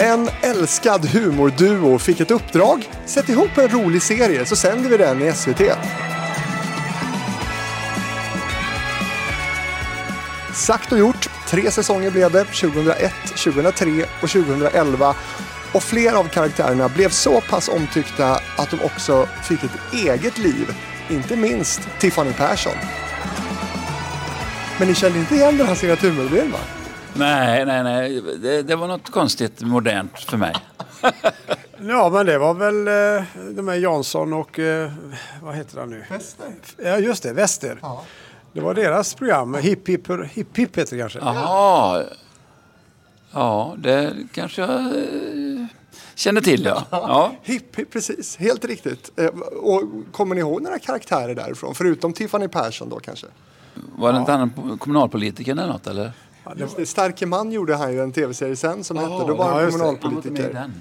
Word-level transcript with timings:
En 0.00 0.30
älskad 0.42 1.06
humorduo 1.06 1.98
fick 1.98 2.20
ett 2.20 2.30
uppdrag. 2.30 2.90
Sätt 3.06 3.28
ihop 3.28 3.58
en 3.58 3.68
rolig 3.68 4.02
serie 4.02 4.46
så 4.46 4.56
sänder 4.56 4.90
vi 4.90 4.96
den 4.96 5.22
i 5.22 5.32
SVT. 5.32 5.60
Sagt 10.54 10.92
och 10.92 10.98
gjort. 10.98 11.28
Tre 11.48 11.70
säsonger 11.70 12.10
blev 12.10 12.32
det. 12.32 12.44
2001, 12.44 13.12
2003 13.44 14.04
och 14.22 14.28
2011. 14.28 15.14
Och 15.72 15.82
flera 15.82 16.18
av 16.18 16.28
karaktärerna 16.28 16.88
blev 16.88 17.08
så 17.08 17.40
pass 17.40 17.68
omtyckta 17.68 18.40
att 18.56 18.70
de 18.70 18.80
också 18.80 19.28
fick 19.48 19.64
ett 19.64 19.94
eget 19.94 20.38
liv. 20.38 20.74
Inte 21.10 21.36
minst 21.36 21.80
Tiffany 21.98 22.32
Persson. 22.32 22.76
Men 24.78 24.88
ni 24.88 24.94
kände 24.94 25.18
inte 25.18 25.34
igen 25.34 25.58
den 25.58 25.66
här 25.66 25.74
signatumelodin 25.74 26.52
va? 26.52 26.77
Nej, 27.18 27.66
nej, 27.66 27.82
nej. 27.82 28.20
Det, 28.20 28.62
det, 28.62 28.76
var 28.76 28.88
något 28.88 29.10
konstigt 29.10 29.60
modernt 29.60 30.18
för 30.18 30.36
mig. 30.36 30.54
ja, 31.78 32.10
men 32.10 32.26
det 32.26 32.38
var 32.38 32.54
väl 32.54 32.88
eh, 32.88 33.24
de 33.54 33.68
här 33.68 33.76
Jansson 33.76 34.32
och 34.32 34.58
eh, 34.58 34.92
vad 35.42 35.54
heter 35.54 35.80
han 35.80 35.90
nu? 35.90 36.04
Väster. 36.10 36.46
Ja, 36.84 36.98
just 36.98 37.22
det, 37.22 37.32
Väster. 37.32 37.78
Ja. 37.82 38.04
Det 38.52 38.60
var 38.60 38.74
deras 38.74 39.14
program. 39.14 39.54
Hipp 39.54 39.88
Hipp 39.88 40.08
Hipp 40.32 40.56
Hipp 40.56 40.78
heter 40.78 40.96
det 40.96 41.02
kanske. 41.02 41.18
Jaha. 41.18 42.04
Ja, 43.32 43.74
det 43.78 44.16
kanske 44.32 44.60
jag 44.60 44.80
eh, 44.80 45.66
känner 46.14 46.40
till 46.40 46.64
ja. 46.64 46.84
ja. 46.90 47.32
Hipp 47.42 47.76
Hipp, 47.76 47.92
precis. 47.92 48.36
Helt 48.36 48.64
riktigt. 48.64 49.10
Eh, 49.16 49.26
och 49.62 49.82
kommer 50.12 50.34
ni 50.34 50.40
ihåg 50.40 50.62
några 50.62 50.78
karaktärer 50.78 51.34
därifrån? 51.34 51.74
Förutom 51.74 52.12
Tiffany 52.12 52.48
Persson 52.48 52.88
då 52.88 52.98
kanske? 52.98 53.26
Var 53.96 54.12
det 54.12 54.18
inte 54.18 54.32
han 54.32 54.78
kommunalpolitikern 54.78 55.58
eller 55.58 55.72
något 55.72 55.86
eller? 55.86 56.12
Just 56.56 56.76
det, 56.76 56.86
Starke 56.86 57.26
man 57.26 57.52
gjorde 57.52 57.76
han 57.76 57.92
ju 57.92 58.02
en 58.02 58.12
tv-serie 58.12 58.56
sen 58.56 58.84
som 58.84 58.96
oh, 58.96 59.02
hette, 59.02 59.28
då 59.28 59.34
var 59.34 59.52
han 59.52 59.70
kommunalpolitiker. 59.70 60.54
Han 60.54 60.72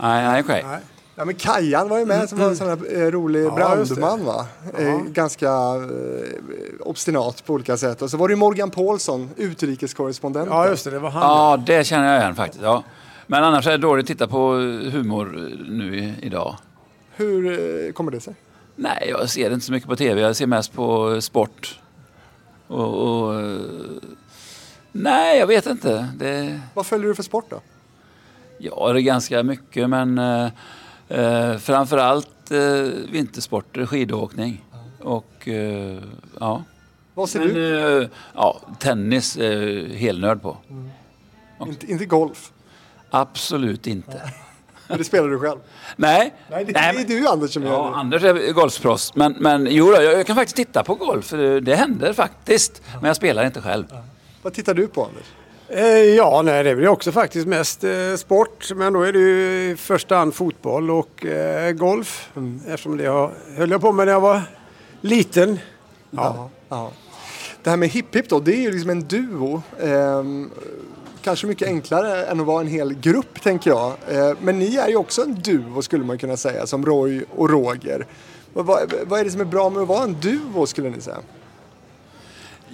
nej, 0.00 0.24
nej, 0.24 0.40
okay. 0.40 0.62
nej. 0.62 0.80
Ja, 1.20 1.24
men 1.24 1.34
Kajan 1.34 1.88
var 1.88 1.98
ju 1.98 2.06
med 2.06 2.28
som 2.28 2.38
var 2.38 2.48
en 2.48 2.56
sån 2.56 2.68
här 2.68 3.02
eh, 3.02 3.10
rolig 3.10 3.44
ja, 3.44 3.50
brandman 3.50 4.24
va? 4.24 4.46
Eh, 4.78 5.00
ganska 5.00 5.46
eh, 5.46 6.80
obstinat 6.80 7.44
på 7.46 7.52
olika 7.52 7.76
sätt. 7.76 8.02
Och 8.02 8.10
så 8.10 8.16
var 8.16 8.28
det 8.28 8.36
Morgan 8.36 8.70
Paulsson, 8.70 9.30
utrikeskorrespondent. 9.36 10.48
Ja 10.50 10.68
just 10.68 10.84
det, 10.84 10.90
det 10.90 10.98
var 10.98 11.10
han. 11.10 11.22
Ja, 11.22 11.56
det 11.66 11.84
känner 11.84 12.12
jag 12.12 12.22
igen 12.22 12.34
faktiskt. 12.34 12.62
Ja. 12.62 12.82
Men 13.26 13.44
annars 13.44 13.66
är 13.66 13.70
det 13.70 13.78
dåligt 13.78 14.04
att 14.04 14.08
titta 14.08 14.26
på 14.26 14.52
humor 14.92 15.56
nu 15.68 15.98
i, 15.98 16.14
idag. 16.22 16.56
Hur 17.16 17.46
eh, 17.86 17.92
kommer 17.92 18.10
det 18.10 18.20
sig? 18.20 18.34
Nej, 18.76 19.06
jag 19.08 19.30
ser 19.30 19.52
inte 19.52 19.66
så 19.66 19.72
mycket 19.72 19.88
på 19.88 19.96
tv. 19.96 20.20
Jag 20.20 20.36
ser 20.36 20.46
mest 20.46 20.72
på 20.72 21.20
sport. 21.20 21.80
Och, 22.66 22.94
och 22.94 23.34
Nej, 24.92 25.38
jag 25.38 25.46
vet 25.46 25.66
inte. 25.66 26.08
Det... 26.16 26.60
Vad 26.74 26.86
följer 26.86 27.08
du 27.08 27.14
för 27.14 27.22
sport 27.22 27.46
då? 27.50 27.60
Ja, 28.58 28.92
det 28.92 29.00
är 29.00 29.02
ganska 29.02 29.42
mycket 29.42 29.90
men 29.90 30.18
eh, 30.18 30.48
eh, 31.08 31.56
framförallt 31.56 32.50
eh, 32.50 32.60
vintersporter, 33.12 33.86
skidåkning 33.86 34.64
och 34.98 35.48
eh, 35.48 35.98
ja. 36.40 36.62
Vad 37.14 37.28
ser 37.28 37.38
men, 37.38 37.54
du? 37.54 38.02
Eh, 38.02 38.08
ja, 38.34 38.60
tennis 38.78 39.36
är 39.36 39.88
helnörd 39.94 40.42
på. 40.42 40.56
Mm. 40.70 40.90
Inte, 41.66 41.92
inte 41.92 42.04
golf? 42.04 42.52
Absolut 43.10 43.86
inte. 43.86 44.32
Men 44.88 44.98
det 44.98 45.04
spelar 45.04 45.28
du 45.28 45.38
själv? 45.38 45.58
Nej. 45.96 46.34
Nej, 46.50 46.64
det, 46.64 46.72
Nej, 46.72 47.04
det 47.08 47.14
är 47.14 47.20
du 47.20 47.28
Anders 47.28 47.52
som 47.52 47.62
ja, 47.62 47.68
gör 47.68 47.90
det. 47.90 47.96
Anders 47.96 48.24
är 48.24 48.52
golfproffs. 48.52 49.14
Men, 49.14 49.32
men 49.38 49.66
jo, 49.70 49.92
jag, 49.92 50.04
jag 50.04 50.26
kan 50.26 50.36
faktiskt 50.36 50.56
titta 50.56 50.84
på 50.84 50.94
golf. 50.94 51.30
Det 51.62 51.74
händer 51.74 52.12
faktiskt. 52.12 52.82
Men 52.94 53.04
jag 53.04 53.16
spelar 53.16 53.46
inte 53.46 53.60
själv. 53.60 53.84
Vad 54.42 54.52
tittar 54.52 54.74
du 54.74 54.88
på 54.88 55.04
Anders? 55.04 55.26
Eh, 55.68 55.86
ja, 55.88 56.42
nej, 56.42 56.64
det 56.64 56.76
blir 56.76 56.88
också 56.88 57.12
faktiskt 57.12 57.46
mest 57.46 57.84
eh, 57.84 58.14
sport. 58.16 58.70
Men 58.74 58.92
då 58.92 59.02
är 59.02 59.12
det 59.12 59.18
ju 59.18 59.70
i 59.70 59.76
första 59.76 60.16
hand 60.16 60.34
fotboll 60.34 60.90
och 60.90 61.26
eh, 61.26 61.72
golf. 61.72 62.30
Mm. 62.36 62.60
Eftersom 62.66 62.96
det 62.96 63.04
jag, 63.04 63.30
höll 63.56 63.70
jag 63.70 63.80
på 63.80 63.92
med 63.92 64.06
när 64.06 64.12
jag 64.12 64.20
var 64.20 64.42
liten. 65.00 65.58
Ja. 66.10 66.50
ja. 66.68 66.90
Det 67.62 67.70
här 67.70 67.76
med 67.76 67.88
Hipp 67.88 68.16
Hipp 68.16 68.28
då, 68.28 68.40
det 68.40 68.54
är 68.54 68.60
ju 68.60 68.70
liksom 68.70 68.90
en 68.90 69.00
duo. 69.00 69.62
Eh, 69.78 70.24
kanske 71.22 71.46
mycket 71.46 71.68
enklare 71.68 72.24
än 72.24 72.40
att 72.40 72.46
vara 72.46 72.60
en 72.60 72.66
hel 72.66 72.94
grupp 72.94 73.42
tänker 73.42 73.70
jag. 73.70 73.92
Eh, 74.08 74.36
men 74.40 74.58
ni 74.58 74.76
är 74.76 74.88
ju 74.88 74.96
också 74.96 75.22
en 75.22 75.34
duo 75.34 75.82
skulle 75.82 76.04
man 76.04 76.18
kunna 76.18 76.36
säga, 76.36 76.66
som 76.66 76.86
Roy 76.86 77.24
och 77.36 77.50
Roger. 77.50 78.06
Vad, 78.52 78.92
vad 79.06 79.20
är 79.20 79.24
det 79.24 79.30
som 79.30 79.40
är 79.40 79.44
bra 79.44 79.70
med 79.70 79.82
att 79.82 79.88
vara 79.88 80.02
en 80.02 80.16
duo 80.20 80.66
skulle 80.66 80.90
ni 80.90 81.00
säga? 81.00 81.18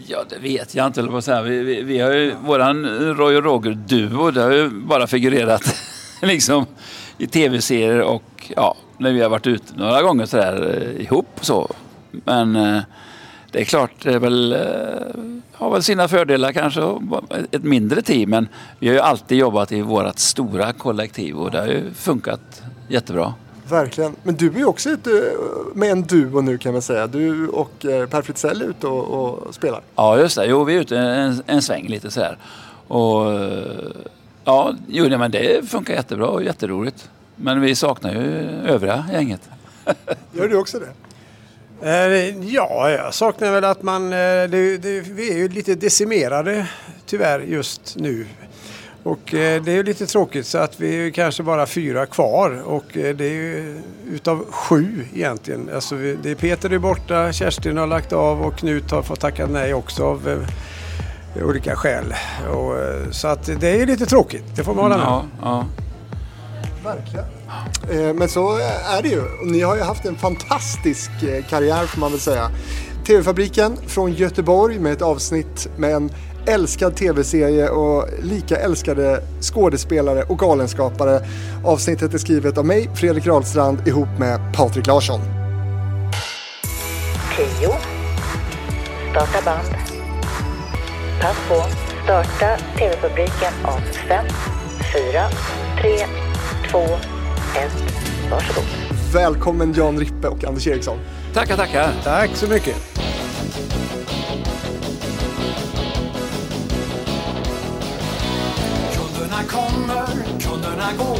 Ja, 0.07 0.25
det 0.29 0.39
vet 0.39 0.75
jag 0.75 0.87
inte, 0.87 1.03
på. 1.03 1.43
Vi, 1.43 1.63
vi, 1.63 1.83
vi 1.83 1.99
har 1.99 2.13
ju, 2.13 2.35
våran 2.45 2.87
Roy 3.15 3.37
och 3.37 3.45
Roger-duo, 3.45 4.31
det 4.31 4.43
har 4.43 4.51
ju 4.51 4.71
bara 4.71 5.07
figurerat 5.07 5.75
liksom 6.23 6.67
i 7.19 7.27
tv-serier 7.27 8.01
och 8.01 8.53
ja, 8.57 8.77
när 8.99 9.13
vi 9.13 9.23
har 9.23 9.29
varit 9.29 9.47
ute 9.47 9.73
några 9.77 10.03
gånger 10.03 10.27
så 10.27 10.37
där, 10.37 10.77
eh, 10.77 11.03
ihop 11.03 11.39
så. 11.41 11.71
Men 12.11 12.57
eh, 12.57 12.83
det 13.53 13.61
är 13.61 13.65
klart, 13.65 13.91
det 14.03 14.13
är 14.13 14.19
väl, 14.19 14.53
eh, 14.53 14.59
har 15.53 15.71
väl 15.71 15.83
sina 15.83 16.09
fördelar 16.09 16.53
kanske, 16.53 16.81
ett 17.53 17.65
mindre 17.65 18.03
team. 18.03 18.31
Men 18.31 18.49
vi 18.79 18.89
har 18.89 18.95
ju 18.95 19.01
alltid 19.01 19.39
jobbat 19.39 19.73
i 19.73 19.81
vårt 19.81 20.19
stora 20.19 20.73
kollektiv 20.73 21.37
och 21.37 21.51
det 21.51 21.59
har 21.59 21.67
ju 21.67 21.95
funkat 21.95 22.63
jättebra. 22.89 23.35
Verkligen. 23.69 24.17
Men 24.23 24.35
du 24.35 24.47
är 24.47 24.59
ju 24.59 24.65
också 24.65 24.91
ute 24.91 25.33
med 25.75 25.91
en 25.91 26.03
duo 26.03 26.41
nu 26.41 26.59
kan 26.59 26.73
man 26.73 26.83
säga. 26.83 27.07
Du 27.07 27.49
och 27.49 27.85
eh, 27.85 28.09
Per 28.09 28.23
Fritzell 28.23 28.63
är 28.63 28.67
ute 28.67 28.87
och, 28.87 29.47
och, 29.47 29.55
spelar. 29.55 29.81
Ja, 29.97 30.19
just 30.19 30.37
det. 30.37 30.47
Jo, 30.47 30.65
vi 30.65 30.77
är 30.77 30.81
ute 30.81 30.99
en, 30.99 31.43
en 31.47 31.63
sväng 31.63 31.89
lite 31.89 32.11
så 32.11 32.21
här. 32.21 32.39
Och 32.89 33.33
ja, 34.45 34.75
jo, 34.89 35.19
men 35.19 35.31
det 35.31 35.69
funkar 35.69 35.95
jättebra 35.95 36.27
och 36.27 36.43
jätteroligt. 36.43 37.11
Men 37.37 37.61
vi 37.61 37.75
saknar 37.75 38.13
ju 38.13 38.21
övriga 38.67 39.05
gänget. 39.13 39.41
Gör 40.33 40.49
du 40.49 40.57
också 40.57 40.79
det? 40.79 40.93
Eh, 41.83 42.45
ja, 42.45 42.91
jag 42.91 43.15
saknar 43.15 43.53
väl 43.53 43.65
att 43.65 43.83
man... 43.83 44.05
Eh, 44.05 44.19
det, 44.49 44.79
det, 44.79 45.01
vi 45.01 45.33
är 45.33 45.37
ju 45.37 45.49
lite 45.49 45.75
decimerade 45.75 46.67
tyvärr 47.07 47.41
just 47.41 47.97
nu. 47.97 48.27
Och 49.07 49.35
eh, 49.35 49.63
det 49.63 49.73
är 49.73 49.85
lite 49.85 50.07
tråkigt 50.07 50.47
så 50.47 50.59
att 50.59 50.81
vi 50.81 51.07
är 51.07 51.11
kanske 51.11 51.43
bara 51.43 51.67
fyra 51.67 52.07
kvar 52.07 52.63
och 52.65 52.97
eh, 52.97 53.17
det 53.17 53.25
är 53.25 53.33
ju 53.33 53.83
utav 54.11 54.45
sju 54.51 55.05
egentligen. 55.15 55.71
Alltså 55.75 55.95
det 55.95 56.31
är 56.31 56.35
Peter 56.35 56.71
är 56.71 56.79
borta, 56.79 57.33
Kerstin 57.33 57.77
har 57.77 57.87
lagt 57.87 58.13
av 58.13 58.43
och 58.43 58.57
Knut 58.57 58.91
har 58.91 59.03
fått 59.03 59.21
tacka 59.21 59.47
nej 59.47 59.75
också 59.75 60.05
av 60.05 60.47
eh, 61.37 61.47
olika 61.47 61.77
skäl. 61.77 62.15
Och, 62.51 62.75
så 63.15 63.29
att 63.29 63.61
det 63.61 63.83
är 63.83 63.87
lite 63.87 64.07
tråkigt, 64.07 64.45
det 64.57 64.65
får 64.65 64.75
man 64.75 64.83
hålla 64.85 64.97
med 64.97 65.07
ja, 65.07 65.25
ja. 65.43 65.65
Verkligen. 66.85 68.17
Men 68.19 68.29
så 68.29 68.57
är 68.97 69.03
det 69.03 69.09
ju. 69.09 69.23
Ni 69.45 69.61
har 69.61 69.77
ju 69.77 69.83
haft 69.83 70.05
en 70.05 70.17
fantastisk 70.17 71.11
karriär 71.49 71.87
får 71.87 72.01
man 72.01 72.11
väl 72.11 72.21
säga. 72.21 72.51
TV-fabriken 73.07 73.77
från 73.87 74.13
Göteborg 74.13 74.79
med 74.79 74.93
ett 74.93 75.03
avsnitt 75.03 75.69
med 75.77 75.93
en 75.95 76.11
älskad 76.47 76.97
tv-serie 76.97 77.69
och 77.69 78.09
lika 78.23 78.57
älskade 78.57 79.23
skådespelare 79.41 80.23
och 80.23 80.39
galenskapare. 80.39 81.21
Avsnittet 81.65 82.15
är 82.15 82.19
skrivet 82.19 82.59
av 82.59 82.67
mig, 82.67 82.91
Fredrik 82.95 83.27
Rahlstrand, 83.27 83.89
ihop 83.89 84.09
med 84.19 84.41
Patrik 84.55 84.87
Larsson. 84.87 85.21
10. 87.37 87.69
Starta 89.11 89.45
band. 89.45 89.69
Pass 91.21 91.37
på. 91.49 91.63
Starta 92.05 92.57
TV-publiken 92.79 93.53
om 93.65 93.81
5, 94.09 94.27
4, 95.13 95.25
3, 95.81 96.07
2, 96.71 96.79
1. 96.79 96.91
Varsågod. 98.31 98.65
Välkommen 99.13 99.73
Jan 99.73 99.99
Rippe 99.99 100.29
och 100.29 100.45
Anders 100.45 100.67
Eriksson. 100.67 100.99
Tackar, 101.35 101.57
tackar. 101.57 101.93
Tack 102.05 102.31
så 102.35 102.49
mycket. 102.49 102.77
Kunna 110.41 110.93
gå 110.99 111.17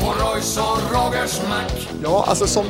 på 0.00 0.14
Royce 0.24 0.60
och 0.60 0.78
Rogers 0.92 1.42
mack. 1.48 1.88
Ja, 2.02 2.24
alltså 2.28 2.46
som 2.46 2.66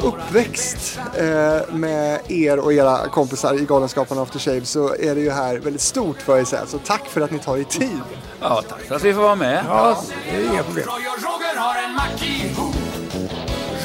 uppväxt 0.00 0.98
eh, 1.18 1.74
med 1.74 2.20
er 2.28 2.58
och 2.58 2.72
era 2.72 3.08
kompisar 3.08 3.54
i 3.54 3.64
Galenskaparna 3.64 4.22
After 4.22 4.38
Shave 4.38 4.64
så 4.64 4.94
är 4.94 5.14
det 5.14 5.20
ju 5.20 5.30
här 5.30 5.56
väldigt 5.56 5.82
stort 5.82 6.22
för 6.22 6.38
er. 6.38 6.66
Så 6.66 6.78
tack 6.78 7.06
för 7.06 7.20
att 7.20 7.30
ni 7.30 7.38
tar 7.38 7.56
er 7.56 7.64
tid. 7.64 8.00
Ja, 8.40 8.62
tack 8.68 8.80
för 8.80 8.94
att 8.94 9.04
vi 9.04 9.14
får 9.14 9.22
vara 9.22 9.34
med. 9.34 9.64
Ja, 9.68 10.02
det 10.30 10.36
är 10.36 10.52
inga 10.52 10.62
problem. 10.62 10.84
Roy 10.86 11.06
och 11.06 11.22
Roger 11.22 11.56
har 11.56 11.88
en 11.88 11.94
mack 11.94 12.22
ihop. 12.22 12.74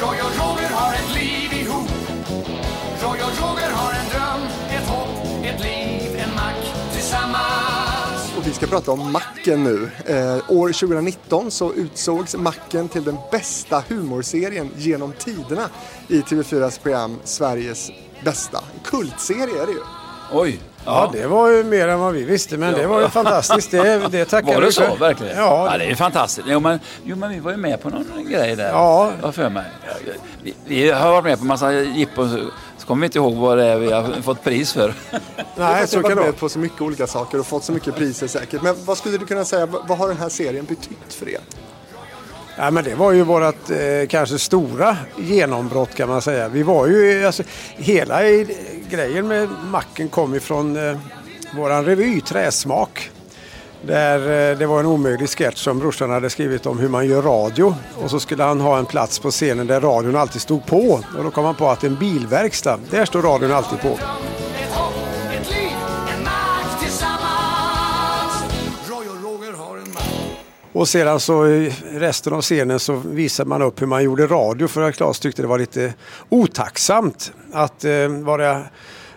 Roy 0.00 0.20
och 0.20 0.38
Roger 0.38 0.70
har 0.70 0.94
ett 0.94 1.14
liv 1.14 1.31
Och 8.42 8.48
vi 8.48 8.52
ska 8.52 8.66
prata 8.66 8.92
om 8.92 9.12
Macken 9.12 9.64
nu. 9.64 9.90
Eh, 10.06 10.36
år 10.48 10.72
2019 10.72 11.50
så 11.50 11.72
utsågs 11.72 12.36
Macken 12.36 12.88
till 12.88 13.04
den 13.04 13.16
bästa 13.30 13.84
humorserien 13.88 14.70
genom 14.76 15.12
tiderna 15.12 15.68
i 16.08 16.20
TV4s 16.20 16.80
program 16.82 17.18
Sveriges 17.24 17.90
bästa. 18.24 18.58
En 18.58 18.80
kultserie 18.84 19.62
är 19.62 19.66
det 19.66 19.72
ju. 19.72 19.78
Oj! 20.32 20.60
Ja, 20.84 21.10
det 21.12 21.26
var 21.26 21.48
ju 21.50 21.64
mer 21.64 21.88
än 21.88 22.00
vad 22.00 22.14
vi 22.14 22.24
visste, 22.24 22.56
men 22.56 22.74
det 22.74 22.86
var 22.86 23.00
ju 23.00 23.08
fantastiskt. 23.08 23.70
Det, 23.70 24.08
det 24.10 24.24
tackar 24.30 24.54
Var 24.54 24.60
det 24.60 24.72
så 24.72 24.82
för. 24.82 24.96
verkligen? 24.96 25.36
Ja, 25.36 25.68
ja 25.72 25.78
det 25.78 25.84
är 25.84 25.94
fantastiskt. 25.94 26.46
Jo 26.50 26.60
men, 26.60 26.80
jo, 27.04 27.16
men 27.16 27.30
vi 27.30 27.40
var 27.40 27.50
ju 27.50 27.56
med 27.56 27.82
på 27.82 27.90
någon 27.90 28.30
grej 28.30 28.56
där. 28.56 28.68
Ja. 28.68 29.12
För 29.32 29.48
mig. 29.48 29.64
Vi, 30.42 30.54
vi 30.66 30.90
har 30.90 31.10
varit 31.10 31.24
med 31.24 31.38
på 31.38 31.44
massa 31.44 31.72
jippon 31.72 32.50
kommer 32.92 33.00
vi 33.00 33.06
inte 33.06 33.18
ihåg 33.18 33.34
vad 33.34 33.58
det 33.58 33.64
är 33.64 33.78
vi 33.78 33.92
har 33.92 34.22
fått 34.22 34.44
pris 34.44 34.72
för. 34.72 34.94
nej, 35.56 35.80
jag 35.80 35.88
så 35.88 36.00
kan 36.00 36.10
det 36.10 36.14
med 36.14 36.24
vara. 36.24 36.32
på 36.32 36.48
så 36.48 36.58
mycket 36.58 36.80
olika 36.80 37.06
saker 37.06 37.40
och 37.40 37.46
fått 37.46 37.64
så 37.64 37.72
mycket 37.72 37.94
priser 37.94 38.26
säkert. 38.26 38.62
Men 38.62 38.74
vad 38.84 38.98
skulle 38.98 39.18
du 39.18 39.26
kunna 39.26 39.44
säga, 39.44 39.66
vad 39.66 39.98
har 39.98 40.08
den 40.08 40.16
här 40.16 40.28
serien 40.28 40.64
betytt 40.64 41.14
för 41.14 41.28
er? 41.28 41.40
Ja, 42.56 42.70
men 42.70 42.84
det 42.84 42.94
var 42.94 43.12
ju 43.12 43.22
vårt 43.22 43.70
eh, 43.70 44.06
kanske 44.08 44.38
stora 44.38 44.96
genombrott 45.16 45.94
kan 45.94 46.08
man 46.08 46.22
säga. 46.22 46.48
Vi 46.48 46.62
var 46.62 46.86
ju, 46.86 47.26
alltså, 47.26 47.42
hela 47.76 48.28
i, 48.28 48.56
grejen 48.90 49.28
med 49.28 49.48
macken 49.70 50.08
kom 50.08 50.34
ifrån 50.34 50.76
eh, 50.76 50.98
våran 51.56 51.84
revy 51.84 52.20
Träsmak. 52.20 53.10
Där 53.86 54.50
eh, 54.50 54.58
det 54.58 54.66
var 54.66 54.80
en 54.80 54.86
omöjlig 54.86 55.28
sketch 55.28 55.64
som 55.64 55.78
brorsan 55.78 56.10
hade 56.10 56.30
skrivit 56.30 56.66
om 56.66 56.78
hur 56.78 56.88
man 56.88 57.06
gör 57.06 57.22
radio. 57.22 57.74
Och 58.02 58.10
så 58.10 58.20
skulle 58.20 58.42
han 58.42 58.60
ha 58.60 58.78
en 58.78 58.86
plats 58.86 59.18
på 59.18 59.30
scenen 59.30 59.66
där 59.66 59.80
radion 59.80 60.16
alltid 60.16 60.42
stod 60.42 60.66
på. 60.66 61.00
Och 61.18 61.24
då 61.24 61.30
kom 61.30 61.44
han 61.44 61.54
på 61.54 61.68
att 61.68 61.84
en 61.84 61.94
bilverkstad, 61.94 62.78
där 62.90 63.04
står 63.04 63.22
radion 63.22 63.52
alltid 63.52 63.80
på. 63.80 63.88
Och 63.88 64.42
Och 70.82 70.88
sedan 70.88 71.20
så 71.20 71.46
i 71.46 71.74
resten 71.90 72.32
av 72.32 72.42
scenen 72.42 72.80
så 72.80 72.94
visade 72.94 73.48
man 73.48 73.62
upp 73.62 73.82
hur 73.82 73.86
man 73.86 74.04
gjorde 74.04 74.26
radio 74.26 74.68
för 74.68 74.82
att 74.82 74.94
Claes 74.94 75.20
tyckte 75.20 75.42
det 75.42 75.48
var 75.48 75.58
lite 75.58 75.94
otacksamt 76.28 77.32
att 77.52 77.84
eh, 77.84 78.08
vara 78.08 78.62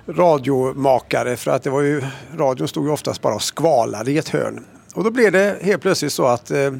radiomakare 0.07 1.37
för 1.37 1.51
att 1.51 1.63
det 1.63 1.69
var 1.69 1.81
ju, 1.81 2.01
radion 2.37 2.67
stod 2.67 2.85
ju 2.85 2.91
oftast 2.91 3.21
bara 3.21 3.35
och 3.35 3.43
skvalade 3.43 4.11
i 4.11 4.17
ett 4.17 4.29
hörn. 4.29 4.65
Och 4.93 5.03
då 5.03 5.11
blev 5.11 5.31
det 5.31 5.57
helt 5.61 5.81
plötsligt 5.81 6.13
så 6.13 6.25
att 6.25 6.51
eh, 6.51 6.73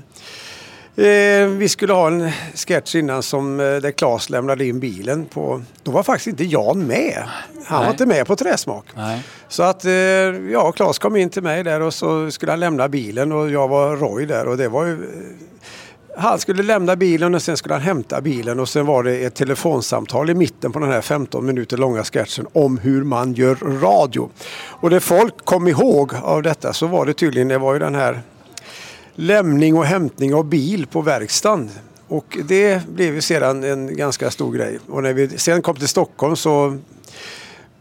eh, 1.06 1.48
vi 1.48 1.70
skulle 1.70 1.94
ha 1.94 2.08
en 2.08 2.32
sketch 2.56 2.96
innan 2.96 3.24
som, 3.24 3.60
eh, 3.60 3.66
där 3.66 3.92
Claes 3.92 4.30
lämnade 4.30 4.66
in 4.66 4.80
bilen 4.80 5.26
på, 5.26 5.62
då 5.84 5.92
var 5.92 6.04
faktiskt 6.04 6.28
inte 6.28 6.44
Jan 6.44 6.88
med. 6.88 7.24
Han 7.66 7.78
var 7.78 7.86
Nej. 7.86 7.92
inte 7.92 8.06
med 8.06 8.28
på 8.28 8.36
Träsmak. 8.36 8.86
Nej. 8.96 9.24
Så 9.48 9.64
att 9.64 9.86
eh, 9.86 9.92
ja, 10.52 10.72
Claes 10.72 11.00
kom 11.00 11.16
in 11.16 11.30
till 11.30 11.44
mig 11.44 11.64
där 11.64 11.82
och 11.82 11.94
så 11.94 12.32
skulle 12.32 12.52
han 12.52 12.60
lämna 12.60 12.90
bilen 12.90 13.32
och 13.32 13.50
jag 13.50 13.68
var 13.68 13.96
Roy 13.96 14.26
där 14.26 14.48
och 14.48 14.58
det 14.58 14.68
var 14.68 14.86
ju 14.86 14.98
han 16.18 16.40
skulle 16.40 16.64
lämna 16.64 16.96
bilen 16.96 17.36
och 17.36 17.42
sen 17.42 17.58
skulle 17.58 17.74
han 17.74 17.82
hämta 17.82 18.22
bilen 18.22 18.60
och 18.60 18.70
sen 18.70 18.86
var 18.86 19.04
det 19.04 19.18
ett 19.18 19.36
telefonsamtal 19.36 20.30
i 20.30 20.34
mitten 20.34 20.72
på 20.72 20.80
den 20.80 20.92
här 20.92 21.02
15 21.02 21.46
minuter 21.46 21.78
långa 21.78 22.04
sketchen 22.04 22.48
om 22.54 22.78
hur 22.78 23.04
man 23.04 23.34
gör 23.34 23.56
radio. 23.82 24.30
Och 24.68 24.90
det 24.90 25.00
folk 25.00 25.46
kom 25.46 25.68
ihåg 25.68 26.14
av 26.24 26.44
detta 26.44 26.74
så 26.74 26.88
var 26.88 27.06
det 27.06 27.14
tydligen, 27.14 27.48
det 27.48 27.58
var 27.58 27.74
ju 27.74 27.80
den 27.80 27.96
här 27.96 28.22
lämning 29.16 29.78
och 29.78 29.86
hämtning 29.86 30.34
av 30.34 30.46
bil 30.46 30.88
på 30.88 31.02
verkstaden. 31.02 31.70
Och 32.08 32.38
det 32.48 32.88
blev 32.88 33.14
ju 33.14 33.22
sedan 33.22 33.64
en 33.64 33.98
ganska 33.98 34.32
stor 34.32 34.54
grej. 34.54 34.80
Och 34.88 35.04
när 35.04 35.14
vi 35.14 35.30
sen 35.38 35.62
kom 35.62 35.76
till 35.76 35.88
Stockholm 35.88 36.36
så 36.36 36.78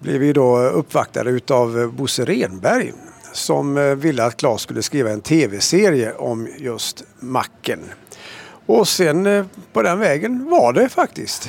blev 0.00 0.20
vi 0.20 0.32
då 0.32 0.58
uppvaktade 0.58 1.30
utav 1.30 1.92
Bosse 1.96 2.24
Renberg 2.24 2.92
som 3.32 3.76
eh, 3.78 3.94
ville 3.94 4.24
att 4.24 4.36
Claes 4.36 4.60
skulle 4.60 4.82
skriva 4.82 5.10
en 5.10 5.20
tv-serie 5.20 6.12
om 6.14 6.48
just 6.58 7.04
macken. 7.20 7.80
Och 8.66 8.88
sen 8.88 9.26
eh, 9.26 9.44
på 9.72 9.82
den 9.82 9.98
vägen 9.98 10.50
var 10.50 10.72
det 10.72 10.88
faktiskt. 10.88 11.48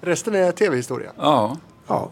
Resten 0.00 0.34
är 0.34 0.52
tv-historia. 0.52 1.10
Ja. 1.16 1.56
Ja. 1.86 2.10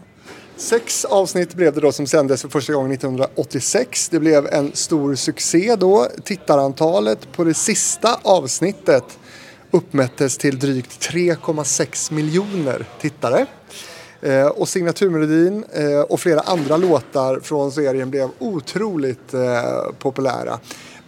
Sex 0.57 1.05
avsnitt 1.05 1.53
blev 1.53 1.73
det 1.73 1.81
då 1.81 1.91
som 1.91 2.07
sändes 2.07 2.41
för 2.41 2.49
första 2.49 2.73
gången 2.73 2.91
1986. 2.91 4.09
Det 4.09 4.19
blev 4.19 4.47
en 4.47 4.71
stor 4.73 5.15
succé 5.15 5.75
då. 5.75 6.07
Tittarantalet 6.23 7.31
på 7.31 7.43
det 7.43 7.53
sista 7.53 8.19
avsnittet 8.23 9.19
uppmättes 9.71 10.37
till 10.37 10.59
drygt 10.59 11.11
3,6 11.11 12.13
miljoner 12.13 12.85
tittare. 13.01 13.45
Eh, 14.21 14.47
och 14.47 14.69
signaturmelodin 14.69 15.65
eh, 15.73 15.99
och 15.99 16.19
flera 16.19 16.39
andra 16.39 16.77
låtar 16.77 17.39
från 17.39 17.71
serien 17.71 18.09
blev 18.09 18.29
otroligt 18.39 19.33
eh, 19.33 19.41
populära. 19.99 20.59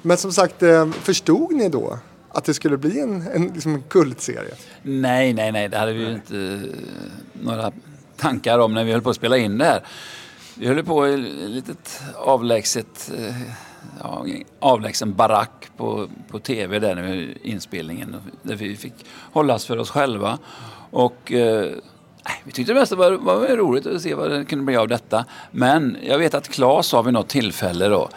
Men 0.01 0.17
som 0.17 0.31
sagt, 0.33 0.63
eh, 0.63 0.91
förstod 0.91 1.51
ni 1.51 1.69
då 1.69 1.99
att 2.31 2.43
det 2.43 2.53
skulle 2.53 2.77
bli 2.77 2.99
en, 2.99 3.27
en, 3.27 3.47
liksom 3.47 3.75
en 3.75 3.81
kultserie? 3.81 4.53
Nej, 4.81 5.33
nej, 5.33 5.51
nej. 5.51 5.69
Det 5.69 5.77
hade 5.77 5.93
vi 5.93 5.99
ju 5.99 6.13
inte 6.13 6.37
eh, 6.37 7.43
några 7.43 7.71
tankar 8.17 8.59
om 8.59 8.73
när 8.73 8.83
vi 8.83 8.91
höll 8.91 9.01
på 9.01 9.09
att 9.09 9.15
spela 9.15 9.37
in 9.37 9.57
det 9.57 9.65
här. 9.65 9.83
Vi 10.55 10.67
höll 10.67 10.83
på 10.83 11.07
i 11.07 11.13
ett 11.13 11.49
litet 11.49 12.01
avlägset, 12.15 13.11
eh, 13.17 13.41
ja, 14.03 14.25
avlägsen 14.59 15.13
barack 15.13 15.69
på, 15.77 16.09
på 16.27 16.39
tv 16.39 16.79
där 16.79 16.95
när 16.95 17.37
inspelningen. 17.47 18.15
Där 18.41 18.55
vi 18.55 18.75
fick 18.75 18.93
hållas 19.31 19.65
för 19.65 19.77
oss 19.77 19.89
själva. 19.89 20.37
Och 20.91 21.31
eh, 21.31 21.71
vi 22.43 22.51
tyckte 22.51 22.73
det 22.73 22.79
mesta 22.79 22.95
var, 22.95 23.11
var 23.11 23.47
roligt 23.47 23.85
att 23.85 24.01
se 24.01 24.13
vad 24.13 24.31
det 24.31 24.45
kunde 24.45 24.65
bli 24.65 24.75
av 24.75 24.87
detta. 24.87 25.25
Men 25.51 25.97
jag 26.03 26.17
vet 26.17 26.33
att 26.33 26.49
Claes 26.49 26.87
sa 26.87 27.01
vid 27.01 27.13
något 27.13 27.29
tillfälle 27.29 27.87
då 27.87 28.09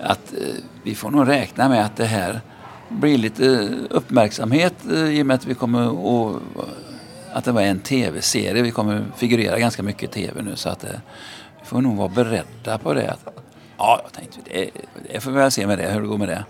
att 0.00 0.32
eh, 0.32 0.54
vi 0.82 0.94
får 0.94 1.10
nog 1.10 1.28
räkna 1.28 1.68
med 1.68 1.84
att 1.84 1.96
det 1.96 2.04
här 2.04 2.40
blir 2.88 3.18
lite 3.18 3.68
uppmärksamhet 3.90 4.74
eh, 4.90 5.18
i 5.18 5.22
och 5.22 5.26
med 5.26 5.34
att 5.34 5.46
vi 5.46 5.54
kommer 5.54 5.86
att 5.86 6.42
att 7.36 7.44
det 7.44 7.52
var 7.52 7.62
en 7.62 7.80
tv-serie. 7.80 8.62
Vi 8.62 8.70
kommer 8.70 9.04
figurera 9.16 9.58
ganska 9.58 9.82
mycket 9.82 10.16
i 10.16 10.26
tv 10.26 10.42
nu 10.42 10.56
så 10.56 10.68
att 10.68 10.84
eh, 10.84 10.90
vi 11.60 11.66
får 11.66 11.80
nog 11.80 11.96
vara 11.96 12.08
beredda 12.08 12.78
på 12.78 12.94
det. 12.94 13.16
Ja, 13.78 14.00
jag 14.04 14.12
tänkte 14.12 14.38
det, 14.44 14.70
det 15.12 15.20
får 15.20 15.30
vi 15.30 15.36
väl 15.36 15.50
se 15.50 15.66
med 15.66 15.78
det, 15.78 15.90
hur 15.90 16.00
det 16.00 16.06
går 16.06 16.18
med 16.18 16.28
det. 16.28 16.44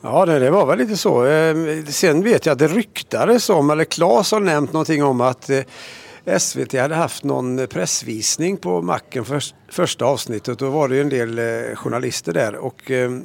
Ja, 0.00 0.26
det, 0.26 0.38
det 0.38 0.50
var 0.50 0.66
väl 0.66 0.78
lite 0.78 0.96
så. 0.96 1.24
Ehm, 1.24 1.86
sen 1.86 2.22
vet 2.22 2.46
jag 2.46 2.52
att 2.52 2.58
det 2.58 2.68
ryktades 2.68 3.50
om, 3.50 3.70
eller 3.70 3.84
Claes 3.84 4.32
har 4.32 4.40
nämnt 4.40 4.72
någonting 4.72 5.04
om 5.04 5.20
att 5.20 5.50
eh, 5.50 6.38
SVT 6.38 6.72
hade 6.72 6.94
haft 6.94 7.24
någon 7.24 7.66
pressvisning 7.66 8.56
på 8.56 8.82
Macken 8.82 9.24
för, 9.24 9.42
första 9.68 10.04
avsnittet. 10.04 10.58
Då 10.58 10.70
var 10.70 10.88
det 10.88 10.94
ju 10.94 11.00
en 11.00 11.08
del 11.08 11.40
journalister 11.76 12.32
där 12.32 12.54
och 12.54 12.90
ehm, 12.90 13.24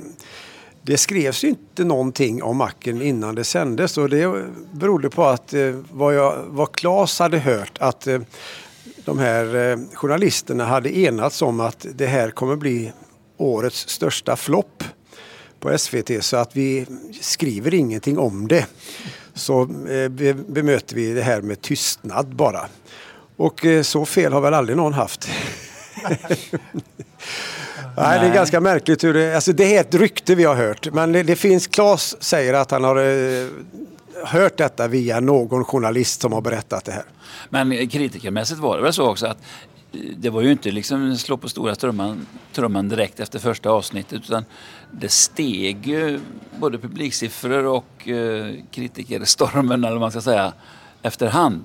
det 0.81 0.97
skrevs 0.97 1.43
ju 1.43 1.47
inte 1.47 1.83
någonting 1.83 2.43
om 2.43 2.57
Macken 2.57 3.01
innan 3.01 3.35
det 3.35 3.43
sändes 3.43 3.97
och 3.97 4.09
det 4.09 4.45
berodde 4.71 5.09
på 5.09 5.25
att 5.25 5.53
eh, 5.53 5.75
vad, 5.91 6.15
jag, 6.15 6.43
vad 6.47 6.71
Claes 6.71 7.19
hade 7.19 7.39
hört 7.39 7.77
att 7.79 8.07
eh, 8.07 8.19
de 9.05 9.19
här 9.19 9.55
eh, 9.55 9.77
journalisterna 9.93 10.65
hade 10.65 10.97
enats 10.97 11.41
om 11.41 11.59
att 11.59 11.85
det 11.93 12.07
här 12.07 12.31
kommer 12.31 12.55
bli 12.55 12.91
årets 13.37 13.89
största 13.89 14.35
flopp 14.35 14.83
på 15.59 15.77
SVT 15.77 16.23
så 16.23 16.37
att 16.37 16.55
vi 16.55 16.85
skriver 17.21 17.73
ingenting 17.73 18.17
om 18.17 18.47
det. 18.47 18.65
Så 19.33 19.61
eh, 19.61 20.09
bemöter 20.33 20.95
vi 20.95 21.13
det 21.13 21.21
här 21.21 21.41
med 21.41 21.61
tystnad 21.61 22.35
bara. 22.35 22.67
Och 23.35 23.65
eh, 23.65 23.81
så 23.81 24.05
fel 24.05 24.33
har 24.33 24.41
väl 24.41 24.53
aldrig 24.53 24.77
någon 24.77 24.93
haft. 24.93 25.29
Nej, 27.97 28.19
det 28.19 28.27
är 28.27 28.33
ganska 28.33 28.59
märkligt 28.59 29.03
hur 29.03 29.13
det, 29.13 29.35
alltså 29.35 29.53
det 29.53 29.75
är 29.75 29.81
ett 29.81 29.95
rykte 29.95 30.35
vi 30.35 30.43
har 30.43 30.55
hört. 30.55 30.93
Men 30.93 31.11
det, 31.11 31.23
det 31.23 31.35
finns, 31.35 31.67
Claes 31.67 32.23
säger 32.23 32.53
att 32.53 32.71
han 32.71 32.83
har 32.83 32.95
eh, 32.95 33.47
hört 34.25 34.57
detta 34.57 34.87
via 34.87 35.19
någon 35.19 35.65
journalist 35.65 36.21
som 36.21 36.33
har 36.33 36.41
berättat 36.41 36.85
det 36.85 36.91
här. 36.91 37.03
Men 37.49 37.89
kritikermässigt 37.89 38.59
var 38.59 38.77
det 38.77 38.83
väl 38.83 38.93
så 38.93 39.09
också 39.09 39.27
att 39.27 39.37
eh, 39.93 39.99
det 40.17 40.29
var 40.29 40.41
ju 40.41 40.51
inte 40.51 40.71
liksom 40.71 41.17
slå 41.17 41.37
på 41.37 41.49
stora 41.49 41.75
trumman, 41.75 42.27
trumman 42.53 42.89
direkt 42.89 43.19
efter 43.19 43.39
första 43.39 43.69
avsnittet 43.69 44.21
utan 44.23 44.45
det 44.91 45.11
steg 45.11 45.87
ju 45.87 46.19
både 46.59 46.77
publiksiffror 46.77 47.65
och 47.65 48.07
eh, 48.07 48.53
kritikerstormen 48.71 49.83
eller 49.83 49.91
vad 49.91 50.01
man 50.01 50.11
ska 50.11 50.21
säga 50.21 50.53
efterhand. 51.01 51.63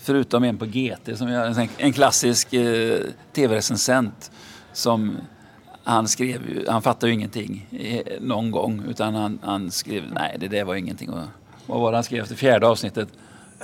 Förutom 0.00 0.44
en 0.44 0.58
på 0.58 0.66
GT 0.66 1.16
som 1.16 1.28
är 1.28 1.60
en, 1.60 1.68
en 1.76 1.92
klassisk 1.92 2.52
eh, 2.52 2.98
tv-recensent 3.32 4.30
som 4.72 5.16
han 5.88 6.08
skrev 6.08 6.40
han 6.68 6.82
fattade 6.82 7.06
ju 7.06 7.14
ingenting 7.14 7.66
eh, 7.80 8.20
någon 8.20 8.50
gång 8.50 8.82
utan 8.88 9.14
han, 9.14 9.38
han 9.42 9.70
skrev 9.70 10.02
nej 10.12 10.36
det 10.40 10.48
där 10.48 10.64
var 10.64 10.74
ingenting. 10.74 11.10
Och, 11.10 11.24
vad 11.66 11.80
var 11.80 11.90
det 11.90 11.96
han 11.96 12.04
skrev 12.04 12.22
efter 12.22 12.36
fjärde 12.36 12.66
avsnittet? 12.66 13.08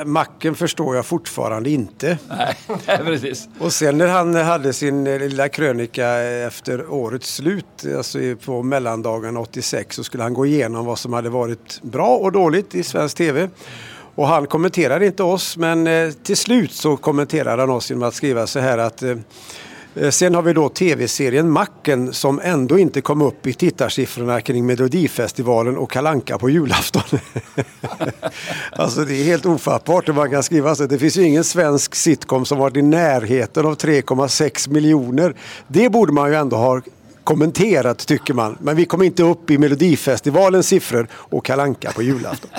Macken 0.05 0.55
förstår 0.55 0.97
jag 0.97 1.07
fortfarande 1.07 1.71
inte. 1.71 2.19
Nej, 2.29 2.57
precis. 3.05 3.49
Och 3.59 3.73
sen 3.73 3.99
när 3.99 4.09
han 4.09 4.35
hade 4.35 4.73
sin 4.73 5.07
eh, 5.07 5.19
lilla 5.19 5.49
krönika 5.49 6.09
efter 6.47 6.91
årets 6.91 7.35
slut, 7.35 7.87
alltså 7.97 8.19
på 8.45 8.63
mellandagen 8.63 9.37
86, 9.37 9.97
så 9.97 10.05
skulle 10.05 10.23
han 10.23 10.35
gå 10.35 10.47
igenom 10.47 10.85
vad 10.85 10.99
som 10.99 11.13
hade 11.13 11.31
varit 11.31 11.83
bra 11.83 12.17
och 12.17 12.33
dåligt 12.33 12.75
i 12.75 12.83
svensk 12.83 13.17
TV. 13.17 13.49
Och 14.15 14.29
han 14.29 14.47
kommenterade 14.47 15.07
inte 15.07 15.23
oss, 15.23 15.57
men 15.57 15.87
eh, 15.87 16.11
till 16.11 16.37
slut 16.37 16.73
så 16.73 16.97
kommenterade 16.97 17.63
han 17.63 17.71
oss 17.71 17.91
genom 17.91 18.09
att 18.09 18.15
skriva 18.15 18.47
så 18.47 18.59
här 18.59 18.79
att 18.79 19.03
eh, 19.03 19.11
Eh, 19.11 19.19
Eh, 19.97 20.11
sen 20.11 20.35
har 20.35 20.43
vi 20.43 20.53
då 20.53 20.69
tv-serien 20.69 21.51
Macken 21.51 22.13
som 22.13 22.41
ändå 22.45 22.79
inte 22.79 23.01
kom 23.01 23.23
upp 23.23 23.47
i 23.47 23.53
tittarsiffrorna 23.53 24.41
kring 24.41 24.67
Melodifestivalen 24.67 25.77
och 25.77 25.91
Kalanka 25.91 26.39
på 26.39 26.51
julafton. 26.51 27.03
alltså 28.73 29.05
det 29.05 29.15
är 29.15 29.25
helt 29.25 29.47
ofattbart 29.47 30.09
hur 30.09 30.13
man 30.13 30.31
kan 30.31 30.43
skriva 30.43 30.75
så. 30.75 30.87
Det 30.87 30.99
finns 30.99 31.17
ju 31.17 31.23
ingen 31.23 31.45
svensk 31.45 31.95
sitcom 31.95 32.45
som 32.45 32.59
varit 32.59 32.77
i 32.77 32.83
närheten 32.83 33.67
av 33.67 33.77
3,6 33.77 34.71
miljoner. 34.71 35.35
Det 35.67 35.91
borde 35.91 36.13
man 36.13 36.31
ju 36.31 36.37
ändå 36.37 36.57
ha 36.57 36.81
kommenterat 37.25 37.99
tycker 38.07 38.35
man. 38.35 38.59
Men 38.61 38.77
vi 38.77 38.85
kom 38.85 39.03
inte 39.03 39.23
upp 39.23 39.51
i 39.51 39.59
Melodifestivalens 39.59 40.67
siffror 40.67 41.09
och 41.13 41.45
Kalanka 41.45 41.93
på 41.93 42.03
julafton. 42.03 42.51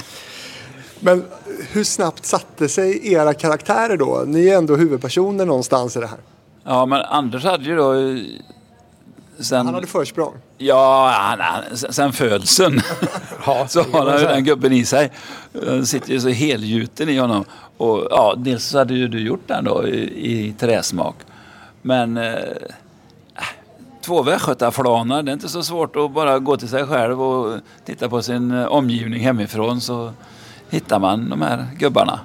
Men 1.00 1.24
hur 1.72 1.84
snabbt 1.84 2.26
satte 2.26 2.70
sig 2.70 3.14
era 3.14 3.34
karaktärer 3.34 3.98
då? 3.98 4.24
Ni 4.28 4.48
är 4.48 4.58
ändå 4.58 4.76
huvudpersoner 4.76 5.46
någonstans 5.46 5.96
i 5.98 6.00
det 6.00 6.08
här. 6.08 6.20
Ja, 6.66 6.86
men 6.86 7.02
Anders 7.02 7.44
hade 7.44 7.64
ju 7.64 7.76
då... 7.76 7.94
eh, 7.94 8.18
Sen, 9.40 9.66
Han 9.66 9.76
hade 9.76 9.88
försprång. 9.88 10.34
Ja, 10.58 11.12
han, 11.20 11.40
han, 11.40 11.78
sen- 11.94 12.14
födseln 12.14 12.82
Ja, 13.46 13.68
så 13.70 13.82
har 13.84 14.10
han 14.12 14.20
ju 14.22 14.26
den 14.28 14.44
gubben 14.44 14.74
i 14.74 14.86
sig. 14.86 15.12
Den 15.54 15.86
sitter 15.86 16.12
ju 16.12 16.20
så 16.20 16.30
helgjuten 16.30 17.10
i 17.10 17.18
honom. 17.18 17.46
Och 17.78 18.08
ja, 18.10 18.34
dels 18.38 18.66
så 18.66 18.78
hade 18.78 18.94
ju 18.94 19.08
du 19.08 19.20
gjort 19.20 19.48
den 19.48 19.64
då 19.64 19.88
i, 19.88 20.02
i 20.48 20.54
träsmak. 20.54 21.16
Men 21.82 22.18
eh, 22.18 22.34
två 24.02 24.24
västgötaflanar, 24.24 25.24
det 25.24 25.32
är 25.32 25.34
inte 25.34 25.50
så 25.50 25.64
svårt 25.64 25.96
att 25.96 26.12
bara 26.12 26.40
gå 26.40 26.58
till 26.58 26.70
sig 26.70 26.86
själv 26.88 27.22
och 27.22 27.58
titta 27.86 28.10
på 28.10 28.22
sin 28.22 28.52
eh, 28.52 28.66
omgivning 28.66 29.20
hemifrån 29.20 29.82
så 29.82 30.12
hittar 30.70 31.00
man 31.00 31.30
de 31.30 31.42
här 31.42 31.66
gubbarna. 31.78 32.20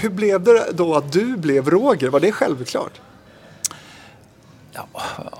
Hur 0.00 0.10
blev 0.10 0.42
det 0.42 0.66
då 0.72 0.94
att 0.94 1.12
du 1.12 1.36
blev 1.36 1.70
Roger? 1.70 2.08
Var 2.08 2.20
det 2.20 2.32
självklart? 2.32 3.00
Ja, 4.72 4.86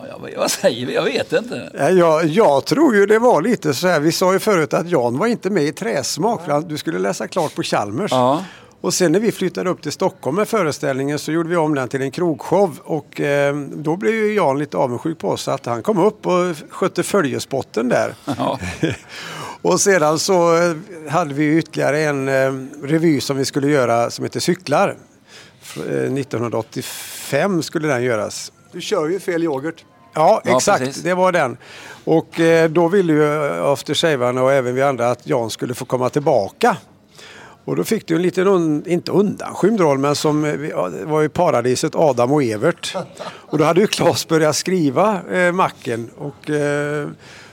ja, 0.08 0.18
vad 0.38 0.50
säger 0.50 0.86
vi? 0.86 0.94
Jag 0.94 1.02
vet 1.04 1.32
inte. 1.32 1.70
Ja, 1.78 1.90
Jag, 1.90 2.24
jag 2.26 2.64
tror 2.64 2.94
ju 2.96 3.06
det 3.06 3.18
var 3.18 3.42
lite 3.42 3.74
så 3.74 3.88
här. 3.88 4.00
Vi 4.00 4.12
sa 4.12 4.32
ju 4.32 4.38
förut 4.38 4.74
att 4.74 4.88
Jan 4.90 5.18
var 5.18 5.26
inte 5.26 5.50
med 5.50 5.62
i 5.64 5.72
träsmak. 5.72 6.44
För 6.44 6.52
han- 6.52 6.68
du 6.68 6.78
skulle 6.78 6.98
läsa 6.98 7.28
klart 7.28 7.54
på 7.54 7.62
Chalmers. 7.62 8.10
Ja. 8.12 8.44
Och 8.80 8.94
sen 8.94 9.12
när 9.12 9.20
vi 9.20 9.32
flyttade 9.32 9.70
upp 9.70 9.82
till 9.82 9.92
Stockholm 9.92 10.36
med 10.36 10.48
föreställningen 10.48 11.18
så 11.18 11.32
gjorde 11.32 11.48
vi 11.48 11.56
om 11.56 11.74
den 11.74 11.88
till 11.88 12.02
en 12.02 12.10
krogshow. 12.10 12.78
Och 12.84 13.20
eh, 13.20 13.56
då 13.56 13.96
blev 13.96 14.14
ju 14.14 14.34
Jan 14.34 14.58
lite 14.58 14.76
avundsjuk 14.76 15.18
på 15.18 15.28
oss 15.28 15.48
att 15.48 15.66
han 15.66 15.82
kom 15.82 15.98
upp 15.98 16.26
och 16.26 16.56
skötte 16.70 17.02
följespotten 17.02 17.88
där. 17.88 18.14
Ja. 18.38 18.58
och 19.62 19.80
sedan 19.80 20.18
så 20.18 20.56
eh, 20.56 20.74
hade 21.10 21.34
vi 21.34 21.58
ytterligare 21.58 22.00
en 22.00 22.28
eh, 22.28 22.52
revy 22.82 23.20
som 23.20 23.36
vi 23.36 23.44
skulle 23.44 23.68
göra 23.68 24.10
som 24.10 24.24
heter 24.24 24.40
Cyklar. 24.40 24.96
F- 25.62 25.78
eh, 25.90 26.12
1985 26.12 27.62
skulle 27.62 27.88
den 27.88 28.02
göras. 28.02 28.52
Du 28.72 28.80
kör 28.80 29.08
ju 29.08 29.20
fel 29.20 29.42
yoghurt. 29.42 29.84
Ja, 30.14 30.42
Ja, 30.44 30.56
exakt. 30.56 30.84
precis. 30.84 31.02
Det 31.02 31.14
var 31.14 31.32
den. 31.32 31.56
Och 32.04 32.40
eh, 32.40 32.70
då 32.70 32.88
ville 32.88 33.12
ju 33.12 33.24
aftershavarna 33.64 34.42
och 34.42 34.52
även 34.52 34.74
vi 34.74 34.82
andra 34.82 35.10
att 35.10 35.26
Jan 35.26 35.50
skulle 35.50 35.74
få 35.74 35.84
komma 35.84 36.08
tillbaka. 36.08 36.76
Och 37.64 37.76
då 37.76 37.84
fick 37.84 38.06
du 38.06 38.16
en 38.16 38.22
liten, 38.22 38.46
un, 38.46 38.84
inte 38.86 39.12
undanskymd 39.12 39.80
roll, 39.80 39.98
men 39.98 40.14
som 40.14 40.44
eh, 40.44 41.06
var 41.06 41.22
i 41.22 41.28
paradiset 41.28 41.94
Adam 41.94 42.32
och 42.32 42.42
Evert. 42.42 42.96
Och 43.24 43.58
då 43.58 43.64
hade 43.64 43.80
ju 43.80 43.86
Claes 43.86 44.28
börjat 44.28 44.56
skriva 44.56 45.20
eh, 45.32 45.52
Macken. 45.52 46.10
Och, 46.18 46.50
eh, 46.50 47.08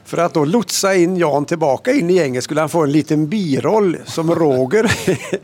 för 0.10 0.18
att 0.18 0.34
då 0.34 0.46
lotsa 0.46 0.96
in 0.96 1.18
Jan 1.18 1.46
tillbaka 1.46 1.92
in 1.92 2.10
i 2.10 2.14
gänget 2.14 2.44
skulle 2.44 2.60
han 2.60 2.70
få 2.70 2.84
en 2.84 2.92
liten 2.92 3.28
biroll 3.30 3.98
som 4.06 4.36
Roger. 4.36 4.92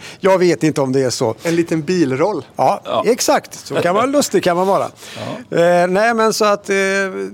Jag 0.20 0.38
vet 0.40 0.64
inte 0.64 0.82
om 0.82 0.92
det 0.92 1.02
är 1.02 1.10
så. 1.10 1.36
En 1.44 1.56
liten 1.56 1.82
bilroll. 1.82 2.46
Ja, 2.56 2.82
Ja. 2.86 3.04
exakt. 3.08 3.54
Så 3.68 3.76
kan 3.76 3.96
man 3.96 4.12
lustig 4.12 4.44
kan 4.44 4.58
man 4.58 4.68
vara. 4.68 4.86
Eh, 5.52 5.88
nej, 5.88 6.14
men 6.14 6.34
så 6.34 6.46
att 6.46 6.70
eh, 6.70 6.76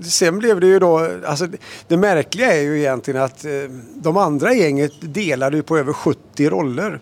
sen 0.04 0.40
blev 0.40 0.60
det 0.60 0.68
ju 0.68 0.80
då, 0.80 1.10
alltså 1.26 1.48
det, 1.88 1.98
märkliga 1.98 2.54
är 2.54 2.62
ju 2.62 2.80
egentligen 2.80 3.22
att 3.22 3.46
eh, 3.46 3.52
de 3.96 4.18
andra 4.18 4.54
gänget 4.54 4.92
delade 5.02 5.58
ju 5.58 5.64
på 5.64 5.78
över 5.78 5.94
70 5.94 6.50
roller. 6.50 7.00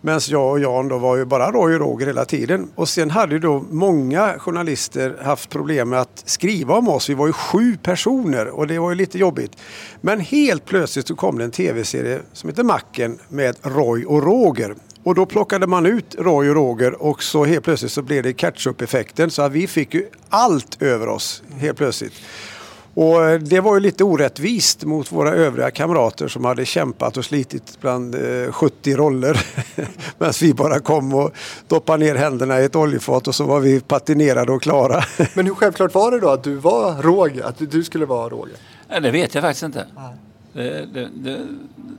Medan 0.00 0.20
jag 0.28 0.50
och 0.50 0.60
Jan 0.60 0.88
då 0.88 0.98
var 0.98 1.16
ju 1.16 1.24
bara 1.24 1.50
Roy 1.50 1.74
och 1.74 1.80
Roger 1.80 2.06
hela 2.06 2.24
tiden. 2.24 2.68
Och 2.74 2.88
sen 2.88 3.10
hade 3.10 3.34
ju 3.34 3.38
då 3.38 3.64
många 3.70 4.38
journalister 4.38 5.16
haft 5.22 5.50
problem 5.50 5.88
med 5.88 6.00
att 6.00 6.22
skriva 6.24 6.74
om 6.74 6.88
oss. 6.88 7.10
Vi 7.10 7.14
var 7.14 7.26
ju 7.26 7.32
sju 7.32 7.76
personer 7.82 8.48
och 8.48 8.66
det 8.66 8.78
var 8.78 8.90
ju 8.90 8.96
lite 8.96 9.18
jobbigt. 9.18 9.52
Men 10.00 10.20
helt 10.20 10.64
plötsligt 10.64 11.08
så 11.08 11.14
kom 11.14 11.38
det 11.38 11.44
en 11.44 11.50
tv-serie 11.50 12.20
som 12.32 12.48
heter 12.50 12.62
Macken 12.62 13.18
med 13.28 13.56
Roy 13.62 14.04
och 14.04 14.22
Roger. 14.22 14.74
Och 15.02 15.14
då 15.14 15.26
plockade 15.26 15.66
man 15.66 15.86
ut 15.86 16.14
Roy 16.18 16.48
och 16.48 16.54
Roger 16.54 17.02
och 17.02 17.22
så 17.22 17.44
helt 17.44 17.64
plötsligt 17.64 17.92
så 17.92 18.02
blev 18.02 18.22
det 18.22 18.32
catch-up-effekten 18.32 19.30
så 19.30 19.42
att 19.42 19.52
vi 19.52 19.66
fick 19.66 19.94
ju 19.94 20.06
allt 20.28 20.82
över 20.82 21.08
oss 21.08 21.42
helt 21.58 21.78
plötsligt. 21.78 22.12
Och 22.96 23.24
eh, 23.24 23.38
det 23.40 23.60
var 23.60 23.74
ju 23.74 23.80
lite 23.80 24.04
orättvist 24.04 24.84
mot 24.84 25.12
våra 25.12 25.30
övriga 25.30 25.70
kamrater 25.70 26.28
som 26.28 26.44
hade 26.44 26.64
kämpat 26.64 27.16
och 27.16 27.24
slitit 27.24 27.78
bland 27.80 28.14
eh, 28.14 28.52
70 28.52 28.94
roller. 28.96 29.46
Medan 30.18 30.34
vi 30.40 30.54
bara 30.54 30.80
kom 30.80 31.14
och 31.14 31.30
doppade 31.68 32.04
ner 32.04 32.14
händerna 32.14 32.60
i 32.60 32.64
ett 32.64 32.76
oljefat 32.76 33.28
och 33.28 33.34
så 33.34 33.44
var 33.44 33.60
vi 33.60 33.80
patinerade 33.80 34.52
och 34.52 34.62
klara. 34.62 35.04
Men 35.34 35.46
hur 35.46 35.54
självklart 35.54 35.94
var 35.94 36.10
det 36.10 36.20
då 36.20 36.28
att 36.30 36.44
du 36.44 36.54
var 36.54 37.02
Roger? 37.02 37.42
Att 37.44 37.70
du- 37.70 37.84
skulle 37.84 38.06
vara 38.06 38.28
Roger? 38.28 38.56
Nej, 38.88 39.00
det 39.00 39.10
vet 39.10 39.34
jag 39.34 39.42
faktiskt 39.42 39.62
inte. 39.62 39.86
Det, 40.56 40.86
det, 40.92 41.08
det, 41.14 41.46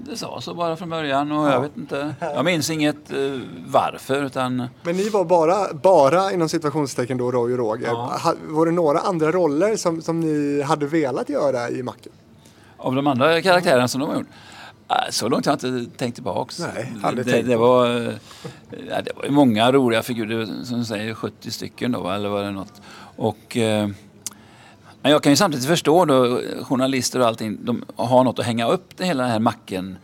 det 0.10 0.18
sa 0.18 0.42
så 0.42 0.54
bara 0.54 0.76
från 0.76 0.90
början 0.90 1.32
och 1.32 1.48
jag 1.50 1.62
vet 1.62 1.78
inte. 1.78 2.16
Jag 2.20 2.46
minns 2.46 2.70
inget 2.70 3.12
eh, 3.12 3.40
varför 3.68 4.24
utan 4.24 4.68
Men 4.84 4.96
ni 4.96 5.10
var 5.10 5.26
bara, 5.26 5.74
bara 5.74 6.32
inom 6.32 6.50
situationstecken 6.50 7.18
då 7.18 7.32
Roy 7.32 7.52
och 7.54 7.58
Roger. 7.58 7.88
Ja. 7.88 8.34
Var 8.48 8.66
det 8.66 8.72
några 8.72 9.00
andra 9.00 9.32
roller 9.32 9.76
som, 9.76 10.02
som 10.02 10.20
ni 10.20 10.62
hade 10.62 10.88
velat 10.88 11.30
göra 11.30 11.70
i 11.70 11.84
Macken? 11.84 12.12
av 12.78 12.96
de 12.96 13.08
andra 13.08 13.42
karaktärerna 13.42 13.88
som 13.88 14.02
de 14.02 14.10
har 14.10 14.16
gjort. 14.16 14.28
äh, 14.90 14.96
Så 15.12 15.30
långt 15.30 15.46
har 15.46 15.58
jag 15.62 15.74
inte 15.74 15.98
tänkt 15.98 16.16
tillbaks. 16.16 16.60
Nej, 16.60 16.94
det, 17.16 17.24
tänkt 17.24 17.48
det, 17.48 17.58
var, 17.58 17.86
eh, 18.08 18.14
ja, 18.90 19.02
det 19.02 19.12
var 19.16 19.30
många 19.30 19.72
roliga 19.72 20.04
figurer, 20.04 20.64
som 20.64 20.80
du 20.80 20.86
säger 20.86 21.14
70 21.14 21.52
stycken 21.52 21.92
då, 21.92 22.10
eller 22.10 22.30
var 22.30 22.44
det 22.44 22.52
något. 22.52 22.82
Och, 23.16 23.58
eh, 23.58 23.90
men 25.08 25.12
jag 25.12 25.24
kan 25.24 25.32
ju 25.32 25.36
samtidigt 25.36 25.68
förstå 25.68 26.06
då, 26.06 26.42
journalister 26.62 27.20
och 27.20 27.26
allting, 27.28 27.58
de 27.62 27.84
har 27.96 28.24
något 28.24 28.40
att 28.40 28.46
hänga 28.46 28.68
upp 28.68 28.98
det 28.98 29.06
hela 29.06 29.24
den 29.24 29.32
här 29.32 29.40
macken 29.40 29.98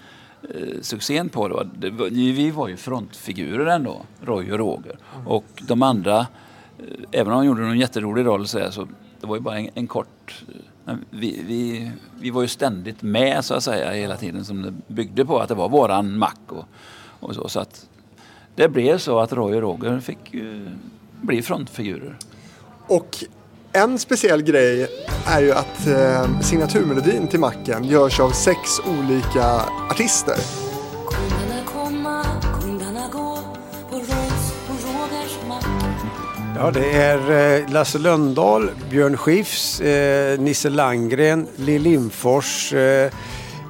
eh, 0.44 0.82
succén 0.82 1.30
på. 1.30 1.48
Då. 1.48 1.64
Det, 1.64 1.90
vi 2.10 2.52
var 2.52 2.68
ju 2.68 2.78
frontfigurer 2.78 3.66
ändå, 3.66 4.02
Roy 4.22 4.52
och 4.52 4.58
Roger. 4.58 4.98
Och 5.26 5.46
de 5.62 5.82
andra, 5.82 6.20
eh, 6.20 6.26
även 7.12 7.34
om 7.34 7.40
de 7.40 7.46
gjorde 7.46 7.64
en 7.64 7.80
jätterolig 7.80 8.26
roll 8.26 8.48
så, 8.48 8.60
här, 8.60 8.72
så 8.72 8.88
det 9.22 9.28
var 9.28 9.36
ju 9.36 9.42
bara 9.42 9.60
en, 9.60 9.70
en 9.74 9.88
kort... 9.88 10.44
Eh, 10.50 10.56
men 10.86 11.06
vi, 11.10 11.44
vi, 11.48 11.92
vi 12.20 12.30
var 12.30 12.42
ju 12.42 12.48
ständigt 12.48 13.02
med 13.02 13.46
så 13.46 13.54
att 13.54 13.64
säga 13.64 13.92
hela 13.92 14.18
tiden 14.18 14.46
som 14.46 14.62
det 14.62 14.94
byggde 14.94 15.26
på 15.26 15.40
att 15.40 15.50
det 15.50 15.56
var 15.56 15.70
våran 15.70 16.18
mack 16.18 16.42
och, 16.48 16.66
och 17.20 17.36
så. 17.36 17.50
så 17.50 17.60
att 17.60 17.90
det 18.56 18.70
blev 18.70 18.98
så 18.98 19.20
att 19.20 19.34
Roy 19.34 19.56
och 19.56 19.62
Roger 19.62 20.00
fick 20.00 20.34
ju 20.34 20.70
bli 21.22 21.42
frontfigurer. 21.42 22.18
Och 22.88 23.26
en 23.74 24.00
speciell 24.00 24.42
grej 24.42 24.88
är 25.28 25.42
ju 25.42 25.52
att 25.52 25.88
eh, 25.88 26.40
signaturmelodin 26.40 27.28
till 27.28 27.40
Macken 27.40 27.84
görs 27.84 28.20
av 28.20 28.30
sex 28.30 28.60
olika 28.86 29.46
artister. 29.90 30.36
Och. 31.06 31.14
Ja, 36.58 36.72
det 36.72 36.92
är 36.92 37.62
eh, 37.62 37.70
Lasse 37.70 37.98
Lönndahl, 37.98 38.72
Björn 38.90 39.18
Skifs, 39.18 39.82
eh, 39.82 40.40
Nisse 40.40 40.70
Landgren, 40.70 41.48
Lill 41.56 41.82
Lindfors, 41.82 42.74
eh, 42.74 43.12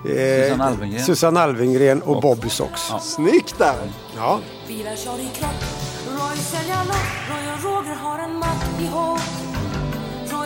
Susanne 0.03 0.63
Alvengren. 0.63 1.03
Susanne 1.03 1.39
Alvengren 1.39 2.01
och, 2.01 2.22
Bobby 2.22 2.50
Sox. 2.50 2.81
Ja. 2.89 3.00
Snyggt 3.00 3.55
där! 3.57 3.75
Ja. 4.15 4.39
Bilar 4.67 4.95
kör 4.95 5.19
i 5.19 5.29
krock. 5.36 5.63
Roy 6.07 6.38
säljer 6.38 6.86
lock. 6.86 6.95
Roy 7.29 7.53
och 7.53 7.63
Roger 7.63 7.95
har 7.95 8.19
en 8.19 8.33
mack 8.33 8.81
ihop. 8.81 9.52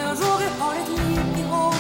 Roy 0.08 0.16
och 0.16 0.20
Roger 0.20 0.50
har 0.60 0.74
ett 0.76 0.90
liv 0.90 1.20
ihop. 1.40 1.76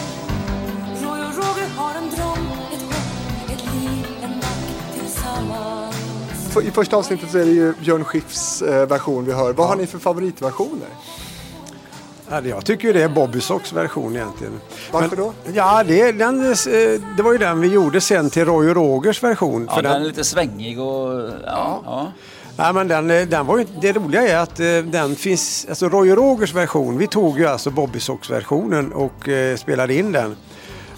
Roy 1.03 1.22
och 1.22 1.36
Roger 1.36 1.69
har 1.77 1.96
en 1.96 2.10
dröm, 2.10 2.48
ett 2.74 2.81
hopp, 2.81 3.50
ett 3.51 3.65
liv, 3.74 4.07
en 4.24 4.36
mack 4.36 5.00
tillsammans. 5.00 6.57
I 6.63 6.72
första 6.72 6.98
avsnittet 6.98 7.31
så 7.31 7.38
är 7.38 7.46
det 7.46 7.51
ju 7.51 7.74
Björn 7.74 8.03
Skifs 8.03 8.62
eh, 8.62 8.88
version 8.88 9.25
vi 9.25 9.34
hör. 9.34 9.53
Vad 9.53 9.67
har 9.67 9.75
ni 9.75 9.88
för 9.88 10.00
favoritversioner? 10.00 10.88
Ja, 12.29 12.41
jag 12.41 12.65
tycker 12.65 12.88
ju 12.88 12.93
det 12.93 13.03
är 13.03 13.10
Bobby 13.10 13.41
Sox 13.41 13.74
version 13.74 14.15
egentligen. 14.15 14.62
Varför 14.91 15.15
då? 15.15 15.34
Ja, 15.53 15.84
det, 15.84 16.12
den, 16.12 16.51
eh, 16.51 16.57
det 17.17 17.24
var 17.24 17.31
ju 17.31 17.38
den 17.38 17.62
vi 17.62 17.67
gjorde 17.67 18.01
sen 18.01 18.29
till 18.29 18.46
Roy 18.46 18.69
och 18.69 18.75
Rogers 18.75 19.24
version. 19.24 19.65
Ja, 19.69 19.75
för 19.75 19.81
den 19.81 19.91
är 19.91 20.00
den, 20.00 20.07
lite 20.07 20.24
svängig 20.24 20.79
och... 20.79 21.29
Ja, 21.46 21.81
ja. 21.86 22.12
Nej, 22.58 22.74
men 22.74 22.88
den, 22.88 23.12
eh, 23.12 23.28
den 23.28 23.46
var 23.46 23.58
ju, 23.58 23.66
det 23.82 23.94
roliga 23.94 24.28
är 24.28 24.38
att 24.38 24.60
eh, 24.60 24.66
den 24.84 25.16
finns, 25.16 25.66
alltså 25.70 25.90
Roy 25.90 26.12
Rogers 26.16 26.54
version, 26.54 26.98
vi 26.98 27.08
tog 27.08 27.40
ju 27.40 27.48
alltså 27.48 27.70
Bobby 27.72 28.00
Sox 28.00 28.30
versionen 28.30 28.94
och 28.94 29.30
eh, 29.30 29.58
spelade 29.58 29.94
in 29.94 30.12
den. 30.12 30.36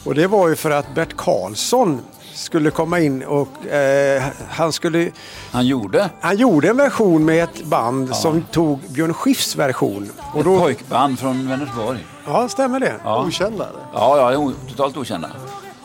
Och 0.06 0.16
det 0.16 0.28
var 0.28 0.48
ju 0.50 0.56
för 0.56 0.72
att 0.72 0.96
Bert 0.96 1.18
Karlsson 1.18 2.02
skulle 2.34 2.72
komma 2.72 3.00
in 3.00 3.24
och 3.24 3.68
eh, 3.68 4.24
han 4.50 4.74
skulle 4.74 5.12
Han 5.52 5.68
gjorde 5.68 6.10
han 6.22 6.38
gjorde 6.38 6.70
en 6.70 6.78
version 6.78 7.26
med 7.26 7.44
ett 7.44 7.64
band 7.66 8.16
som 8.16 8.42
tog 8.42 8.80
Björn 8.80 9.14
Skifs 9.14 9.56
version. 9.56 10.10
Och 10.34 10.40
ett 10.40 10.46
då, 10.46 10.60
pojkband 10.60 11.20
från 11.20 11.50
Vänersborg. 11.50 12.06
ja, 12.28 12.50
stämmer 12.50 12.80
det? 12.80 12.94
Ja, 13.04 13.26
Okända 13.28 13.64
eller? 13.70 13.82
ja, 13.94 14.32
ja 14.32 14.52
totalt 14.70 14.98
okända. 14.98 15.30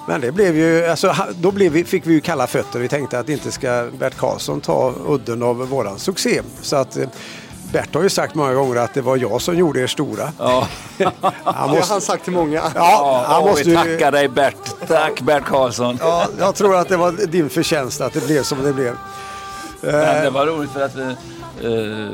Men 0.06 0.20
det 0.20 0.32
blev 0.32 0.56
ju, 0.56 0.86
alltså, 0.86 1.14
då 1.40 1.50
blev 1.50 1.72
vi, 1.72 1.84
fick 1.84 2.06
vi 2.06 2.12
ju 2.14 2.20
kalla 2.20 2.46
fötter. 2.46 2.78
Vi 2.78 2.88
tänkte 2.88 3.18
att 3.18 3.28
inte 3.28 3.52
ska 3.52 3.88
Bert 3.98 4.16
Karlsson 4.16 4.60
ta 4.60 4.94
udden 5.08 5.42
av 5.42 5.56
våran 5.68 5.98
succé. 5.98 6.42
Så 6.62 6.76
att 6.76 6.96
eh, 6.96 7.08
Bert 7.72 7.94
har 7.94 8.02
ju 8.02 8.08
sagt 8.10 8.34
många 8.34 8.54
gånger 8.54 8.76
att 8.76 8.94
det 8.94 9.00
var 9.02 9.16
jag 9.16 9.42
som 9.42 9.56
gjorde 9.58 9.80
er 9.80 9.86
stora. 9.86 10.32
Ja, 10.38 10.68
Han 10.98 11.12
Det 11.44 11.50
har 11.52 11.68
måste, 11.68 11.92
han 11.94 12.00
sagt 12.00 12.24
till 12.24 12.32
många. 12.32 12.62
ja, 12.74 13.24
han 13.28 13.42
Åh, 13.42 13.48
måste 13.48 13.64
vi 13.64 13.70
ju, 13.70 13.76
tackar 13.76 14.12
dig 14.12 14.28
Bert. 14.28 14.56
Tack 14.88 15.20
Bert 15.20 15.44
Karlsson. 15.44 15.98
ja, 16.00 16.26
jag 16.38 16.54
tror 16.54 16.76
att 16.76 16.88
det 16.88 16.96
var 16.96 17.12
din 17.26 17.50
förtjänst 17.50 18.00
att 18.00 18.12
det 18.12 18.26
blev 18.26 18.42
som 18.42 18.62
det 18.62 18.72
blev. 18.72 18.96
Men 19.80 20.24
det 20.24 20.30
var 20.30 20.46
roligt 20.46 20.70
för 20.70 20.82
att 20.82 20.96
eh, 20.96 21.08
eh, 21.62 22.10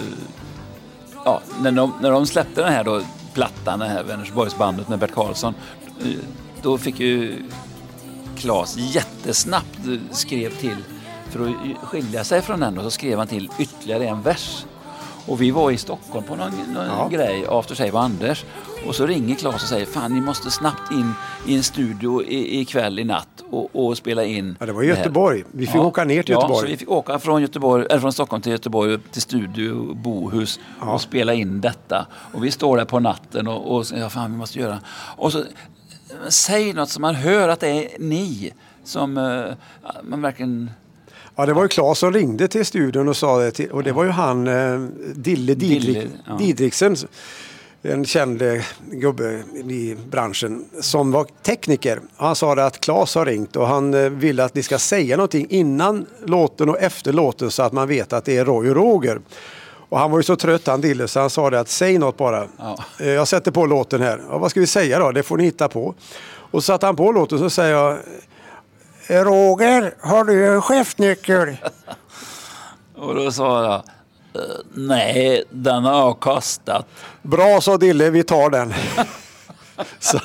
ja, 1.24 1.40
när, 1.60 1.72
de, 1.72 1.92
när 2.00 2.10
de 2.10 2.26
släppte 2.26 2.60
den 2.62 2.72
här 2.72 2.84
då, 2.84 3.00
plattan, 3.34 3.78
det 3.78 3.86
här 3.86 4.02
Vänersborgsbandet 4.02 4.88
med 4.88 4.98
Bert 4.98 5.14
Karlsson, 5.14 5.54
eh, 6.00 6.06
då 6.62 6.78
fick 6.78 7.00
ju 7.00 7.42
Claes 8.40 8.76
jättesnabbt 8.76 9.78
skrev 10.10 10.50
till 10.56 10.76
för 11.30 11.48
att 11.48 11.88
skilja 11.88 12.24
sig 12.24 12.42
från 12.42 12.60
den 12.60 12.78
och 12.78 12.84
så 12.84 12.90
skrev 12.90 13.18
han 13.18 13.26
till 13.26 13.50
ytterligare 13.58 14.06
en 14.08 14.22
vers. 14.22 14.64
Och 15.26 15.42
vi 15.42 15.50
var 15.50 15.70
i 15.70 15.76
Stockholm 15.76 16.24
på 16.26 16.36
någon, 16.36 16.50
någon 16.74 16.86
Ja. 16.86 17.08
grej, 17.12 17.44
After 17.48 17.74
Shave 17.74 17.90
och 17.90 18.02
Anders. 18.02 18.44
Och 18.86 18.94
så 18.94 19.06
ringer 19.06 19.34
Claes 19.34 19.62
och 19.62 19.68
säger 19.68 19.86
Fan 19.86 20.14
ni 20.14 20.20
måste 20.20 20.50
snabbt 20.50 20.92
in 20.92 21.12
i 21.46 21.56
en 21.56 21.62
studio 21.62 22.22
i- 22.22 22.60
ikväll 22.60 22.98
i 22.98 23.04
natt 23.04 23.28
och, 23.50 23.70
och 23.86 23.96
spela 23.96 24.24
in. 24.24 24.56
Ja, 24.60 24.66
det 24.66 24.72
var 24.72 24.82
i 24.82 24.88
här." 24.88 24.96
Göteborg. 24.96 25.44
Vi 25.52 25.66
fick 25.66 25.80
åka 25.80 26.04
ner 26.04 26.22
till 26.22 26.32
Ja, 26.32 26.38
Göteborg. 26.40 26.60
så 26.60 26.66
vi 26.66 26.76
fick 26.76 26.90
åka 26.90 27.18
från, 27.18 27.42
Göteborg, 27.42 27.86
eller 27.90 28.00
från 28.00 28.12
Stockholm 28.12 28.42
till 28.42 28.52
Göteborg 28.52 28.98
till 29.12 29.22
studio 29.22 29.94
Bohus 29.94 30.60
och 30.80 31.00
spela 31.00 31.34
in 31.34 31.60
detta. 31.60 32.06
Och 32.32 32.44
vi 32.44 32.50
står 32.50 32.76
där 32.76 32.84
på 32.84 33.00
natten 33.00 33.48
och, 33.48 33.76
och 33.76 33.84
ja, 33.96 34.08
fan 34.10 34.32
vi 34.32 34.36
måste 34.38 34.58
göra. 34.58 34.78
Och 35.16 35.32
så 35.32 35.44
säg 36.28 36.72
något 36.72 36.90
så 36.90 37.00
man 37.00 37.14
hör 37.14 37.48
att 37.48 37.60
det 37.60 37.68
är 37.68 37.88
ni 37.98 38.52
som 38.84 39.18
eh, 39.18 39.44
man 40.02 40.22
verkligen 40.22 40.70
Ja, 41.36 41.46
det 41.46 41.52
var 41.52 41.62
ju 41.62 41.68
Claes 41.68 41.98
som 41.98 42.12
ringde 42.12 42.48
till 42.48 42.66
studion 42.66 43.08
och 43.08 43.16
sa 43.16 43.38
det. 43.38 43.50
Till, 43.50 43.70
och 43.70 43.82
det 43.82 43.92
var 43.92 44.04
ju 44.04 44.10
han 44.10 44.48
eh, 44.48 44.80
Dille 45.14 45.54
Didrik, 45.54 46.08
ja. 46.26 46.36
Didriksen. 46.36 46.96
En 47.82 48.04
känd 48.04 48.42
gubbe 48.92 49.42
i 49.54 49.96
branschen 50.10 50.64
som 50.80 51.12
var 51.12 51.26
tekniker. 51.42 52.00
Han 52.16 52.36
sa 52.36 52.54
det 52.54 52.66
att 52.66 52.80
Claes 52.80 53.14
har 53.14 53.26
ringt 53.26 53.56
och 53.56 53.66
han 53.66 53.94
eh, 53.94 54.10
vill 54.10 54.40
att 54.40 54.54
ni 54.54 54.62
ska 54.62 54.78
säga 54.78 55.16
någonting 55.16 55.46
innan 55.50 56.06
låten 56.24 56.68
och 56.68 56.78
efter 56.80 57.12
låten 57.12 57.50
så 57.50 57.62
att 57.62 57.72
man 57.72 57.88
vet 57.88 58.12
att 58.12 58.24
det 58.24 58.36
är 58.36 58.44
Roy 58.44 58.70
och 58.70 58.76
Roger. 58.76 59.20
Och 59.90 59.98
han 59.98 60.10
var 60.10 60.18
ju 60.18 60.22
så 60.22 60.36
trött 60.36 60.66
han 60.66 60.80
Dille 60.80 61.08
så 61.08 61.20
han 61.20 61.30
sa 61.30 61.50
det 61.50 61.60
att 61.60 61.68
säg 61.68 61.98
något 61.98 62.16
bara. 62.16 62.46
Ja. 62.58 62.78
Eh, 63.00 63.08
Jag 63.08 63.28
sätter 63.28 63.50
på 63.50 63.66
låten 63.66 64.02
här. 64.02 64.20
Ja, 64.30 64.38
vad 64.38 64.50
ska 64.50 64.60
vi 64.60 64.66
säga 64.66 64.98
då? 64.98 65.12
Det 65.12 65.22
får 65.22 65.36
ni 65.36 65.44
hitta 65.44 65.68
på. 65.68 65.94
Och 66.50 66.62
så 66.64 66.66
satte 66.72 66.86
han 66.86 66.96
på 66.96 67.12
låten 67.12 67.38
så 67.38 67.50
säger 67.50 67.72
jag 67.74 67.98
"Eh, 69.06 69.24
Roger, 69.24 69.94
har 70.00 70.24
du 70.24 70.46
en 70.54 70.62
chefnyckel? 70.62 71.56
Och 72.96 73.14
då 73.14 73.32
sa 73.32 73.62
jag 73.64 73.74
eh, 74.42 74.48
Nej, 74.74 75.44
den 75.50 75.84
har 75.84 75.98
jag 75.98 76.20
kastat. 76.20 76.86
Bra 77.22 77.60
sa 77.60 77.76
Dille, 77.76 78.10
vi 78.10 78.22
tar 78.22 78.50
den. 78.50 78.74
Så, 79.98 80.20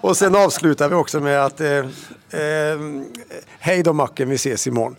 och 0.00 0.16
sen 0.16 0.34
avslutar 0.34 0.88
vi 0.88 0.94
också 0.94 1.20
med 1.20 1.44
att 1.44 1.60
eh, 1.60 1.68
eh, 1.68 2.78
Hej 3.58 3.82
då 3.82 3.92
macken, 3.92 4.28
vi 4.28 4.34
ses 4.34 4.66
imorgon. 4.66 4.96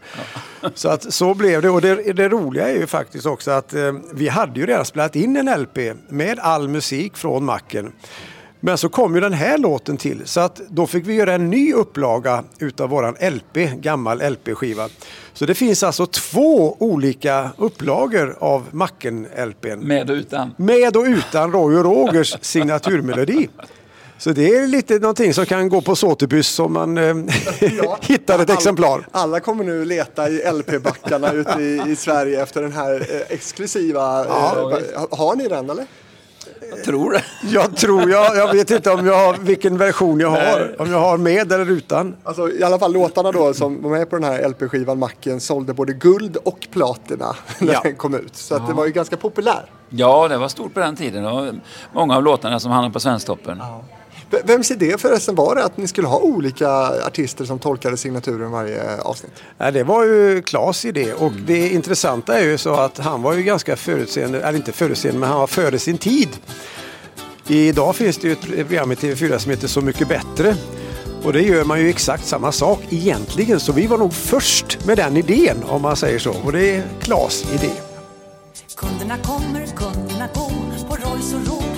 Så, 0.73 0.89
att, 0.89 1.13
så 1.13 1.33
blev 1.33 1.61
det. 1.61 1.69
Och 1.69 1.81
det, 1.81 2.13
det 2.13 2.29
roliga 2.29 2.69
är 2.69 2.75
ju 2.75 2.87
faktiskt 2.87 3.25
också 3.25 3.51
att 3.51 3.73
eh, 3.73 3.93
vi 4.13 4.27
hade 4.27 4.59
ju 4.59 4.65
redan 4.65 4.85
spelat 4.85 5.15
in 5.15 5.35
en 5.35 5.61
LP 5.61 5.77
med 6.09 6.39
all 6.39 6.67
musik 6.67 7.17
från 7.17 7.45
macken. 7.45 7.91
Men 8.61 8.77
så 8.77 8.89
kom 8.89 9.15
ju 9.15 9.21
den 9.21 9.33
här 9.33 9.57
låten 9.57 9.97
till 9.97 10.21
så 10.25 10.39
att 10.39 10.61
då 10.69 10.87
fick 10.87 11.07
vi 11.07 11.13
göra 11.13 11.33
en 11.33 11.49
ny 11.49 11.73
upplaga 11.73 12.43
utav 12.59 12.89
våran 12.89 13.15
LP, 13.31 13.55
gammal 13.81 14.21
LP-skiva. 14.21 14.89
Så 15.33 15.45
det 15.45 15.55
finns 15.55 15.83
alltså 15.83 16.05
två 16.05 16.77
olika 16.79 17.49
upplagor 17.57 18.35
av 18.39 18.65
Macken-LPn. 18.71 19.79
Med 19.79 20.09
och 20.09 20.15
utan. 20.15 20.53
Med 20.57 20.97
och 20.97 21.03
utan 21.03 21.51
Roy 21.51 21.77
och 21.77 21.83
Rogers 21.83 22.37
signaturmelodi. 22.41 23.49
Så 24.19 24.29
det 24.31 24.55
är 24.55 24.67
lite 24.67 24.99
någonting 24.99 25.33
som 25.33 25.45
kan 25.45 25.69
gå 25.69 25.81
på 25.81 25.93
Sotheby's 25.93 26.61
om 26.61 26.73
man 26.73 26.97
eh, 26.97 27.15
hittar 28.01 28.33
ett 28.35 28.39
Alla- 28.49 28.53
exemplar. 28.53 29.07
Alla 29.11 29.39
kommer 29.39 29.63
nu 29.63 29.85
leta 29.85 30.29
i 30.29 30.41
LP-backarna 30.51 31.33
ute 31.33 31.61
i, 31.61 31.81
i 31.91 31.95
Sverige 31.95 32.43
efter 32.43 32.61
den 32.61 32.71
här 32.71 33.07
eh, 33.09 33.21
exklusiva. 33.35 34.25
eh, 34.25 34.31
ha- 34.31 35.07
har 35.17 35.35
ni 35.35 35.47
den 35.47 35.69
eller? 35.69 35.85
Jag 36.69 36.83
tror 36.83 37.11
det. 37.11 37.23
Jag 37.53 37.75
tror, 37.77 38.11
jag, 38.11 38.35
jag 38.37 38.53
vet 38.53 38.71
inte 38.71 38.91
om 38.91 39.05
jag 39.05 39.17
har, 39.27 39.37
vilken 39.37 39.77
version 39.77 40.19
jag 40.19 40.29
har. 40.29 40.75
Om 40.79 40.91
jag 40.91 40.99
har 40.99 41.17
med 41.17 41.51
eller 41.51 41.69
utan. 41.71 42.15
Alltså 42.23 42.49
i 42.51 42.63
alla 42.63 42.79
fall 42.79 42.93
låtarna 42.93 43.31
då 43.31 43.53
som 43.53 43.81
var 43.81 43.89
med 43.89 44.09
på 44.09 44.15
den 44.15 44.23
här 44.23 44.49
LP-skivan 44.49 44.99
Macken 44.99 45.39
sålde 45.39 45.73
både 45.73 45.93
guld 45.93 46.37
och 46.37 46.67
platina 46.71 47.35
när 47.59 47.73
Ja. 47.73 47.79
den 47.83 47.95
kom 47.95 48.13
ut. 48.15 48.35
Så 48.35 48.55
att 48.55 48.67
det 48.67 48.73
var 48.73 48.85
ju 48.85 48.91
ganska 48.91 49.17
populär. 49.17 49.65
Ja, 49.89 50.27
det 50.27 50.37
var 50.37 50.47
stort 50.47 50.73
på 50.73 50.79
den 50.79 50.95
tiden. 50.95 51.25
Och 51.25 51.53
många 51.93 52.15
av 52.15 52.23
låtarna 52.23 52.59
som 52.59 52.71
hamnade 52.71 52.93
på 52.93 52.99
Svensktoppen. 52.99 53.57
V- 53.57 53.63
Vems 54.43 54.71
idé 54.71 54.97
förresten 54.97 55.35
var 55.35 55.55
det 55.55 55.63
att 55.63 55.77
ni 55.77 55.87
skulle 55.87 56.07
ha 56.07 56.19
olika 56.19 56.69
artister 57.07 57.45
som 57.45 57.59
tolkade 57.59 57.97
signaturen 57.97 58.51
varje 58.51 59.01
avsnitt? 59.01 59.31
Nej, 59.57 59.71
det 59.71 59.83
var 59.83 60.03
ju 60.03 60.41
Klas 60.41 60.85
idé 60.85 61.13
och 61.13 61.31
det 61.31 61.69
intressanta 61.69 62.39
är 62.39 62.43
ju 62.43 62.57
så 62.57 62.73
att 62.73 62.97
han 62.97 63.21
var 63.21 63.33
ju 63.33 63.43
ganska 63.43 63.75
förutseende, 63.75 64.41
eller 64.41 64.57
inte 64.57 64.71
förutseende, 64.71 65.19
men 65.19 65.29
han 65.29 65.39
var 65.39 65.47
före 65.47 65.79
sin 65.79 65.97
tid. 65.97 66.29
Idag 67.47 67.95
finns 67.95 68.17
det 68.17 68.27
ju 68.27 68.33
ett 68.33 68.41
program 68.41 68.91
i 68.91 68.95
TV4 68.95 69.37
som 69.37 69.51
heter 69.51 69.67
Så 69.67 69.81
mycket 69.81 70.07
bättre. 70.07 70.55
Och 71.23 71.33
det 71.33 71.41
gör 71.41 71.63
man 71.63 71.79
ju 71.79 71.89
exakt 71.89 72.25
samma 72.25 72.51
sak 72.51 72.79
egentligen. 72.89 73.59
Så 73.59 73.71
vi 73.71 73.87
var 73.87 73.97
nog 73.97 74.13
först 74.13 74.85
med 74.85 74.97
den 74.97 75.17
idén 75.17 75.63
om 75.63 75.81
man 75.81 75.95
säger 75.95 76.19
så. 76.19 76.35
Och 76.43 76.51
det 76.51 76.75
är 76.75 76.83
Klas 77.01 77.45
idé. 77.53 77.71
Kunderna 78.75 79.17
kommer, 79.17 79.65
kunderna 79.65 80.27
går 80.33 80.87
på 80.87 80.95
Royce 80.95 81.35
och 81.35 81.41
mack. 81.41 81.68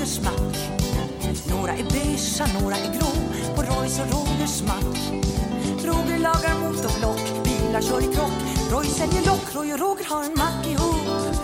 Några 2.22 2.50
är 2.50 2.62
några 2.62 2.76
är 2.76 2.94
grå 2.94 3.12
på 3.56 3.62
Royce 3.62 4.02
och 4.02 4.12
Rogers 4.12 4.62
mack. 4.62 4.98
Roger 5.84 6.20
lagar 6.20 6.60
motorblock, 6.60 7.44
bilar 7.44 7.82
kör 7.82 8.02
i 8.02 8.16
krock. 8.16 8.32
Roy 8.72 8.86
säljer 8.86 9.26
lock, 9.26 9.56
Roy 9.56 9.74
och 9.74 9.80
Roger 9.80 10.06
har 10.10 10.24
en 10.24 10.34
mack 10.38 10.68
ihop. 10.68 11.41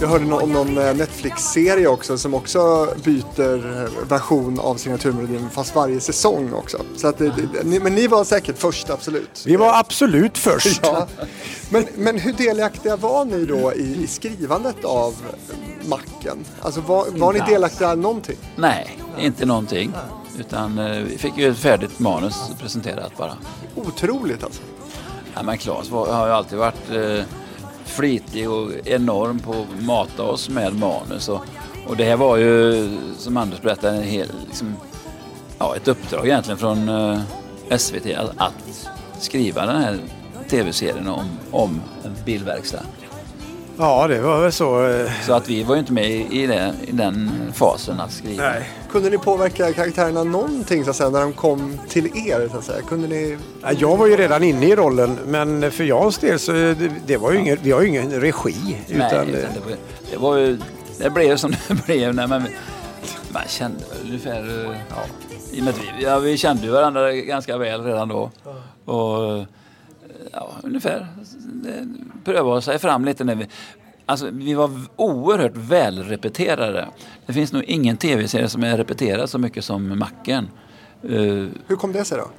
Jag 0.00 0.08
hörde 0.08 0.34
om 0.34 0.52
någon 0.52 0.78
eh, 0.78 0.94
Netflix-serie 0.94 1.86
också 1.86 2.18
som 2.18 2.34
också 2.34 2.88
byter 3.04 3.82
eh, 3.82 4.08
version 4.08 4.60
av 4.60 4.74
signaturmelodin 4.74 5.50
fast 5.50 5.74
varje 5.74 6.00
säsong 6.00 6.52
också. 6.52 6.78
Så 6.96 7.08
att 7.08 7.18
det, 7.18 7.28
det, 7.28 7.64
ni, 7.64 7.80
men 7.80 7.94
ni 7.94 8.06
var 8.06 8.24
säkert 8.24 8.58
först, 8.58 8.90
absolut. 8.90 9.42
Vi 9.46 9.56
var 9.56 9.78
absolut 9.78 10.38
först. 10.38 10.80
Ja. 10.90 11.06
Men, 11.70 11.86
men 11.96 12.18
hur 12.18 12.32
delaktiga 12.32 12.96
var 12.96 13.24
ni 13.24 13.44
då 13.44 13.72
i, 13.72 14.02
i 14.02 14.06
skrivandet 14.06 14.84
av 14.84 15.14
Macken? 15.84 16.44
Alltså 16.60 16.80
var, 16.80 17.06
var 17.10 17.32
ni 17.32 17.40
delaktiga 17.40 17.94
någonting? 17.94 18.36
Nej, 18.56 18.98
inte 19.18 19.46
någonting. 19.46 19.92
Utan 20.38 20.78
eh, 20.78 21.02
vi 21.02 21.18
fick 21.18 21.38
ju 21.38 21.50
ett 21.50 21.58
färdigt 21.58 21.98
manus 21.98 22.50
presenterat 22.60 23.16
bara. 23.16 23.32
Otroligt 23.74 24.44
alltså. 24.44 24.62
Ja, 25.34 25.42
men 25.42 25.58
Claes 25.58 25.90
har 25.90 26.26
ju 26.26 26.32
alltid 26.32 26.58
varit 26.58 26.90
eh, 26.90 27.24
flitig 27.90 28.50
och 28.50 28.70
enorm 28.84 29.38
på 29.38 29.50
att 29.50 29.82
mata 29.84 30.22
oss 30.22 30.48
med 30.48 30.74
manus. 30.74 31.28
Och, 31.28 31.40
och 31.86 31.96
det 31.96 32.04
här 32.04 32.16
var 32.16 32.36
ju, 32.36 32.88
som 33.18 33.36
Anders 33.36 33.60
berättade, 33.60 33.96
en 33.96 34.02
hel, 34.02 34.28
liksom, 34.46 34.76
ja, 35.58 35.76
ett 35.76 35.88
uppdrag 35.88 36.26
egentligen 36.26 36.58
från 36.58 36.88
eh, 36.88 37.20
SVT 37.76 38.06
att, 38.16 38.30
att 38.36 38.88
skriva 39.18 39.66
den 39.66 39.82
här 39.82 39.98
tv-serien 40.50 41.08
om, 41.08 41.26
om 41.50 41.80
en 42.04 42.14
bilverkstad. 42.24 42.82
Ja, 43.80 44.06
det 44.08 44.20
var 44.20 44.40
väl 44.42 44.52
så. 44.52 44.86
eh, 44.86 45.10
Så 45.26 45.32
att 45.32 45.48
vi 45.48 45.62
var 45.62 45.74
ju 45.74 45.80
inte 45.80 45.92
med 45.92 46.10
i, 46.10 46.46
det, 46.46 46.74
i 46.86 46.92
den 46.92 47.30
fasen 47.54 48.00
att 48.00 48.12
skriva. 48.12 48.42
Nej. 48.42 48.68
Kunde 48.92 49.10
ni 49.10 49.18
påverka 49.18 49.72
karaktärerna 49.72 50.24
någonting 50.24 50.84
så 50.84 50.90
att 50.90 50.96
säga, 50.96 51.10
när 51.10 51.20
de 51.20 51.32
kom 51.32 51.78
till 51.88 52.06
er? 52.28 52.48
Så 52.52 52.58
att 52.58 52.64
säga? 52.64 52.82
Kunde 52.82 53.08
ni... 53.08 53.38
Ja, 53.62 53.72
Jag 53.72 53.96
var 53.96 54.06
ju 54.06 54.16
redan 54.16 54.42
inne 54.42 54.66
i 54.66 54.76
rollen, 54.76 55.18
men 55.26 55.70
för 55.70 55.84
Jans 55.84 56.18
del 56.18 56.38
så 56.38 56.52
det, 56.52 56.90
det 57.06 57.16
var 57.16 57.32
ju 57.32 57.38
ingen, 57.38 57.58
vi 57.62 57.70
har 57.72 57.80
ju 57.80 57.88
ingen 57.88 58.20
regi. 58.20 58.54
Nej, 58.88 58.96
Utan, 58.96 59.28
utan 59.28 59.30
det, 59.54 59.60
var, 59.60 59.76
det 60.10 60.16
var 60.16 60.36
ju, 60.36 60.58
det 60.98 61.10
blev 61.10 61.36
som 61.36 61.50
det 61.68 61.86
blev. 61.86 62.14
Nej, 62.14 62.26
men 62.28 62.42
man 63.32 63.42
kände 63.48 63.78
väl 63.90 64.06
ungefär, 64.08 64.64
eh, 64.70 64.76
ja, 64.90 64.96
i 65.52 65.60
och 65.60 65.64
med 65.64 65.74
att 65.74 65.80
vi, 65.98 66.04
ja, 66.04 66.18
vi 66.18 66.36
kände 66.36 66.62
ju 66.66 66.70
varandra 66.70 67.12
ganska 67.12 67.56
väl 67.56 67.84
redan 67.84 68.08
då. 68.08 68.30
Och 68.84 69.44
ja, 70.32 70.50
ungefär, 70.62 71.06
prövade 72.24 72.62
sig 72.62 72.78
fram 72.78 73.04
lite 73.04 73.24
när 73.24 73.34
vi, 73.34 73.46
Alltså, 74.06 74.28
vi 74.32 74.54
var 74.54 74.70
oerhört 74.96 75.56
välrepeterade. 75.56 76.88
Det 77.26 77.32
finns 77.32 77.52
nog 77.52 77.64
ingen 77.64 77.96
tv-serie 77.96 78.48
som 78.48 78.64
är 78.64 78.76
repeterad 78.76 79.30
så 79.30 79.38
mycket 79.38 79.64
som 79.64 79.98
Macken. 79.98 80.48
Eh, 81.02 81.46
Hur 81.66 81.76
kom 81.76 81.92
det 81.92 82.04
sig 82.04 82.18
då? 82.18 82.30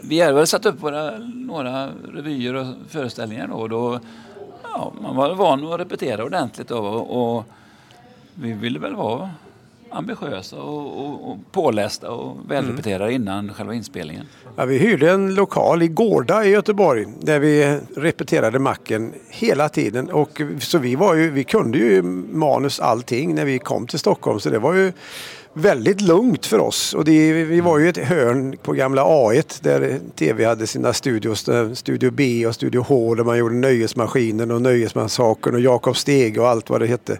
vi 0.00 0.20
hade 0.20 0.32
väl 0.32 0.46
satt 0.46 0.66
upp 0.66 0.82
våra, 0.82 1.18
några 1.18 1.88
revyer 2.12 2.54
och 2.54 2.66
föreställningar 2.88 3.48
då. 3.48 3.54
Och 3.54 3.68
då 3.68 4.00
ja, 4.62 4.92
man 5.00 5.16
var 5.16 5.34
van 5.34 5.72
att 5.72 5.80
repetera 5.80 6.24
ordentligt 6.24 6.68
då, 6.68 6.78
och, 6.78 7.36
och 7.36 7.44
vi 8.34 8.52
ville 8.52 8.78
väl 8.78 8.94
vara 8.94 9.30
ambitiösa 9.90 10.56
och, 10.56 11.04
och, 11.04 11.30
och 11.30 11.38
pålästa 11.52 12.10
och 12.10 12.36
välrepeterade 12.50 13.12
innan 13.12 13.54
själva 13.54 13.74
inspelningen. 13.74 14.26
Ja, 14.56 14.64
vi 14.64 14.78
hyrde 14.78 15.10
en 15.10 15.34
lokal 15.34 15.82
i 15.82 15.88
Gårda 15.88 16.44
i 16.44 16.50
Göteborg 16.50 17.06
där 17.20 17.38
vi 17.38 17.78
repeterade 17.96 18.58
macken 18.58 19.12
hela 19.30 19.68
tiden. 19.68 20.10
Och, 20.10 20.42
så 20.58 20.78
vi, 20.78 20.94
var 20.94 21.14
ju, 21.14 21.30
vi 21.30 21.44
kunde 21.44 21.78
ju 21.78 22.02
manus 22.32 22.80
allting 22.80 23.34
när 23.34 23.44
vi 23.44 23.58
kom 23.58 23.86
till 23.86 23.98
Stockholm 23.98 24.40
så 24.40 24.50
det 24.50 24.58
var 24.58 24.74
ju 24.74 24.92
väldigt 25.52 26.00
lugnt 26.00 26.46
för 26.46 26.58
oss. 26.58 26.94
Och 26.94 27.04
det, 27.04 27.32
vi 27.32 27.60
var 27.60 27.78
ju 27.78 27.88
ett 27.88 27.96
hörn 27.96 28.56
på 28.62 28.72
gamla 28.72 29.04
A1 29.04 29.58
där 29.62 30.00
TV 30.14 30.44
hade 30.44 30.66
sina 30.66 30.92
studios, 30.92 31.44
där 31.44 31.74
Studio 31.74 32.10
B 32.10 32.46
och 32.46 32.54
Studio 32.54 32.84
H 32.88 33.14
där 33.14 33.24
man 33.24 33.38
gjorde 33.38 33.54
Nöjesmaskinen 33.54 34.50
och 34.50 34.62
Nöjesmassakern 34.62 35.54
och 35.54 35.60
Jakob 35.60 35.96
Stege 35.96 36.40
och 36.40 36.48
allt 36.48 36.70
vad 36.70 36.80
det 36.80 36.86
hette. 36.86 37.18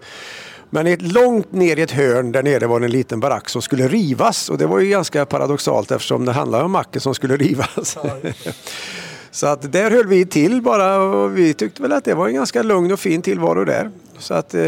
Men 0.70 0.86
ett 0.86 1.02
långt 1.02 1.52
ner 1.52 1.78
i 1.78 1.82
ett 1.82 1.90
hörn 1.90 2.32
där 2.32 2.42
nere 2.42 2.66
var 2.66 2.80
det 2.80 2.86
en 2.86 2.92
liten 2.92 3.20
barack 3.20 3.48
som 3.48 3.62
skulle 3.62 3.88
rivas 3.88 4.48
och 4.48 4.58
det 4.58 4.66
var 4.66 4.78
ju 4.78 4.88
ganska 4.88 5.26
paradoxalt 5.26 5.90
eftersom 5.90 6.24
det 6.24 6.32
handlade 6.32 6.64
om 6.64 6.72
macken 6.72 7.00
som 7.00 7.14
skulle 7.14 7.36
rivas. 7.36 7.98
Så 9.30 9.46
att 9.46 9.72
där 9.72 9.90
höll 9.90 10.06
vi 10.06 10.26
till 10.26 10.62
bara 10.62 10.98
och 10.98 11.38
vi 11.38 11.54
tyckte 11.54 11.82
väl 11.82 11.92
att 11.92 12.04
det 12.04 12.14
var 12.14 12.28
en 12.28 12.34
ganska 12.34 12.62
lugn 12.62 12.92
och 12.92 13.00
fin 13.00 13.22
tillvaro 13.22 13.64
där. 13.64 13.90
Så 14.18 14.34
att 14.34 14.54
eh, 14.54 14.62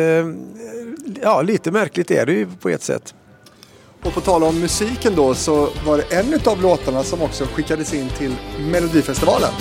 ja, 1.22 1.42
lite 1.42 1.70
märkligt 1.70 2.10
är 2.10 2.26
det 2.26 2.32
ju 2.32 2.46
på 2.60 2.68
ett 2.68 2.82
sätt. 2.82 3.14
Och 4.02 4.14
på 4.14 4.20
tal 4.20 4.42
om 4.42 4.60
musiken 4.60 5.12
då 5.16 5.34
så 5.34 5.68
var 5.86 5.96
det 5.96 6.16
en 6.16 6.40
av 6.44 6.62
låtarna 6.62 7.02
som 7.02 7.22
också 7.22 7.44
skickades 7.44 7.94
in 7.94 8.08
till 8.18 8.34
Melodifestivalen. 8.72 9.52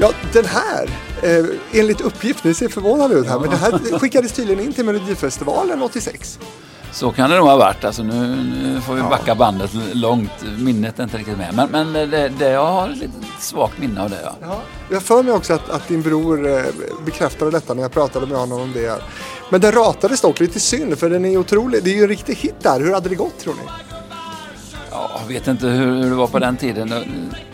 Ja, 0.00 0.12
den 0.32 0.44
här, 0.44 0.90
eh, 1.22 1.80
enligt 1.80 2.00
uppgift, 2.00 2.44
ni 2.44 2.54
ser 2.54 2.68
förvånade 2.68 3.14
ut 3.14 3.26
här, 3.26 3.38
men 3.38 3.50
det 3.50 3.56
här 3.56 3.98
skickades 3.98 4.32
tydligen 4.32 4.64
in 4.64 4.72
till 4.72 4.84
Melodifestivalen 4.84 5.82
86. 5.82 6.38
Så 6.92 7.12
kan 7.12 7.30
det 7.30 7.36
nog 7.36 7.46
ha 7.46 7.56
varit. 7.56 7.84
Alltså 7.84 8.02
nu, 8.02 8.36
nu 8.36 8.80
får 8.80 8.94
vi 8.94 9.02
backa 9.02 9.34
bandet 9.34 9.70
långt. 9.92 10.30
Minnet 10.58 10.98
är 10.98 11.02
inte 11.02 11.18
riktigt 11.18 11.38
med. 11.38 11.54
Men, 11.54 11.70
men 11.70 12.10
det, 12.10 12.28
det, 12.28 12.50
jag 12.50 12.66
har 12.66 12.88
ett 12.88 13.42
svagt 13.42 13.78
minne 13.78 14.02
av 14.02 14.10
det. 14.10 14.20
Ja. 14.22 14.34
Ja. 14.40 14.60
Jag 14.90 15.02
för 15.02 15.22
mig 15.22 15.32
också 15.32 15.54
att, 15.54 15.70
att 15.70 15.88
din 15.88 16.02
bror 16.02 16.48
eh, 16.48 16.62
bekräftade 17.04 17.50
detta 17.50 17.74
när 17.74 17.82
jag 17.82 17.92
pratade 17.92 18.26
med 18.26 18.38
honom 18.38 18.60
om 18.60 18.72
det. 18.72 19.02
Men 19.50 19.60
den 19.60 19.72
ratades 19.72 20.20
dock 20.20 20.40
lite 20.40 20.60
synd 20.60 20.98
för 20.98 21.10
den 21.10 21.24
är 21.24 21.36
otrolig. 21.36 21.84
Det 21.84 21.90
är 21.90 21.94
ju 21.94 22.02
en 22.02 22.08
riktig 22.08 22.34
hit 22.34 22.56
där. 22.62 22.80
Hur 22.80 22.92
hade 22.92 23.08
det 23.08 23.14
gått 23.14 23.38
tror 23.38 23.54
ni? 23.54 23.62
Ja, 24.90 25.10
jag 25.20 25.28
vet 25.28 25.46
inte 25.46 25.66
hur, 25.66 26.02
hur 26.02 26.10
det 26.10 26.16
var 26.16 26.26
på 26.26 26.38
den 26.38 26.56
tiden. 26.56 26.94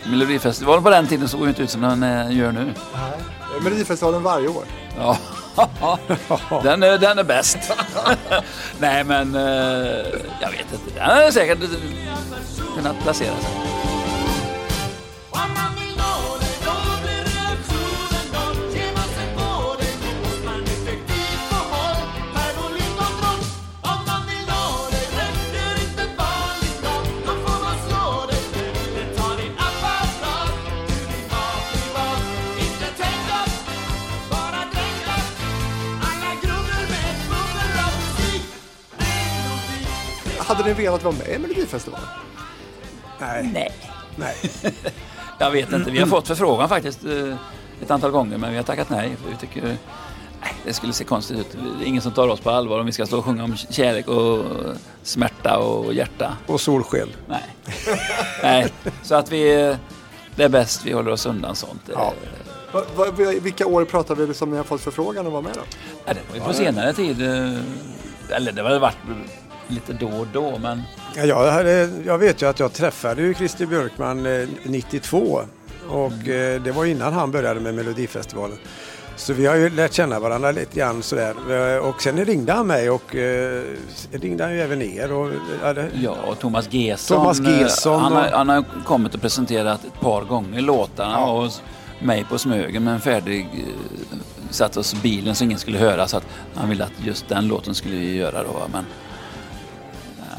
Melodifestivalen 0.05 0.83
på 0.83 0.89
den 0.89 1.07
tiden 1.07 1.27
såg 1.27 1.41
ju 1.41 1.49
inte 1.49 1.63
ut 1.63 1.69
som 1.69 1.81
den 1.81 2.03
eh, 2.03 2.37
gör 2.37 2.51
nu. 2.51 2.73
Melodifestivalen 3.61 4.23
varje 4.23 4.47
år. 4.47 4.63
Ja, 4.97 5.17
den 6.63 6.83
är, 6.83 6.97
den 6.97 7.19
är 7.19 7.23
bäst. 7.23 7.57
Nej, 8.79 9.03
men 9.03 9.35
eh, 9.35 9.41
jag 10.41 10.51
vet 10.51 10.73
inte. 10.73 10.95
Den 10.95 11.09
är 11.09 11.31
säkert 11.31 11.59
kunnat 12.75 12.99
placera 13.03 13.35
sig. 13.35 13.51
Hade 40.45 40.63
ni 40.63 40.73
velat 40.73 41.03
vara 41.03 41.15
med 41.15 41.27
i 41.29 41.37
Melodifestivalen? 41.39 42.07
Nej. 43.19 43.49
Nej. 43.53 43.71
Nej. 44.15 44.35
Jag 45.39 45.51
vet 45.51 45.73
inte. 45.73 45.91
Vi 45.91 45.99
har 45.99 46.07
fått 46.07 46.27
förfrågan 46.27 46.69
faktiskt 46.69 47.05
eh, 47.05 47.35
ett 47.81 47.91
antal 47.91 48.11
gånger 48.11 48.37
men 48.37 48.51
vi 48.51 48.57
har 48.57 48.63
tackat 48.63 48.89
nej. 48.89 49.15
För 49.23 49.29
vi 49.31 49.35
tycker 49.37 49.63
nej, 50.41 50.53
det 50.65 50.73
skulle 50.73 50.93
se 50.93 51.03
konstigt 51.03 51.37
ut. 51.39 51.57
Det 51.79 51.85
är 51.85 51.87
ingen 51.87 52.01
som 52.01 52.11
tar 52.11 52.27
oss 52.27 52.39
på 52.39 52.49
allvar 52.49 52.79
om 52.79 52.85
vi 52.85 52.91
ska 52.91 53.05
stå 53.05 53.17
och 53.17 53.25
sjunga 53.25 53.43
om 53.43 53.57
kärlek 53.57 54.07
och 54.07 54.45
smärta 55.03 55.57
och 55.57 55.93
hjärta. 55.93 56.37
Och 56.47 56.61
solsken. 56.61 57.07
Nej. 57.27 57.43
nej. 58.43 58.67
Så 59.03 59.15
att 59.15 59.31
vi... 59.31 59.61
eh, 59.69 59.75
Det 60.35 60.43
är 60.43 60.49
bäst 60.49 60.85
vi 60.85 60.91
håller 60.93 61.11
oss 61.11 61.25
undan 61.25 61.55
sånt. 61.55 61.81
Ja. 61.93 62.13
Va, 62.71 62.81
va, 62.95 63.05
vilka 63.41 63.65
år 63.67 63.85
pratar 63.85 64.15
vi 64.15 64.33
som 64.33 64.49
ni 64.51 64.57
har 64.57 64.63
fått 64.63 64.81
förfrågan 64.81 65.25
att 65.27 65.31
vara 65.33 65.41
med 65.41 65.51
då? 65.53 65.61
Ja, 66.05 66.13
det 66.13 66.19
var 66.29 66.35
ju 66.35 66.41
på 66.41 66.53
senare 66.53 66.93
tid. 66.93 67.21
eh, 67.21 68.35
Eller 68.35 68.51
det 68.51 68.61
har 68.61 68.69
väl 68.69 68.79
varit 68.79 68.97
lite 69.67 69.93
då 69.93 70.07
och 70.07 70.27
då 70.33 70.57
men... 70.61 70.81
Ja, 71.15 71.23
jag, 71.25 71.51
hade, 71.51 71.89
jag 72.05 72.17
vet 72.17 72.41
ju 72.41 72.49
att 72.49 72.59
jag 72.59 72.73
träffade 72.73 73.21
ju 73.21 73.33
Christer 73.33 73.65
Björkman 73.65 74.25
eh, 74.25 74.47
92 74.63 75.41
och 75.89 76.27
eh, 76.27 76.61
det 76.61 76.71
var 76.71 76.85
innan 76.85 77.13
han 77.13 77.31
började 77.31 77.59
med 77.59 77.73
Melodifestivalen. 77.75 78.57
Så 79.17 79.33
vi 79.33 79.45
har 79.45 79.55
ju 79.55 79.69
lärt 79.69 79.93
känna 79.93 80.19
varandra 80.19 80.51
lite 80.51 80.79
grann 80.79 81.03
sådär. 81.03 81.35
Eh, 81.75 81.85
Och 81.87 82.01
sen 82.01 82.25
ringde 82.25 82.53
han 82.53 82.67
mig 82.67 82.89
och 82.89 83.15
eh, 83.15 83.63
ringde 84.11 84.43
han 84.43 84.53
ju 84.53 84.61
även 84.61 84.81
er. 84.81 85.11
Och, 85.11 85.31
ja, 85.63 85.73
det, 85.73 85.89
Ja, 86.01 86.15
och 86.27 86.39
Thomas 86.39 86.67
Gesson. 86.73 87.17
Thomas 87.17 87.39
Gesson 87.39 87.93
eh, 87.93 87.99
Han 88.01 88.13
har, 88.13 88.23
och- 88.25 88.37
han 88.37 88.49
har 88.49 88.63
kommit 88.85 89.15
och 89.15 89.21
presenterat 89.21 89.85
ett 89.85 89.99
par 90.01 90.21
gånger 90.21 90.61
låtarna 90.61 91.25
och 91.25 91.51
mig 92.01 92.25
på 92.29 92.37
Smögen 92.37 92.83
med 92.83 92.93
en 92.93 93.01
färdig... 93.01 93.47
eh, 93.53 94.17
Satt 94.49 94.77
oss 94.77 94.93
i 94.93 94.97
bilen 95.03 95.35
så 95.35 95.43
ingen 95.43 95.59
skulle 95.59 95.77
höra 95.77 96.07
så 96.07 96.17
att 96.17 96.25
han 96.55 96.69
ville 96.69 96.83
att 96.83 96.91
just 97.05 97.29
den 97.29 97.47
låten 97.47 97.75
skulle 97.75 97.95
vi 97.95 98.15
göra 98.15 98.43
då. 98.43 98.61
Men 98.73 98.85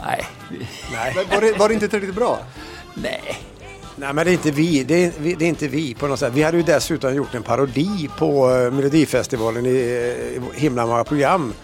nej, 0.06 0.24
nej. 0.92 1.12
Men 1.16 1.28
Var 1.28 1.40
det, 1.40 1.58
var 1.58 1.68
det 1.68 1.74
inte 1.74 1.88
tillräckligt 1.88 2.14
bra? 2.16 2.38
nej. 2.94 3.38
nej, 3.96 4.12
men 4.14 4.24
det 4.24 4.30
är 4.30 4.32
inte 4.32 4.50
vi. 4.50 4.84
Det 4.84 5.04
är, 5.04 5.12
det 5.36 5.44
är 5.44 5.48
inte 5.48 5.68
vi 5.68 5.94
på 5.94 6.06
något 6.06 6.18
sätt. 6.18 6.32
Vi 6.34 6.42
hade 6.42 6.56
ju 6.56 6.62
dessutom 6.62 7.14
gjort 7.14 7.34
en 7.34 7.42
parodi 7.42 8.10
på 8.18 8.50
eh, 8.50 8.70
Melodifestivalen 8.72 9.66
i, 9.66 9.70
i 9.70 10.40
himla 10.54 10.86
många 10.86 11.04
program. 11.04 11.54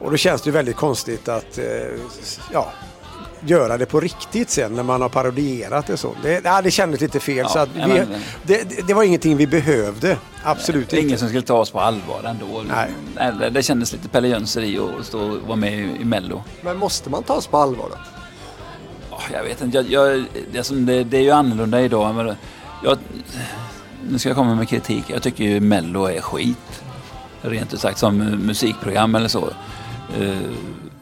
Och 0.00 0.10
då 0.10 0.16
känns 0.16 0.42
det 0.42 0.48
ju 0.48 0.52
väldigt 0.52 0.76
konstigt 0.76 1.28
att 1.28 1.58
eh, 1.58 1.64
ja, 2.52 2.72
göra 3.46 3.78
det 3.78 3.86
på 3.86 4.00
riktigt 4.00 4.50
sen 4.50 4.72
när 4.72 4.82
man 4.82 5.02
har 5.02 5.08
parodierat 5.08 5.86
det 5.86 5.96
så. 5.96 6.14
Det, 6.22 6.40
ja, 6.44 6.62
det 6.62 6.70
kändes 6.70 7.00
lite 7.00 7.20
fel. 7.20 7.36
Ja, 7.36 7.48
så 7.48 7.58
att 7.58 7.68
vi, 7.74 7.78
men- 7.80 8.06
det, 8.42 8.68
det- 8.70 8.86
det 8.86 8.94
var 8.94 9.02
ingenting 9.02 9.36
vi 9.36 9.46
behövde. 9.46 10.16
Absolut 10.42 10.88
Det 10.90 10.96
är 10.96 10.98
ingen 10.98 11.08
inte. 11.10 11.18
som 11.18 11.28
skulle 11.28 11.42
ta 11.42 11.54
oss 11.54 11.70
på 11.70 11.80
allvar 11.80 12.22
ändå. 12.24 12.62
Nej. 12.68 12.90
Nej, 13.38 13.50
det- 13.50 13.62
kändes 13.62 13.92
lite 13.92 14.08
Pelle 14.08 14.28
Jönsson 14.28 14.62
i 14.64 14.78
att 14.78 15.06
stå 15.06 15.20
och 15.20 15.36
vara 15.46 15.56
med 15.56 15.72
i, 15.72 15.96
i 16.00 16.04
Mello. 16.04 16.42
Men 16.62 16.76
måste 16.76 17.10
man 17.10 17.22
tas 17.22 17.46
på 17.46 17.56
allvar 17.58 17.86
då? 17.90 17.96
Ja, 19.10 19.18
Jag 19.32 19.44
vet 19.44 19.60
inte, 19.62 19.76
jag, 19.78 19.86
jag, 19.90 20.24
det, 20.52 20.70
det, 20.86 21.04
det 21.04 21.16
är 21.16 21.22
ju 21.22 21.30
annorlunda 21.30 21.80
idag. 21.80 22.14
Men 22.14 22.34
jag, 22.84 22.98
nu 24.10 24.18
ska 24.18 24.28
jag 24.28 24.36
komma 24.36 24.54
med 24.54 24.68
kritik. 24.68 25.04
Jag 25.08 25.22
tycker 25.22 25.44
ju 25.44 25.60
Mello 25.60 26.04
är 26.04 26.20
skit. 26.20 26.82
Rent 27.42 27.74
ut 27.74 27.80
sagt 27.80 27.98
som 27.98 28.16
musikprogram 28.18 29.14
eller 29.14 29.28
så. 29.28 29.48
Eh, 30.20 30.36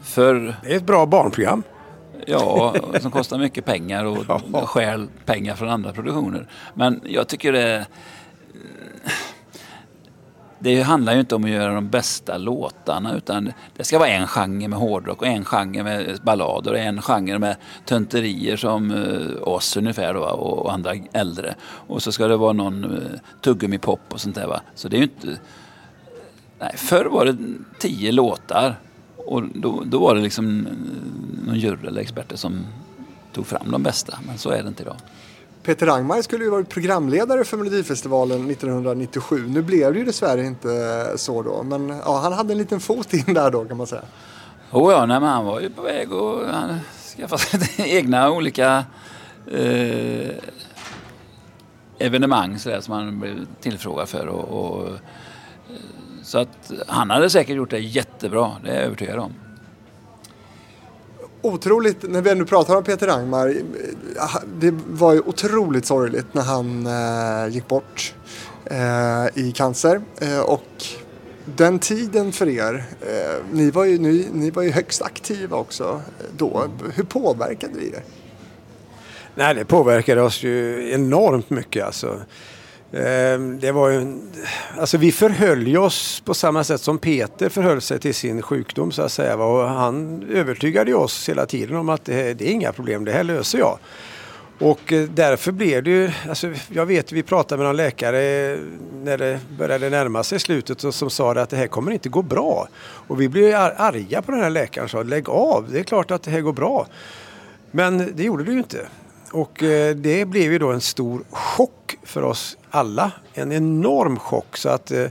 för, 0.03 0.55
Det 0.63 0.71
är 0.73 0.77
ett 0.77 0.85
bra 0.85 1.05
barnprogram. 1.05 1.63
Ja, 2.25 2.75
som 3.01 3.11
kostar 3.11 3.37
mycket 3.37 3.65
pengar 3.65 4.05
och 4.05 4.25
Ja. 4.53 4.65
stjäl 4.65 5.07
pengar 5.25 5.55
från 5.55 5.69
andra 5.69 5.93
produktioner. 5.93 6.47
Men 6.73 7.01
jag 7.05 7.27
tycker 7.27 7.51
det... 7.51 7.85
Det 10.59 10.81
handlar 10.81 11.13
ju 11.13 11.19
inte 11.19 11.35
om 11.35 11.43
att 11.43 11.49
göra 11.49 11.73
de 11.73 11.89
bästa 11.89 12.37
låtarna 12.37 13.15
utan 13.15 13.53
det 13.75 13.83
ska 13.83 13.99
vara 13.99 14.09
en 14.09 14.27
genre 14.27 14.67
med 14.67 14.79
hårdrock 14.79 15.21
och 15.21 15.27
en 15.27 15.45
genre 15.45 15.83
med 15.83 16.19
ballader 16.23 16.71
och 16.71 16.79
en 16.79 17.01
genre 17.01 17.39
med 17.39 17.55
tönterier 17.85 18.57
som 18.57 18.91
eh, 18.91 19.47
oss 19.47 19.77
ungefär 19.77 20.13
då, 20.13 20.19
och, 20.19 20.73
andra 20.73 20.93
äldre. 21.13 21.55
Och 21.61 22.03
så 22.03 22.11
ska 22.11 22.27
det 22.27 22.37
vara 22.37 22.53
någon 22.53 22.85
uh, 22.85 23.19
tuggummi-pop 23.41 23.99
och 24.09 24.21
sånt 24.21 24.35
där. 24.35 24.47
Va? 24.47 24.61
Så 24.75 24.87
det 24.87 24.95
är 24.95 24.99
ju 24.99 25.03
inte... 25.03 25.39
Nej, 26.59 26.73
förr 26.77 27.05
var 27.05 27.25
det 27.25 27.37
tio 27.79 28.11
låtar 28.11 28.75
och 29.27 29.43
då, 29.53 29.83
då 29.85 29.99
var 29.99 30.15
det 30.15 30.21
liksom 30.21 30.67
eh, 30.67 30.73
någon 31.47 31.59
jury 31.59 31.87
eller 31.87 32.01
experter 32.01 32.35
som 32.35 32.65
tog 33.33 33.47
fram 33.47 33.71
de 33.71 33.83
bästa. 33.83 34.19
Men 34.27 34.37
så 34.37 34.49
är 34.49 34.63
det 34.63 34.67
inte 34.67 34.83
idag. 34.83 34.95
Peter 35.63 35.85
Rangmar 35.85 36.21
skulle 36.21 36.43
ju 36.43 36.49
varit 36.49 36.69
programledare 36.69 37.43
för 37.43 37.57
Melodifestivalen 37.57 38.51
1997. 38.51 39.47
Nu 39.47 39.61
blev 39.61 39.93
det 39.93 39.99
ju 39.99 40.05
dessvärre 40.05 40.45
inte 40.45 41.13
så 41.15 41.43
då. 41.43 41.63
Men 41.63 41.89
ja, 41.89 42.19
han 42.23 42.33
hade 42.33 42.53
en 42.53 42.57
liten 42.57 42.79
fot 42.79 43.13
in 43.13 43.33
där 43.33 43.51
då 43.51 43.65
kan 43.65 43.77
man 43.77 43.87
säga. 43.87 44.01
Oh 44.71 44.91
ja, 44.91 45.05
nej, 45.05 45.19
men 45.19 45.29
han 45.29 45.45
var 45.45 45.59
ju 45.59 45.69
på 45.69 45.81
väg 45.81 46.07
att 46.13 46.55
han 46.55 46.79
skaffa 47.17 47.37
sig 47.37 47.59
egna 47.97 48.31
olika 48.31 48.85
eh, 49.51 50.31
evenemang 51.99 52.59
så 52.59 52.69
där, 52.69 52.81
som 52.81 52.93
han 52.93 53.19
blev 53.19 53.45
tillfrågad 53.61 54.09
för. 54.09 54.27
Och, 54.27 54.65
och, 54.65 54.87
eh, 54.87 54.95
så 56.27 56.37
att 56.37 56.71
han 56.87 57.09
hade 57.09 57.29
säkert 57.29 57.55
gjort 57.55 57.69
det 57.69 57.79
jättebra, 57.79 58.51
det 58.63 58.69
är 58.69 58.75
jag 58.75 58.83
övertygad 58.83 59.19
om. 59.19 59.33
Otroligt, 61.41 62.09
när 62.09 62.21
vi 62.21 62.35
nu 62.35 62.45
pratar 62.45 62.75
om 62.75 62.83
Peter 62.83 63.07
Angmar, 63.07 63.55
det 64.59 64.73
var 64.87 65.13
ju 65.13 65.19
otroligt 65.19 65.85
sorgligt 65.85 66.33
när 66.33 66.41
han 66.41 66.87
eh, 66.87 67.53
gick 67.53 67.67
bort 67.67 68.13
eh, 68.65 69.43
i 69.43 69.51
cancer. 69.55 70.01
Eh, 70.21 70.39
och 70.39 70.85
den 71.45 71.79
tiden 71.79 72.31
för 72.31 72.49
er, 72.49 72.85
eh, 73.01 73.43
ni, 73.51 73.71
var 73.71 73.85
ju, 73.85 73.97
ni, 73.97 74.27
ni 74.33 74.51
var 74.51 74.63
ju 74.63 74.71
högst 74.71 75.01
aktiva 75.01 75.57
också 75.57 76.01
eh, 76.19 76.25
då. 76.37 76.67
Hur 76.95 77.03
påverkade 77.03 77.73
det 77.73 77.97
er? 77.97 78.03
Nej, 79.35 79.55
det 79.55 79.65
påverkade 79.65 80.21
oss 80.21 80.43
ju 80.43 80.89
enormt 80.91 81.49
mycket 81.49 81.85
alltså. 81.85 82.21
Ehm, 82.93 83.59
det 83.59 83.71
var 83.71 83.89
ju, 83.89 83.97
en- 83.97 84.31
alltså 84.79 84.97
vi 84.97 85.11
förhöll 85.11 85.67
ju 85.67 85.77
oss 85.77 86.21
på 86.25 86.33
samma 86.33 86.63
sätt 86.63 86.81
som 86.81 86.97
Peter 86.97 87.49
förhöll 87.49 87.81
sig 87.81 87.99
till 87.99 88.13
sin 88.15 88.41
sjukdom 88.41 88.91
så 88.91 89.01
att 89.01 89.11
säga. 89.11 89.35
Och 89.35 89.69
han 89.69 90.23
övertygade 90.33 90.91
ju 90.91 90.97
oss 90.97 91.29
hela 91.29 91.45
tiden 91.45 91.75
om 91.75 91.89
att 91.89 92.05
det, 92.05 92.33
det 92.33 92.47
är 92.49 92.51
inga 92.51 92.71
problem, 92.71 93.05
det 93.05 93.11
här 93.11 93.23
löser 93.23 93.57
jag. 93.59 93.79
Och 94.59 94.93
eh, 94.93 95.09
därför 95.09 95.51
blev 95.51 95.83
det 95.83 95.89
ju, 95.89 96.11
alltså 96.29 96.51
jag 96.69 96.85
vet 96.85 97.11
vi 97.11 97.23
pratade 97.23 97.57
med 97.59 97.67
någon 97.67 97.75
läkare 97.75 98.57
när 99.03 99.17
det 99.17 99.39
började 99.57 99.89
närma 99.89 100.23
sig 100.23 100.39
slutet 100.39 100.83
och 100.83 100.93
som 100.95 101.09
sa 101.09 101.31
att 101.31 101.49
det 101.49 101.57
här 101.57 101.67
kommer 101.67 101.91
inte 101.91 102.09
gå 102.09 102.21
bra. 102.21 102.67
Och 103.07 103.21
vi 103.21 103.29
blev 103.29 103.55
arga 103.77 104.21
på 104.21 104.31
den 104.31 104.41
här 104.41 104.49
läkaren 104.49 104.85
och 104.85 104.91
sa 104.91 105.03
lägg 105.03 105.29
av, 105.29 105.65
det 105.71 105.79
är 105.79 105.83
klart 105.83 106.11
att 106.11 106.23
det 106.23 106.31
här 106.31 106.41
går 106.41 106.53
bra. 106.53 106.87
Men 107.71 108.11
det 108.15 108.23
gjorde 108.23 108.43
det 108.43 108.51
ju 108.51 108.57
inte. 108.57 108.87
Och 109.31 109.63
eh, 109.63 109.95
det 109.95 110.25
blev 110.25 110.51
ju 110.51 110.59
då 110.59 110.71
en 110.71 110.81
stor 110.81 111.23
chock 111.29 111.97
för 112.03 112.21
oss 112.21 112.57
alla. 112.69 113.11
En 113.33 113.51
enorm 113.51 114.19
chock. 114.19 114.57
Så 114.57 114.69
att 114.69 114.91
eh, 114.91 115.05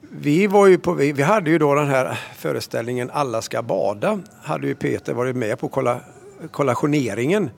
vi 0.00 0.46
var 0.46 0.66
ju 0.66 0.78
på, 0.78 0.92
vi, 0.92 1.12
vi 1.12 1.22
hade 1.22 1.50
ju 1.50 1.58
då 1.58 1.74
den 1.74 1.88
här 1.88 2.18
föreställningen 2.36 3.10
Alla 3.12 3.42
ska 3.42 3.62
bada. 3.62 4.20
Hade 4.42 4.66
ju 4.66 4.74
Peter 4.74 5.14
varit 5.14 5.36
med 5.36 5.58
på 5.58 5.68
kolla, 5.68 6.00
kollationeringen. 6.50 7.50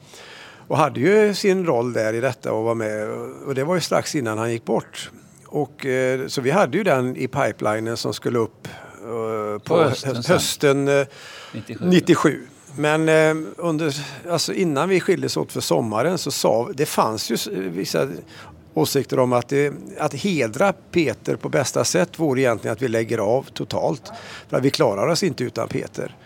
Och 0.68 0.76
hade 0.76 1.00
ju 1.00 1.34
sin 1.34 1.66
roll 1.66 1.92
där 1.92 2.12
i 2.12 2.20
detta 2.20 2.52
och 2.52 2.64
var 2.64 2.74
med. 2.74 3.08
Och 3.46 3.54
det 3.54 3.64
var 3.64 3.74
ju 3.74 3.80
strax 3.80 4.14
innan 4.14 4.38
han 4.38 4.52
gick 4.52 4.64
bort. 4.64 5.10
Och, 5.46 5.86
eh, 5.86 6.26
så 6.26 6.40
vi 6.40 6.50
hade 6.50 6.78
ju 6.78 6.84
den 6.84 7.16
i 7.16 7.28
pipelinen 7.28 7.96
som 7.96 8.14
skulle 8.14 8.38
upp 8.38 8.68
eh, 9.02 9.58
på, 9.58 9.82
hösten 9.82 10.14
hösten, 10.16 10.22
sen. 10.22 10.32
hösten 10.32 10.88
eh, 10.88 11.06
97. 11.52 11.84
97. 11.86 12.46
Men 12.76 13.08
eh, 13.08 13.36
under, 13.56 13.96
alltså 14.30 14.52
innan 14.52 14.88
vi 14.88 15.00
skildes 15.00 15.36
åt 15.36 15.52
för 15.52 15.60
sommaren 15.60 16.18
så 16.18 16.30
sa, 16.30 16.70
det 16.74 16.86
fanns 16.86 17.30
ju 17.30 17.34
eh, 17.34 17.58
vissa 17.58 18.08
åsikter 18.74 19.18
om 19.18 19.32
att, 19.32 19.48
det, 19.48 19.72
att 19.98 20.14
hedra 20.14 20.72
Peter 20.72 21.36
på 21.36 21.48
bästa 21.48 21.84
sätt 21.84 22.18
vore 22.18 22.40
egentligen 22.40 22.72
att 22.72 22.82
vi 22.82 22.88
lägger 22.88 23.18
av 23.18 23.42
totalt. 23.42 24.12
För 24.48 24.56
att 24.56 24.64
vi 24.64 24.70
klarar 24.70 25.06
oss 25.06 25.22
inte 25.22 25.44
utan 25.44 25.68
Peter. 25.68 26.16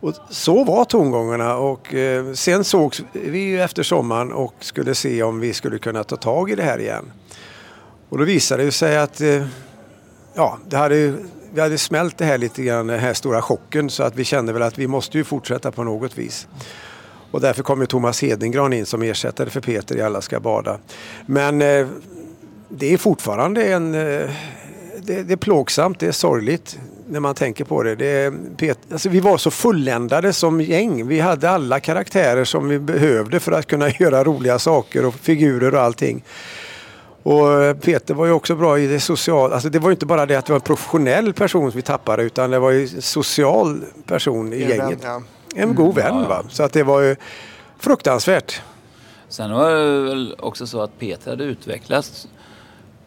Och 0.00 0.14
så 0.30 0.64
var 0.64 0.84
tongångarna 0.84 1.56
och 1.56 1.94
eh, 1.94 2.32
sen 2.32 2.64
sågs 2.64 3.02
vi 3.12 3.38
ju 3.38 3.62
efter 3.62 3.82
sommaren 3.82 4.32
och 4.32 4.54
skulle 4.60 4.94
se 4.94 5.22
om 5.22 5.40
vi 5.40 5.52
skulle 5.52 5.78
kunna 5.78 6.04
ta 6.04 6.16
tag 6.16 6.50
i 6.50 6.54
det 6.54 6.62
här 6.62 6.78
igen. 6.78 7.12
Och 8.08 8.18
då 8.18 8.24
visade 8.24 8.64
det 8.64 8.72
sig 8.72 8.98
att 8.98 9.20
eh, 9.20 9.46
ja, 10.34 10.58
det 10.68 10.76
hade, 10.76 11.14
vi 11.54 11.60
hade 11.60 11.78
smält 11.78 12.18
det 12.18 12.24
här 12.24 12.38
lite 12.38 12.62
grann, 12.62 12.86
den 12.86 13.00
här 13.00 13.14
stora 13.14 13.42
chocken 13.42 13.90
så 13.90 14.02
att 14.02 14.16
vi 14.16 14.24
kände 14.24 14.52
väl 14.52 14.62
att 14.62 14.78
vi 14.78 14.86
måste 14.86 15.18
ju 15.18 15.24
fortsätta 15.24 15.72
på 15.72 15.84
något 15.84 16.18
vis. 16.18 16.48
Och 17.30 17.40
därför 17.40 17.62
kom 17.62 17.80
ju 17.80 17.86
Thomas 17.86 18.22
Hedengran 18.22 18.72
in 18.72 18.86
som 18.86 19.02
ersättare 19.02 19.50
för 19.50 19.60
Peter 19.60 19.96
i 19.96 20.02
Alla 20.02 20.20
ska 20.20 20.40
bada. 20.40 20.78
Men 21.26 21.62
eh, 21.62 21.86
det 22.68 22.92
är 22.92 22.98
fortfarande 22.98 23.64
en... 23.64 23.94
Eh, 23.94 24.30
det, 25.02 25.22
det 25.22 25.32
är 25.32 25.36
plågsamt, 25.36 26.00
det 26.00 26.06
är 26.06 26.12
sorgligt 26.12 26.78
när 27.08 27.20
man 27.20 27.34
tänker 27.34 27.64
på 27.64 27.82
det. 27.82 27.94
det 27.94 28.34
Pet, 28.56 28.78
alltså 28.92 29.08
vi 29.08 29.20
var 29.20 29.38
så 29.38 29.50
fulländade 29.50 30.32
som 30.32 30.60
gäng. 30.60 31.06
Vi 31.06 31.20
hade 31.20 31.50
alla 31.50 31.80
karaktärer 31.80 32.44
som 32.44 32.68
vi 32.68 32.78
behövde 32.78 33.40
för 33.40 33.52
att 33.52 33.66
kunna 33.66 33.90
göra 33.98 34.24
roliga 34.24 34.58
saker 34.58 35.04
och 35.04 35.14
figurer 35.14 35.74
och 35.74 35.80
allting. 35.80 36.24
Och 37.28 37.62
eh, 37.62 37.76
Peter 37.76 38.14
var 38.14 38.26
ju 38.26 38.32
också 38.32 38.54
bra 38.54 38.78
i 38.78 38.86
det 38.86 39.00
sociala. 39.00 39.54
Alltså 39.54 39.68
det 39.68 39.78
var 39.78 39.88
ju 39.88 39.92
inte 39.92 40.06
bara 40.06 40.26
det 40.26 40.36
att 40.36 40.46
det 40.46 40.52
var 40.52 40.58
en 40.58 40.60
professionell 40.60 41.32
person 41.32 41.70
vi 41.70 41.82
tappade 41.82 42.22
utan 42.22 42.50
det 42.50 42.58
var 42.58 42.70
ju 42.70 42.82
en 42.82 43.02
social 43.02 43.80
person 44.06 44.52
i 44.52 44.62
Er 44.62 44.68
vän, 44.68 44.76
gänget. 44.78 45.00
ja. 45.02 45.22
En 45.54 45.74
god 45.74 45.94
vän 45.94 46.28
va. 46.28 46.44
Så 46.48 46.62
att 46.62 46.72
det 46.72 46.82
var 46.82 47.00
ju 47.00 47.16
fruktansvärt. 47.78 48.62
Sen 49.28 49.52
var 49.52 49.70
det 49.70 50.00
väl 50.00 50.36
också 50.38 50.66
så 50.66 50.80
att 50.80 50.98
Peter 50.98 51.30
hade 51.30 51.44
utvecklats 51.44 52.28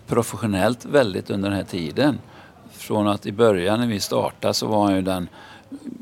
professionellt 0.07 0.85
väldigt 0.85 1.29
under 1.29 1.49
den 1.49 1.57
här 1.57 1.65
tiden. 1.65 2.19
Från 2.71 3.07
att 3.07 3.25
i 3.25 3.31
början 3.31 3.79
när 3.79 3.87
vi 3.87 3.99
startade 3.99 4.53
så 4.53 4.67
var 4.67 4.83
han 4.85 4.95
ju 4.95 5.01
den 5.01 5.29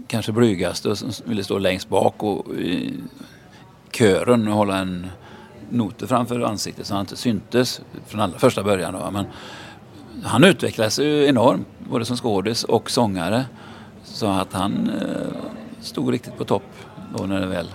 kanske 0.08 0.32
blygaste 0.32 0.96
som 0.96 1.12
ville 1.26 1.44
stå 1.44 1.58
längst 1.58 1.90
bak 1.90 2.24
och 2.24 2.54
i 2.56 2.94
kören 3.92 4.48
och 4.48 4.54
hålla 4.54 4.78
en 4.78 5.08
noter 5.70 6.08
framför 6.08 6.40
ansiktet 6.40 6.88
så 6.88 6.94
han 6.94 7.02
inte 7.02 7.16
syntes 7.16 7.82
från 8.08 8.22
allra 8.22 8.40
första 8.40 8.64
början. 8.64 8.94
Då. 8.94 9.12
Men 9.12 9.26
han 10.24 10.44
utvecklades 10.44 11.00
ju 11.00 11.26
enormt, 11.26 11.68
både 11.90 12.06
som 12.06 12.18
skådis 12.18 12.64
och 12.64 12.92
sångare. 12.92 13.46
Så 14.04 14.28
att 14.28 14.54
han 14.54 14.90
eh, 14.90 15.28
stod 15.82 16.12
riktigt 16.12 16.38
på 16.38 16.46
topp 16.46 16.64
då 17.18 17.24
när 17.24 17.42
det 17.42 17.48
väl 17.48 17.72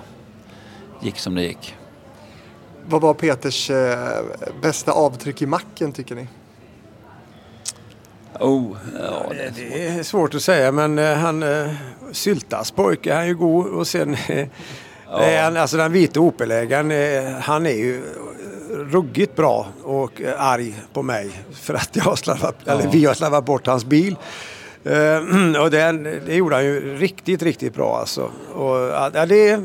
gick 1.00 1.18
som 1.18 1.34
det 1.34 1.42
gick. 1.42 1.76
Vad 2.86 3.02
var 3.02 3.14
Peters 3.14 3.70
eh, 3.70 4.24
bästa 4.62 4.92
avtryck 4.92 5.42
i 5.42 5.46
macken 5.46 5.92
tycker 5.92 6.14
ni? 6.14 6.26
Oh, 8.40 8.76
ja, 8.98 9.26
det, 9.30 9.52
Det 9.56 9.86
är 9.86 10.02
svårt 10.02 10.34
att 10.34 10.42
säga 10.42 10.72
men 10.72 10.98
eh, 10.98 11.14
han 11.14 11.42
eh, 11.42 11.70
Syltas 12.12 12.70
pojke, 12.70 13.14
han 13.14 13.22
är 13.22 13.26
ju 13.26 13.34
god 13.34 13.66
och 13.66 13.86
sen 13.86 14.16
eh, 15.10 15.34
är 15.34 15.42
han, 15.42 15.56
alltså 15.56 15.76
den 15.76 15.92
vita 15.92 16.20
Opel-ägaren, 16.20 16.90
eh, 16.90 17.32
han 17.40 17.66
är 17.66 17.76
ju 17.76 18.02
ruggigt 18.70 19.36
bra 19.36 19.66
och 19.82 20.20
eh, 20.20 20.42
arg 20.42 20.74
på 20.92 21.02
mig 21.02 21.30
för 21.52 21.74
att 21.74 21.90
jag 21.92 22.04
har 22.04 22.16
slarvat, 22.16 22.68
eller 22.68 22.88
vi 22.88 23.04
har 23.04 23.14
slarvat 23.14 23.44
bort 23.44 23.66
hans 23.66 23.84
bil. 23.84 24.16
Eh, 24.84 25.60
och 25.62 25.70
det, 25.70 25.92
det 26.26 26.34
gjorde 26.34 26.54
han 26.54 26.64
ju 26.64 26.96
riktigt, 26.98 27.42
riktigt 27.42 27.74
bra 27.74 27.98
alltså. 27.98 28.30
Och, 28.54 28.76
ja, 28.76 29.26
det, 29.26 29.60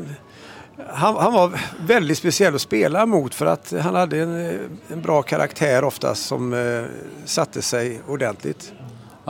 han, 0.88 1.16
han 1.16 1.32
var 1.32 1.60
väldigt 1.86 2.18
speciell 2.18 2.54
att 2.54 2.60
spela 2.60 3.06
mot 3.06 3.34
för 3.34 3.46
att 3.46 3.74
han 3.80 3.94
hade 3.94 4.18
en, 4.18 4.46
eh, 4.46 4.60
en 4.88 5.02
bra 5.02 5.22
karaktär 5.22 5.84
oftast 5.84 6.26
som 6.26 6.52
eh, 6.52 6.84
satte 7.24 7.62
sig 7.62 8.00
ordentligt. 8.08 8.72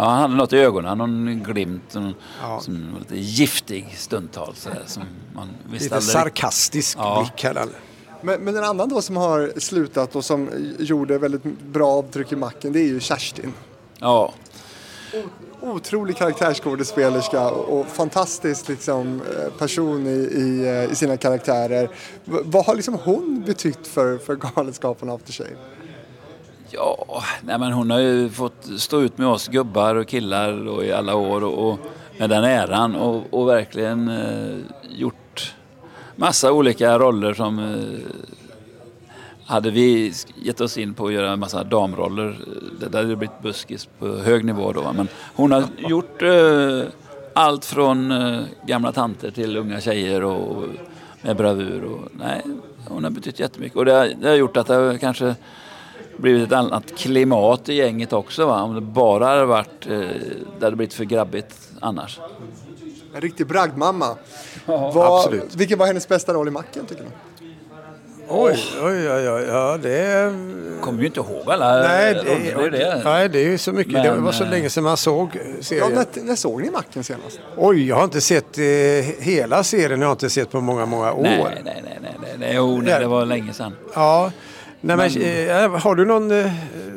Ja, 0.01 0.09
han 0.09 0.21
hade 0.21 0.35
något 0.35 0.53
i 0.53 0.57
ögonen, 0.57 0.99
någon 0.99 1.43
glimt 1.47 1.95
någon, 1.95 2.15
Ja. 2.43 2.61
som 2.61 2.93
var 2.93 2.99
lite 2.99 3.17
giftig 3.17 3.95
stundtals. 3.99 4.61
så 4.63 4.69
där, 4.69 4.83
Som 4.87 5.03
man 5.35 5.49
visste 5.71 5.85
Lite 5.85 5.95
aldrig- 5.97 6.13
sarkastisk 6.13 6.99
Ja. 7.01 7.21
blick 7.35 7.45
hade 7.45 7.61
han. 7.61 7.69
Men, 8.23 8.41
men 8.41 8.57
en 8.57 8.65
annan 8.65 8.89
då 8.89 9.03
som 9.03 9.17
har 9.17 9.53
slutat 9.61 10.17
och 10.17 10.25
som 10.25 10.51
gjorde 10.79 11.19
väldigt 11.19 11.43
bra 11.63 11.89
avtryck 11.91 12.33
i 12.33 12.37
macken 12.37 12.73
det 12.73 12.81
är 12.81 12.87
ju 12.87 13.01
Kerstin. 13.01 13.53
Ja, 13.99 14.33
Otrolig 15.63 16.17
karaktärsskådespelerska 16.17 17.51
och 17.51 17.87
fantastisk 17.87 18.69
liksom, 18.69 19.21
eh, 19.21 19.53
person 19.59 20.07
i, 20.07 20.11
i, 20.11 20.69
eh, 20.69 20.93
i 20.93 20.95
sina 20.95 21.17
karaktärer. 21.17 21.91
V- 22.25 22.39
vad 22.45 22.65
har 22.67 22.75
liksom 22.75 22.95
hon 23.05 23.43
betytt 23.47 23.87
för, 23.87 24.19
för 24.19 24.37
Galenskaparna 24.37 25.13
After 25.15 25.33
Shave? 25.33 25.51
Ja 26.73 27.23
nej, 27.43 27.59
men 27.59 27.73
hon 27.73 27.91
har 27.91 27.99
ju 27.99 28.31
fått 28.31 28.69
stå 28.79 29.01
ut 29.01 29.19
med 29.19 29.29
oss 29.29 29.49
gubbar 29.49 29.95
och 29.95 30.09
killar 30.09 30.69
och 30.69 30.85
i 30.85 30.93
alla 30.93 31.15
år 31.15 31.45
och, 31.45 31.69
och 31.69 31.79
med 32.19 32.31
den 32.31 32.45
äran 32.45 32.97
och, 32.97 33.23
och 33.31 33.49
verkligen 33.49 34.09
eh, 34.09 34.57
gjort 34.91 35.55
massa 36.17 36.53
olika 36.53 36.99
roller 36.99 37.35
som 37.35 37.59
eh, 37.59 38.31
hade 39.47 39.71
vi 39.71 40.13
gett 40.35 40.61
oss 40.61 40.79
in 40.79 40.95
på 40.95 41.07
att 41.07 41.13
göra 41.13 41.31
en 41.31 41.41
massa 41.41 41.65
damroller, 41.65 42.37
det 42.81 42.89
där 42.89 42.99
hade 42.99 43.17
blivit 43.17 43.43
buskis 43.43 43.89
på 43.99 44.17
hög 44.17 44.45
nivå 44.45 44.73
då. 44.73 44.93
Men 44.93 45.09
hon 45.35 45.53
har 45.53 45.65
gjort 45.77 46.23
eh, 46.23 46.83
allt 47.35 47.65
från 47.65 48.13
eh, 48.13 48.41
gamla 48.67 48.93
tanter 48.93 49.31
till 49.31 49.57
unga 49.57 49.81
tjejer 49.81 50.25
och 50.25 50.65
med 51.23 51.37
bravur. 51.37 51.85
Och, 51.85 52.09
nej, 52.13 52.43
hon 52.89 53.05
har 53.05 53.11
betytt 53.11 53.41
jättemycket. 53.41 53.79
Och 53.79 53.85
det 53.85 53.93
har, 53.93 54.07
det 54.21 54.29
har 54.29 54.37
gjort 54.37 54.57
att 54.57 54.67
det 54.67 54.75
har 54.75 54.99
kanske 54.99 55.35
blivit 56.21 56.47
ett 56.47 56.53
annat 56.53 56.85
klimat 56.99 57.69
i 57.69 57.75
gänget 57.75 58.13
också. 58.13 58.47
Va? 58.47 58.63
Om 58.63 58.75
det 58.75 58.81
bara 58.81 59.27
hade 59.27 59.45
varit, 59.45 59.87
eh, 59.87 59.99
det 60.59 60.65
hade 60.67 60.77
blivit 60.77 60.95
för 60.95 61.05
grabbigt 61.05 61.55
annars. 61.81 62.21
En 63.15 63.21
riktig 63.21 63.47
bragdmamma. 63.47 64.17
Absolut. 64.95 65.55
Vilken 65.55 65.79
var 65.79 65.87
hennes 65.87 66.09
bästa 66.09 66.33
roll 66.35 66.49
i 66.49 66.51
macken 66.51 66.87
tycker 66.87 67.03
ni? 67.03 67.11
Oj, 68.33 68.57
oj, 68.83 69.11
oj, 69.11 69.31
oj, 69.31 69.43
ja 69.49 69.79
det. 69.83 70.35
Kommer 70.81 71.01
ju 71.01 71.07
inte 71.07 71.21
ihåg 71.21 71.43
alla 71.51 71.83
Nej, 71.83 72.15
roller, 72.15 72.25
det, 72.71 72.79
det 72.79 72.85
är 72.85 72.97
det. 72.97 73.03
nej, 73.05 73.29
det 73.29 73.39
är 73.39 73.45
ju 73.49 73.59
så 73.59 73.73
mycket. 73.73 73.93
det 73.93 74.03
Men, 74.13 74.23
var 74.25 74.33
så 74.33 74.45
eh, 74.45 74.51
länge 74.51 74.71
sedan 74.71 74.85
man 74.85 74.97
såg 74.97 75.31
Ja, 75.35 75.63
serien. 75.63 75.93
när, 75.93 76.23
när 76.23 76.37
såg 76.37 76.63
ni 76.63 76.71
macken 76.71 77.05
senast? 77.05 77.41
Oj, 77.57 77.89
jag 77.89 77.97
har 77.97 78.05
inte 78.05 78.21
sett 78.21 78.59
eh, 78.59 78.65
hela 79.25 79.65
serien. 79.65 80.01
Jag 80.01 80.09
har 80.09 80.13
inte 80.13 80.31
sett 80.31 80.51
på 80.51 80.61
många, 80.61 80.87
många 80.87 81.13
år. 81.13 81.23
Nej, 81.23 81.39
nej, 81.45 81.63
nej, 81.65 81.83
nej, 81.85 82.13
nej, 82.23 82.35
nej. 82.39 82.53
Jo, 82.57 82.81
nej, 82.85 83.01
det 83.01 83.07
var 83.07 83.25
länge 83.25 83.53
sedan. 83.53 83.77
Ja, 83.95 84.33
Nej, 84.81 84.97
men, 84.97 85.07
eh, 85.75 85.81
har 85.81 85.95
du 85.95 86.05
någon... 86.05 86.31
Eh, 86.31 86.53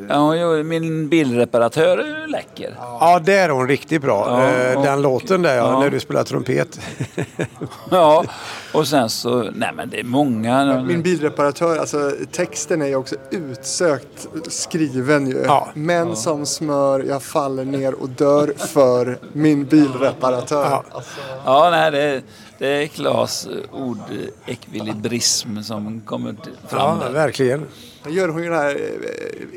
Ja, 0.08 0.32
min 0.64 1.08
bilreparatör 1.08 1.98
är 1.98 2.20
ju 2.20 2.26
läcker. 2.26 2.74
ja, 2.78 3.20
där 3.24 3.32
är 3.44 3.48
hon 3.48 3.68
riktigt 3.68 4.02
bra. 4.02 4.26
Ja, 4.28 4.44
Eh, 4.50 4.76
och- 4.78 4.84
Den 4.84 5.02
låten 5.02 5.42
där, 5.42 5.56
ja, 5.56 5.70
ja. 5.70 5.80
när 5.80 5.90
du 5.90 6.00
spelar 6.00 6.24
trumpet. 6.24 6.80
Ja, 7.90 8.24
och 8.72 8.88
sen 8.88 9.10
så, 9.10 9.42
nej 9.54 9.70
men 9.76 9.90
det 9.90 10.00
är 10.00 10.04
många. 10.04 10.82
Min 10.86 11.02
bilreparatör, 11.02 11.78
alltså 11.78 12.12
texten 12.32 12.82
är 12.82 12.86
ju 12.86 12.96
också 12.96 13.16
utsökt 13.30 14.26
skriven 14.48 15.26
ju. 15.26 15.42
Ja. 15.46 15.68
Män 15.74 16.16
som 16.16 16.46
smör, 16.46 17.04
jag 17.08 17.22
faller 17.22 17.64
ner 17.64 17.94
och 18.02 18.08
dör 18.08 18.52
för 18.58 19.18
min 19.32 19.64
bilreparatör. 19.64 20.64
Ja. 20.70 20.84
Alltså, 20.90 21.10
Ja, 21.44 21.68
nej, 21.70 21.90
det, 21.90 22.22
det 22.64 22.82
är 22.82 22.86
Klas 22.86 23.48
ordekvilibrism 23.72 25.62
som 25.62 26.00
kommer 26.00 26.34
fram 26.68 26.98
Ja, 27.00 27.04
där. 27.04 27.12
verkligen. 27.12 27.66
Då 28.04 28.10
gör 28.10 28.28
hon 28.28 28.42
ju 28.42 28.48
den 28.50 28.58
här 28.58 28.80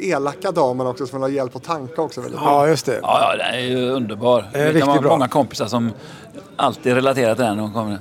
eh, 0.04 0.10
elaka 0.10 0.52
damen 0.52 0.88
också 0.88 1.08
som 1.08 1.22
vill 1.22 1.32
ha 1.32 1.36
hjälp 1.36 1.56
att 1.56 1.64
tanka 1.64 2.02
också 2.02 2.22
väldigt 2.22 2.40
bra. 2.40 2.50
Ja, 2.50 2.68
just 2.68 2.86
det. 2.86 3.00
Ja, 3.02 3.20
ja, 3.22 3.38
den 3.46 3.54
är 3.54 3.60
ju 3.60 3.90
underbar. 3.90 4.50
är 4.54 4.74
Det 4.74 4.80
kan 4.80 4.88
vara 4.90 5.02
bra. 5.02 5.10
många 5.12 5.28
kompisar 5.28 5.66
som 5.68 5.92
alltid 6.56 6.94
relaterar 6.94 7.36
till 7.36 7.44
den. 7.44 7.58
De 7.58 7.74
kommer, 7.74 8.00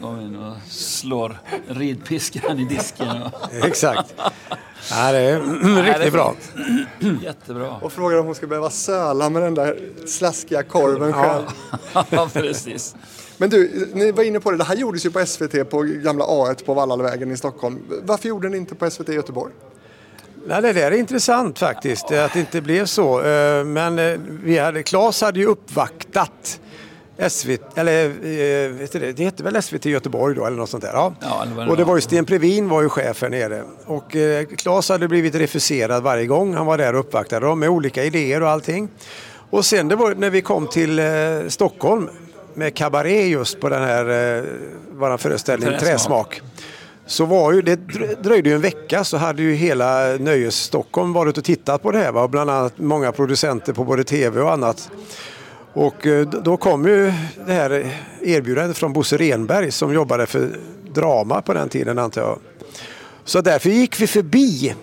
kommer 0.00 0.22
in 0.22 0.36
och 0.36 0.56
slår 0.70 1.38
ridpiskan 1.68 2.58
i 2.58 2.64
disken. 2.64 3.06
Exakt. 3.62 4.14
Ja, 4.90 5.12
det 5.12 5.18
är 5.18 5.40
det 5.76 5.82
riktigt 5.92 6.12
bra. 6.12 6.34
Jättebra. 7.22 7.70
Och 7.82 7.92
frågar 7.92 8.18
om 8.18 8.26
hon 8.26 8.34
ska 8.34 8.46
behöva 8.46 8.70
söla 8.70 9.30
med 9.30 9.42
den 9.42 9.54
där 9.54 9.78
slaskiga 10.06 10.62
korven 10.62 11.12
själv. 11.12 11.44
Ja, 12.10 12.28
precis. 12.32 12.94
Men 13.38 13.50
du, 13.50 13.88
ni 13.94 14.12
var 14.12 14.22
inne 14.22 14.40
på 14.40 14.50
det, 14.50 14.56
det 14.56 14.64
här 14.64 14.76
gjordes 14.76 15.06
ju 15.06 15.10
på 15.10 15.26
SVT 15.26 15.70
på 15.70 15.82
gamla 15.82 16.24
A1 16.24 16.64
på 16.64 16.74
Vallalavägen 16.74 17.30
i 17.30 17.36
Stockholm. 17.36 17.78
Varför 18.02 18.28
gjorde 18.28 18.48
ni 18.48 18.56
inte 18.56 18.74
på 18.74 18.90
SVT 18.90 19.08
i 19.08 19.12
Göteborg? 19.14 19.52
Nej, 20.46 20.62
det 20.62 20.72
där 20.72 20.92
är 20.92 20.96
intressant 20.96 21.58
faktiskt, 21.58 22.04
att 22.12 22.32
det 22.32 22.40
inte 22.40 22.60
blev 22.60 22.86
så. 22.86 23.20
Eh, 23.22 23.64
Men 23.64 23.98
eh, 23.98 24.18
vi 24.44 24.58
hade, 24.58 24.82
Claes 24.82 25.20
hade 25.20 25.40
ju 25.40 25.46
uppvaktat 25.46 26.60
SVT, 27.28 27.60
eller 27.78 28.04
eh, 28.06 28.70
vet 28.70 28.92
du 28.92 28.98
det, 28.98 29.12
det 29.12 29.24
hette 29.24 29.42
väl 29.42 29.62
SVT 29.62 29.84
Göteborg 29.84 30.34
då 30.34 30.46
eller 30.46 30.56
något 30.56 30.70
sånt 30.70 30.82
där. 30.82 30.92
Ja. 30.92 31.14
Ja, 31.20 31.44
det 31.56 31.70
och 31.70 31.76
det 31.76 31.84
var. 31.84 31.94
ju 31.94 32.00
Sten 32.00 32.24
Previn 32.24 32.68
var 32.68 32.82
ju 32.82 32.88
chef 32.88 33.22
här 33.22 33.28
nere. 33.28 33.62
Och 33.86 34.16
eh, 34.16 34.46
Claes 34.46 34.88
hade 34.88 35.08
blivit 35.08 35.34
refuserad 35.34 36.02
varje 36.02 36.26
gång 36.26 36.54
han 36.54 36.66
var 36.66 36.78
där 36.78 36.92
och 36.94 37.00
uppvaktade 37.00 37.46
dem 37.46 37.60
med 37.60 37.68
olika 37.68 38.04
idéer 38.04 38.42
och 38.42 38.48
allting. 38.48 38.88
Och 39.50 39.64
sen 39.64 39.88
det 39.88 39.96
var 39.96 40.14
när 40.14 40.30
vi 40.30 40.40
kom 40.42 40.66
till 40.66 40.98
eh, 40.98 41.04
Stockholm 41.48 42.08
med 42.54 42.74
Cabaret 42.74 43.28
just 43.28 43.60
på 43.60 43.68
den 43.68 43.82
här, 43.82 44.36
eh, 44.38 44.44
våran 44.98 45.18
föreställning 45.18 45.68
Träsmak. 45.68 45.88
Träsmak. 45.88 46.40
Så 47.06 47.24
var 47.24 47.52
ju, 47.52 47.62
det 47.62 47.76
drö- 47.76 48.22
dröjde 48.22 48.48
ju 48.48 48.54
en 48.54 48.60
vecka 48.60 49.04
så 49.04 49.16
hade 49.16 49.42
ju 49.42 49.54
hela 49.54 50.16
Nöjes 50.20 50.54
Stockholm 50.56 51.12
varit 51.12 51.38
och 51.38 51.44
tittat 51.44 51.82
på 51.82 51.90
det 51.90 51.98
här. 51.98 52.12
Va? 52.12 52.28
Bland 52.28 52.50
annat 52.50 52.72
många 52.78 53.12
producenter 53.12 53.72
på 53.72 53.84
både 53.84 54.04
tv 54.04 54.40
och 54.40 54.52
annat. 54.52 54.90
Och 55.72 56.06
eh, 56.06 56.28
då 56.28 56.56
kom 56.56 56.86
ju 56.88 57.12
det 57.46 57.52
här 57.52 57.86
erbjudandet 58.22 58.76
från 58.78 58.92
Bosse 58.92 59.16
Renberg 59.16 59.70
som 59.70 59.92
jobbade 59.94 60.26
för 60.26 60.48
drama 60.94 61.42
på 61.42 61.52
den 61.54 61.68
tiden 61.68 61.98
antar 61.98 62.20
jag. 62.22 62.38
Så 63.24 63.40
därför 63.40 63.70
gick 63.70 64.00
vi 64.00 64.06
förbi 64.06 64.74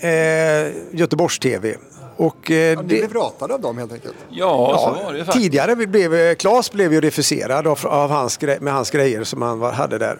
eh, 0.00 0.98
Göteborgs 0.98 1.38
TV. 1.38 1.74
Och, 2.20 2.50
eh, 2.50 2.56
Ja, 2.56 2.82
ni 2.82 2.88
det, 2.88 3.08
blev 3.08 3.12
ratade 3.12 3.54
av 3.54 3.60
dem 3.60 3.78
helt 3.78 3.92
enkelt. 3.92 4.14
Ja, 4.30 4.78
så 4.78 5.04
var 5.04 5.12
det 5.12 5.18
ju 5.18 5.24
faktiskt. 5.24 5.44
tidigare 5.44 5.86
blev 5.86 6.14
eh, 6.14 6.34
Claes 6.34 6.72
blev 6.72 6.92
ju 6.92 7.00
refuserad 7.00 7.66
av, 7.66 7.78
av 7.86 8.10
hans, 8.10 8.40
med 8.60 8.72
hans 8.72 8.90
grejer 8.90 9.24
som 9.24 9.42
han 9.42 9.58
var, 9.58 9.72
hade 9.72 9.98
där. 9.98 10.18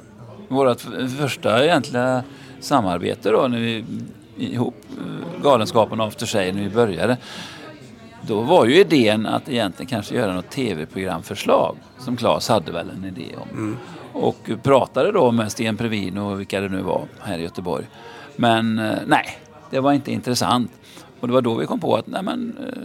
Vårt 0.49 0.81
första 1.19 1.65
egentliga 1.65 2.23
samarbete 2.61 3.31
då 3.31 3.49
när 3.49 3.59
vi 3.59 3.85
ihop 4.37 4.75
eh, 4.99 5.43
Galenskapen 5.43 6.01
After 6.01 6.27
Sig 6.27 6.53
när 6.53 6.63
vi 6.63 6.71
började. 6.71 7.17
Då 8.23 8.41
var 8.41 8.67
ju 8.67 8.81
idén 8.81 9.27
att 9.27 9.49
egentligen 9.49 9.91
kanske 9.91 10.15
göra 10.15 10.35
något 10.35 10.51
tv-programförslag 10.51 11.77
som 11.99 12.17
Claes 12.17 12.49
hade 12.49 12.73
väl 12.73 12.91
en 12.91 13.05
idé 13.05 13.35
om. 13.37 13.77
Och 14.13 14.51
pratade 14.63 15.13
då 15.13 15.31
med 15.31 15.53
Sten 15.53 15.77
Previn 15.77 16.19
och 16.19 16.41
vilka 16.41 16.61
det 16.61 16.69
nu 16.69 16.83
var 16.83 17.03
här 17.21 17.39
i 17.39 17.43
Göteborg. 17.43 17.85
Men 18.37 18.79
eh, 18.79 18.95
nej, 19.07 19.39
det 19.71 19.81
var 19.81 19.93
inte 19.93 20.13
intressant. 20.13 20.71
Och 21.21 21.29
det 21.29 21.35
var 21.35 21.43
då 21.43 21.55
vi 21.55 21.67
kom 21.67 21.81
på 21.81 21.97
att 21.97 22.07
nej 22.07 22.23
men 22.23 22.57
eh, 22.61 22.83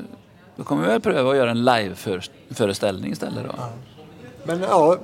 då 0.55 0.63
kommer 0.63 0.81
vi 0.81 0.87
väl 0.87 1.01
pröva 1.01 1.31
att 1.31 1.37
göra 1.37 1.51
en 1.51 1.65
live-föreställning 1.65 3.11
istället 3.11 3.43
då. 3.43 3.55
Men 4.47 4.61
ja, 4.61 4.97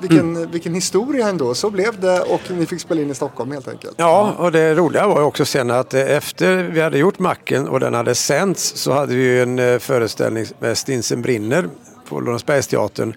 vilken, 0.00 0.50
vilken 0.50 0.74
historia 0.74 1.28
ändå. 1.28 1.54
Så 1.54 1.70
blev 1.70 2.00
det 2.00 2.20
och 2.20 2.40
ni 2.50 2.66
fick 2.66 2.80
spela 2.80 3.00
in 3.00 3.10
i 3.10 3.14
Stockholm 3.14 3.52
helt 3.52 3.68
enkelt. 3.68 3.94
Ja, 3.96 4.34
och 4.38 4.52
det 4.52 4.74
roliga 4.74 5.06
var 5.06 5.20
ju 5.20 5.26
också 5.26 5.44
sen 5.44 5.70
att 5.70 5.94
eh, 5.94 6.00
efter 6.00 6.56
vi 6.56 6.80
hade 6.80 6.98
gjort 6.98 7.18
Macken 7.18 7.68
och 7.68 7.80
den 7.80 7.94
hade 7.94 8.14
sänts 8.14 8.76
så 8.76 8.92
hade 8.92 9.14
vi 9.14 9.22
ju 9.22 9.42
en 9.42 9.58
eh, 9.58 9.78
föreställning 9.78 10.46
med 10.58 10.78
Stinsen 10.78 11.22
brinner 11.22 11.68
på 12.08 12.20
Lorensbergsteatern. 12.20 13.14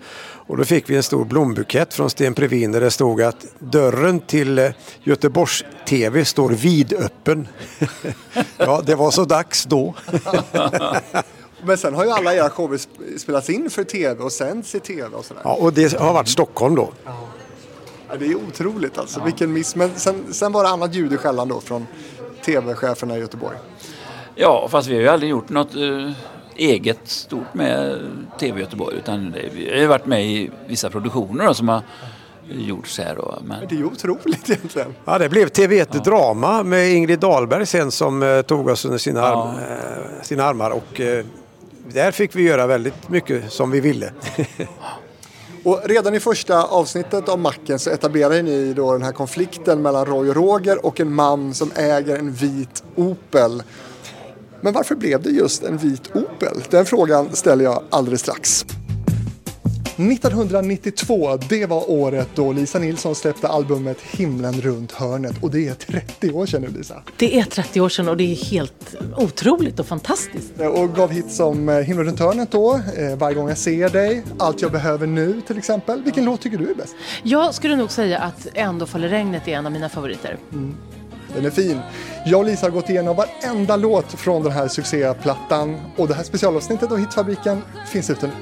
Och 0.48 0.58
då 0.58 0.66
fick 0.66 0.90
vi 0.90 0.96
en 0.96 1.04
stor 1.04 1.26
blombukett 1.26 1.94
från 1.94 2.10
Sten 2.10 2.34
Previn 2.34 2.72
där 2.72 2.82
det 2.82 2.92
stod 2.92 3.22
att 3.22 3.46
dörren 3.60 4.20
till 4.20 4.60
eh, 4.60 4.72
Göteborgs 5.04 5.64
TV 5.88 6.26
står 6.26 6.50
vidöppen. 6.50 7.48
ja, 8.58 8.82
det 8.86 8.96
var 8.96 9.12
så 9.12 9.26
dags 9.26 9.66
då. 9.66 9.94
Men 11.64 11.78
sen 11.78 11.96
har 11.96 12.06
ju 12.06 12.12
alla 12.12 12.34
era 12.34 12.50
shower 12.50 12.78
sp- 12.78 13.18
spelats 13.18 13.50
in 13.50 13.70
för 13.70 13.84
tv 13.84 14.24
och 14.24 14.32
sänds 14.32 14.76
i 14.76 14.80
tv 14.80 15.16
och 15.16 15.26
sådär. 15.26 15.42
Ja, 15.46 15.54
och 15.54 15.74
det 15.74 15.98
har 16.00 16.14
varit 16.14 16.28
Stockholm 16.28 16.76
då. 16.76 16.92
Ja, 18.10 18.16
det 18.20 18.26
är 18.26 18.36
otroligt 18.36 18.98
alltså. 18.98 19.24
Vilken 19.24 19.54
miss. 19.54 19.76
Men 19.76 19.92
sen, 19.96 20.34
sen 20.34 20.52
var 20.52 20.64
det 20.64 20.70
annat 20.70 20.94
ljud 20.94 21.14
i 21.14 21.18
skällan 21.18 21.48
då 21.48 21.62
från 21.62 21.88
tv-cheferna 22.46 23.18
i 23.18 23.20
Göteborg. 23.20 23.58
Ja, 24.36 24.68
fast 24.72 24.88
vi 24.88 24.96
har 24.96 25.02
ju 25.02 25.08
aldrig 25.08 25.30
gjort 25.30 25.50
något 25.50 25.76
eh, 25.76 26.12
eget 26.60 27.00
stort 27.04 27.54
med 27.54 28.00
TV 28.40 28.60
Göteborg. 28.60 28.96
Utan 28.98 29.32
det, 29.32 29.50
vi 29.54 29.82
har 29.82 29.88
varit 29.88 30.06
med 30.06 30.26
i 30.26 30.52
vissa 30.68 30.90
produktioner 30.90 31.46
då, 31.46 31.54
som 31.54 31.68
har 31.70 31.82
gjorts 32.52 32.98
här. 33.00 33.16
Då, 33.16 33.40
men, 33.44 33.60
Det 33.70 33.76
är 33.76 33.78
ju 33.80 33.86
otroligt 33.86 34.50
egentligen. 34.50 34.96
Ja, 35.06 35.18
det 35.18 35.30
blev 35.30 35.50
TV1 35.50 36.04
Drama 36.04 36.64
med 36.64 36.92
Ingrid 36.94 37.20
Dahlberg 37.20 37.66
sen 37.66 37.92
som 37.92 38.24
eh, 38.24 38.42
tog 38.42 38.68
oss 38.68 38.86
under 38.86 38.98
sina, 38.98 39.20
Ja. 39.20 39.26
arm, 39.26 39.58
eh, 39.58 40.24
sina 40.24 40.44
armar. 40.44 40.72
Och, 40.72 41.00
eh, 41.02 41.26
där 41.94 42.12
fick 42.12 42.36
vi 42.36 42.44
göra 42.44 42.68
väldigt 42.68 43.10
mycket 43.10 43.52
som 43.52 43.72
vi 43.72 43.80
ville. 43.80 44.12
Och 45.64 45.82
redan 45.86 46.16
i 46.16 46.20
första 46.20 46.64
avsnittet 46.64 47.30
av 47.30 47.40
Macken 47.40 47.80
så 47.80 47.90
etablerar 47.90 48.44
ni 48.44 48.74
då 48.74 48.94
den 48.94 49.04
här 49.04 49.12
konflikten 49.12 49.82
mellan 49.82 50.06
Roy 50.06 50.30
och 50.30 50.36
Roger 50.36 50.86
och 50.86 51.00
en 51.00 51.14
man 51.14 51.54
som 51.54 51.72
äger 51.76 52.18
en 52.18 52.32
vit 52.32 52.84
Opel. 52.96 53.64
Men 54.62 54.74
varför 54.74 54.96
blev 54.96 55.22
det 55.22 55.30
just 55.30 55.64
en 55.64 55.78
vit 55.78 56.16
Opel? 56.16 56.64
Den 56.70 56.86
frågan 56.86 57.36
ställer 57.36 57.64
jag 57.64 57.84
alldeles 57.90 58.22
strax. 58.22 58.66
1992, 60.00 61.38
det 61.50 61.66
var 61.66 61.92
året 61.92 62.30
då 62.36 62.52
Lisa 62.52 62.80
Nilsson 62.80 63.16
släppte 63.16 63.48
albumet 63.48 64.02
Himlen 64.02 64.62
runt 64.62 64.92
hörnet. 64.92 65.36
Och 65.42 65.52
det 65.52 65.68
är 65.68 65.74
30 65.74 66.32
år 66.32 66.46
sedan 66.46 66.62
nu 66.62 66.68
Lisa. 66.68 67.04
Det 67.18 67.40
är 67.40 67.44
30 67.44 67.82
år 67.82 67.90
sedan 67.90 68.10
och 68.10 68.18
det 68.18 68.32
är 68.32 68.36
helt 68.36 68.96
otroligt 69.18 69.80
och 69.80 69.86
fantastiskt. 69.86 70.60
Och 70.60 70.96
gav 70.96 71.12
hit 71.12 71.32
som 71.32 71.70
eh, 71.70 71.76
Himlen 71.76 72.06
runt 72.06 72.20
hörnet 72.20 72.52
då, 72.52 72.82
eh, 72.98 73.16
Varje 73.18 73.36
gång 73.36 73.50
jag 73.50 73.58
ser 73.58 73.90
dig, 73.90 74.24
Allt 74.38 74.62
jag 74.62 74.72
behöver 74.72 75.08
nu 75.08 75.42
till 75.48 75.58
exempel. 75.58 76.04
Vilken 76.04 76.26
låt 76.26 76.42
tycker 76.42 76.58
du 76.58 76.70
är 76.70 76.76
bäst? 76.76 76.96
Jag 77.24 77.54
skulle 77.54 77.76
nog 77.76 77.92
säga 77.92 78.20
att 78.20 78.48
Ändå 78.54 78.86
faller 78.86 79.08
regnet 79.08 79.48
är 79.48 79.52
en 79.52 79.66
av 79.66 79.72
mina 79.72 79.90
favoriter. 79.90 80.38
Den 81.36 81.46
är 81.46 81.50
fin. 81.50 81.80
Jag 82.26 82.40
och 82.40 82.46
Lisa 82.46 82.66
har 82.66 82.72
gått 82.72 82.90
igenom 82.90 83.16
varenda 83.16 83.76
låt 83.76 84.12
från 84.12 84.44
den 84.44 84.52
här 84.52 84.68
succéplattan 84.68 85.80
och 85.98 86.08
det 86.08 86.14
här 86.14 86.24
specialavsnittet 86.24 86.92
av 86.92 86.98
Hitfabriken 86.98 87.62
finns 87.88 88.10
ute 88.10 88.28
nu. 88.28 88.34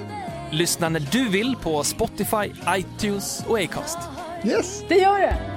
Lyssna 0.52 0.90
när 0.90 1.00
du 1.12 1.30
vill 1.30 1.56
på 1.62 1.84
Spotify, 1.84 2.52
iTunes 2.70 3.44
och 3.48 3.60
Acast. 3.60 3.98
Yes! 4.44 4.84
Det 4.90 4.96
gör 4.96 5.20
det! 5.20 5.57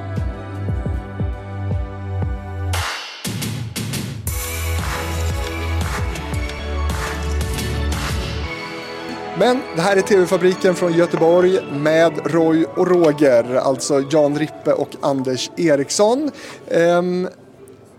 Men 9.40 9.62
det 9.76 9.82
här 9.82 9.96
är 9.96 10.00
TV-fabriken 10.00 10.74
från 10.74 10.92
Göteborg 10.92 11.58
med 11.72 12.12
Roy 12.24 12.64
och 12.64 12.88
Roger, 12.88 13.54
alltså 13.54 14.04
Jan 14.10 14.38
Rippe 14.38 14.72
och 14.72 14.88
Anders 15.00 15.50
Eriksson. 15.56 16.30
Ehm, 16.70 17.28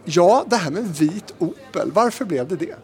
ja, 0.06 0.44
det 0.48 0.56
här 0.56 0.72
med 0.72 0.84
vit 0.84 1.34
Opel, 1.38 1.92
varför 1.94 2.26
blev 2.26 2.48
det 2.48 2.56
det? 2.56 2.76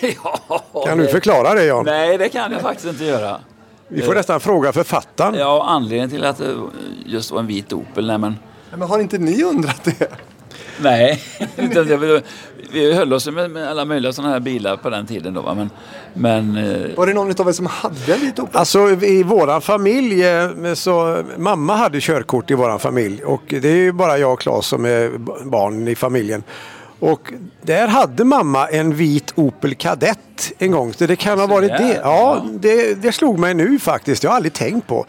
ja, 0.24 0.84
Kan 0.86 0.98
du 0.98 1.08
förklara 1.08 1.54
det 1.54 1.64
Jan? 1.64 1.84
Nej, 1.84 2.18
det 2.18 2.28
kan 2.28 2.52
jag 2.52 2.60
faktiskt 2.60 2.88
inte 2.88 3.04
göra. 3.04 3.40
Vi 3.88 4.02
får 4.02 4.14
nästan 4.14 4.40
fråga 4.40 4.72
författaren. 4.72 5.34
Ja, 5.34 5.64
anledningen 5.68 6.10
till 6.10 6.24
att 6.24 6.38
det 6.38 6.54
just 7.06 7.30
var 7.30 7.40
en 7.40 7.46
vit 7.46 7.72
Opel, 7.72 8.06
nej 8.06 8.18
men 8.18 8.38
Men 8.70 8.82
har 8.82 8.98
inte 8.98 9.18
ni 9.18 9.44
undrat 9.44 9.84
det? 9.84 10.12
Nej, 10.80 11.22
utan 11.56 11.86
det 11.86 12.22
vi 12.72 12.94
höll 12.94 13.12
oss 13.12 13.26
med, 13.26 13.50
med 13.50 13.68
alla 13.68 13.84
möjliga 13.84 14.12
sådana 14.12 14.32
här 14.32 14.40
bilar 14.40 14.76
på 14.76 14.90
den 14.90 15.06
tiden 15.06 15.34
då. 15.34 15.42
Va? 15.42 15.54
Men, 15.54 15.70
men 16.14 16.56
eh, 16.56 16.96
Var 16.96 17.06
det 17.06 17.14
någon 17.14 17.40
av 17.40 17.48
er 17.48 17.52
som 17.52 17.66
hade 17.66 18.14
en 18.14 18.20
vit 18.20 18.38
Opel? 18.38 18.56
Alltså 18.56 18.90
i 18.90 19.22
våran 19.22 19.60
familj, 19.60 20.24
eh, 20.26 20.74
så 20.74 21.24
mamma 21.36 21.76
hade 21.76 22.00
körkort 22.00 22.50
i 22.50 22.54
våran 22.54 22.78
familj 22.78 23.24
och 23.24 23.42
det 23.48 23.68
är 23.68 23.76
ju 23.76 23.92
bara 23.92 24.18
jag 24.18 24.32
och 24.32 24.40
Claes 24.40 24.66
som 24.66 24.84
är 24.84 25.18
barn 25.44 25.88
i 25.88 25.94
familjen. 25.94 26.42
Och 26.98 27.32
där 27.62 27.88
hade 27.88 28.24
mamma 28.24 28.68
en 28.68 28.94
vit 28.94 29.32
Opel 29.34 29.74
Kadett 29.74 30.52
en 30.58 30.70
gång. 30.70 30.92
Så 30.92 31.06
det 31.06 31.16
kan 31.16 31.38
ha 31.38 31.46
varit 31.46 31.68
det. 31.68 32.00
Ja, 32.02 32.46
det, 32.52 32.94
det 33.02 33.12
slog 33.12 33.38
mig 33.38 33.54
nu 33.54 33.78
faktiskt. 33.78 34.22
Jag 34.22 34.30
har 34.30 34.36
aldrig 34.36 34.52
tänkt 34.52 34.86
på. 34.86 35.06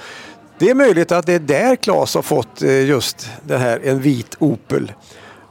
Det 0.59 0.70
är 0.70 0.76
möjligt 0.76 1.11
att 1.11 1.26
det 1.26 1.34
är 1.34 1.39
där 1.39 1.76
Claes 1.76 2.16
har 2.16 2.22
fått 2.22 2.61
eh, 2.61 2.86
just 2.86 3.30
den 3.43 3.61
här, 3.61 3.82
en 3.84 4.01
vit 4.01 4.36
Opel. 4.39 4.91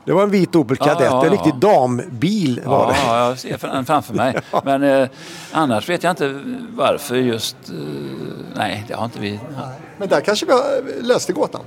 Det 0.04 0.12
var 0.12 0.22
en 0.22 0.30
vit 0.30 0.56
Opel 0.56 0.76
Ja, 0.80 0.86
Kadett, 0.86 1.06
ja, 1.10 1.24
en 1.24 1.30
riktig 1.30 1.52
ja. 1.60 1.68
dambil 1.68 2.60
var 2.64 2.78
Ja, 2.78 2.88
det. 2.88 2.96
ja, 3.06 3.28
jag 3.28 3.38
ser 3.38 3.68
den 3.68 3.84
framför 3.84 4.14
mig. 4.14 4.36
Men 4.64 4.82
eh, 4.82 5.08
annars 5.52 5.88
vet 5.88 6.02
jag 6.02 6.12
inte 6.12 6.40
varför 6.76 7.16
just... 7.16 7.56
Eh, 7.68 7.74
nej, 8.56 8.84
det 8.88 8.94
har 8.94 9.04
inte 9.04 9.20
vi. 9.20 9.40
Men 9.98 10.08
där 10.08 10.20
kanske 10.20 10.46
vi 10.46 11.02
löste 11.02 11.32
gåtan. 11.32 11.60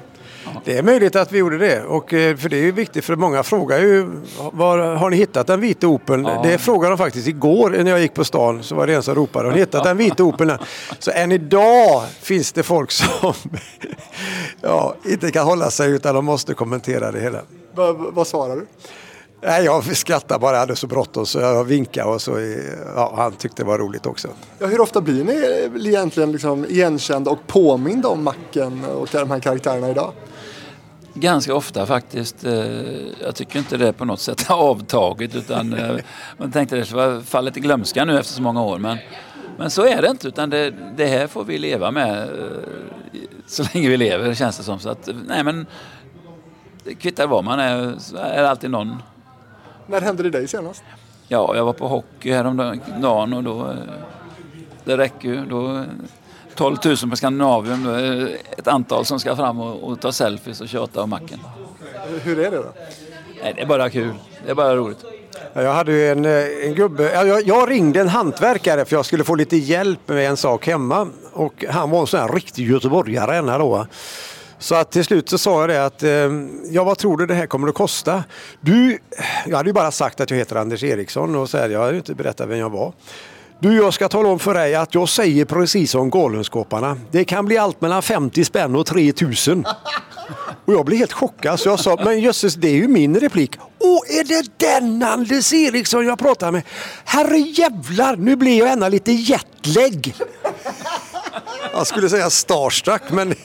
Det 0.66 0.78
är 0.78 0.84
möjligt 0.84 1.16
att 1.16 1.32
vi 1.32 1.38
gjorde 1.38 1.58
det. 1.58 1.84
Och, 1.84 2.14
eh, 2.14 2.36
för 2.38 2.50
det 2.50 2.58
är 2.58 2.62
ju 2.62 2.72
viktigt 2.72 3.06
för 3.06 3.16
många 3.16 3.44
frågar 3.44 3.80
ju 3.80 4.08
var 4.52 4.96
har 4.96 5.10
ni 5.10 5.18
hittat 5.18 5.48
den 5.48 5.60
vita 5.60 5.88
Opeln? 5.88 6.24
Det 6.44 6.58
frågade 6.58 6.92
de 6.92 6.98
faktiskt 6.98 7.28
igår 7.28 7.70
när 7.70 7.92
jag 7.92 8.00
gick 8.02 8.14
på 8.14 8.26
stan. 8.26 8.64
Så 8.64 8.76
var 8.76 8.88
det 8.88 8.94
en 8.94 9.04
som 9.04 9.16
ropade 9.16 9.48
har 9.48 9.54
ni 9.54 9.60
hittat 9.60 9.84
den 9.84 9.98
vita 9.98 10.24
Opeln? 10.24 10.52
Så 11.00 11.12
än 11.12 11.32
idag 11.32 12.04
finns 12.22 12.52
det 12.52 12.64
folk 12.64 12.92
som 12.92 13.34
ja, 14.62 14.96
inte 15.06 15.32
kan 15.32 15.46
hålla 15.46 15.72
sig 15.72 15.92
utan 15.92 16.16
de 16.16 16.26
måste 16.26 16.54
kommentera 16.54 17.12
det 17.12 17.20
hela. 17.20 17.40
Va, 17.76 17.94
va- 17.94 18.12
vad 18.14 18.28
svarar 18.28 18.56
du? 18.56 18.68
Nej, 19.42 19.66
jag 19.66 19.98
skrattade 19.98 20.40
bara, 20.40 20.52
jag 20.52 20.60
hade 20.60 20.76
så 20.76 20.88
bråttom 20.88 21.26
så 21.26 21.40
jag 21.40 21.64
vinkade 21.64 22.10
och 22.10 22.22
så, 22.22 22.32
ja, 22.96 23.14
han 23.18 23.32
tyckte 23.32 23.62
det 23.64 23.68
var 23.68 23.78
roligt 23.78 24.06
också. 24.06 24.28
Ja, 24.60 24.68
hur 24.68 24.82
ofta 24.82 25.02
blir 25.02 25.24
ni 25.24 25.88
egentligen 25.90 26.32
liksom 26.32 26.66
igenkända 26.66 27.32
och 27.32 27.48
påminda 27.48 28.10
om 28.10 28.24
Macken 28.24 28.86
och 28.86 29.08
de 29.12 29.32
här 29.32 29.40
karaktärerna 29.40 29.90
idag? 29.90 30.12
Ganska 31.14 31.56
ofta 31.56 31.86
faktiskt. 31.86 32.44
Eh, 32.46 32.54
jag 33.22 33.36
tycker 33.36 33.60
inte 33.60 33.78
det 33.78 33.94
på 33.94 34.06
något 34.06 34.20
sätt 34.20 34.42
har 34.42 34.58
avtagit 34.58 35.36
utan 35.36 35.74
eh, 35.74 35.96
man 36.38 36.52
tänkte 36.52 36.76
det 36.76 36.86
skulle 36.86 37.22
fallet 37.22 37.58
i 37.58 37.60
glömska 37.60 38.06
nu 38.06 38.20
efter 38.20 38.34
så 38.34 38.42
många 38.42 38.64
år. 38.64 38.78
Men, 38.78 38.98
men 39.58 39.70
så 39.70 39.86
är 39.86 40.02
det 40.02 40.08
inte 40.10 40.28
utan 40.28 40.50
det, 40.50 40.74
det 40.98 41.06
här 41.06 41.28
får 41.28 41.44
vi 41.44 41.58
leva 41.58 41.92
med 41.92 42.22
eh, 42.22 42.28
så 43.48 43.64
länge 43.74 43.90
vi 43.90 43.98
lever 43.98 44.34
känns 44.34 44.58
det 44.58 44.64
som. 44.64 44.80
Så 44.80 44.90
att, 44.90 45.10
nej 45.28 45.44
men 45.44 45.66
kvittar 47.00 47.28
var 47.28 47.42
man 47.42 47.60
är, 47.60 47.96
så 48.00 48.18
är 48.18 48.42
det 48.42 48.50
alltid 48.50 48.70
någon. 48.72 49.02
När 49.88 50.02
hände 50.02 50.24
det 50.24 50.30
dig 50.30 50.48
senast? 50.48 50.84
Ja, 51.28 51.56
jag 51.56 51.66
var 51.66 51.74
på 51.74 51.88
hockey 51.88 52.32
häromdagen 52.32 53.34
och 53.34 53.44
då, 53.44 53.62
eh, 53.62 53.76
det 54.84 54.98
räcker 54.98 55.30
ju. 55.30 55.46
Då, 55.46 55.84
12 56.56 56.78
000 56.86 56.98
på 57.10 57.16
Skandinavium, 57.16 57.84
då 57.84 57.90
är 57.90 58.02
det 58.02 58.38
ett 58.58 58.68
antal 58.68 59.06
som 59.06 59.20
ska 59.20 59.36
fram 59.36 59.60
och, 59.60 59.84
och 59.84 60.00
ta 60.00 60.12
selfies 60.12 60.62
och 60.62 60.68
tjata 60.68 61.02
om 61.02 61.10
macken. 61.10 61.40
Hur 62.24 62.40
är 62.40 62.52
det 62.52 62.58
då? 62.58 62.74
Nej, 63.44 63.54
det 63.56 63.62
är 63.62 63.66
bara 63.66 63.90
kul. 63.90 64.14
Det 64.46 64.52
är 64.52 64.56
bara 64.56 64.76
roligt. 64.76 65.06
Ja, 65.54 65.62
Jag 65.62 65.74
hade 65.74 65.92
ju 65.92 66.10
en, 66.10 66.26
eh, 66.26 66.68
en 66.68 66.76
gubbe, 66.76 67.12
ja, 67.14 67.26
jag, 67.26 67.48
jag 67.48 67.72
ringde 67.72 68.02
en 68.02 68.10
hantverkare 68.10 68.86
för 68.86 68.96
jag 68.96 69.06
skulle 69.06 69.24
få 69.24 69.36
lite 69.36 69.58
hjälp 69.58 70.08
med 70.08 70.30
en 70.30 70.38
sak 70.38 70.68
hemma. 70.68 71.08
Och 71.34 71.66
han 71.70 71.90
var 71.90 72.02
en 72.02 72.08
sån 72.08 72.20
här 72.20 72.28
riktig 72.30 72.70
göteborgare 72.70 73.58
då. 73.58 73.88
Så 74.66 74.76
att 74.76 74.92
till 74.92 75.06
slut 75.06 75.30
så 75.30 75.38
sa 75.38 75.62
jag 75.62 75.70
det 75.70 75.86
att, 75.86 76.04
eh, 76.04 76.10
ja 76.70 76.84
vad 76.84 76.98
tror 76.98 77.18
du 77.18 77.26
det 77.26 77.34
här 77.34 77.48
kommer 77.48 77.68
att 77.68 77.76
kosta? 77.76 78.24
Du, 78.62 79.00
jag 79.46 79.58
hade 79.58 79.70
ju 79.70 79.74
bara 79.74 79.92
sagt 79.92 80.20
att 80.20 80.30
jag 80.30 80.38
heter 80.38 80.56
Anders 80.56 80.84
Eriksson 80.84 81.36
och 81.36 81.50
så 81.50 81.58
här, 81.58 81.70
jag 81.70 81.80
hade 81.80 81.92
ju 81.92 81.98
inte 81.98 82.16
berättat 82.16 82.50
vem 82.50 82.58
jag 82.58 82.70
var. 82.70 82.94
Du, 83.60 83.76
jag 83.76 83.94
ska 83.94 84.10
tala 84.10 84.30
om 84.30 84.40
för 84.40 84.54
dig 84.54 84.76
att 84.76 84.96
jag 84.96 85.10
säger 85.10 85.46
precis 85.46 85.92
som 85.92 86.10
Galenskaparna. 86.10 86.98
Det 87.12 87.26
kan 87.26 87.46
bli 87.46 87.58
allt 87.58 87.82
mellan 87.82 88.02
50 88.02 88.46
spänn 88.46 88.76
och 88.76 88.86
3000. 88.86 89.66
Och 90.66 90.74
jag 90.74 90.86
blev 90.86 91.00
helt 91.00 91.14
chockad 91.14 91.60
så 91.60 91.70
jag 91.70 91.80
sa, 91.80 91.98
men 92.06 92.20
jösses 92.20 92.56
det 92.56 92.68
är 92.68 92.76
ju 92.76 92.88
min 92.88 93.20
replik. 93.20 93.52
Åh, 93.80 94.00
är 94.20 94.24
det 94.24 94.58
den 94.58 95.04
Anders 95.04 95.54
Eriksson 95.54 96.06
jag 96.06 96.20
pratar 96.20 96.52
med? 96.52 96.62
Herre 97.06 97.38
jävlar, 97.38 98.16
nu 98.16 98.36
blir 98.36 98.60
jag 98.60 98.72
ändå 98.72 98.88
lite 98.88 99.12
jetlag. 99.12 100.14
Jag 101.74 101.88
skulle 101.88 102.10
säga 102.10 102.30
starstruck, 102.30 103.02
men 103.10 103.36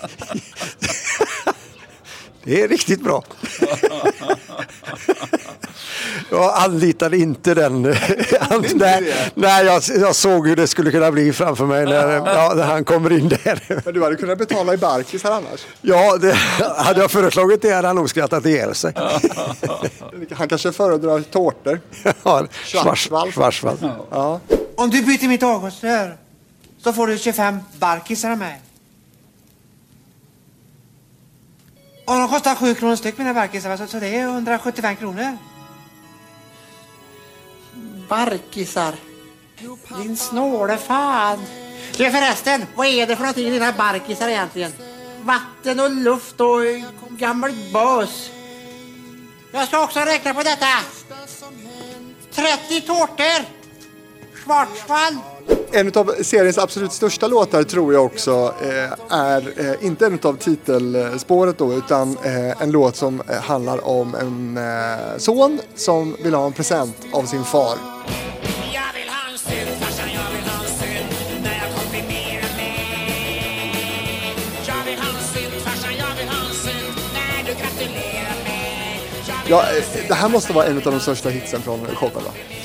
det 2.51 2.63
är 2.63 2.69
riktigt 2.69 3.01
bra. 3.01 3.25
Jag 6.31 6.55
anlitade 6.55 7.17
inte 7.17 7.55
den. 7.55 7.83
nej, 8.75 9.15
nej 9.35 9.65
jag, 9.65 9.83
jag 10.01 10.17
såg 10.17 10.49
hur 10.49 10.57
det 10.57 10.67
skulle 10.67 10.91
kunna 10.91 11.13
bli 11.13 11.33
framför 11.33 11.67
mig 11.67 11.85
när, 11.85 12.13
ja, 12.13 12.53
när 12.57 12.65
han 12.65 12.85
kommer 12.85 13.13
in 13.13 13.29
där. 13.29 13.83
Men 13.85 13.95
du 13.95 14.03
hade 14.03 14.17
kunnat 14.17 14.39
betala 14.39 14.75
i 14.75 14.77
Barkis 14.77 15.25
här 15.25 15.31
annars. 15.31 15.67
Ja, 15.81 16.17
det, 16.17 16.35
hade 16.77 17.01
jag 17.01 17.11
föreslagit 17.11 17.63
det 17.63 17.71
hade 17.71 17.87
han 17.87 17.97
nog 17.97 18.11
skrattat 18.11 18.47
ihjäl 18.47 18.75
sig. 18.75 18.93
Han 20.33 20.49
kanske 20.49 20.73
föredrar 20.73 21.21
tårtor. 21.21 21.81
Ja, 22.23 22.47
Schwarzwald. 22.65 23.35
Schwarzwald. 23.35 23.79
Ja. 24.11 24.41
Om 24.77 24.91
du 24.91 25.03
byter 25.03 25.29
mitt 25.29 25.43
avgasrör 25.43 26.17
så 26.85 26.93
får 26.93 27.07
du 27.07 27.19
25 27.19 27.59
barkisar 27.79 28.31
av 28.31 28.39
mig. 28.39 28.61
Och 32.11 32.17
de 32.17 32.29
kostar 32.29 32.55
7 32.55 32.75
kronor 32.75 32.97
styck 32.97 33.19
mina 33.19 33.35
barkisar, 33.35 33.77
så, 33.77 33.87
så 33.87 34.01
det 34.01 34.09
är 34.09 34.23
175 34.23 34.97
kronor. 34.97 35.39
Barkisar. 38.09 38.95
Din 40.03 40.17
snåle 40.17 40.77
fan. 40.77 41.39
Du 41.97 42.11
förresten, 42.11 42.67
vad 42.75 42.87
är 42.87 43.07
det 43.07 43.17
för 43.17 43.23
någonting 43.23 43.47
i 43.47 43.51
dina 43.51 43.73
barkisar 43.73 44.29
egentligen? 44.29 44.73
Vatten 45.23 45.81
och 45.81 45.91
luft 45.91 46.41
och 46.41 46.61
gammal 47.09 47.53
bös. 47.73 48.31
Jag 49.53 49.69
ska 49.69 49.85
också 49.85 50.01
räkna 50.01 50.35
på 50.35 50.43
detta. 50.43 50.67
30 52.33 52.81
tårtor. 52.81 53.60
Schwarzwald. 54.51 55.19
En 55.73 55.93
av 55.95 56.15
seriens 56.23 56.59
absolut 56.59 56.93
största 56.93 57.27
låtar 57.27 57.63
tror 57.63 57.95
jag 57.95 58.05
också 58.05 58.55
eh, 58.63 59.19
är 59.19 59.53
eh, 59.57 59.87
inte 59.87 60.07
en 60.07 60.19
av 60.23 60.37
titelspåret 60.37 61.59
då 61.59 61.73
utan 61.73 62.19
eh, 62.25 62.63
en 62.63 62.71
låt 62.71 62.97
som 62.97 63.23
handlar 63.43 63.89
om 63.89 64.15
en 64.15 64.57
eh, 64.57 65.19
son 65.19 65.61
som 65.75 66.17
vill 66.23 66.35
ha 66.35 66.47
en 66.47 66.53
present 66.53 66.97
av 67.13 67.25
sin 67.25 67.45
far. 67.45 67.77
Ja, 79.49 79.63
eh, 79.63 79.85
det 80.09 80.15
här 80.15 80.29
måste 80.29 80.53
vara 80.53 80.67
en 80.67 80.77
av 80.77 80.83
de 80.83 81.01
största 81.01 81.29
hitsen 81.29 81.63
från 81.63 81.87
showen 81.87 82.15
va? 82.15 82.60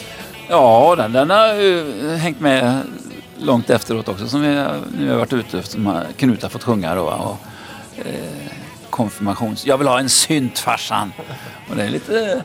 Ja, 0.49 0.95
den, 0.97 1.11
den 1.11 1.29
har 1.29 1.53
ju 1.53 2.07
hängt 2.15 2.39
med 2.39 2.81
långt 3.37 3.69
efteråt 3.69 4.07
också 4.07 4.27
som 4.27 4.41
vi 4.41 4.47
nu 4.97 5.09
har 5.11 5.17
varit 5.17 5.33
ute 5.33 5.63
som 5.63 5.85
har- 5.85 6.05
Knut 6.17 6.41
har 6.43 6.49
fått 6.49 6.63
sjunga 6.63 6.95
då. 6.95 7.01
Och, 7.03 7.37
eh, 8.05 8.13
konfirmations... 8.89 9.65
Jag 9.65 9.77
vill 9.77 9.87
ha 9.87 9.99
en 9.99 10.09
synt 10.09 10.59
farsan. 10.59 11.13
Och 11.69 11.75
det 11.75 11.83
är 11.83 11.89
lite... 11.89 12.41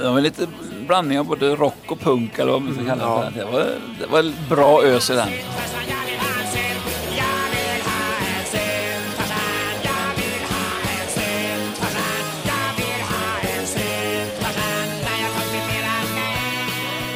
Det 0.00 0.08
var 0.10 0.20
lite 0.20 0.46
blandning 0.86 1.18
av 1.18 1.24
både 1.26 1.56
rock 1.56 1.76
och 1.88 2.00
punk 2.00 2.38
eller 2.38 2.52
vad 2.52 2.62
man 2.62 2.74
ska 2.74 2.84
kalla 2.84 3.20
det. 3.24 3.30
Det 3.38 3.44
var, 3.44 3.66
det 4.00 4.06
var 4.06 4.32
bra 4.48 4.82
ös 4.82 5.10
i 5.10 5.14
den. 5.14 5.28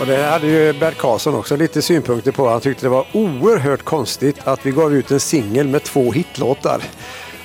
Och 0.05 0.11
det 0.11 0.23
hade 0.23 0.47
ju 0.47 0.73
Bert 0.73 0.97
Karlsson 0.99 1.35
också 1.35 1.57
lite 1.57 1.83
synpunkter 1.83 2.33
på. 2.33 2.49
Han 2.49 2.61
tyckte 2.61 2.87
det 2.87 2.91
var 2.91 3.07
oerhört 3.13 3.83
konstigt 3.83 4.37
att 4.45 4.67
vi 4.67 4.71
gav 4.71 4.95
ut 4.95 5.11
en 5.11 5.21
singel 5.21 5.69
med 5.69 5.83
två 5.83 6.13
hitlåtar. 6.13 6.83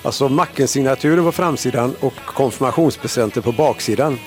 Alltså 0.03 0.29
Macken-signaturen 0.29 1.23
på 1.23 1.31
framsidan 1.31 1.95
och 1.99 2.13
konfirmationspresenter 2.25 3.41
på 3.41 3.51
baksidan. 3.51 4.19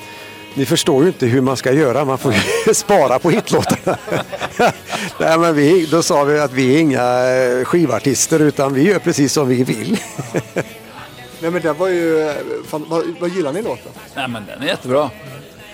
Ni 0.55 0.67
förstår 0.67 1.03
ju 1.03 1.09
inte 1.09 1.27
hur 1.27 1.41
man 1.41 1.57
ska 1.57 1.73
göra, 1.73 2.05
man 2.05 2.19
får 2.19 2.35
ju 2.67 2.75
spara 2.75 3.19
på 3.19 3.31
hitlåtarna. 3.31 3.99
Nej, 5.21 5.39
men 5.39 5.55
vi, 5.55 5.87
då 5.87 6.03
sa 6.03 6.25
vi 6.25 6.39
att 6.41 6.53
vi 6.53 6.75
är 6.75 6.79
inga 6.81 7.03
eh, 7.31 7.65
skivartister 7.65 8.41
utan 8.41 8.75
vi 8.75 8.83
gör 8.83 8.99
precis 8.99 9.33
som 9.33 9.49
vi 9.49 9.65
vill. 9.65 9.99
Nej 11.41 11.51
men 11.51 11.63
det 11.63 11.73
var 11.73 11.89
ju... 11.89 12.21
eh, 12.29 12.35
Fan, 12.67 12.85
vad, 12.89 13.05
vad 13.21 13.31
gillar 13.31 13.53
ni 13.53 13.63
låten? 13.63 13.93
Nej 14.15 14.29
men 14.29 14.47
den 14.47 14.63
är 14.63 14.67
jättebra. 14.67 15.11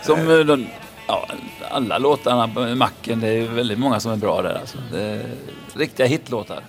Som 0.07 0.31
eh, 0.31 0.39
den, 0.39 0.69
ja, 1.09 1.29
alla 1.71 1.99
låtarna 1.99 2.49
på 2.49 2.61
Macken, 2.61 3.21
det 3.21 3.29
är 3.29 3.49
väldigt 3.49 3.79
många 3.79 4.01
som 4.01 4.13
är 4.13 4.17
bra 4.17 4.43
där 4.43 4.55
alltså. 4.61 4.79
Det 4.93 5.01
är 5.01 5.27
riktiga 5.75 6.07
hitlåtar. 6.07 6.65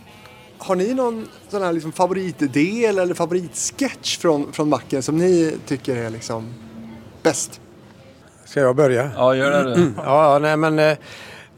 Har 0.57 0.75
ni 0.75 0.93
någon 0.93 1.27
sån 1.49 1.61
här 1.61 1.73
liksom 1.73 1.91
favoritdel 1.91 2.99
eller 2.99 3.13
favoritsketch 3.13 4.17
från, 4.17 4.53
från 4.53 4.69
Macken 4.69 5.03
som 5.03 5.17
ni 5.17 5.57
tycker 5.67 5.95
är 5.95 6.09
liksom 6.09 6.53
bäst? 7.23 7.61
Ska 8.45 8.59
jag 8.59 8.75
börja? 8.75 9.11
Ja, 9.15 9.35
gör 9.35 9.51
det 9.51 9.75
du. 9.75 9.93
Ja, 9.97 10.33
ja 10.33 10.39
nej, 10.39 10.57
men 10.57 10.79
eh, 10.79 10.97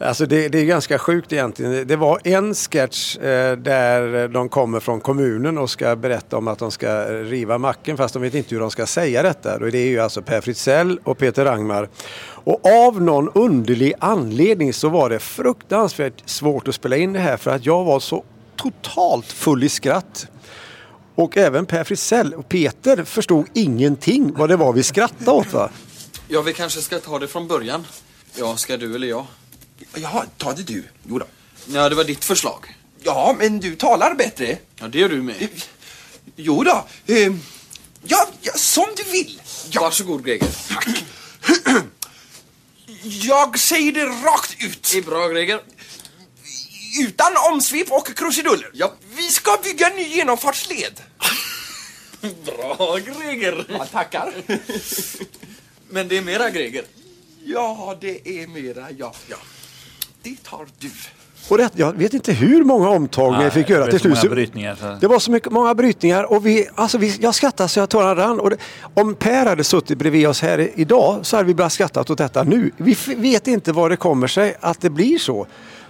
Alltså 0.03 0.25
det, 0.25 0.49
det 0.49 0.59
är 0.59 0.65
ganska 0.65 0.99
sjukt 0.99 1.33
egentligen. 1.33 1.87
Det 1.87 1.95
var 1.95 2.19
en 2.23 2.53
sketch 2.53 3.17
eh, 3.17 3.57
där 3.57 4.27
de 4.27 4.49
kommer 4.49 4.79
från 4.79 5.01
kommunen 5.01 5.57
och 5.57 5.69
ska 5.69 5.95
berätta 5.95 6.37
om 6.37 6.47
att 6.47 6.59
de 6.59 6.71
ska 6.71 7.05
riva 7.05 7.57
macken 7.57 7.97
fast 7.97 8.13
de 8.13 8.21
vet 8.21 8.33
inte 8.33 8.55
hur 8.55 8.59
de 8.59 8.71
ska 8.71 8.85
säga 8.85 9.23
detta. 9.23 9.55
Och 9.55 9.71
det 9.71 9.77
är 9.77 9.87
ju 9.87 9.99
alltså 9.99 10.21
Per 10.21 10.41
Fritzell 10.41 10.99
och 11.03 11.17
Peter 11.17 11.45
Rangmar. 11.45 11.89
Och 12.43 12.65
av 12.65 13.01
någon 13.01 13.29
underlig 13.29 13.93
anledning 13.99 14.73
så 14.73 14.89
var 14.89 15.09
det 15.09 15.19
fruktansvärt 15.19 16.29
svårt 16.29 16.67
att 16.67 16.75
spela 16.75 16.97
in 16.97 17.13
det 17.13 17.19
här 17.19 17.37
för 17.37 17.51
att 17.51 17.65
jag 17.65 17.83
var 17.83 17.99
så 17.99 18.23
totalt 18.55 19.31
full 19.31 19.63
i 19.63 19.69
skratt. 19.69 20.27
Och 21.15 21.37
även 21.37 21.65
Per 21.65 21.83
Fritzell 21.83 22.33
och 22.33 22.49
Peter 22.49 23.03
förstod 23.03 23.45
ingenting 23.53 24.33
vad 24.33 24.49
det 24.49 24.55
var 24.55 24.73
vi 24.73 24.83
skrattade 24.83 25.31
åt 25.31 25.53
va? 25.53 25.69
Ja, 26.27 26.41
vi 26.41 26.53
kanske 26.53 26.81
ska 26.81 26.99
ta 26.99 27.19
det 27.19 27.27
från 27.27 27.47
början. 27.47 27.87
Ja, 28.35 28.57
ska 28.57 28.77
du 28.77 28.95
eller 28.95 29.07
jag? 29.07 29.25
Jaha, 29.95 30.25
ta 30.37 30.53
det 30.53 30.63
du. 30.63 30.83
Jo 31.07 31.19
då. 31.19 31.25
Ja, 31.67 31.89
det 31.89 31.95
var 31.95 32.03
ditt 32.03 32.25
förslag. 32.25 32.75
Ja, 33.03 33.35
men 33.39 33.59
du 33.59 33.75
talar 33.75 34.15
bättre. 34.15 34.57
Ja, 34.79 34.87
det 34.87 34.99
gör 34.99 35.09
du 35.09 35.21
med. 35.21 35.47
Jo 36.35 36.63
då. 36.63 36.85
Eh, 37.13 37.33
ja, 38.03 38.27
ja, 38.41 38.53
som 38.55 38.85
du 38.97 39.03
vill. 39.11 39.41
Ja. 39.69 39.81
Varsågod, 39.81 40.25
Greger. 40.25 40.47
Jag 43.03 43.59
säger 43.59 43.91
det 43.91 44.05
rakt 44.05 44.55
ut. 44.63 44.89
Det 44.91 44.97
är 44.97 45.01
bra, 45.01 45.27
Greger. 45.27 45.61
Utan 46.99 47.33
omsvep 47.53 47.91
och 47.91 48.15
krusiduller. 48.15 48.69
Ja. 48.73 48.93
Vi 49.15 49.23
ska 49.23 49.57
bygga 49.63 49.89
en 49.89 49.95
ny 49.95 50.03
genomfartsled. 50.03 51.01
Bra, 52.45 52.97
Greger. 52.97 53.65
Ja, 53.69 53.85
tackar. 53.85 54.33
Men 55.89 56.07
det 56.07 56.17
är 56.17 56.21
mera, 56.21 56.49
Greger. 56.49 56.85
Ja, 57.43 57.97
det 58.01 58.41
är 58.41 58.47
mera 58.47 58.91
ja. 58.91 59.13
ja. 59.27 59.37
Det 60.21 60.43
tar 60.43 60.67
du. 60.79 60.91
Och 61.49 61.57
det, 61.57 61.69
jag 61.75 61.93
vet 61.93 62.13
inte 62.13 62.33
hur 62.33 62.63
många 62.63 62.89
omtagningar 62.89 63.43
jag 63.43 63.53
fick 63.53 63.69
göra 63.69 63.83
till 63.91 63.99
slut. 63.99 64.31
Det 65.01 65.07
var 65.07 65.19
så 65.19 65.31
mycket, 65.31 65.51
många 65.51 65.75
brytningar 65.75 66.31
och 66.31 66.45
vi, 66.45 66.67
alltså 66.75 66.97
vi, 66.97 67.17
jag 67.21 67.35
skrattade 67.35 67.69
så 67.69 67.79
jag 67.79 67.89
tårarna 67.89 68.15
rann. 68.21 68.39
Och 68.39 68.49
det, 68.49 68.57
om 68.93 69.15
Per 69.15 69.45
hade 69.45 69.63
suttit 69.63 69.97
bredvid 69.97 70.27
oss 70.27 70.41
här 70.41 70.69
idag 70.75 71.19
så 71.21 71.35
hade 71.37 71.47
vi 71.47 71.53
bara 71.55 71.69
skrattat 71.69 72.09
åt 72.09 72.17
detta 72.17 72.43
nu. 72.43 72.71
Vi 72.77 72.97
vet 73.15 73.47
inte 73.47 73.71
vad 73.71 73.91
det 73.91 73.97
kommer 73.97 74.27
sig 74.27 74.55
att 74.59 74.81
det 74.81 74.89
blir 74.89 75.17
så. 75.17 75.47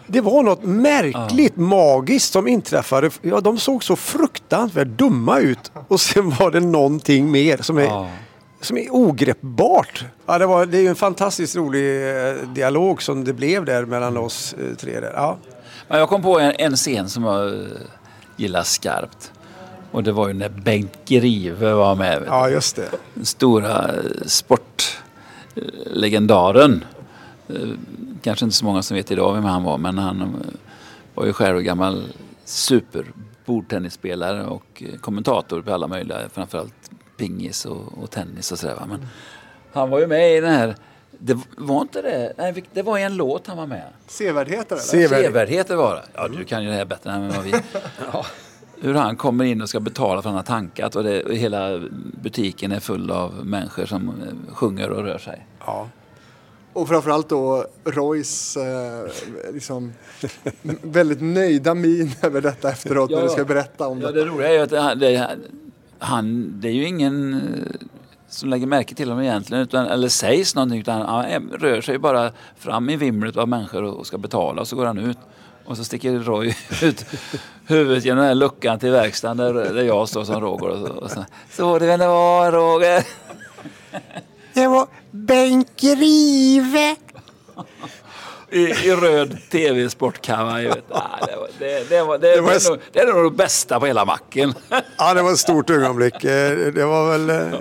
Det 0.08 0.22
var 0.22 0.43
något 0.43 0.64
märkligt 0.64 1.58
magiskt 1.58 2.34
som 2.34 2.47
inträffade. 2.47 3.10
Ja, 3.22 3.41
de 3.41 3.58
såg 3.58 3.84
så 3.84 3.95
fruktansvärt 3.95 4.88
dumma 4.88 5.39
ut 5.39 5.72
och 5.88 6.02
sen 6.02 6.30
var 6.30 6.52
det 6.52 6.60
någonting 6.60 7.32
mer 7.32 7.58
som 7.58 7.78
är, 7.78 7.84
Ja. 7.84 8.08
Som 8.62 8.78
är 8.78 8.88
ogreppbart. 8.91 10.05
Ja, 10.26 10.38
det, 10.38 10.45
var, 10.45 10.66
det 10.66 10.78
är 10.78 10.82
ju 10.82 10.88
en 10.88 10.95
fantastiskt 10.95 11.55
rolig 11.55 12.09
eh, 12.09 12.34
dialog 12.53 13.03
som 13.03 13.24
det 13.24 13.34
blev 13.34 13.66
där 13.66 13.86
mellan 13.86 14.18
oss 14.18 14.53
eh, 14.53 14.76
tre. 14.76 14.99
Där. 14.99 15.12
Ja. 15.16 15.38
Men 15.88 15.99
jag 15.99 16.09
kom 16.09 16.22
på 16.22 16.39
en, 16.39 16.53
en 16.57 16.76
scen 16.76 17.09
som 17.09 17.24
jag 17.24 17.47
eh, 17.47 17.53
gillar 18.38 18.64
skarpt. 18.64 19.32
Och 19.91 20.03
det 20.03 20.12
var 20.12 20.28
ju 20.28 20.34
när 20.34 20.49
Bengt 20.49 20.97
Grive 21.05 21.74
var 21.74 21.95
med. 21.95 22.24
ja, 22.28 22.49
just 22.49 22.76
det. 22.76 22.89
Den 23.14 23.26
stora 23.26 23.89
sportlegendaren. 24.26 26.86
Kanske 28.22 28.45
inte 28.45 28.57
så 28.57 28.66
många 28.66 28.82
som 28.82 28.97
vet 28.97 29.12
idag 29.12 29.34
vem 29.34 29.43
han 29.43 29.64
var 29.64 29.78
men 29.78 29.97
han 29.97 30.36
var 31.16 31.26
ju 31.26 31.34
själv 31.34 31.62
gammal 31.62 32.03
super 32.45 33.05
bordtennisspelare 33.45 34.45
och 34.45 34.84
kommentator 35.01 35.62
på 35.62 35.74
alla 35.74 35.88
möjliga, 35.88 36.18
framförallt 36.34 36.91
pingis 37.22 37.66
och, 37.66 38.04
och 38.04 38.12
tennis 38.12 38.52
och 38.52 38.60
sådär. 38.60 38.76
va. 38.76 38.86
Men 38.90 39.08
han 39.74 39.90
var 39.90 40.00
ju 40.00 40.08
med 40.08 40.38
i 40.38 40.42
den 40.42 40.54
här, 40.54 40.76
det 41.20 41.38
var 41.58 41.82
inte 41.82 42.02
det, 42.02 42.34
nej 42.38 42.64
det 42.74 42.82
var 42.82 42.98
en 42.98 43.16
låt 43.16 43.48
han 43.48 43.58
var 43.58 43.68
med. 43.68 43.88
Sevärdheter. 44.08 44.76
Sevärdheter 44.76 45.76
var 45.76 45.96
det. 45.96 46.04
Ja, 46.14 46.28
du 46.28 46.44
kan 46.44 46.64
ju 46.64 46.70
det 46.70 46.76
här 46.76 46.86
bättre 46.86 47.12
än 47.12 47.30
vad 47.30 47.44
vi... 47.44 47.52
Ja. 48.14 48.26
Hur 48.84 48.94
han 48.94 49.16
kommer 49.16 49.44
in 49.46 49.62
och 49.62 49.70
ska 49.70 49.80
betala 49.80 50.14
för 50.14 50.20
att 50.20 50.26
han 50.26 50.36
har 50.36 50.44
tankat 50.44 50.96
och, 50.96 51.04
det, 51.04 51.24
och 51.24 51.34
hela 51.36 51.80
butiken 52.24 52.72
är 52.72 52.80
full 52.80 53.12
av 53.12 53.46
människor 53.46 53.86
som 53.86 54.10
eh, 54.10 54.54
sjunger 54.56 54.90
och 54.90 55.04
rör 55.04 55.18
sig. 55.18 55.48
Ja. 55.66 55.88
Och 56.74 56.88
framförallt 56.88 57.30
då 57.30 57.66
Roys 57.84 58.58
eh, 58.58 59.06
liksom, 59.54 59.94
väldigt 60.82 61.22
nöjda 61.22 61.74
min 61.74 62.12
över 62.22 62.42
detta 62.42 62.70
efteråt 62.72 63.10
när 63.10 63.18
Ja. 63.18 63.24
du 63.24 63.30
ska 63.30 63.46
berätta 63.46 63.88
om 63.88 64.02
Ja, 64.02 64.12
det. 64.12 64.20
det 64.20 64.26
roliga 64.26 64.50
är 64.50 64.54
ju 64.54 64.60
att 64.60 64.70
det, 64.70 64.96
det, 64.96 65.30
han, 66.02 66.54
det 66.62 66.68
är 66.68 66.72
ju 66.72 66.88
ingen 66.88 67.34
eh, 67.34 67.88
som 68.28 68.49
lägger 68.49 68.68
märke 68.68 68.95
till 68.95 69.10
honom 69.10 69.24
egentligen, 69.24 69.64
utan, 69.64 69.86
eller 69.86 70.10
sägs 70.10 70.56
någonting, 70.56 70.80
utan 70.80 71.02
han 71.02 71.49
rör 71.49 71.82
sig 71.82 71.97
bara 71.97 72.32
fram 72.58 72.89
i 72.89 72.95
vimlet 72.95 73.38
av 73.38 73.47
människor 73.47 73.84
och 73.84 74.08
ska 74.08 74.18
betala 74.18 74.62
och 74.62 74.68
så 74.68 74.76
går 74.76 74.86
han 74.86 74.97
ut. 74.97 75.18
Och 75.66 75.78
så 75.78 75.84
sticker 75.84 76.20
Roy 76.20 76.47
ut 76.82 77.06
huvudet 77.66 78.06
genom 78.06 78.18
den 78.18 78.28
här 78.28 78.36
luckan 78.36 78.80
till 78.80 78.91
verkstaden 78.91 79.38
där, 79.38 79.54
där 79.54 79.84
jag 79.84 80.10
står 80.10 80.24
som 80.24 80.41
Roger. 80.41 80.68
Och 80.70 80.88
så, 80.88 80.93
och 80.93 81.12
så, 81.12 81.26
så 81.52 81.80
det 81.80 81.86
väl 81.86 81.99
det 81.99 82.08
var 82.08 82.52
Roger. 82.52 83.06
Det 84.54 84.68
var 84.68 84.88
Bengt 85.12 85.82
Grive. 85.82 86.95
I, 88.52 88.60
i 88.60 88.91
röd 88.95 89.38
tv-sportkavaj. 89.52 90.68
Ah, 90.89 91.26
det, 91.28 91.36
var, 91.36 91.47
det, 91.60 91.89
det, 91.89 92.04
var, 92.04 92.18
det, 92.18 92.36
Det 92.36 92.41
var 92.41 92.49
det, 92.52 92.56
s- 92.58 92.66
är 92.68 92.70
nog, 92.72 92.80
det 92.91 92.99
är 92.99 93.14
nog 93.14 93.32
det 93.32 93.38
bästa 93.38 93.80
på 93.80 93.86
hela 93.86 94.06
macken. 94.06 94.54
Ja, 94.97 95.14
det 95.14 95.22
var 95.22 95.32
ett 95.32 95.39
stort 95.39 95.70
ögonblick. 95.70 96.24
Eh, 96.24 96.58
Det 96.74 96.86
var 96.86 97.12
väl 97.12 97.30
eh, 97.30 97.60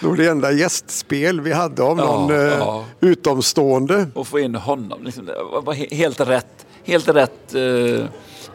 nog 0.00 0.16
det 0.16 0.26
enda 0.26 0.52
gästspel 0.52 1.40
vi 1.40 1.52
hade 1.52 1.82
av 1.82 1.96
någon 1.96 2.30
eh, 2.30 2.36
ja. 2.58 2.84
utomstående. 3.00 4.06
och 4.14 4.26
få 4.28 4.38
in 4.38 4.54
honom. 4.54 5.04
Liksom, 5.04 5.26
det 5.26 5.34
var 5.52 5.62
var 5.62 5.74
he- 5.74 5.94
helt 5.94 6.20
rätt, 6.20 6.66
helt 6.84 7.08
rätt 7.08 7.54
uh, 7.54 8.04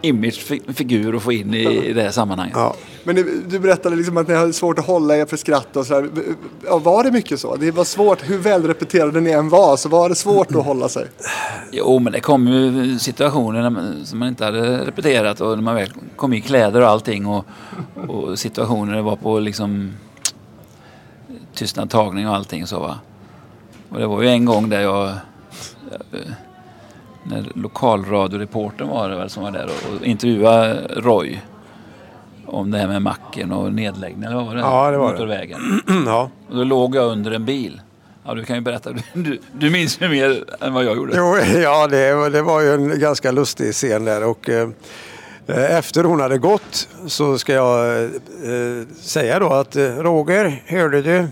image, 0.02 0.40
fi- 0.40 0.74
figur 0.74 1.16
att 1.16 1.24
få 1.24 1.32
in 1.32 1.54
i, 1.54 1.86
i 1.86 1.94
det 1.94 2.02
här 2.02 2.12
sammanhanget. 2.12 2.56
Ja. 2.58 2.76
Men 3.04 3.16
du, 3.50 3.60
berättade 3.60 3.96
liksom 3.96 4.18
att 4.18 4.28
ni 4.28 4.34
hade 4.34 4.54
svårt 4.54 4.80
att 4.80 4.86
hålla 4.86 5.18
er 5.18 5.26
för 5.26 5.38
skratt 5.38 5.76
och 5.76 5.86
sådär. 5.86 6.10
Ja, 6.66 6.78
var 6.78 7.04
det 7.04 7.12
mycket 7.12 7.40
så? 7.40 7.56
Det 7.56 7.72
var 7.72 7.84
svårt, 7.84 8.30
hur 8.30 8.38
välrepeterade 8.38 9.22
ni 9.22 9.32
än 9.32 9.50
var, 9.50 9.78
så 9.78 9.90
var 9.90 10.10
det 10.10 10.16
svårt 10.16 10.56
att 10.56 10.66
hålla 10.66 10.90
sig. 10.90 11.08
Jo, 11.72 12.00
men 12.00 12.14
det 12.14 12.20
kom 12.20 12.48
ju 12.48 13.00
situationer 13.00 13.62
när 13.62 13.70
man, 13.70 14.06
som 14.06 14.20
man 14.20 14.28
inte 14.28 14.46
hade 14.46 14.86
repeterat 14.86 15.42
och 15.42 15.58
när 15.58 15.64
man 15.64 15.76
väl 15.76 15.90
kom 16.16 16.34
i 16.34 16.42
kläder 16.42 16.82
och 16.82 16.88
allting 16.88 17.26
och, 17.26 17.46
och 18.08 18.40
situationer 18.40 18.96
det 18.96 19.02
var 19.02 19.16
på 19.16 19.40
liksom 19.40 19.94
tystnadtagning 21.54 22.28
och 22.28 22.36
allting 22.36 22.68
så 22.68 22.80
va. 22.80 23.00
Och 23.90 24.00
det 24.00 24.08
var 24.08 24.22
ju 24.22 24.30
en 24.30 24.46
gång 24.46 24.70
där 24.70 24.82
jag, 24.82 25.08
eh, 25.08 25.14
när 27.30 27.46
lokalradioreportern 27.56 28.88
var 28.88 29.10
det 29.10 29.16
väl 29.16 29.30
som 29.30 29.44
var 29.44 29.52
där 29.52 29.66
och, 30.00 30.06
intervjuade 30.06 30.88
Roy 30.96 31.40
om 32.46 32.72
det 32.72 32.78
här 32.78 32.88
med 32.88 33.02
macken 33.02 33.52
och 33.52 33.74
nedläggning 33.74 34.24
eller 34.24 34.36
vad 34.36 34.46
var 34.46 34.56
det? 34.56 34.62
Ja, 34.62 34.92
det 34.92 34.98
var 34.98 35.08
det. 35.08 35.12
Motorvägen. 35.14 35.82
Ja. 36.06 36.30
Och 36.50 36.56
då 36.56 36.64
låg 36.64 36.96
jag 36.96 37.12
under 37.12 37.32
en 37.32 37.46
bil. 37.46 37.82
Ja, 38.26 38.34
du 38.34 38.44
kan 38.44 38.56
ju 38.56 38.62
berätta. 38.62 38.90
Du, 39.14 39.40
du, 39.52 39.70
minns 39.70 40.02
ju 40.02 40.10
mer 40.10 40.44
än 40.62 40.74
vad 40.74 40.86
jag 40.86 40.96
gjorde. 40.96 41.14
Jo, 41.18 41.38
ja, 41.62 41.88
det, 41.88 42.14
var- 42.16 42.30
det 42.30 42.42
var 42.42 42.62
ju 42.62 42.74
en 42.74 43.00
ganska 43.00 43.32
lustig 43.32 43.74
scen 43.74 44.06
där. 44.06 44.24
Och, 44.24 44.50
eh, 44.50 44.70
efter 45.48 46.04
hon 46.04 46.20
hade 46.22 46.38
gått 46.38 46.88
så 47.08 47.38
ska 47.38 47.54
jag 47.54 48.04
eh, 48.04 48.10
säga 49.02 49.40
då 49.40 49.50
att 49.54 49.76
eh, 49.76 49.84
Roger, 49.84 50.64
hörde 50.66 51.02
du? 51.02 51.28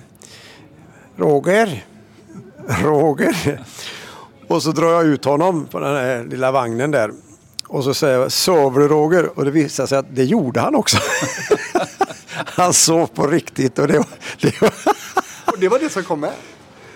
Roger? 1.18 1.84
Roger? 2.84 3.60
Och 4.48 4.64
så 4.64 4.72
drar 4.72 4.92
jag 4.92 5.06
ut 5.06 5.26
honom 5.26 5.66
på 5.66 5.80
den 5.80 5.96
här 5.96 6.24
lilla 6.24 6.52
vagnen 6.52 6.92
där. 6.92 7.12
Och 7.68 7.84
så 7.84 7.94
säger 7.94 8.20
jag, 8.20 8.32
sover 8.32 8.80
du 8.80 8.88
Roger? 8.88 9.30
Och 9.40 9.46
det 9.46 9.52
visade 9.52 9.88
sig 9.88 9.98
att 9.98 10.16
det 10.16 10.24
gjorde 10.24 10.60
han 10.60 10.76
också. 10.76 10.98
han 12.36 12.74
sov 12.74 13.08
på 13.08 13.28
riktigt 13.28 13.80
och 13.80 13.88
det 13.88 13.98
var, 13.98 14.08
det 14.42 14.62
var 14.62 14.72
Och 15.46 15.60
det 15.60 15.70
var 15.70 15.80
det 15.80 15.90
som 15.90 16.04
kom 16.04 16.20
med. 16.20 16.32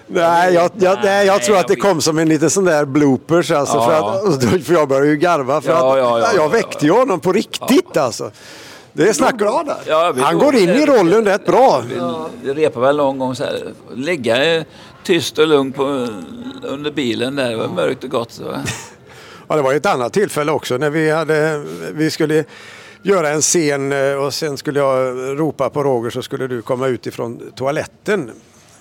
Nej, 0.07 0.53
jag, 0.53 0.71
jag, 0.75 0.99
nej, 1.03 1.27
jag 1.27 1.43
tror 1.43 1.57
att 1.57 1.67
det 1.67 1.75
kom 1.75 2.01
som 2.01 2.19
en 2.19 2.29
liten 2.29 2.49
sån 2.49 2.65
där 2.65 2.85
bloopers. 2.85 3.51
Alltså, 3.51 3.77
Ja. 3.77 4.21
för, 4.41 4.55
att, 4.55 4.63
för 4.65 4.73
jag 4.73 4.87
började 4.87 5.07
ju 5.07 5.17
garva 5.17 5.61
för 5.61 5.71
Ja, 5.71 5.91
att 5.91 5.97
ja, 5.97 6.19
ja, 6.19 6.33
jag 6.33 6.43
ja, 6.43 6.47
väckte 6.47 6.85
ju 6.85 6.91
honom 6.91 7.19
på 7.19 7.33
riktigt 7.33 7.97
alltså. 7.97 8.31
Det 8.93 9.09
är 9.09 9.13
snack 9.13 9.37
bra 9.37 9.63
där. 9.65 10.21
Han 10.23 10.37
går 10.37 10.55
in 10.55 10.69
i 10.69 10.85
rollen 10.85 11.25
rätt 11.25 11.45
bra. 11.45 11.83
Vi 12.43 12.53
repade 12.53 12.85
väl 12.85 12.97
någon 12.97 13.19
gång 13.19 13.35
så 13.35 13.43
här. 13.43 13.73
Ligga 13.93 14.55
eh, 14.55 14.63
tyst 15.03 15.37
och 15.37 15.47
lugnt 15.47 15.75
på, 15.75 16.07
under 16.63 16.91
bilen 16.91 17.35
där. 17.35 17.49
Det 17.49 17.55
var 17.55 17.67
mörkt 17.67 18.03
och 18.03 18.09
gott. 18.09 18.31
Så. 18.31 18.43
Ja, 19.51 19.55
det 19.55 19.61
var 19.61 19.73
ett 19.73 19.85
annat 19.85 20.13
tillfälle 20.13 20.51
också 20.51 20.77
när 20.77 20.89
vi, 20.89 21.11
hade, 21.11 21.65
vi 21.93 22.11
skulle 22.11 22.45
göra 23.03 23.29
en 23.29 23.41
scen 23.41 23.91
eh, 23.91 24.13
och 24.13 24.33
sen 24.33 24.57
skulle 24.57 24.79
jag 24.79 25.17
ropa 25.39 25.69
på 25.69 25.83
Roger 25.83 26.09
så 26.09 26.21
skulle 26.21 26.47
du 26.47 26.61
komma 26.61 26.87
ut 26.87 27.07
ifrån 27.07 27.51
toaletten. 27.55 28.31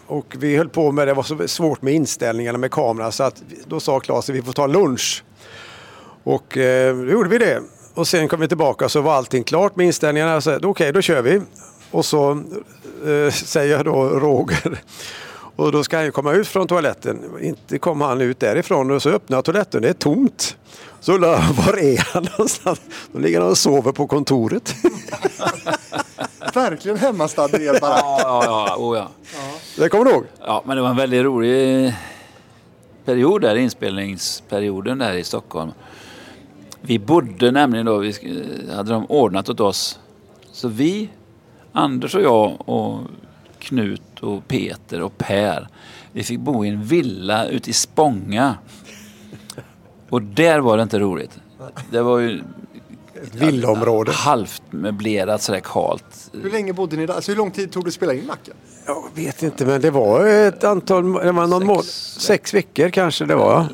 Och 0.07 0.37
vi 0.39 0.57
höll 0.57 0.69
på 0.69 0.93
med 0.93 1.09
det, 1.09 1.15
var 1.15 1.23
så 1.23 1.49
svårt 1.49 1.83
med 1.83 1.95
inställningarna 1.95 2.59
med 2.59 2.71
kameran 2.71 3.13
så 3.13 3.23
att 3.23 3.43
då 3.67 3.81
sa 3.81 4.01
Claes 4.01 4.29
att 4.31 4.37
vi 4.37 4.43
får 4.43 4.53
ta 4.53 4.67
lunch. 4.67 5.25
Och 6.25 6.57
eh, 6.57 6.97
då 6.97 7.11
gjorde 7.11 7.29
vi 7.29 7.39
det. 7.39 7.63
Och 7.95 8.09
sen 8.09 8.29
kom 8.29 8.41
vi 8.41 8.49
tillbaka 8.49 8.89
så 8.89 9.01
var 9.01 9.15
allting 9.15 9.45
klart 9.45 9.77
med 9.77 9.87
inställningarna. 9.87 10.41
Okej, 10.63 10.93
då 10.93 11.03
kör 11.03 11.23
vi. 11.23 11.41
Och 11.91 12.05
så 12.05 12.31
eh, 13.07 13.33
säger 13.33 13.77
jag 13.77 13.85
då 13.85 14.09
Roger. 14.09 14.83
Och 15.59 15.73
då 15.73 15.85
ska 15.85 15.97
han 15.97 16.05
ju 16.05 16.11
komma 16.13 16.33
ut 16.33 16.49
från 16.49 16.67
toaletten. 16.67 17.19
Inte 17.43 17.79
kom 17.79 18.01
han 18.01 18.21
ut 18.21 18.41
därifrån 18.41 18.91
och 18.91 19.03
så 19.03 19.11
öppnar 19.11 19.43
toaletten, 19.43 19.83
det 19.83 19.89
är 19.89 19.93
tomt. 19.93 20.57
Så 21.01 21.13
undrar 21.13 21.29
jag, 21.33 21.39
var 21.67 21.79
är 21.79 22.13
han 22.15 22.23
någonstans? 22.23 22.81
Då 23.13 23.19
ligger 23.19 23.41
han 23.41 23.51
och 23.51 23.59
sover 23.59 23.93
på 23.93 24.07
kontoret. 24.07 24.75
Verkligen 26.55 26.97
hemmastad 26.99 27.49
i 27.61 27.65
er 27.67 27.81
barack. 27.81 28.03
Ja, 28.05 28.43
ja, 28.45 28.67
ja. 28.69 28.77
Oh, 28.79 28.97
ja. 28.99 29.09
Det 29.77 29.89
kommer 29.89 30.05
du 30.05 30.11
ihåg? 30.11 30.25
Ja, 30.41 30.63
men 30.67 30.77
det 30.77 30.83
var 30.83 30.91
en 30.91 30.97
väldigt 30.97 31.23
rolig 31.25 31.93
period 33.05 33.41
där, 33.43 33.57
inspelningsperioden 33.57 34.99
där 34.99 35.13
i 35.13 35.25
Stockholm. 35.25 35.71
Vi 36.81 36.99
bodde 36.99 37.51
nämligen 37.51 37.87
då, 37.87 37.99
vi 37.99 38.11
sk- 38.11 38.75
hade 38.77 38.93
de 38.93 39.07
ordnat 39.07 39.49
åt 39.49 39.61
oss. 39.61 39.99
Så 40.53 40.69
vi, 40.69 41.09
Anders 41.73 42.15
och 42.15 42.23
jag 42.23 42.69
och 42.69 43.01
Knut 43.59 44.03
och 44.21 44.49
Peter 44.49 45.03
och 45.03 45.19
Per, 45.19 45.69
vi 46.13 46.23
fick 46.23 46.41
bo 46.41 46.65
i 46.65 46.69
en 46.69 46.83
villa 46.85 47.47
ute 47.47 47.71
i 47.71 47.73
Spånga. 47.73 48.55
Och 50.11 50.23
där 50.23 50.61
var 50.61 50.77
det 50.77 50.83
inte 50.83 50.99
roligt. 50.99 51.39
Det 51.91 52.03
var 52.03 52.19
ju 52.19 52.43
Ett 53.23 53.35
villaområde. 53.35 54.13
halvt 54.13 54.63
möblerat 54.71 55.43
sådär 55.43 55.61
kalt. 55.61 56.31
Hur 56.43 56.51
länge 56.51 56.73
bodde 56.73 56.97
ni 56.97 57.07
där? 57.07 57.15
Alltså, 57.15 57.31
hur 57.33 57.37
lång 57.37 57.51
tid 57.51 57.73
tog 57.73 57.85
det 57.85 57.89
att 57.89 57.95
spela 57.95 58.15
in 58.15 58.27
Macken? 58.27 58.55
Jag 58.87 59.05
vet 59.15 59.43
inte, 59.43 59.67
men 59.67 59.81
det 59.81 59.91
var 59.91 60.27
ett 60.27 60.65
antal, 60.65 61.13
det 61.13 61.33
var 61.33 61.47
någon 61.47 61.67
månad, 61.67 61.85
sex 61.85 62.55
veckor 62.55 62.91
kanske 62.91 63.25
det 63.25 63.35
var. 63.35 63.67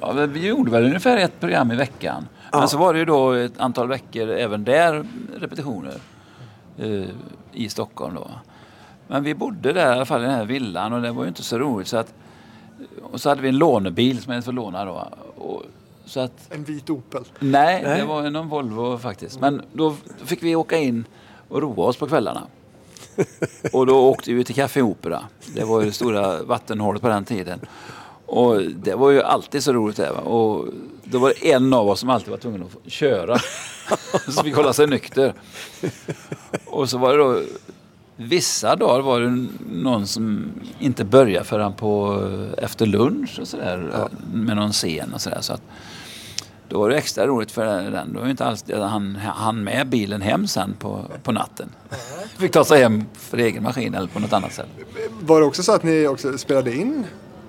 Ja, 0.00 0.12
vi 0.12 0.46
gjorde 0.46 0.70
väl 0.70 0.84
ungefär 0.84 1.16
ett 1.16 1.40
program 1.40 1.72
i 1.72 1.76
veckan. 1.76 2.28
Ja. 2.52 2.58
Men 2.58 2.68
så 2.68 2.78
var 2.78 2.92
det 2.92 2.98
ju 2.98 3.04
då 3.04 3.32
ett 3.32 3.58
antal 3.58 3.88
veckor 3.88 4.28
även 4.28 4.64
där 4.64 5.06
repetitioner 5.36 5.94
eh, 6.78 7.04
i 7.52 7.68
Stockholm 7.68 8.14
då. 8.14 8.30
Men 9.08 9.22
vi 9.24 9.34
bodde 9.34 9.72
där 9.72 9.86
i 9.92 9.94
alla 9.94 10.04
fall 10.04 10.20
i 10.20 10.24
den 10.24 10.34
här 10.34 10.44
villan 10.44 10.92
och 10.92 11.02
det 11.02 11.12
var 11.12 11.22
ju 11.22 11.28
inte 11.28 11.42
så 11.42 11.58
roligt 11.58 11.88
så 11.88 11.96
att 11.96 12.14
och 13.12 13.20
så 13.20 13.28
hade 13.28 13.42
vi 13.42 13.48
en 13.48 13.58
lånebil 13.58 14.22
som 14.22 14.32
jag 14.32 14.44
får 14.44 14.52
låna 14.52 14.84
då. 14.84 15.08
Och, 15.36 15.62
så 16.04 16.20
att, 16.20 16.32
En 16.50 16.64
vit 16.64 16.90
Opel. 16.90 17.24
nej, 17.38 17.82
Nej. 17.84 18.00
det 18.00 18.06
var 18.06 18.30
någon 18.30 18.48
Volvo 18.48 18.98
faktiskt. 18.98 19.40
Men 19.40 19.62
då 19.72 19.96
fick 20.24 20.42
vi 20.42 20.56
åka 20.56 20.78
in 20.78 21.04
och 21.48 21.62
roa 21.62 21.86
oss 21.86 21.96
på 21.96 22.06
kvällarna. 22.06 22.42
Och 23.72 23.86
då 23.86 24.08
åkte 24.10 24.32
vi 24.32 24.44
till 24.44 24.54
Café 24.54 24.82
Opera. 24.82 25.22
Det 25.54 25.64
var 25.64 25.80
ju 25.80 25.86
det 25.86 25.92
stora 25.92 26.42
vattenhålet 26.42 27.02
på 27.02 27.08
den 27.08 27.24
tiden. 27.24 27.60
Och 28.26 28.62
det 28.62 28.94
var 28.94 29.10
ju 29.10 29.22
alltid 29.22 29.62
så 29.64 29.72
roligt 29.72 29.96
det. 29.96 30.12
Va? 30.12 30.20
Och 30.20 30.66
då 31.04 31.18
var 31.18 31.28
det 31.28 31.52
en 31.52 31.72
av 31.74 31.88
oss 31.88 32.00
som 32.00 32.10
alltid 32.10 32.30
var 32.30 32.36
tvungen 32.38 32.62
att 32.84 32.92
köra. 32.92 33.38
så 34.28 34.42
fick 34.42 34.56
hålla 34.56 34.72
sig 34.72 34.86
nykter. 34.86 35.34
Och 36.66 36.90
så 36.90 36.98
var 36.98 37.12
det 37.12 37.18
då 37.18 37.40
Vissa 38.16 38.76
dagar 38.76 39.02
var 39.02 39.20
det 39.20 39.46
någon 39.70 40.06
som 40.06 40.52
inte 40.78 41.04
började 41.04 41.44
förrän 41.44 41.72
på 41.72 42.22
efter 42.58 42.86
lunch 42.86 43.38
och 43.40 43.48
sådär. 43.48 44.08
Med 44.32 44.56
någon 44.56 44.72
scen 44.72 45.14
och 45.14 45.20
sådär. 45.20 45.40
Så 45.40 45.52
att, 45.52 45.62
då 46.68 46.78
var 46.78 46.90
det 46.90 46.96
extra 46.96 47.26
roligt 47.26 47.50
för 47.50 47.90
den. 47.90 48.12
Då 48.12 48.20
var 48.20 48.28
inte 48.28 48.44
alls 48.44 48.64
han, 48.72 49.16
han 49.16 49.64
med 49.64 49.88
bilen 49.88 50.22
hem 50.22 50.46
sen 50.46 50.74
på, 50.78 51.04
på 51.22 51.32
natten. 51.32 51.68
Fick 52.38 52.52
ta 52.52 52.64
sig 52.64 52.82
hem 52.82 53.04
för 53.14 53.38
egen 53.38 53.62
maskin 53.62 53.94
eller 53.94 54.08
på 54.08 54.20
något 54.20 54.32
annat 54.32 54.52
sätt. 54.52 54.68
Var 55.20 55.40
det 55.40 55.46
också 55.46 55.62
så 55.62 55.72
att 55.72 55.82
ni 55.82 56.06
också 56.06 56.38
spelade 56.38 56.76
in 56.76 57.04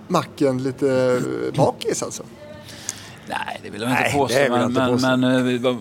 Macken 0.08 0.64
lite 0.64 1.22
bakis 1.56 2.04
alltså? 2.04 2.24
Nej, 3.30 3.60
det 3.64 3.70
vill 3.70 3.82
jag 3.82 3.92
inte 3.92 4.12
påstå. 4.14 4.40
men, 4.50 4.70
inte 4.70 4.88
påstå. 4.88 5.08
men, 5.08 5.20
men 5.20 5.36
eh, 5.36 5.44
vi 5.44 5.58
var, 5.58 5.78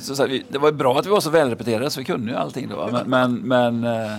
så, 0.00 0.16
så 0.16 0.26
här, 0.26 0.42
det 0.48 0.58
var 0.58 0.72
bra 0.72 0.98
att 0.98 1.06
vi 1.06 1.10
var 1.10 1.20
så 1.20 1.30
välrepeterade 1.30 1.90
så 1.90 2.00
vi 2.00 2.04
kunde 2.04 2.30
ju 2.30 2.36
allting 2.36 2.68
då. 2.68 2.88
Men, 2.92 3.10
men, 3.10 3.34
men 3.34 3.84
eh, 3.84 4.10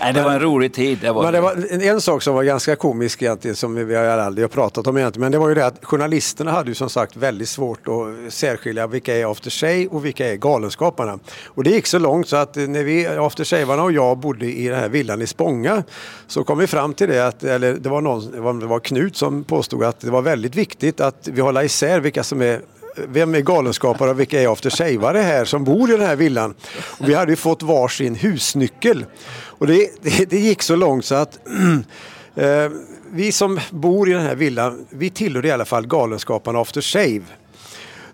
nej, 0.00 0.12
det 0.12 0.22
var 0.22 0.30
en 0.30 0.40
rolig 0.40 0.74
tid. 0.74 0.98
Det 1.00 1.12
var, 1.12 1.22
Men 1.22 1.32
det 1.32 1.40
var 1.40 1.82
en, 1.88 2.00
sak 2.00 2.22
som 2.22 2.34
var 2.34 2.42
ganska 2.42 2.76
komisk 2.76 3.22
egentligen 3.22 3.56
som 3.56 3.74
vi 3.86 3.94
har 3.94 4.04
aldrig 4.04 4.44
har 4.44 4.48
pratat 4.48 4.86
om 4.86 4.96
egentligen. 4.96 5.20
Men 5.20 5.32
det 5.32 5.38
var 5.38 5.48
ju 5.48 5.54
det 5.54 5.66
att 5.66 5.84
journalisterna 5.84 6.50
hade 6.50 6.68
ju 6.68 6.74
som 6.74 6.90
sagt 6.90 7.16
väldigt 7.16 7.48
svårt 7.48 7.88
att 7.88 8.32
särskilja 8.32 8.86
vilka 8.86 9.16
är 9.16 9.32
After 9.32 9.50
Shave 9.50 9.86
och 9.86 10.04
vilka 10.04 10.28
är 10.28 10.36
Galenskaparna. 10.36 11.18
Och 11.46 11.64
det 11.64 11.70
gick 11.70 11.86
så 11.86 11.98
långt 11.98 12.28
så 12.28 12.36
att 12.36 12.56
när 12.56 12.84
vi, 12.84 13.06
After 13.06 13.44
Shavarna 13.44 13.82
och 13.82 13.92
jag 13.92 14.18
bodde 14.18 14.46
i 14.46 14.68
den 14.68 14.78
här 14.78 14.88
villan 14.88 15.22
i 15.22 15.26
Spånga 15.26 15.82
så 16.26 16.44
kom 16.44 16.58
vi 16.58 16.66
fram 16.66 16.94
till 16.94 17.08
det 17.08 17.26
att, 17.26 17.44
eller 17.44 17.74
det 17.74 17.88
var 17.88 18.00
någon, 18.00 18.60
det 18.60 18.66
var 18.66 18.80
Knut 18.80 19.16
som 19.16 19.44
påstod 19.44 19.84
att 19.84 20.00
det 20.00 20.10
var 20.10 20.22
väldigt 20.22 20.54
viktigt 20.54 21.00
att 21.00 21.28
vi 21.32 21.40
håller 21.40 21.62
isär 21.62 22.00
vilka 22.00 22.24
som 22.24 22.42
är 22.42 22.60
vem 23.08 23.34
är 23.34 23.40
galenskapare 23.40 24.10
och 24.10 24.20
vilka 24.20 24.42
är 24.42 24.52
aftershavare 24.52 25.18
här 25.18 25.44
som 25.44 25.64
bor 25.64 25.90
i 25.90 25.92
den 25.92 26.06
här 26.06 26.16
villan? 26.16 26.54
Och 26.80 27.08
vi 27.08 27.14
hade 27.14 27.32
ju 27.32 27.36
fått 27.36 27.62
varsin 27.62 28.14
husnyckel. 28.14 29.04
Och 29.34 29.66
det, 29.66 29.90
det, 30.02 30.30
det 30.30 30.38
gick 30.38 30.62
så 30.62 30.76
långt 30.76 31.04
så 31.04 31.14
att 31.14 31.38
eh, 32.34 32.70
vi 33.12 33.32
som 33.32 33.60
bor 33.70 34.08
i 34.08 34.12
den 34.12 34.22
här 34.22 34.34
villan, 34.34 34.86
vi 34.90 35.10
tillhör 35.10 35.46
i 35.46 35.50
alla 35.50 35.64
fall 35.64 35.86
Galenskaparna 35.86 36.60
After 36.60 36.80
Shave. 36.80 37.22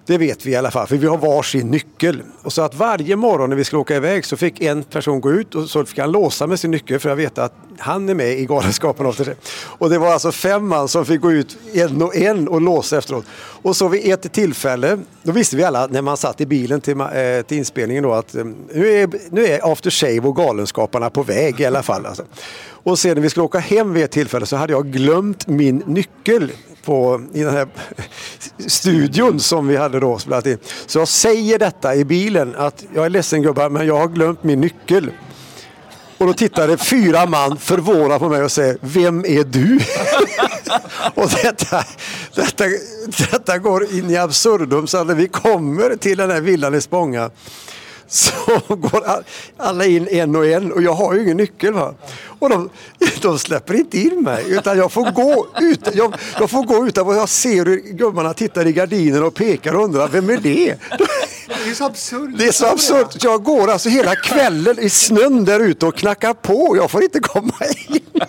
Det 0.07 0.19
vet 0.19 0.47
vi 0.47 0.51
i 0.51 0.57
alla 0.57 0.71
fall, 0.71 0.87
för 0.87 0.97
vi 0.97 1.07
har 1.07 1.19
varsin 1.19 1.71
nyckel. 1.71 2.23
Och 2.43 2.53
så 2.53 2.63
att 2.63 2.75
varje 2.75 3.17
morgon 3.17 3.51
när 3.51 3.57
vi 3.57 3.65
skulle 3.65 3.81
åka 3.81 3.97
iväg 3.97 4.25
så 4.25 4.37
fick 4.37 4.61
en 4.61 4.83
person 4.83 5.21
gå 5.21 5.33
ut 5.33 5.55
och 5.55 5.71
så 5.71 5.85
fick 5.85 5.99
han 5.99 6.13
låsa 6.13 6.47
med 6.47 6.61
sin 6.61 6.71
nyckel 6.71 6.99
för 6.99 7.11
att 7.11 7.19
veta 7.19 7.45
att 7.45 7.55
han 7.79 8.09
är 8.09 8.15
med 8.15 8.39
i 8.39 8.47
Galenskaparna 8.47 9.09
After 9.09 9.25
Shave. 9.25 9.37
Och 9.65 9.91
det 9.91 9.99
var 9.99 10.13
alltså 10.13 10.33
fem 10.33 10.69
man 10.69 10.89
som 10.89 11.07
fick 11.07 11.21
gå 11.21 11.33
ut 11.33 11.59
en 11.75 12.03
och 12.03 12.17
en 12.17 12.49
och 12.49 12.61
låsa 12.61 12.99
efteråt. 12.99 13.25
Och 13.63 13.77
så 13.77 13.89
vid 13.89 14.13
ett 14.13 14.33
tillfälle, 14.33 14.99
då 15.23 15.33
visste 15.33 15.57
vi 15.57 15.65
alla 15.65 15.87
när 15.87 16.03
man 16.03 16.17
satt 16.17 16.41
i 16.41 16.47
bilen 16.47 16.81
till, 16.81 17.01
eh, 17.01 17.07
till 17.47 17.59
inspelningen 17.59 18.03
då 18.03 18.13
att 18.13 18.35
eh, 18.35 18.45
nu 18.75 18.89
är, 18.89 19.11
nu 19.31 19.47
är 19.47 19.73
After 19.73 19.91
Shave 19.91 20.21
och 20.21 20.37
Galenskaparna 20.37 21.11
på 21.11 21.23
väg 21.23 21.61
i 21.61 21.65
alla 21.65 21.83
fall. 21.83 22.07
Alltså. 22.07 22.25
Och 22.83 22.99
sen 22.99 23.15
när 23.15 23.23
vi 23.23 23.31
skulle 23.31 23.45
åka 23.45 23.59
hem 23.59 23.93
vid 23.93 24.05
ett 24.05 24.11
tillfälle 24.11 24.47
så 24.47 24.57
hade 24.57 24.73
jag 24.73 24.87
glömt 24.87 25.47
min 25.47 25.77
nyckel 25.77 26.53
på, 26.85 27.23
i 27.33 27.43
den 27.43 27.55
här 27.55 27.69
studion 28.67 29.41
som 29.41 29.69
vi 29.69 29.77
hade 29.77 30.01
då 30.01 30.19
spelat 30.19 30.47
in. 30.47 30.59
Så 30.87 30.99
jag 30.99 31.09
säger 31.09 31.59
detta 31.59 31.95
i 31.95 32.05
bilen 32.05 32.55
att 32.57 32.85
jag 32.95 33.05
är 33.05 33.11
ledsen 33.11 33.43
gubbar 33.43 33.69
men 33.69 33.87
jag 33.87 33.99
har 33.99 34.09
glömt 34.09 34.45
min 34.45 34.61
nyckel. 34.61 35.11
Och 36.19 36.27
då 36.27 36.33
tittade 36.33 36.77
fyra 36.77 37.27
man 37.27 37.57
förvånat 37.57 38.21
på 38.21 38.29
mig 38.29 38.43
och 38.43 38.53
säger 38.53 38.79
Vem 38.81 39.25
är 39.25 39.45
du? 39.45 39.81
och 41.23 41.31
detta, 41.43 41.85
detta, 42.35 42.65
detta 43.31 43.59
går 43.59 43.95
in 43.95 44.11
i 44.11 44.17
absurdum 44.17 44.87
så 44.87 44.99
att 44.99 45.07
när 45.07 45.15
vi 45.15 45.29
kommer 45.29 45.97
till 45.97 46.19
den 46.19 46.31
här 46.31 46.41
villan 46.41 46.75
i 46.75 46.81
Spånga 46.81 47.31
så 48.67 48.77
går 48.77 49.05
all- 49.07 49.25
alla 49.57 49.85
in 49.85 50.09
en 50.09 50.37
och 50.37 50.47
en 50.47 50.73
och 50.73 50.83
jag 50.83 50.93
har 50.93 51.15
ju 51.15 51.23
ingen 51.23 51.37
nyckel. 51.37 51.73
Va? 51.73 51.95
Och 52.39 52.49
de, 52.51 52.71
de 53.23 53.39
släpper 53.39 53.75
inte 53.75 53.99
in 53.99 54.23
mig 54.23 54.45
utan 54.49 54.79
jag 54.79 54.93
får 54.93 55.11
gå 55.11 55.47
ut. 55.61 55.89
Jag, 55.95 56.15
jag 56.41 56.51
får 56.51 56.63
gå 56.63 56.87
utan 56.87 57.07
och 57.07 57.15
jag 57.15 57.29
ser 57.29 57.65
hur 57.67 57.77
gubbarna 57.77 58.35
tittar 58.35 58.67
i 58.67 58.73
gardinen 58.73 59.23
och 59.23 59.35
pekar 59.35 59.75
och 59.75 59.85
undrar 59.85 60.09
vem 60.09 60.31
är 60.31 60.37
det? 60.37 60.77
Det 61.65 61.71
är 61.71 61.75
så 61.75 61.85
absurt. 61.85 62.31
Det 62.39 62.45
är 62.47 62.53
så 62.53 62.67
absurt. 62.67 63.25
Jag 63.25 63.43
går 63.43 63.71
alltså 63.71 63.89
hela 63.89 64.15
kvällen 64.17 64.79
i 64.79 64.91
snön 64.91 65.45
där 65.45 65.61
ute 65.61 65.87
och 65.87 65.97
knackar 65.97 66.35
på. 66.35 66.77
Jag 66.77 66.91
får 66.91 67.03
inte 67.03 67.21
komma 67.21 67.55
in. 67.89 68.01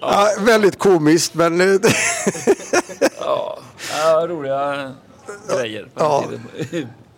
Ja, 0.00 0.28
väldigt 0.40 0.78
komiskt 0.78 1.34
men 1.34 1.60
eh, 1.60 1.80
Ja, 3.20 3.58
roliga 4.28 4.92
grejer. 5.58 5.88
Ja. 5.94 6.24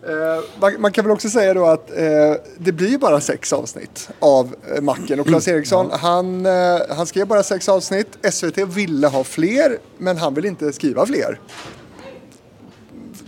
Eh, 0.02 0.44
man, 0.60 0.80
man 0.80 0.92
kan 0.92 1.04
väl 1.04 1.12
också 1.12 1.28
säga 1.28 1.54
då 1.54 1.66
att 1.66 1.90
eh, 1.90 2.34
det 2.58 2.72
blir 2.72 2.98
bara 2.98 3.20
sex 3.20 3.52
avsnitt 3.52 4.10
av 4.18 4.54
eh, 4.74 4.82
Macken. 4.82 5.20
Och 5.20 5.26
Claes 5.26 5.48
Eriksson, 5.48 5.90
han, 5.92 6.46
eh, 6.46 6.80
han 6.96 7.06
skrev 7.06 7.26
bara 7.26 7.42
sex 7.42 7.68
avsnitt. 7.68 8.18
SVT 8.32 8.58
ville 8.58 9.08
ha 9.08 9.24
fler, 9.24 9.78
men 9.98 10.18
han 10.18 10.34
vill 10.34 10.44
inte 10.44 10.72
skriva 10.72 11.06
fler. 11.06 11.40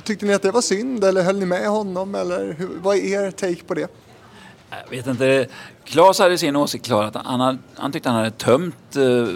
Tyckte 0.04 0.26
ni 0.26 0.34
att 0.34 0.42
det 0.42 0.50
var 0.50 0.60
synd 0.60 1.04
eller 1.04 1.22
höll 1.22 1.38
ni 1.38 1.46
med 1.46 1.68
honom? 1.68 2.14
Eller 2.14 2.52
hur, 2.52 2.68
vad 2.82 2.96
är 2.96 3.26
er 3.26 3.30
take 3.30 3.64
på 3.64 3.74
det? 3.74 3.88
Jag 4.70 4.90
vet 4.90 5.06
inte. 5.06 5.46
Claes 5.84 6.18
hade 6.18 6.38
sin 6.38 6.56
åsikt 6.56 6.84
klar. 6.84 7.04
Att 7.04 7.14
han, 7.14 7.40
hade, 7.40 7.58
han 7.74 7.92
tyckte 7.92 8.08
han 8.08 8.18
hade 8.18 8.30
tömt 8.30 8.96
eh, 8.96 9.28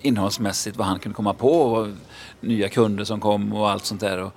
innehållsmässigt 0.00 0.76
vad 0.76 0.86
han 0.86 0.98
kunde 0.98 1.16
komma 1.16 1.34
på. 1.34 1.62
Och 1.62 1.88
nya 2.40 2.68
kunder 2.68 3.04
som 3.04 3.20
kom 3.20 3.52
och 3.52 3.70
allt 3.70 3.84
sånt 3.84 4.00
där. 4.00 4.22
Och, 4.22 4.32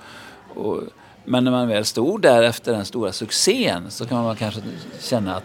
och, 0.55 0.83
men 1.29 1.43
när 1.43 1.51
man 1.51 1.67
väl 1.67 1.85
stod 1.85 2.21
där 2.21 2.43
efter 2.43 2.71
den 2.71 2.85
stora 2.85 3.11
succén 3.11 3.83
så 3.89 4.05
kan 4.05 4.23
man 4.23 4.35
kanske 4.35 4.61
känna 4.99 5.35
att 5.35 5.43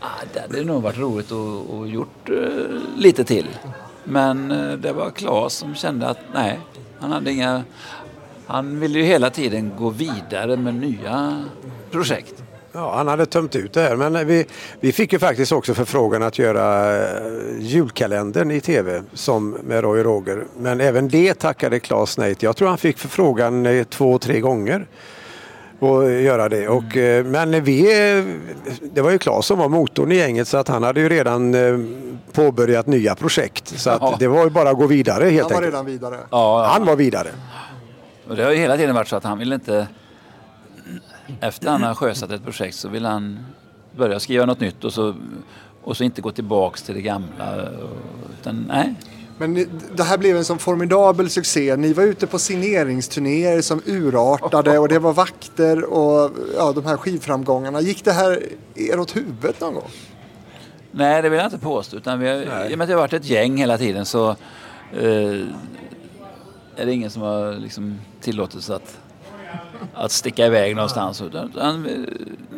ah, 0.00 0.06
det 0.32 0.40
hade 0.40 0.64
nog 0.64 0.82
varit 0.82 0.98
roligt 0.98 1.32
att, 1.32 1.70
att 1.70 1.88
gjort 1.88 2.30
uh, 2.30 2.80
lite 2.96 3.24
till. 3.24 3.46
Men 4.04 4.50
uh, 4.50 4.78
det 4.78 4.92
var 4.92 5.10
Claes 5.10 5.52
som 5.52 5.74
kände 5.74 6.08
att 6.08 6.18
nej, 6.34 6.58
han 6.98 7.12
hade 7.12 7.32
inga... 7.32 7.62
Han 8.46 8.80
ville 8.80 8.98
ju 8.98 9.04
hela 9.04 9.30
tiden 9.30 9.72
gå 9.78 9.90
vidare 9.90 10.56
med 10.56 10.74
nya 10.74 11.44
projekt. 11.90 12.42
Ja, 12.72 12.96
han 12.96 13.08
hade 13.08 13.26
tömt 13.26 13.56
ut 13.56 13.72
det 13.72 13.80
här. 13.80 13.96
Men 13.96 14.26
vi, 14.26 14.46
vi 14.80 14.92
fick 14.92 15.12
ju 15.12 15.18
faktiskt 15.18 15.52
också 15.52 15.74
förfrågan 15.74 16.22
att 16.22 16.38
göra 16.38 16.96
eh, 16.96 17.22
julkalendern 17.60 18.50
i 18.50 18.60
tv 18.60 19.02
som 19.14 19.50
med 19.50 19.80
Roy 19.80 19.98
och 19.98 20.04
Roger. 20.04 20.44
Men 20.56 20.80
även 20.80 21.08
det 21.08 21.34
tackade 21.34 21.80
Claes 21.80 22.18
nej 22.18 22.34
till. 22.34 22.46
Jag 22.46 22.56
tror 22.56 22.68
han 22.68 22.78
fick 22.78 22.98
förfrågan 22.98 23.84
två, 23.90 24.18
tre 24.18 24.40
gånger 24.40 24.86
och 25.78 26.10
göra 26.12 26.48
det. 26.48 26.68
Och, 26.68 26.96
eh, 26.96 27.24
men 27.24 27.64
vi, 27.64 27.80
eh, 28.18 28.24
det 28.94 29.00
var 29.02 29.10
ju 29.10 29.18
Claes 29.18 29.46
som 29.46 29.58
var 29.58 29.68
motorn 29.68 30.12
i 30.12 30.16
gänget 30.16 30.48
så 30.48 30.56
att 30.56 30.68
han 30.68 30.82
hade 30.82 31.00
ju 31.00 31.08
redan 31.08 31.54
eh, 31.54 31.78
påbörjat 32.32 32.86
nya 32.86 33.14
projekt. 33.14 33.68
Så 33.78 33.90
att 33.90 34.02
Ja. 34.02 34.16
det 34.18 34.28
var 34.28 34.44
ju 34.44 34.50
bara 34.50 34.70
att 34.70 34.76
gå 34.76 34.86
vidare 34.86 35.24
helt 35.24 35.42
Han 35.42 35.48
var 35.48 35.56
enkelt. 35.56 35.74
redan 35.74 35.86
vidare. 35.86 36.16
Ja, 36.30 36.66
Han 36.72 36.86
var 36.86 36.96
vidare. 36.96 37.28
Och 38.28 38.36
det 38.36 38.44
har 38.44 38.50
ju 38.50 38.56
hela 38.58 38.76
tiden 38.76 38.94
varit 38.94 39.08
så 39.08 39.16
att 39.16 39.24
han 39.24 39.38
vill 39.38 39.52
inte... 39.52 39.86
Efter 41.40 41.70
han 41.70 41.82
har 41.82 41.94
sjösatt 41.94 42.30
ett 42.30 42.44
projekt 42.44 42.76
så 42.76 42.88
vill 42.88 43.04
han 43.04 43.38
börja 43.96 44.20
skriva 44.20 44.46
något 44.46 44.60
nytt 44.60 44.84
och 44.84 44.92
så, 44.92 45.14
och 45.82 45.96
så 45.96 46.04
inte 46.04 46.20
gå 46.22 46.30
tillbaks 46.30 46.82
till 46.82 46.94
det 46.94 47.02
gamla. 47.02 47.54
Utan, 48.40 48.64
nej. 48.68 48.94
Men 49.38 49.66
det 49.96 50.02
här 50.02 50.18
blev 50.18 50.36
en 50.36 50.44
sån 50.44 50.58
formidabel 50.58 51.30
succé. 51.30 51.76
Ni 51.76 51.92
var 51.92 52.04
ute 52.04 52.26
på 52.26 52.38
signeringsturnéer 52.38 53.60
som 53.60 53.82
urartade 53.86 54.78
och 54.78 54.88
det 54.88 54.98
var 54.98 55.12
vakter 55.12 55.84
och 55.84 56.30
ja, 56.56 56.72
de 56.72 56.86
här 56.86 56.96
skivframgångarna. 56.96 57.80
Gick 57.80 58.04
det 58.04 58.12
här 58.12 58.42
er 58.74 59.00
åt 59.00 59.16
huvudet 59.16 59.60
någon 59.60 59.74
gång? 59.74 59.90
nej, 60.90 61.22
det 61.22 61.28
vill 61.28 61.38
jag 61.38 61.46
inte 61.46 61.58
påstå. 61.58 61.96
Utan 61.96 62.20
vi 62.20 62.28
har, 62.28 62.36
I 62.70 62.74
och 62.74 62.78
med 62.78 62.84
att 62.84 62.88
det 62.88 62.94
har 62.94 63.00
varit 63.00 63.12
ett 63.12 63.24
gäng 63.24 63.56
hela 63.56 63.78
tiden 63.78 64.06
så 64.06 64.30
eh, 64.92 65.40
är 66.76 66.86
det 66.86 66.92
ingen 66.92 67.10
som 67.10 67.22
har 67.22 67.52
liksom 67.52 67.98
tillåtit 68.20 68.62
sig 68.62 68.76
att, 68.76 68.98
att 69.94 70.12
sticka 70.12 70.46
iväg 70.46 70.76
någonstans. 70.76 71.22
Utan, 71.22 71.48
utan, 71.48 72.06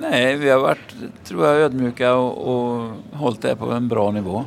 nej, 0.00 0.36
vi 0.36 0.50
har 0.50 0.58
varit, 0.58 0.94
tror 1.24 1.46
jag, 1.46 1.56
ödmjuka 1.56 2.14
och, 2.14 2.54
och 2.54 2.90
hållit 3.12 3.42
det 3.42 3.56
på 3.56 3.70
en 3.70 3.88
bra 3.88 4.10
nivå. 4.10 4.44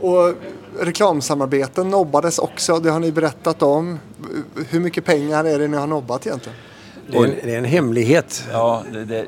Och 0.00 0.34
reklamsamarbeten 0.80 1.90
nobbades 1.90 2.38
också, 2.38 2.78
det 2.78 2.90
har 2.90 3.00
ni 3.00 3.12
berättat 3.12 3.62
om. 3.62 3.98
Hur 4.70 4.80
mycket 4.80 5.04
pengar 5.04 5.44
är 5.44 5.58
det 5.58 5.68
ni 5.68 5.76
har 5.76 5.86
nobbat 5.86 6.26
egentligen? 6.26 6.58
Det 7.06 7.18
är 7.18 7.24
en, 7.24 7.34
det 7.44 7.54
är 7.54 7.58
en 7.58 7.64
hemlighet. 7.64 8.44
Ja, 8.52 8.82
det, 8.92 9.04
det, 9.04 9.26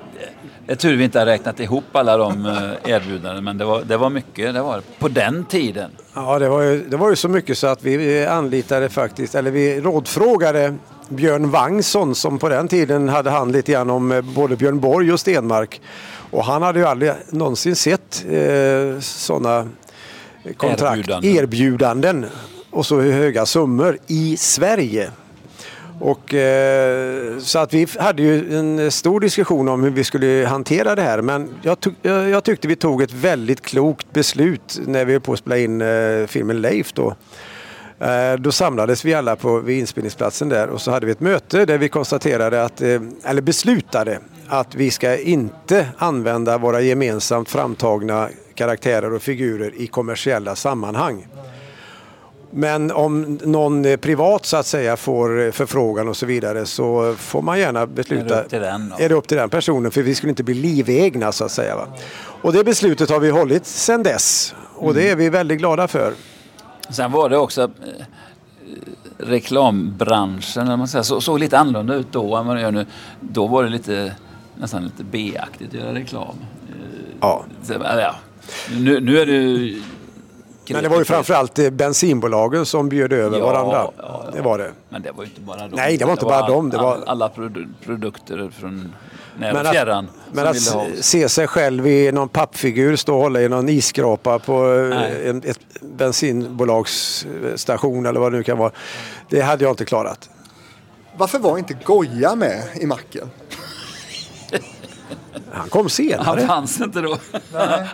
det, 0.67 0.73
är 0.73 0.77
tur 0.77 0.97
vi 0.97 1.05
inte 1.05 1.19
har 1.19 1.27
räknat 1.27 1.61
ihop 1.61 1.85
alla 1.93 2.17
de 2.17 2.47
eh, 2.47 2.93
erbjudanden 2.93 3.45
men 3.45 3.59
det 3.59 3.65
var, 3.65 3.83
det 3.83 3.97
var 3.97 4.11
mycket. 4.11 4.55
Det 4.55 4.63
var. 4.63 4.83
På 4.99 5.09
den 5.09 5.45
tiden. 5.45 5.91
Ja, 6.15 6.39
det 6.39 6.49
var, 6.49 6.63
ju, 6.63 6.85
det 6.89 6.97
var 6.97 7.11
ju 7.11 7.17
så 7.17 7.29
mycket 7.29 7.59
så 7.59 7.67
att 7.67 7.83
vi 7.83 8.27
anlitade 8.27 8.89
faktiskt, 8.89 9.35
eller 9.35 9.51
vi 9.51 9.81
rådfrågade 9.81 10.75
Björn 11.09 11.51
Wangsson 11.51 12.15
som 12.15 12.39
på 12.39 12.49
den 12.49 12.69
tiden 12.69 13.09
hade 13.09 13.31
hand 13.31 13.53
lite 13.53 13.73
grann 13.73 13.91
om 13.91 14.13
eh, 14.13 14.21
både 14.21 14.57
Björn 14.57 14.81
Borg 14.81 15.13
och 15.13 15.21
Stenmark. 15.21 15.81
Och 16.31 16.45
han 16.45 16.63
hade 16.63 16.79
ju 16.79 16.87
aldrig 16.87 17.13
någonsin 17.31 17.77
sett 17.77 18.25
eh, 18.31 19.01
sådana 19.01 19.69
kontrakt, 20.57 20.99
Erbjudanden. 20.99 21.31
erbjudanden 21.37 22.27
och 22.71 22.87
så 22.87 23.01
höga 23.01 23.47
summor 23.47 23.99
i 24.07 24.37
Sverige. 24.37 25.11
Och, 26.01 26.35
eh, 26.35 27.39
så 27.39 27.59
att 27.59 27.75
vi 27.75 27.87
hade 27.99 28.23
ju 28.23 28.59
en 28.59 28.91
stor 28.91 29.21
diskussion 29.21 29.69
om 29.69 29.83
hur 29.83 29.91
vi 29.91 30.05
skulle 30.05 30.47
hantera 30.49 30.95
det 30.95 31.03
här 31.03 31.23
men 31.23 31.49
jag, 31.63 31.81
tog, 31.81 31.95
jag, 32.03 32.45
tyckte 32.45 32.69
vi 32.69 32.77
tog 32.77 33.03
ett 33.03 33.13
väldigt 33.13 33.61
klokt 33.61 34.13
beslut 34.13 34.81
när 34.87 35.05
vi 35.05 35.13
höll 35.13 35.21
på 35.21 35.33
att 35.33 35.39
spela 35.39 35.59
in 35.59 35.81
eh, 35.81 36.27
filmen 36.27 36.61
Leif 36.61 36.93
då. 36.93 37.15
Eh, 38.01 38.35
då 38.39 38.53
samlades 38.53 39.05
vi 39.05 39.15
alla 39.15 39.37
på, 39.37 39.61
vid 39.61 39.79
inspelningsplatsen 39.79 40.49
där 40.49 40.69
och 40.69 40.81
så 40.81 40.91
hade 40.91 41.07
vi 41.07 41.13
ett 41.13 41.21
möte 41.21 41.65
där 41.65 41.79
vi 41.79 41.89
konstaterade 41.89 42.65
att, 42.65 42.83
eh, 42.83 43.01
eller 43.25 43.43
beslutade 43.43 44.19
att 44.49 44.75
vi 44.75 44.91
ska 44.91 45.17
inte 45.17 45.87
använda 45.99 46.59
våra 46.59 46.81
gemensamt 46.81 47.51
framtagna 47.51 48.29
karaktärer 48.55 49.13
och 49.13 49.23
figurer 49.23 49.73
i 49.77 49.87
kommersiella 49.87 50.57
sammanhang. 50.57 51.27
Men 52.57 52.91
om 52.91 53.39
någon 53.43 53.85
eh, 53.85 53.97
privat 53.97 54.47
så 54.47 54.57
att 54.57 54.67
säga 54.67 54.97
får 54.97 55.41
eh, 55.41 55.51
förfrågan 55.51 56.09
och 56.09 56.17
så 56.17 56.27
vidare 56.27 56.67
så 56.67 57.15
får 57.19 57.43
man 57.43 57.59
gärna 57.59 57.87
besluta. 57.87 58.35
Är 58.35 58.39
det 58.39 58.45
upp 58.45 58.49
till 58.51 58.61
den 58.61 58.89
då? 58.89 59.05
Är 59.05 59.09
det 59.09 59.15
upp 59.15 59.29
till 59.29 59.37
den 59.37 59.51
personen 59.51 59.91
för 59.91 60.03
vi 60.03 60.15
skulle 60.15 60.31
inte 60.31 60.43
bli 60.43 60.55
livegna 60.55 61.33
så 61.33 61.45
att 61.45 61.51
säga. 61.51 61.77
Va? 61.77 61.87
Och 62.43 62.53
det 62.53 62.65
beslutet 62.65 63.11
har 63.11 63.21
vi 63.21 63.31
hållit 63.31 63.67
sedan 63.67 64.03
dess 64.03 64.55
och 64.75 64.95
det 64.95 65.11
är 65.11 65.17
vi 65.17 65.31
väldigt 65.31 65.59
glada 65.59 65.89
för. 65.89 66.13
Sen 66.91 67.13
var 67.13 67.29
det 67.29 67.39
också 67.39 67.63
eh, 67.63 67.69
reklambranschen, 69.19 70.67
eller 70.67 70.77
man 70.77 70.89
säger, 70.89 71.03
så, 71.03 71.21
såg 71.21 71.39
lite 71.39 71.59
annorlunda 71.59 71.95
ut 71.95 72.13
då 72.13 72.37
än 72.37 72.47
vad 72.47 72.57
det 72.57 72.63
gör 72.63 72.71
nu. 72.71 72.87
Då 73.21 73.47
var 73.47 73.65
det 73.65 73.71
lite, 73.71 74.15
nästan 74.55 74.85
lite 74.85 75.05
B-aktigt 75.05 75.69
att 75.69 75.75
göra 75.75 75.95
reklam. 75.95 76.37
Ja. 77.21 77.45
Ja. 77.69 78.15
Nu, 78.81 79.01
nu 79.01 79.19
är 79.21 79.27
det. 79.27 79.75
Men 80.75 80.83
det 80.83 80.89
var 80.89 80.99
ju 80.99 81.05
framförallt 81.05 81.73
bensinbolagen 81.73 82.67
som 82.67 82.89
bjöd 82.89 83.13
över 83.13 83.39
Ja, 83.39 83.47
varandra. 83.47 83.77
ja, 83.77 83.93
ja. 83.99 84.25
Det 84.33 84.41
var 84.43 84.59
det. 84.59 84.71
Men 84.89 85.03
det 85.03 85.13
var 85.13 85.25
ju 85.25 85.29
inte 85.31 85.41
bara 85.41 85.69
de. 85.69 85.77
Nej, 85.77 85.97
det 85.97 86.05
var 86.05 86.13
inte 86.13 86.25
bara 86.25 86.37
all, 86.37 86.53
dem, 86.53 86.71
det 86.71 86.77
var- 86.77 86.95
all, 86.95 87.05
alla 87.07 87.29
produ 87.29 87.67
produkter 87.85 88.51
från 88.59 88.93
när 89.39 89.53
Men 89.53 89.67
och 89.67 89.73
fjärran. 89.73 90.05
att, 90.05 90.11
men 90.35 90.47
att 90.47 90.69
ha 90.69 90.87
se 91.01 91.29
sig 91.29 91.47
själv 91.47 91.87
i 91.87 92.13
någon 92.13 92.29
pappfigur 92.29 92.97
stå 92.97 93.15
och 93.15 93.21
hålla 93.23 93.43
i 93.43 93.49
någon 93.49 93.69
isskrapa 93.69 94.39
på 94.39 94.73
eh, 94.93 95.29
en, 95.29 95.43
ett 95.45 95.61
bensinbolagsstation 95.81 98.07
eller 98.07 98.21
vad 98.21 98.33
det 98.33 98.37
nu 98.39 98.45
kan 98.45 98.59
vara. 98.59 98.71
Det 99.29 99.41
hade 99.41 99.65
jag 99.65 99.73
inte 99.73 99.85
klarat. 99.85 100.31
Varför 101.17 101.39
var 101.39 101.59
inte 101.59 101.77
Goja 101.85 102.35
med 102.35 102.63
i 102.81 102.87
macken? 102.87 103.31
Han 105.53 105.69
kom 105.69 105.89
senare. 105.89 106.23
Han 106.25 106.47
fanns 106.47 106.81
inte 106.81 107.01
då. 107.01 107.19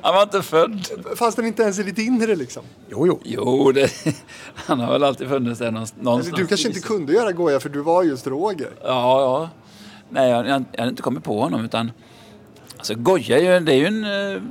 Han 0.02 0.14
var 0.14 0.22
inte 0.22 0.42
född. 0.42 0.86
Fanns 1.16 1.34
den 1.34 1.46
inte 1.46 1.62
ens 1.62 1.78
i 1.78 1.82
ditt 1.82 1.98
inre 1.98 2.36
liksom? 2.36 2.62
Jo, 2.88 3.06
jo. 3.06 3.20
Jo, 3.24 3.72
det, 3.72 3.90
han 4.54 4.80
har 4.80 4.92
väl 4.92 5.04
alltid 5.04 5.28
funnits 5.28 5.58
där 5.58 5.70
någonstans. 5.70 6.26
Eller, 6.26 6.36
du 6.38 6.46
kanske 6.46 6.68
inte 6.68 6.80
kunde 6.80 7.12
göra 7.12 7.32
Goja 7.32 7.60
för 7.60 7.68
du 7.68 7.80
var 7.80 8.02
just 8.02 8.26
Roger. 8.26 8.70
Ja, 8.82 9.20
ja. 9.20 9.50
Nej, 10.08 10.30
jag, 10.30 10.46
jag, 10.46 10.64
jag 10.72 10.78
hade 10.78 10.90
inte 10.90 11.02
kommit 11.02 11.24
på 11.24 11.40
honom 11.40 11.64
utan 11.64 11.90
Alltså 12.80 12.94
Goja 12.94 13.38
är 13.38 13.54
ju, 13.54 13.60
det 13.60 13.72
är 13.72 13.76
ju 13.76 13.86
en 13.86 14.04
eh, 14.04 14.42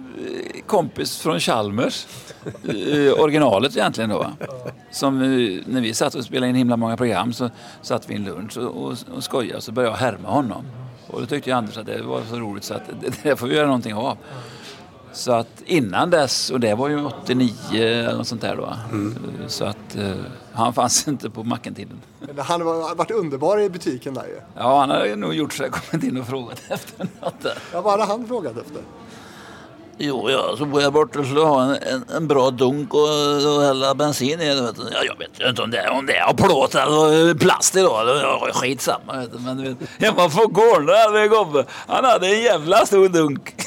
kompis 0.65 1.17
från 1.17 1.39
Chalmers. 1.39 2.07
Eh, 2.45 3.23
originalet 3.23 3.77
egentligen 3.77 4.09
då. 4.09 4.25
Som 4.91 5.21
eh, 5.21 5.27
när 5.65 5.81
vi 5.81 5.93
satt 5.93 6.15
och 6.15 6.23
spelade 6.23 6.49
in 6.49 6.55
himla 6.55 6.77
många 6.77 6.97
program 6.97 7.33
så 7.33 7.49
satt 7.81 8.09
vi 8.09 8.13
i 8.13 8.17
en 8.17 8.23
lunch 8.23 8.57
och, 8.57 8.83
och, 8.83 8.95
och 9.15 9.23
skojade 9.23 9.57
och 9.57 9.63
så 9.63 9.71
började 9.71 9.93
jag 9.93 9.97
härma 9.97 10.29
honom. 10.29 10.65
Och 11.09 11.19
då 11.21 11.25
tyckte 11.25 11.49
jag 11.49 11.57
Anders 11.57 11.77
att 11.77 11.85
det 11.85 12.01
var 12.01 12.21
så 12.29 12.35
roligt 12.35 12.63
så 12.63 12.73
att 12.73 12.83
det, 13.01 13.13
det 13.23 13.35
får 13.35 13.47
vi 13.47 13.55
göra 13.55 13.65
någonting 13.65 13.93
av. 13.93 14.17
Så 15.11 15.31
att 15.31 15.61
innan 15.65 16.09
dess, 16.09 16.49
och 16.49 16.59
det 16.59 16.75
var 16.75 16.89
ju 16.89 17.05
89 17.05 17.53
eller 17.73 18.17
något 18.17 18.27
sånt 18.27 18.41
där 18.41 18.55
då. 18.55 18.73
Mm. 18.91 19.15
Så 19.47 19.65
att 19.65 19.95
eh, 19.95 20.11
han 20.53 20.73
fanns 20.73 21.07
inte 21.07 21.29
på 21.29 21.43
mackentiden. 21.43 22.01
Han 22.37 22.61
har 22.61 22.95
varit 22.95 23.11
underbar 23.11 23.59
i 23.59 23.69
butiken 23.69 24.13
där 24.13 24.25
ju. 24.25 24.39
Ja, 24.57 24.79
han 24.79 24.89
hade 24.89 25.15
nog 25.15 25.33
gjort 25.33 25.53
så 25.53 25.63
jag 25.63 25.71
kommit 25.89 26.05
in 26.05 26.17
och 26.17 26.27
frågat 26.27 26.61
efter 26.67 27.07
något 27.21 27.41
där. 27.41 27.57
Ja, 27.73 27.81
vad 27.81 27.91
hade 27.91 28.03
han 28.03 28.27
frågat 28.27 28.57
efter? 28.57 28.81
Jo, 30.01 30.29
ja, 30.29 30.55
så 30.57 30.65
bor 30.65 30.81
jag 30.81 30.93
bort 30.93 31.15
och 31.15 31.25
skulle 31.25 31.39
ha 31.41 31.63
en, 31.63 31.69
en, 31.69 32.05
en 32.15 32.27
bra 32.27 32.49
dunk 32.51 32.93
och, 32.93 33.01
och 33.55 33.61
hälla 33.61 33.95
bensin 33.95 34.41
i. 34.41 34.61
Vet 34.61 34.75
du. 34.75 34.81
Ja, 34.91 35.03
jag 35.03 35.17
vet 35.17 35.49
inte 35.49 35.61
om 35.61 35.71
det, 35.71 35.77
är- 35.77 35.89
om 35.91 36.05
det 36.05 36.15
är 36.17 36.23
av 36.23 36.33
plåt 36.33 36.75
eller 36.75 37.33
plast 37.33 37.75
idag. 37.75 38.07
Det 38.07 38.11
är 38.11 38.53
skitsamma. 38.53 39.17
Vet 39.19 39.31
du. 39.31 39.39
Men 39.39 39.57
du 39.57 39.63
vet, 39.63 39.77
hemma 39.99 40.29
på 40.29 40.47
gården 40.47 40.95
hade 41.05 41.19
en 41.21 41.29
gubbe. 41.29 41.65
Han 41.87 42.03
hade 42.05 42.27
en 42.27 42.41
jävla 42.41 42.85
stor 42.85 43.09
dunk. 43.09 43.55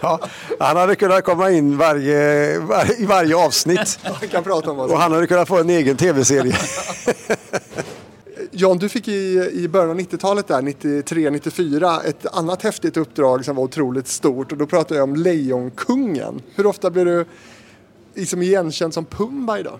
Ja, 0.00 0.20
han 0.60 0.76
hade 0.76 0.96
kunnat 0.96 1.24
komma 1.24 1.50
in 1.50 1.78
varje, 1.78 2.58
var, 2.58 3.00
i 3.00 3.06
varje 3.06 3.36
avsnitt. 3.36 3.98
Kan 4.30 4.44
prata 4.44 4.70
om 4.70 4.76
vad 4.76 4.90
Och 4.90 4.98
han 4.98 5.12
hade 5.12 5.26
kunnat 5.26 5.48
få 5.48 5.58
en 5.58 5.70
egen 5.70 5.96
tv-serie. 5.96 6.56
Jan, 8.56 8.78
du 8.78 8.88
fick 8.88 9.08
i, 9.08 9.50
i 9.52 9.68
början 9.68 9.90
av 9.90 9.98
90-talet 9.98 10.46
där, 10.46 10.62
93-94, 10.62 12.04
ett 12.04 12.26
annat 12.34 12.62
häftigt 12.62 12.96
uppdrag 12.96 13.44
som 13.44 13.56
var 13.56 13.64
otroligt 13.64 14.08
stort 14.08 14.52
och 14.52 14.58
då 14.58 14.66
pratade 14.66 14.94
jag 14.94 15.04
om 15.04 15.16
Lejonkungen. 15.16 16.42
Hur 16.54 16.66
ofta 16.66 16.90
blir 16.90 17.04
du 17.04 17.24
liksom 18.14 18.42
igenkänd 18.42 18.94
som 18.94 19.04
Pumba 19.04 19.58
idag? 19.58 19.78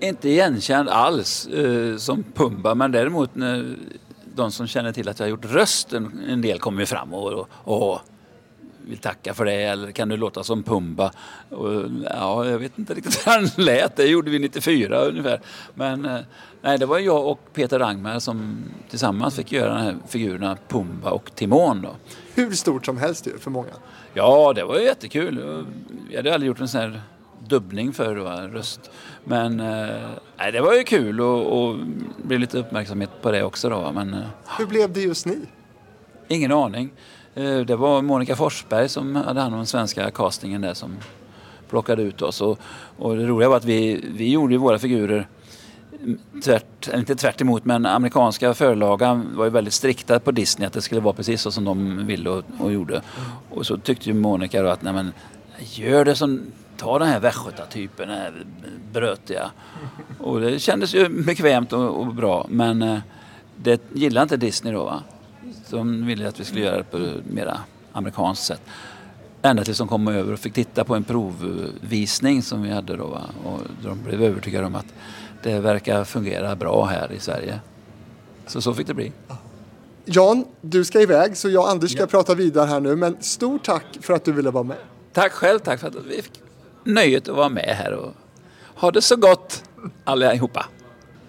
Inte 0.00 0.28
igenkänd 0.28 0.88
alls 0.88 1.46
eh, 1.46 1.96
som 1.96 2.24
Pumba, 2.34 2.74
men 2.74 2.92
däremot 2.92 3.34
när 3.34 3.76
de 4.34 4.52
som 4.52 4.66
känner 4.66 4.92
till 4.92 5.08
att 5.08 5.18
jag 5.18 5.26
har 5.26 5.30
gjort 5.30 5.44
rösten, 5.44 6.20
en 6.28 6.42
del 6.42 6.58
kommer 6.58 6.80
ju 6.80 6.86
fram 6.86 7.14
och, 7.14 7.32
och, 7.32 7.48
och 7.64 8.00
vill 8.86 8.98
tacka 8.98 9.34
för 9.34 9.44
det 9.44 9.62
eller 9.62 9.92
kan 9.92 10.08
du 10.08 10.16
låta 10.16 10.44
som 10.44 10.62
Pumba? 10.62 11.12
Och, 11.48 11.84
ja, 12.04 12.46
jag 12.46 12.58
vet 12.58 12.78
inte 12.78 12.94
riktigt 12.94 13.26
hur 13.26 13.32
han 13.32 13.48
lät, 13.56 13.96
det 13.96 14.06
gjorde 14.06 14.30
vi 14.30 14.38
94 14.38 15.00
ungefär. 15.00 15.40
Men 15.74 16.04
eh, 16.04 16.20
nej, 16.62 16.78
det 16.78 16.86
var 16.86 16.98
jag 16.98 17.26
och 17.26 17.40
Peter 17.52 17.78
Rangmar 17.78 18.18
som 18.18 18.64
tillsammans 18.90 19.36
fick 19.36 19.52
göra 19.52 19.74
de 19.74 19.80
här 19.80 19.96
figurerna 20.08 20.56
Pumba 20.68 21.10
och 21.10 21.30
Timon. 21.34 21.82
Då. 21.82 21.90
Hur 22.34 22.50
stort 22.52 22.86
som 22.86 22.98
helst 22.98 23.26
ju 23.26 23.38
för 23.38 23.50
många. 23.50 23.68
Ja, 24.14 24.52
det 24.52 24.64
var 24.64 24.78
ju 24.78 24.84
jättekul. 24.84 25.64
Jag 26.10 26.16
hade 26.16 26.34
aldrig 26.34 26.48
gjort 26.48 26.60
en 26.60 26.68
sån 26.68 26.80
här 26.80 27.02
dubbning 27.48 27.92
för 27.92 28.16
va, 28.16 28.48
röst. 28.48 28.90
Men 29.24 29.60
eh, 29.60 30.08
nej, 30.38 30.52
det 30.52 30.60
var 30.60 30.74
ju 30.74 30.84
kul 30.84 31.20
och, 31.20 31.62
och 31.62 31.76
blev 32.22 32.40
lite 32.40 32.58
uppmärksamhet 32.58 33.10
på 33.22 33.30
det 33.30 33.44
också 33.44 33.68
då. 33.68 33.92
Men 33.94 34.14
eh, 34.14 34.20
Hur 34.58 34.66
blev 34.66 34.92
det 34.92 35.00
just 35.00 35.26
ni? 35.26 35.38
ingen 36.28 36.52
aning. 36.52 36.90
Eh, 37.34 37.58
det 37.58 37.76
var 37.76 38.02
Monica 38.02 38.36
Forsberg 38.36 38.88
som 38.88 39.16
hade 39.16 39.40
hand 39.40 39.54
om 39.54 39.58
den 39.58 39.66
svenska 39.66 40.10
castingen 40.10 40.60
där 40.60 40.74
som 40.74 40.96
plockade 41.68 42.02
ut 42.02 42.22
oss. 42.22 42.40
Och, 42.40 42.58
och 42.98 43.16
det 43.16 43.26
roliga 43.26 43.48
var 43.48 43.56
att 43.56 43.64
vi, 43.64 44.04
vi 44.14 44.30
gjorde 44.30 44.56
våra 44.58 44.78
figurer 44.78 45.28
tvärt, 46.44 46.88
eller 46.88 46.98
inte 46.98 47.16
tvärt 47.16 47.40
emot, 47.40 47.64
men 47.64 47.86
amerikanska 47.86 48.54
förlagan 48.54 49.36
var 49.36 49.44
ju 49.44 49.50
väldigt 49.50 49.74
strikta 49.74 50.20
på 50.20 50.30
Disney 50.30 50.66
att 50.66 50.72
det 50.72 50.82
skulle 50.82 51.00
vara 51.00 51.14
precis 51.14 51.40
så 51.40 51.50
som 51.50 51.64
de 51.64 52.06
ville 52.06 52.30
och, 52.30 52.44
och 52.58 52.72
gjorde. 52.72 53.02
Och 53.50 53.66
så 53.66 53.76
tyckte 53.76 54.08
ju 54.08 54.14
Monica 54.14 54.62
då 54.62 54.68
att 54.68 54.82
nej 54.82 54.92
men 54.92 55.12
gör 55.58 56.04
det 56.04 56.14
som, 56.14 56.42
ta 56.76 56.98
den 56.98 57.08
här 57.08 57.20
västgötatypen, 57.20 58.08
den 58.08 58.18
här 58.18 58.44
brötiga. 58.92 59.50
Och 60.18 60.40
det 60.40 60.58
kändes 60.58 60.94
ju 60.94 61.08
bekvämt 61.08 61.72
och, 61.72 62.00
och 62.00 62.14
bra 62.14 62.46
men 62.48 62.82
eh, 62.82 62.98
det 63.56 63.82
gillade 63.94 64.22
inte 64.22 64.36
Disney 64.36 64.72
då 64.72 64.84
va. 64.84 65.02
De 65.70 66.06
ville 66.06 66.28
att 66.28 66.40
vi 66.40 66.44
skulle 66.44 66.60
göra 66.60 66.76
det 66.76 66.84
på 66.84 66.96
ett 66.96 67.26
mera 67.26 67.60
amerikanskt 67.92 68.44
sätt. 68.44 68.62
Ända 69.42 69.64
tills 69.64 69.78
de 69.78 69.88
kom 69.88 70.08
över 70.08 70.32
och 70.32 70.38
fick 70.38 70.54
titta 70.54 70.84
på 70.84 70.94
en 70.94 71.04
provvisning 71.04 72.42
som 72.42 72.62
vi 72.62 72.70
hade 72.70 72.96
då. 72.96 73.06
Va? 73.06 73.20
Och 73.44 73.60
de 73.82 74.02
blev 74.02 74.22
övertygade 74.22 74.66
om 74.66 74.74
att 74.74 74.94
det 75.42 75.60
verkar 75.60 76.04
fungera 76.04 76.56
bra 76.56 76.84
här 76.84 77.12
i 77.12 77.20
Sverige. 77.20 77.60
Så 78.46 78.60
så 78.60 78.74
fick 78.74 78.86
det 78.86 78.94
bli. 78.94 79.12
Jan, 80.04 80.44
du 80.60 80.84
ska 80.84 81.00
iväg 81.00 81.36
så 81.36 81.48
jag 81.48 81.62
och 81.62 81.70
Anders 81.70 81.92
ska 81.92 82.06
prata 82.06 82.34
vidare 82.34 82.66
här 82.66 82.80
nu. 82.80 82.96
Men 82.96 83.16
stort 83.20 83.64
tack 83.64 83.84
för 84.00 84.14
att 84.14 84.24
du 84.24 84.32
ville 84.32 84.50
vara 84.50 84.64
med. 84.64 84.76
Tack 85.12 85.32
själv, 85.32 85.58
tack 85.58 85.80
för 85.80 85.88
att 85.88 85.94
vi 86.08 86.22
fick 86.22 86.40
nöjet 86.84 87.28
att 87.28 87.36
vara 87.36 87.48
med 87.48 87.76
här 87.78 87.92
och 87.92 88.12
ha 88.74 88.90
det 88.90 89.02
så 89.02 89.16
gott 89.16 89.64
allihopa. 90.04 90.66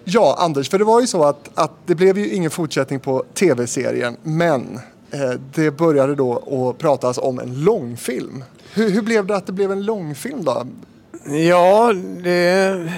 Ja, 0.03 0.35
Anders, 0.39 0.69
för 0.69 0.79
det 0.79 0.85
var 0.85 1.01
ju 1.01 1.07
så 1.07 1.23
att, 1.23 1.49
att 1.53 1.71
det 1.85 1.95
blev 1.95 2.17
ju 2.17 2.29
ingen 2.29 2.51
fortsättning 2.51 2.99
på 2.99 3.25
tv-serien. 3.33 4.17
Men 4.23 4.79
eh, 5.11 5.31
det 5.53 5.71
började 5.71 6.15
då 6.15 6.69
att 6.69 6.77
pratas 6.77 7.17
om 7.17 7.39
en 7.39 7.63
långfilm. 7.63 8.43
Hur, 8.73 8.89
hur 8.89 9.01
blev 9.01 9.25
det 9.25 9.35
att 9.35 9.45
det 9.45 9.53
blev 9.53 9.71
en 9.71 9.85
långfilm 9.85 10.43
då? 10.43 10.67
Ja, 11.25 11.93
det, 12.23 12.91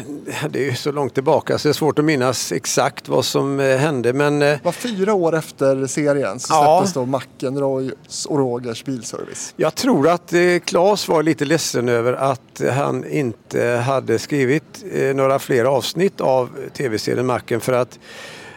det 0.50 0.60
är 0.60 0.64
ju 0.66 0.76
så 0.76 0.92
långt 0.92 1.14
tillbaka 1.14 1.58
så 1.58 1.68
det 1.68 1.72
är 1.72 1.74
svårt 1.74 2.00
att 2.00 2.06
minnas 2.06 2.52
exakt 2.52 3.08
vad 3.10 3.26
som 3.26 3.60
eh, 3.60 3.78
hände. 3.78 4.14
Men 4.14 4.42
eh, 4.42 4.48
Det 4.48 4.60
var 4.64 4.72
fyra 4.72 5.14
år 5.14 5.36
efter 5.36 5.88
serien 5.88 6.40
så 6.40 6.54
Ja. 6.54 6.78
släpptes 6.80 6.94
då 6.94 7.06
Macken, 7.06 7.60
Roys 7.60 8.26
och 8.26 8.38
Rogers 8.38 8.84
bilservice. 8.86 9.54
jag 9.58 9.76
tror 9.76 10.08
att 10.10 10.34
eh, 10.34 10.40
Claes 10.66 11.08
var 11.08 11.24
lite 11.24 11.46
ledsen 11.46 11.90
över 11.90 12.14
att 12.14 12.62
han 12.74 13.06
inte 13.06 13.64
hade 13.86 14.20
skrivit 14.20 14.84
eh, 14.94 15.16
några 15.16 15.40
fler 15.40 15.66
avsnitt 15.66 16.22
av 16.22 16.50
tv-serien 16.78 17.26
Macken 17.26 17.60
för 17.62 17.74
att 17.74 18.00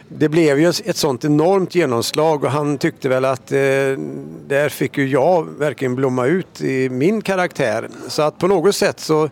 det 0.07 0.29
blev 0.29 0.59
ju 0.59 0.69
ett 0.69 0.97
sånt 0.97 1.25
enormt 1.25 1.75
genomslag 1.75 2.43
och 2.43 2.51
han 2.51 2.77
tyckte 2.77 3.09
väl 3.09 3.25
att 3.25 3.51
eh, 3.51 3.57
där 4.47 4.69
fick 4.69 4.97
ju 4.97 5.07
jag 5.07 5.47
verkligen 5.59 5.95
blomma 5.95 6.25
ut 6.25 6.61
i 6.61 6.89
min 6.89 7.21
karaktär. 7.21 7.89
Så 8.07 8.21
att 8.21 8.37
på 8.37 8.47
något 8.47 8.75
sätt 8.75 8.99
så 8.99 9.29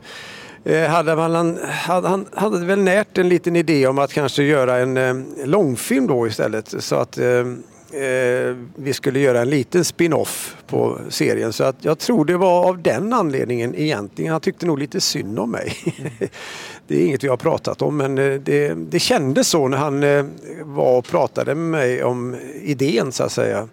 eh, 0.64 0.90
hade 0.90 1.16
man, 1.16 1.60
hade, 1.70 2.08
han 2.08 2.26
hade 2.34 2.66
väl 2.66 2.80
närt 2.80 3.18
en 3.18 3.30
liten 3.30 3.56
idé 3.56 3.88
om 3.88 4.00
att 4.00 4.14
kanske 4.14 4.44
göra 4.44 4.78
en 4.78 4.98
eh, 4.98 5.16
långfilm 5.46 6.08
då 6.08 6.28
istället. 6.28 6.84
Så 6.84 6.96
att 6.96 7.18
eh, 7.18 7.46
eh, 7.92 8.56
vi 8.76 8.94
skulle 8.94 9.20
göra 9.20 9.42
en 9.42 9.50
liten 9.50 9.86
spin-off 9.86 10.56
på 10.68 11.00
serien. 11.10 11.54
Så 11.54 11.64
att 11.64 11.76
jag 11.82 12.00
tror 12.00 12.26
det 12.26 12.38
var 12.38 12.68
av 12.68 12.82
den 12.82 13.14
anledningen 13.14 13.76
egentligen. 13.76 14.32
Han 14.32 14.42
tyckte 14.42 14.66
nog 14.66 14.80
lite 14.80 15.02
synd 15.02 15.40
om 15.40 15.52
mig. 15.52 15.74
det 16.88 16.96
är 16.96 17.06
inget 17.06 17.24
vi 17.24 17.28
har 17.28 17.38
pratat 17.38 17.82
om 17.82 17.98
men 17.98 18.18
eh, 18.18 18.34
det, 18.34 18.74
det 18.74 19.00
kändes 19.00 19.48
så 19.48 19.68
när 19.68 19.78
han 19.78 20.04
eh, 20.04 20.26
var 20.64 20.98
och 20.98 21.06
pratade 21.06 21.56
med 21.56 21.82
mig 21.82 22.04
om 22.04 22.36
idén 22.62 23.12
så 23.12 23.24
att 23.24 23.32
säga. 23.32 23.68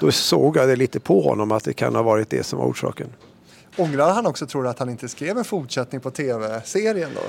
Då 0.00 0.12
såg 0.12 0.56
jag 0.56 0.68
det 0.68 0.76
lite 0.76 1.00
på 1.00 1.22
honom 1.22 1.52
att 1.52 1.64
det 1.64 1.72
kan 1.72 1.94
ha 1.94 2.02
varit 2.02 2.30
det 2.30 2.42
som 2.42 2.58
var 2.58 2.66
orsaken. 2.66 3.08
Ångrar 3.76 4.12
han 4.12 4.26
också 4.26 4.46
tror 4.46 4.62
du 4.62 4.68
att 4.68 4.78
han 4.78 4.90
inte 4.90 5.08
skrev 5.08 5.38
en 5.38 5.44
fortsättning 5.44 6.00
på 6.00 6.10
tv-serien 6.10 7.10
då? 7.14 7.20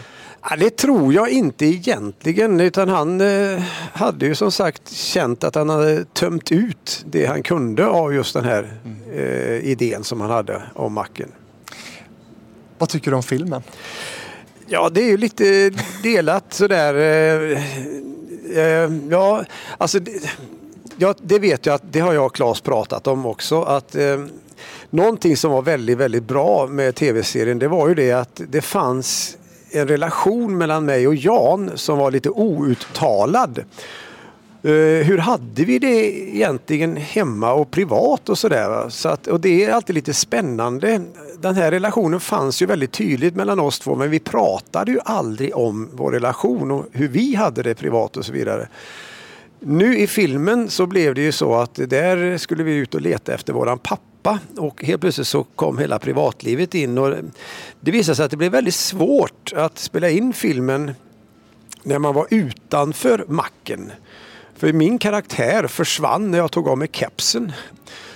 Ja, 0.50 0.56
det 0.56 0.78
tror 0.78 1.14
jag 1.14 1.30
inte 1.30 1.66
egentligen 1.66 2.60
utan 2.60 2.90
han 2.90 3.22
eh, 3.22 3.62
hade 3.94 4.26
ju 4.26 4.36
som 4.36 4.52
sagt 4.52 4.92
känt 4.92 5.44
att 5.44 5.56
han 5.56 5.70
hade 5.70 6.06
tömt 6.06 6.52
ut 6.52 7.06
det 7.06 7.26
han 7.26 7.44
kunde 7.44 7.88
av 7.88 8.14
just 8.14 8.34
den 8.34 8.44
här 8.44 8.78
eh, 9.14 9.70
idén 9.70 10.04
som 10.04 10.22
han 10.22 10.30
hade 10.30 10.62
om 10.76 10.94
macken. 10.94 11.32
Vad 12.78 12.90
tycker 12.90 13.12
du 13.12 13.18
om 13.18 13.24
filmen? 13.24 13.64
Ja, 14.68 14.90
det 14.90 15.02
är 15.02 15.08
ju 15.08 15.18
lite 15.18 15.72
delat 16.04 16.54
sådär. 16.54 16.94
eh, 16.94 18.58
eh, 18.58 18.92
Ja, 19.10 19.44
alltså 19.78 20.00
det, 20.00 20.12
ja, 20.98 21.14
det 21.22 21.40
vet 21.40 21.66
jag 21.66 21.76
att 21.76 21.84
det 21.92 22.00
har 22.00 22.14
jag 22.14 22.26
och 22.26 22.36
Claes 22.36 22.62
pratat 22.62 23.08
om 23.08 23.26
också. 23.26 23.62
Att 23.62 23.96
eh, 23.96 24.26
någonting 24.90 25.38
som 25.38 25.52
var 25.52 25.62
väldigt, 25.62 25.98
väldigt 25.98 26.24
bra 26.24 26.68
med 26.68 26.96
tv-serien 26.96 27.60
det 27.60 27.68
var 27.68 27.88
ju 27.88 27.96
det 27.96 28.12
att 28.12 28.42
det 28.48 28.62
fanns 28.62 29.38
en 29.72 29.88
relation 29.88 30.58
mellan 30.58 30.86
mig 30.86 31.08
och 31.08 31.16
Jan 31.16 31.72
som 31.76 31.98
var 31.98 32.12
lite 32.12 32.30
outtalad. 32.30 33.64
Eh, 34.66 35.06
hur 35.06 35.18
hade 35.18 35.66
vi 35.66 35.80
det 35.80 36.20
egentligen 36.36 36.96
hemma 36.96 37.54
och 37.54 37.72
privat 37.72 38.30
och 38.30 38.38
sådär? 38.38 38.90
Så 38.90 39.10
att, 39.10 39.28
och 39.28 39.40
det 39.40 39.66
är 39.66 39.72
alltid 39.72 39.96
lite 39.96 40.14
spännande. 40.14 41.02
Den 41.42 41.56
här 41.56 41.72
relationen 41.72 42.20
fanns 42.20 42.62
ju 42.62 42.66
väldigt 42.66 42.92
tydligt 42.92 43.36
mellan 43.36 43.60
oss 43.60 43.80
två 43.80 43.96
men 43.96 44.10
vi 44.10 44.20
pratade 44.20 44.92
ju 44.92 45.00
aldrig 45.06 45.56
om 45.56 45.90
vår 45.94 46.12
relation 46.12 46.72
och 46.72 46.86
hur 46.92 47.08
vi 47.08 47.36
hade 47.36 47.64
det 47.64 47.76
privat 47.76 48.18
och 48.18 48.26
så 48.26 48.34
vidare. 48.34 48.68
Nu 49.60 49.98
i 49.98 50.08
filmen 50.08 50.70
så 50.70 50.86
blev 50.86 51.16
det 51.16 51.22
ju 51.22 51.32
så 51.32 51.56
att 51.56 51.76
där 51.76 52.38
skulle 52.38 52.64
vi 52.64 52.76
ut 52.76 52.96
och 52.96 53.02
leta 53.02 53.34
efter 53.34 53.54
våran 53.54 53.78
pappa 53.78 54.13
och 54.58 54.84
helt 54.84 55.02
plötsligt 55.02 55.28
så 55.28 55.44
kom 55.44 55.78
hela 55.78 56.00
privatlivet 56.00 56.76
in 56.76 56.98
och 56.98 57.16
det 57.80 57.92
visade 57.92 58.16
sig 58.16 58.26
att 58.26 58.32
det 58.32 58.38
blev 58.38 58.52
väldigt 58.52 58.76
svårt 58.76 59.54
att 59.56 59.80
spela 59.80 60.10
in 60.10 60.34
filmen 60.34 60.92
när 61.84 62.00
man 62.00 62.14
var 62.14 62.28
utanför 62.30 63.26
macken. 63.28 63.92
För 64.56 64.74
min 64.74 64.98
karaktär 64.98 65.68
försvann 65.68 66.32
när 66.32 66.38
jag 66.38 66.52
tog 66.52 66.68
av 66.68 66.78
mig 66.78 66.90
kepsen. 66.92 67.52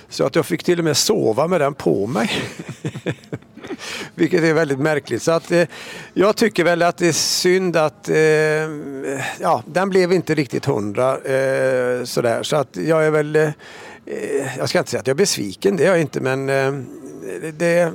Så 0.08 0.24
att 0.24 0.34
jag 0.34 0.46
fick 0.46 0.64
till 0.64 0.78
och 0.78 0.84
med 0.84 0.96
sova 0.96 1.46
med 1.46 1.60
den 1.60 1.74
på 1.74 2.06
mig. 2.06 2.30
Vilket 4.14 4.42
är 4.42 4.54
väldigt 4.54 4.78
märkligt. 4.78 5.22
Så 5.22 5.32
att, 5.32 5.50
eh, 5.50 5.68
jag 6.14 6.36
tycker 6.36 6.64
väl 6.64 6.82
att 6.82 6.96
det 6.96 7.08
är 7.08 7.12
synd 7.12 7.76
att 7.76 8.08
eh, 8.08 8.16
ja, 9.40 9.62
den 9.66 9.90
blev 9.90 10.12
inte 10.12 10.34
riktigt 10.34 10.64
hundra. 10.64 11.18
Eh, 11.18 12.04
sådär. 12.04 12.42
Så 12.42 12.56
att 12.56 12.76
jag 12.76 13.06
är 13.06 13.10
väl, 13.10 13.36
eh, 13.36 13.50
jag 14.58 14.68
ska 14.68 14.78
inte 14.78 14.90
säga 14.90 15.00
att 15.00 15.06
jag 15.06 15.14
är 15.14 15.18
besviken, 15.18 15.76
det 15.76 15.84
är 15.84 15.88
jag 15.88 16.00
inte. 16.00 16.20
Men 16.20 16.48
eh, 16.48 16.72
det, 17.52 17.92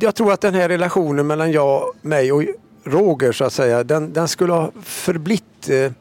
jag 0.00 0.14
tror 0.14 0.32
att 0.32 0.40
den 0.40 0.54
här 0.54 0.68
relationen 0.68 1.26
mellan 1.26 1.52
jag, 1.52 1.92
mig 2.02 2.32
och 2.32 2.44
Roger 2.84 3.32
så 3.32 3.44
att 3.44 3.52
säga, 3.52 3.84
den, 3.84 4.12
den 4.12 4.28
skulle 4.28 4.52
ha 4.52 4.70
förblitt 4.82 5.68
eh, 5.68 5.92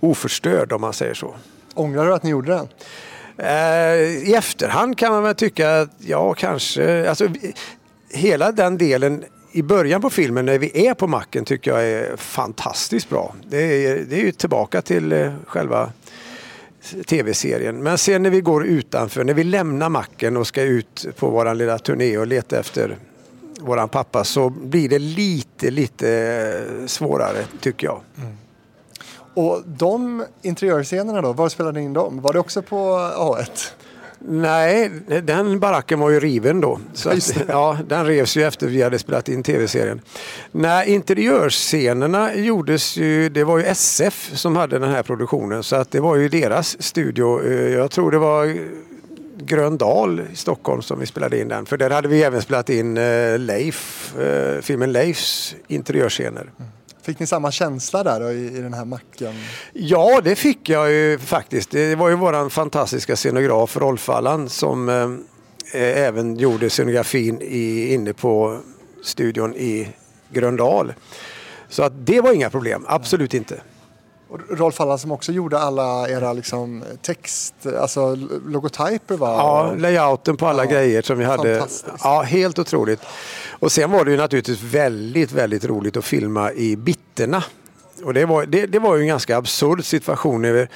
oförstörd 0.00 0.72
om 0.72 0.80
man 0.80 0.92
säger 0.92 1.14
så. 1.14 1.34
Ångrar 1.74 2.06
du 2.06 2.14
att 2.14 2.22
ni 2.22 2.30
gjorde 2.30 2.52
den? 2.52 2.68
Eh, 3.36 4.28
I 4.28 4.34
efterhand 4.34 4.98
kan 4.98 5.12
man 5.12 5.22
väl 5.22 5.34
tycka 5.34 5.80
att 5.80 5.90
ja, 5.98 6.34
kanske. 6.34 7.08
Alltså, 7.08 7.28
hela 8.10 8.52
den 8.52 8.78
delen 8.78 9.24
i 9.52 9.62
början 9.62 10.00
på 10.00 10.10
filmen 10.10 10.46
när 10.46 10.58
vi 10.58 10.86
är 10.86 10.94
på 10.94 11.06
macken 11.06 11.44
tycker 11.44 11.70
jag 11.70 11.84
är 11.84 12.16
fantastiskt 12.16 13.08
bra. 13.08 13.34
Det 13.50 13.86
är, 13.86 14.04
det 14.08 14.16
är 14.16 14.24
ju 14.24 14.32
tillbaka 14.32 14.82
till 14.82 15.12
eh, 15.12 15.32
själva 15.46 15.92
tv-serien. 17.06 17.82
Men 17.82 17.98
sen 17.98 18.22
när 18.22 18.30
vi 18.30 18.40
går 18.40 18.66
utanför, 18.66 19.24
när 19.24 19.34
vi 19.34 19.44
lämnar 19.44 19.88
macken 19.88 20.36
och 20.36 20.46
ska 20.46 20.62
ut 20.62 21.06
på 21.16 21.30
våran 21.30 21.58
lilla 21.58 21.78
turné 21.78 22.18
och 22.18 22.26
leta 22.26 22.58
efter 22.58 22.96
våran 23.60 23.88
pappa 23.88 24.24
så 24.24 24.50
blir 24.50 24.88
det 24.88 24.98
lite, 24.98 25.70
lite 25.70 26.64
svårare 26.86 27.44
tycker 27.60 27.86
jag. 27.86 28.00
Mm. 28.16 28.36
Och 29.34 29.62
de 29.66 30.24
interiörscenerna 30.42 31.22
då, 31.22 31.32
var 31.32 31.48
spelade 31.48 31.78
ni 31.78 31.84
in 31.84 31.92
dem? 31.92 32.20
Var 32.20 32.32
det 32.32 32.38
också 32.38 32.62
på 32.62 32.76
A1? 33.16 33.72
Nej, 34.20 34.90
den 35.22 35.60
baracken 35.60 36.00
var 36.00 36.10
ju 36.10 36.20
riven 36.20 36.60
då. 36.60 36.80
Så 36.94 37.10
att, 37.10 37.36
ja, 37.48 37.78
den 37.88 38.06
revs 38.06 38.36
ju 38.36 38.42
efter 38.42 38.66
vi 38.66 38.82
hade 38.82 38.98
spelat 38.98 39.28
in 39.28 39.42
tv-serien. 39.42 40.00
Nej, 40.52 40.88
interiörscenerna 40.94 42.34
gjordes 42.34 42.96
ju, 42.96 43.28
det 43.28 43.44
var 43.44 43.58
ju 43.58 43.64
SF 43.64 44.30
som 44.34 44.56
hade 44.56 44.78
den 44.78 44.90
här 44.90 45.02
produktionen 45.02 45.62
så 45.62 45.76
att 45.76 45.90
det 45.90 46.00
var 46.00 46.16
ju 46.16 46.28
deras 46.28 46.82
studio. 46.82 47.44
Eh, 47.46 47.68
Jag 47.74 47.90
tror 47.90 48.10
det 48.10 48.18
var 48.18 48.58
Gröndal 49.40 50.20
i 50.32 50.36
Stockholm 50.36 50.82
som 50.82 51.00
vi 51.00 51.06
spelade 51.06 51.40
in 51.40 51.48
den. 51.48 51.66
För 51.66 51.76
där 51.76 51.90
hade 51.90 52.08
vi 52.08 52.22
även 52.22 52.42
spelat 52.42 52.70
in 52.70 52.96
eh, 52.96 53.38
Leif, 53.38 54.12
eh, 54.18 54.60
filmen 54.60 54.92
Leifs 54.92 55.54
interiörscener. 55.68 56.50
Fick 57.08 57.18
ni 57.18 57.26
samma 57.26 57.50
känsla 57.50 58.02
där 58.02 58.20
då, 58.20 58.30
i, 58.30 58.46
i 58.46 58.60
den 58.60 58.74
här 58.74 58.84
macken? 58.84 59.34
Ja, 59.72 60.20
det 60.24 60.36
fick 60.36 60.68
jag 60.68 60.90
ju 60.90 61.18
faktiskt. 61.18 61.70
Det 61.70 61.94
var 61.94 62.08
ju 62.08 62.14
våran 62.14 62.50
fantastiska 62.50 63.16
scenograf 63.16 63.76
Rolf 63.76 64.08
Allan 64.08 64.48
som 64.48 64.88
eh, 64.88 65.82
eh, 65.82 66.06
även 66.06 66.36
gjorde 66.36 66.70
scenografin 66.70 67.42
i, 67.42 67.94
inne 67.94 68.12
på 68.12 68.58
studion 69.04 69.54
i 69.54 69.88
Gröndal. 70.32 70.94
Så 71.68 71.82
att 71.82 71.92
det 72.06 72.20
var 72.20 72.32
inga 72.32 72.50
problem, 72.50 72.84
absolut 72.88 73.34
inte. 73.34 73.60
Och 74.30 74.40
Rolf 74.50 74.80
Allan 74.80 74.98
som 74.98 75.12
också 75.12 75.32
gjorde 75.32 75.58
alla 75.58 76.08
era 76.08 76.32
liksom, 76.32 76.84
text, 77.02 77.54
alltså 77.80 78.14
logotyper 78.46 79.16
va? 79.16 79.28
Ja, 79.28 79.74
layouten 79.78 80.36
på 80.36 80.46
alla 80.46 80.64
Ja, 80.64 80.70
grejer 80.70 81.02
som 81.02 81.18
vi 81.18 81.24
hade. 81.24 81.66
Ja, 82.02 82.22
helt 82.22 82.58
otroligt. 82.58 83.00
Och 83.60 83.72
sen 83.72 83.90
var 83.90 84.04
det 84.04 84.10
ju 84.10 84.16
naturligtvis 84.16 84.62
väldigt, 84.62 85.32
väldigt 85.32 85.64
roligt 85.64 85.96
att 85.96 86.04
filma 86.04 86.52
i 86.52 86.76
Bitterna. 86.76 87.44
Och 88.04 88.14
det 88.14 88.24
var, 88.26 88.46
det, 88.46 88.66
det 88.66 88.78
var 88.78 88.96
ju 88.96 89.02
en 89.02 89.08
ganska 89.08 89.36
absurd 89.36 89.84
situation. 89.84 90.42
När 90.42 90.52
vi, 90.52 90.66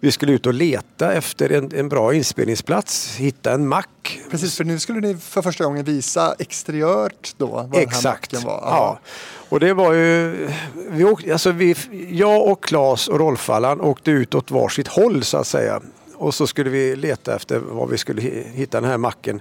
vi 0.00 0.12
skulle 0.12 0.32
ut 0.32 0.46
och 0.46 0.54
leta 0.54 1.12
efter 1.12 1.52
en, 1.52 1.70
en 1.74 1.88
bra 1.88 2.14
inspelningsplats, 2.14 3.16
hitta 3.16 3.52
en 3.52 3.68
mack. 3.68 4.20
Precis, 4.30 4.56
för 4.56 4.64
nu 4.64 4.78
skulle 4.78 5.00
ni 5.00 5.16
för 5.16 5.42
första 5.42 5.64
gången 5.64 5.84
visa 5.84 6.34
exteriört 6.38 7.34
då 7.36 7.46
vad 7.46 7.64
den 7.64 7.72
här 7.72 7.80
Exakt. 7.82 8.32
var. 8.44 8.60
Ja. 8.62 8.98
Och 9.48 9.60
det 9.60 9.72
var 9.74 9.92
ju, 9.92 10.48
vi 10.90 11.04
åkte, 11.04 11.32
alltså 11.32 11.50
vi, 11.50 11.76
jag 12.10 12.46
och 12.46 12.62
Claes 12.64 13.08
och 13.08 13.18
Rolf 13.18 13.50
Allan 13.50 13.80
åkte 13.80 14.10
ut 14.10 14.34
åt 14.34 14.50
varsitt 14.50 14.88
håll 14.88 15.24
så 15.24 15.36
att 15.38 15.46
säga. 15.46 15.80
Och 16.14 16.34
så 16.34 16.46
skulle 16.46 16.70
vi 16.70 16.96
leta 16.96 17.36
efter 17.36 17.58
var 17.58 17.86
vi 17.86 17.98
skulle 17.98 18.20
hi- 18.22 18.50
hitta 18.52 18.80
den 18.80 18.90
här 18.90 18.98
macken. 18.98 19.40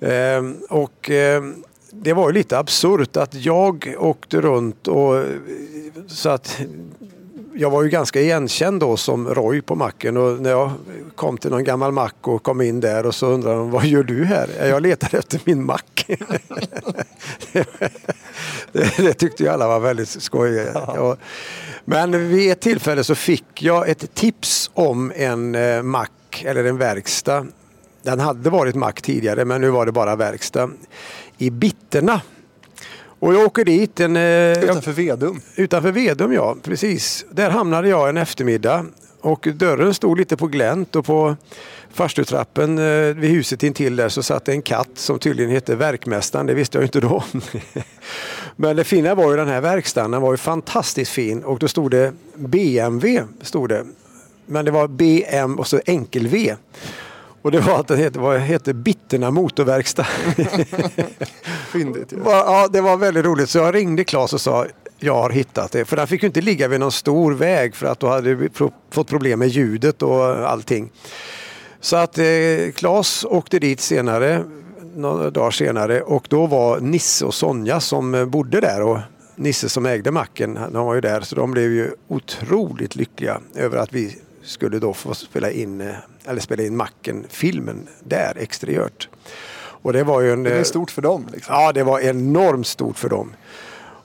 Ehm, 0.00 0.56
och 0.70 1.10
ehm, 1.10 1.54
det 1.90 2.12
var 2.12 2.28
ju 2.28 2.34
lite 2.34 2.58
absurt 2.58 3.16
att 3.16 3.34
jag 3.34 3.94
åkte 3.98 4.40
runt 4.40 4.88
och 4.88 5.24
så 6.06 6.28
att 6.28 6.60
jag 7.54 7.70
var 7.70 7.82
ju 7.82 7.88
ganska 7.88 8.20
igenkänd 8.20 8.80
då 8.80 8.96
som 8.96 9.28
Roy 9.28 9.60
på 9.60 9.74
macken 9.74 10.16
och 10.16 10.40
när 10.40 10.50
jag 10.50 10.70
kom 11.14 11.38
till 11.38 11.50
någon 11.50 11.64
gammal 11.64 11.92
mack 11.92 12.14
och 12.20 12.42
kom 12.42 12.60
in 12.60 12.80
där 12.80 13.06
och 13.06 13.14
så 13.14 13.26
undrade 13.26 13.56
de 13.56 13.70
vad 13.70 13.86
gör 13.86 14.02
du 14.02 14.24
här? 14.24 14.66
Jag 14.66 14.82
letar 14.82 15.18
efter 15.18 15.40
min 15.44 15.66
mack. 15.66 16.06
det, 18.72 18.96
det 18.96 19.14
tyckte 19.14 19.42
ju 19.42 19.48
alla 19.48 19.68
var 19.68 19.80
väldigt 19.80 20.08
skojigt. 20.08 20.70
Ja. 20.74 21.16
Men 21.84 22.28
vid 22.28 22.52
ett 22.52 22.60
tillfälle 22.60 23.04
så 23.04 23.14
fick 23.14 23.62
jag 23.62 23.88
ett 23.88 24.14
tips 24.14 24.70
om 24.74 25.12
en 25.16 25.54
eh, 25.54 25.82
mack 25.82 26.44
eller 26.44 26.64
en 26.64 26.78
verkstad. 26.78 27.46
Den 28.02 28.20
hade 28.20 28.50
varit 28.50 28.74
mack 28.74 29.02
tidigare 29.02 29.44
men 29.44 29.60
nu 29.60 29.70
var 29.70 29.86
det 29.86 29.92
bara 29.92 30.16
verkstad. 30.16 30.70
I 31.38 31.50
Bitterna. 31.50 32.20
Och 33.18 33.34
jag 33.34 33.44
åker 33.44 33.64
dit. 33.64 34.00
En, 34.00 34.16
eh, 34.16 34.64
Utanför 34.64 34.92
Vedum. 34.92 35.40
Utanför 35.56 35.92
Vedum 35.92 36.32
ja, 36.32 36.56
precis. 36.62 37.24
Där 37.30 37.50
hamnade 37.50 37.88
jag 37.88 38.08
en 38.08 38.16
eftermiddag 38.16 38.86
och 39.20 39.48
dörren 39.54 39.94
stod 39.94 40.18
lite 40.18 40.36
på 40.36 40.46
glänt 40.46 40.96
och 40.96 41.04
på 41.04 41.36
farstutrappen 41.92 42.78
eh, 42.78 43.14
vid 43.14 43.30
huset 43.30 43.62
intill 43.62 43.96
där 43.96 44.08
så 44.08 44.22
satt 44.22 44.48
en 44.48 44.62
katt 44.62 44.90
som 44.94 45.18
tydligen 45.18 45.50
hette 45.52 45.74
Verkmästaren, 45.74 46.46
det 46.46 46.54
visste 46.54 46.78
jag 46.78 46.84
inte 46.84 47.00
då. 47.00 47.24
Men 48.56 48.76
det 48.76 48.84
fina 48.84 49.14
var 49.14 49.30
ju 49.30 49.36
den 49.36 49.48
här 49.48 49.60
verkstaden, 49.60 50.10
den 50.10 50.22
var 50.22 50.32
ju 50.32 50.36
fantastiskt 50.36 51.10
fin 51.10 51.44
och 51.44 51.58
då 51.58 51.68
stod 51.68 51.90
det 51.90 52.12
BMW. 52.34 53.24
Stod 53.42 53.68
det. 53.68 53.84
Men 54.46 54.64
det 54.64 54.70
var 54.70 54.88
BM 54.88 55.58
och 55.58 55.66
så 55.66 55.80
enkel-V. 55.86 56.56
Och 57.42 57.50
det 57.50 57.60
var 57.60 57.80
att 57.80 57.88
den 57.88 57.98
hette, 57.98 58.18
vad 58.18 58.38
hette 58.40 58.74
Bitterna 58.74 59.30
Motorverkstad. 59.30 60.04
Fyndigt 61.72 62.12
ju. 62.12 62.16
Va- 62.16 62.44
Ja, 62.46 62.68
det 62.72 62.80
var 62.80 62.96
väldigt 62.96 63.24
roligt. 63.24 63.50
Så 63.50 63.58
jag 63.58 63.74
ringde 63.74 64.04
Claes 64.04 64.32
och 64.32 64.40
sa 64.40 64.66
jag 64.98 65.14
har 65.14 65.30
hittat 65.30 65.72
det. 65.72 65.84
För 65.84 65.96
den 65.96 66.06
fick 66.06 66.22
ju 66.22 66.26
inte 66.26 66.40
ligga 66.40 66.68
vid 66.68 66.80
någon 66.80 66.92
stor 66.92 67.32
väg 67.32 67.74
för 67.74 67.86
att 67.86 68.00
då 68.00 68.08
hade 68.08 68.34
vi 68.34 68.48
pro- 68.48 68.72
fått 68.90 69.08
problem 69.08 69.38
med 69.38 69.48
ljudet 69.48 70.02
och 70.02 70.24
allting. 70.50 70.90
Så 71.80 71.96
att 71.96 72.18
eh, 72.18 72.24
Claes 72.74 73.24
åkte 73.24 73.58
dit 73.58 73.80
senare, 73.80 74.44
några 74.94 75.30
dagar 75.30 75.50
senare 75.50 76.02
och 76.02 76.26
då 76.28 76.46
var 76.46 76.80
Nisse 76.80 77.24
och 77.24 77.34
Sonja 77.34 77.80
som 77.80 78.14
eh, 78.14 78.24
bodde 78.24 78.60
där 78.60 78.82
och 78.82 78.98
Nisse 79.36 79.68
som 79.68 79.86
ägde 79.86 80.10
macken, 80.10 80.58
de 80.72 80.86
var 80.86 80.94
ju 80.94 81.00
där 81.00 81.20
så 81.20 81.36
de 81.36 81.50
blev 81.50 81.72
ju 81.72 81.90
otroligt 82.08 82.96
lyckliga 82.96 83.40
över 83.54 83.76
att 83.78 83.92
vi 83.92 84.16
skulle 84.42 84.78
då 84.78 84.94
få 84.94 85.14
spela 85.14 85.50
in, 85.50 85.80
eh, 85.80 85.86
eller 86.28 86.40
spela 86.40 86.62
in 86.62 86.76
macken, 86.76 87.24
filmen 87.28 87.88
där 88.04 88.32
exteriört. 88.38 89.08
Och 89.82 89.92
det 89.92 90.04
var 90.04 90.20
ju 90.20 90.32
en... 90.32 90.42
Det 90.42 90.50
eh, 90.50 90.60
är 90.60 90.64
stort 90.64 90.90
för 90.90 91.02
dem. 91.02 91.28
Liksom. 91.32 91.54
Ja, 91.54 91.72
det 91.72 91.82
var 91.82 92.00
enormt 92.00 92.66
stort 92.66 92.98
för 92.98 93.08
dem. 93.08 93.34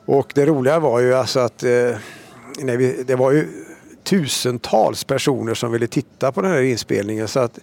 Och 0.06 0.32
det 0.36 0.46
roliga 0.46 0.80
var 0.80 1.00
ju 1.00 1.14
alltså 1.14 1.40
att 1.40 1.64
eh, 1.64 1.96
vi, 2.62 3.04
det 3.08 3.16
var 3.16 3.32
ju 3.32 3.48
tusentals 4.04 5.04
personer 5.04 5.54
som 5.54 5.72
ville 5.72 5.88
titta 5.88 6.32
på 6.32 6.42
den 6.42 6.52
här 6.52 6.62
inspelningen. 6.62 7.28
Så 7.28 7.40
att 7.40 7.60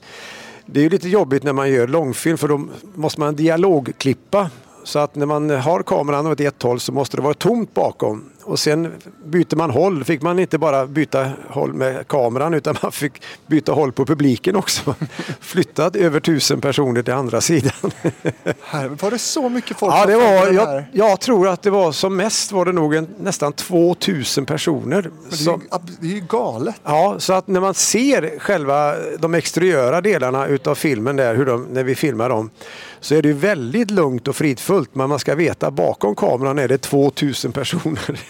det 0.67 0.81
är 0.81 0.85
ju 0.85 0.91
lite 0.91 1.09
jobbigt 1.09 1.43
när 1.43 1.53
man 1.53 1.71
gör 1.71 1.87
långfilm 1.87 2.39
för 2.39 2.49
då 2.49 2.69
måste 2.95 3.21
man 3.21 3.37
dialogklippa. 3.37 4.51
Så 4.85 4.99
att 4.99 5.15
när 5.15 5.27
man 5.27 5.51
har 5.51 5.83
kameran 5.83 6.27
åt 6.27 6.41
ett 6.41 6.63
håll 6.63 6.81
så 6.81 6.93
måste 6.93 7.17
det 7.17 7.23
vara 7.23 7.35
tomt 7.35 7.75
bakom. 7.75 8.31
Och 8.51 8.59
sen 8.59 8.93
byter 9.25 9.57
man 9.57 9.71
håll. 9.71 10.05
fick 10.05 10.23
man 10.23 10.39
inte 10.39 10.59
bara 10.59 10.87
byta 10.87 11.31
håll 11.49 11.73
med 11.73 12.09
kameran 12.09 12.55
utan 12.55 12.77
man 12.83 12.93
fick 12.93 13.23
byta 13.47 13.73
håll 13.73 13.93
på 13.93 14.07
publiken 14.07 14.57
också. 14.57 14.95
Flyttat 15.41 15.97
över 15.97 16.21
tusen 16.21 16.61
personer 16.61 17.03
till 17.03 17.15
andra 17.15 17.41
sidan. 17.41 17.91
Här, 18.65 18.89
var 18.89 19.11
det 19.11 19.19
så 19.19 19.49
mycket 19.49 19.77
folk 19.77 19.95
Ja, 19.95 20.07
det 20.07 20.17
var, 20.17 20.53
jag, 20.53 20.85
jag 20.93 21.21
tror 21.21 21.49
att 21.49 21.63
det 21.63 21.71
var 21.71 21.93
som 21.93 22.17
mest 22.17 22.53
var 22.53 22.65
det 22.65 22.73
nog 22.73 22.95
en, 22.95 23.09
nästan 23.21 23.53
2000 23.53 24.47
personer. 24.47 25.03
Men 25.03 25.13
det, 25.31 25.35
är 25.35 25.37
Som, 25.37 25.61
ju, 25.61 25.95
det 26.01 26.07
är 26.07 26.15
ju 26.15 26.27
galet. 26.29 26.75
ja, 26.85 27.15
så 27.19 27.33
att 27.33 27.49
när 27.49 27.61
man 27.61 27.75
ser 27.75 28.39
själva 28.39 28.95
de 29.19 29.35
exteriöra 29.35 30.01
delarna 30.01 30.47
utav 30.47 30.75
filmen 30.75 31.17
där, 31.17 31.35
hur 31.35 31.47
de, 31.47 31.63
när 31.63 31.85
vi 31.85 31.95
filmar 31.95 32.29
dem, 32.29 32.51
så 33.01 33.15
är 33.15 33.23
det 33.23 33.33
väldigt 33.33 33.91
lugnt 33.91 34.29
och 34.29 34.37
fridfullt. 34.37 34.95
Men 34.95 35.09
man 35.09 35.19
ska 35.19 35.35
veta 35.35 35.71
bakom 35.71 36.15
kameran 36.15 36.59
är 36.59 36.69
det 36.69 36.79
2000 36.79 37.53
personer. 37.53 38.21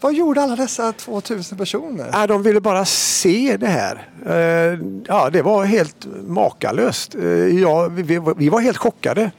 Vad 0.00 0.14
gjorde 0.14 0.42
alla 0.42 0.56
dessa 0.56 0.92
2000 0.92 1.58
personer? 1.58 2.10
Ja, 2.12 2.26
de 2.26 2.42
ville 2.42 2.60
bara 2.60 2.84
se 2.84 3.56
det 3.60 3.66
här. 3.66 4.08
Eh, 4.26 4.78
Ja, 5.08 5.30
det 5.30 5.42
var 5.42 5.64
helt 5.64 6.06
makalöst. 6.26 7.14
Eh, 7.14 7.22
Ja, 7.60 7.88
vi, 7.88 8.48
var 8.48 8.60
helt 8.60 8.76
chockade. 8.76 9.30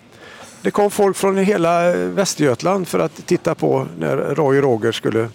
Det 0.61 0.71
kom 0.71 0.91
folk 0.91 1.17
från 1.17 1.37
hela 1.37 1.93
Västergötland 1.93 2.87
för 2.87 2.99
att 2.99 3.25
titta 3.25 3.55
på 3.55 3.87
när 3.99 4.17
Roy 4.17 4.61
Roger 4.61 4.91
skulle 4.91 5.29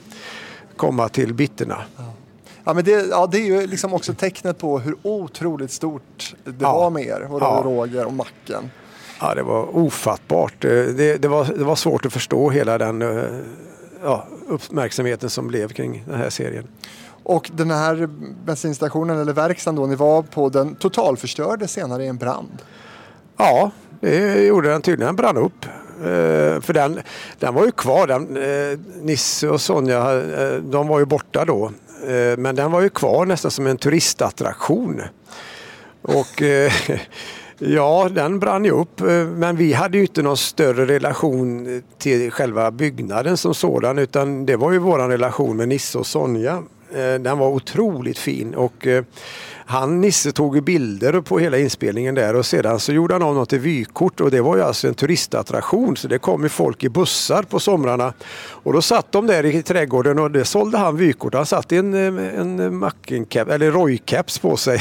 komma 0.77 1.09
till 1.09 1.35
Bitterna. 1.35 1.77
Ja, 2.65 2.73
men 2.75 2.85
det, 2.85 2.91
ja, 3.11 3.27
det 3.33 3.39
är 3.39 3.45
ju 3.47 3.67
liksom 3.67 3.95
också 3.95 4.15
tecknet 4.15 4.59
på 4.59 4.79
hur 4.79 4.97
otroligt 5.03 5.73
stort 5.73 6.35
det 6.45 6.53
Ja. 6.59 6.73
var 6.79 6.91
med 6.91 7.03
er 7.07 7.29
och 7.33 7.43
Ja. 7.43 7.63
Roger 7.65 8.07
och 8.07 8.13
Macken. 8.13 8.71
Ja, 9.21 9.35
det 9.35 9.43
var 9.43 9.77
ofattbart. 9.77 10.65
Eh, 10.65 10.71
Det, 10.71 11.17
det, 11.23 11.29
var, 11.29 11.45
det 11.45 11.65
var 11.65 11.77
svårt 11.77 12.07
att 12.07 12.13
förstå 12.13 12.51
hela 12.51 12.79
den 12.79 13.03
ja, 14.03 14.27
uppmärksamheten 14.49 15.31
som 15.31 15.49
blev 15.49 15.69
kring 15.69 16.05
den 16.07 16.19
här 16.19 16.31
serien. 16.31 16.69
Och 17.23 17.51
den 17.55 17.71
här 17.71 18.09
bensinstationen 18.45 19.19
eller 19.19 19.33
verkstaden 19.33 19.77
då 19.77 19.87
ni 19.87 19.95
var 19.95 20.23
på 20.23 20.49
den 20.49 20.75
totalförstördes 20.75 21.73
senare 21.73 22.05
i 22.05 22.07
en 22.07 22.17
brand. 22.17 22.63
Ja, 23.37 23.71
det 24.01 24.47
gjorde 24.47 24.69
den 24.69 24.83
tydligen. 24.83 25.07
Den 25.07 25.17
brann 25.17 25.37
upp. 25.37 25.65
Eh, 26.01 26.61
för 26.61 26.73
den, 26.73 27.01
den 27.39 27.55
var 27.55 27.65
ju 27.65 27.71
kvar. 27.71 28.07
Den, 28.07 28.37
eh, 28.37 28.79
Nisse 29.03 29.49
och 29.49 29.61
Sonja 29.61 30.23
eh, 30.23 30.55
de 30.55 30.89
var 30.89 30.99
ju 30.99 31.05
borta 31.05 31.45
då. 31.45 31.73
Eh, 32.07 32.37
men 32.39 32.57
den 32.57 32.71
var 32.71 32.81
ju 32.81 32.89
kvar 32.89 33.27
nästan 33.27 33.51
som 33.51 33.67
en 33.67 33.77
turistattraktion. 33.77 35.03
Och 36.03 36.43
eh, 36.43 36.73
ja, 37.59 38.09
den 38.13 38.39
brann 38.39 38.65
ju 38.65 38.71
upp. 38.71 39.01
Eh, 39.01 39.27
men 39.27 39.57
vi 39.57 39.73
hade 39.73 39.99
ju 39.99 40.03
inte 40.03 40.23
någon 40.23 40.37
större 40.37 40.87
relation 40.87 41.77
eh, 41.77 41.83
till 41.99 42.31
själva 42.31 42.71
byggnaden 42.71 43.37
som 43.37 43.55
sådan. 43.55 43.99
Utan 43.99 44.47
det 44.47 44.57
var 44.57 44.73
ju 44.73 44.79
vår 44.79 44.99
relation 44.99 45.57
med 45.57 45.69
Nisse 45.69 45.99
och 45.99 46.07
Sonja. 46.07 46.63
Eh, 46.93 47.15
den 47.21 47.39
var 47.39 47.49
otroligt 47.49 48.19
fin. 48.19 48.55
Och 48.55 48.87
han, 49.69 50.01
Nisse, 50.01 50.33
tog 50.33 50.57
ju 50.57 50.61
bilder 50.61 51.21
på 51.21 51.39
hela 51.39 51.59
inspelningen 51.59 52.15
där 52.15 52.37
och 52.37 52.47
sedan 52.47 52.81
så 52.81 52.93
gjorde 52.93 53.15
han 53.15 53.23
av 53.23 53.35
något 53.35 53.49
till 53.49 53.59
vykort 53.59 54.21
och 54.21 54.31
det 54.31 54.41
var 54.41 54.57
ju 54.57 54.63
alltså 54.63 54.89
en 54.89 54.95
turistattraktion 54.95 55.97
så 55.97 56.09
det 56.09 56.19
kom 56.19 56.43
ju 56.43 56.49
folk 56.49 56.85
i 56.85 56.89
bussar 56.89 57.43
på 57.43 57.61
somrarna. 57.61 58.13
Och 58.49 58.73
då 58.73 58.83
satt 58.83 59.13
de 59.13 59.27
där 59.27 59.45
i 59.45 59.63
trädgården 59.63 60.19
och 60.19 60.31
det 60.31 60.45
sålde 60.45 60.79
han 60.79 60.97
vykort. 60.97 61.35
Han 61.35 61.47
satt 61.47 61.73
en, 61.73 61.95
eh, 61.95 62.41
en 62.41 62.79
Macken-cap, 62.79 63.49
eller 63.49 63.71
Roy-caps 63.71 64.41
på 64.41 64.57
sig. 64.57 64.81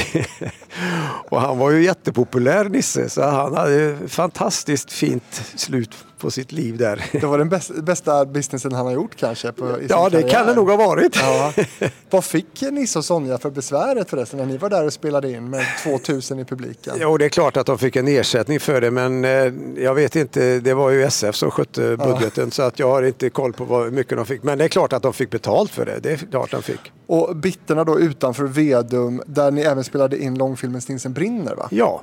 och 1.30 1.42
han 1.42 1.58
var 1.58 1.72
ju 1.72 1.84
jättepopulär 1.84 2.66
Nisse 2.66 3.10
så 3.10 3.22
han 3.22 3.56
hade 3.56 3.98
fantastiskt 4.08 4.92
fint 4.92 5.44
slut 5.56 5.96
på 6.18 6.32
sitt 6.32 6.52
liv 6.52 6.78
där. 6.78 7.06
Det 7.22 7.26
var 7.26 7.38
den 7.38 7.50
bäst, 7.50 7.76
bästa 7.76 8.26
businessen 8.26 8.72
han 8.74 8.86
har 8.86 8.94
gjort 8.94 9.16
kanske. 9.16 9.52
På, 9.52 9.78
Ja, 9.90 10.10
det 10.10 10.22
kan 10.22 10.30
karriär. 10.30 10.46
det 10.46 10.54
nog 10.54 10.70
ha 10.70 10.78
varit. 10.78 11.16
Ja. 11.16 11.54
Vad 12.10 12.24
fick 12.24 12.62
Nisse 12.62 13.00
och 13.00 13.06
Sonja 13.06 13.38
för 13.38 13.50
besväret 13.50 14.10
förresten 14.10 14.40
när 14.40 14.46
ni 14.46 14.58
var 14.58 14.70
där 14.70 14.86
och 14.86 14.94
spelade 14.94 15.32
in 15.32 15.50
med 15.50 15.66
2000 15.84 16.40
i 16.40 16.46
publiken? 16.46 16.94
Jo, 17.00 17.18
det 17.18 17.26
är 17.26 17.30
klart 17.30 17.58
att 17.58 17.66
de 17.66 17.78
fick 17.78 17.96
en 17.96 18.08
ersättning 18.08 18.60
för 18.60 18.82
det, 18.82 18.92
men 18.92 19.26
eh, 19.26 19.54
jag 19.84 19.96
vet 19.96 20.16
inte. 20.16 20.60
Det 20.60 20.74
var 20.74 20.90
ju 20.90 21.04
SF 21.04 21.36
som 21.36 21.52
skötte 21.52 21.98
budgeten 21.98 22.52
så 22.52 22.64
att 22.64 22.80
jag 22.80 22.90
har 22.90 23.04
inte 23.04 23.30
koll 23.30 23.54
på 23.54 23.78
hur 23.84 23.92
mycket 23.92 24.18
de 24.18 24.26
fick. 24.26 24.44
Men 24.44 24.58
det 24.58 24.64
är 24.64 24.68
klart 24.70 24.94
att 24.94 25.04
de 25.04 25.14
fick 25.14 25.30
betalt 25.30 25.72
för 25.72 25.86
det. 25.86 26.00
Det 26.00 26.12
är 26.12 26.18
klart 26.18 26.52
de 26.52 26.62
fick. 26.62 26.92
Och 27.08 27.36
Bitterna 27.36 27.84
då 27.84 28.00
utanför 28.00 28.44
Vedum 28.44 29.22
där 29.26 29.52
ni 29.52 29.62
även 29.62 29.84
spelade 29.84 30.18
in 30.18 30.36
långfilmen 30.38 30.82
Stinsen 30.82 31.14
brinner 31.14 31.56
va? 31.56 31.68
Ja. 31.72 32.02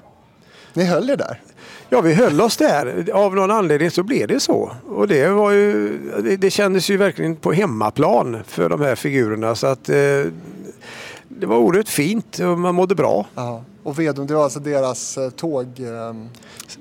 Ni 0.74 0.84
höll 0.84 1.10
er 1.10 1.16
där? 1.16 1.40
Ja, 1.92 2.00
vi 2.00 2.14
höll 2.14 2.40
oss 2.40 2.56
där. 2.56 3.10
Av 3.12 3.34
någon 3.34 3.50
anledning 3.50 3.90
så 3.90 4.02
blev 4.02 4.28
det 4.28 4.40
så. 4.40 4.70
Och 4.88 5.08
det 5.08 5.28
var 5.28 5.50
ju, 5.50 5.98
det, 6.22 6.36
det 6.36 6.50
kändes 6.50 6.90
ju 6.90 6.96
verkligen 6.96 7.36
på 7.36 7.52
hemmaplan 7.52 8.38
för 8.46 8.68
de 8.68 8.80
här 8.80 8.94
figurerna. 8.94 9.54
Så 9.54 9.66
att 9.66 9.88
eh, 9.88 9.96
det 11.28 11.46
var 11.46 11.56
oerhört 11.56 11.88
fint 11.88 12.38
och 12.38 12.58
man 12.58 12.74
mådde 12.74 12.94
bra. 12.94 13.26
Ja. 13.34 13.64
Och 13.82 13.98
Vedum, 13.98 14.26
det 14.26 14.34
var 14.34 14.44
alltså 14.44 14.60
deras 14.60 15.18
eh, 15.18 15.30
tåg... 15.30 15.66
Eh, 15.80 16.14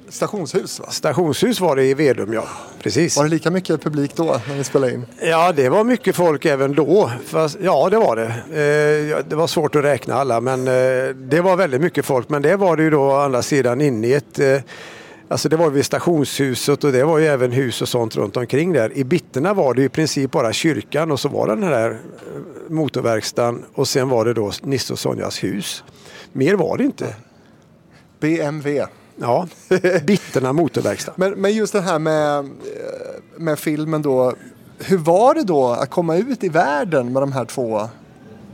stationshus 0.09 0.79
va? 0.79 0.85
Stationsshus 0.89 1.59
var 1.59 1.75
det 1.75 1.85
i 1.85 1.93
Vedum, 1.93 2.33
ja. 2.33 2.43
Precis. 2.83 3.17
Var 3.17 3.23
det 3.23 3.29
lika 3.29 3.51
mycket 3.51 3.83
publik 3.83 4.15
då 4.15 4.41
när 4.47 4.55
ni 4.55 4.63
spelade 4.63 4.93
in? 4.93 5.05
Ja, 5.21 5.51
det 5.51 5.69
var 5.69 5.83
mycket 5.83 6.15
folk 6.15 6.45
även 6.45 6.75
då. 6.75 7.11
Fast, 7.25 7.57
ja, 7.61 7.89
det 7.89 7.97
var 7.97 8.15
det. 8.15 8.25
Eh, 8.25 9.25
det 9.29 9.35
var 9.35 9.47
svårt 9.47 9.75
att 9.75 9.83
räkna 9.83 10.15
alla, 10.15 10.41
men 10.41 10.67
eh, 10.67 11.15
det 11.15 11.41
var 11.41 11.55
väldigt 11.55 11.81
mycket 11.81 12.05
folk. 12.05 12.29
Men 12.29 12.41
det 12.41 12.55
var 12.55 12.77
det 12.77 12.83
ju 12.83 12.89
då 12.89 13.01
å 13.01 13.15
andra 13.15 13.41
sidan 13.41 13.81
inne 13.81 14.07
i 14.07 14.13
ett 14.13 14.39
eh, 14.39 14.57
Alltså 15.31 15.49
det 15.49 15.57
var 15.57 15.69
vid 15.69 15.85
stationshuset 15.85 16.83
och 16.83 16.91
det 16.91 17.03
var 17.03 17.17
ju 17.17 17.25
även 17.25 17.51
hus 17.51 17.81
och 17.81 17.87
sånt 17.87 18.15
runt 18.15 18.37
omkring 18.37 18.73
där. 18.73 18.97
I 18.97 19.03
Bitterna 19.03 19.53
var 19.53 19.73
det 19.73 19.83
i 19.83 19.89
princip 19.89 20.31
bara 20.31 20.53
kyrkan 20.53 21.11
och 21.11 21.19
så 21.19 21.29
var 21.29 21.47
det 21.47 21.55
den 21.55 21.63
här 21.63 21.91
eh, 21.91 21.97
motorverkstan 22.71 23.65
och 23.73 23.87
sen 23.87 24.09
var 24.09 24.25
det 24.25 24.33
då 24.33 24.51
Nisse 24.61 24.93
och 24.93 24.99
Sonjas 24.99 25.43
hus. 25.43 25.83
Mer 26.31 26.53
var 26.53 26.77
det 26.77 26.83
inte. 26.83 27.15
BMW. 28.19 28.87
Ja, 29.15 29.47
Bitterna 30.05 30.53
motorverkstad. 30.53 31.13
Men, 31.15 31.31
men 31.31 31.53
just 31.53 31.73
det 31.73 31.81
här 31.81 31.99
med, 31.99 32.37
eh, 32.37 32.45
med 33.37 33.59
filmen 33.59 34.01
då. 34.01 34.33
Hur 34.79 34.97
var 34.97 35.35
det 35.35 35.43
då 35.43 35.67
att 35.67 35.89
komma 35.89 36.17
ut 36.17 36.43
i 36.43 36.49
världen 36.49 37.13
med 37.13 37.21
de 37.21 37.31
här 37.31 37.45
två 37.45 37.89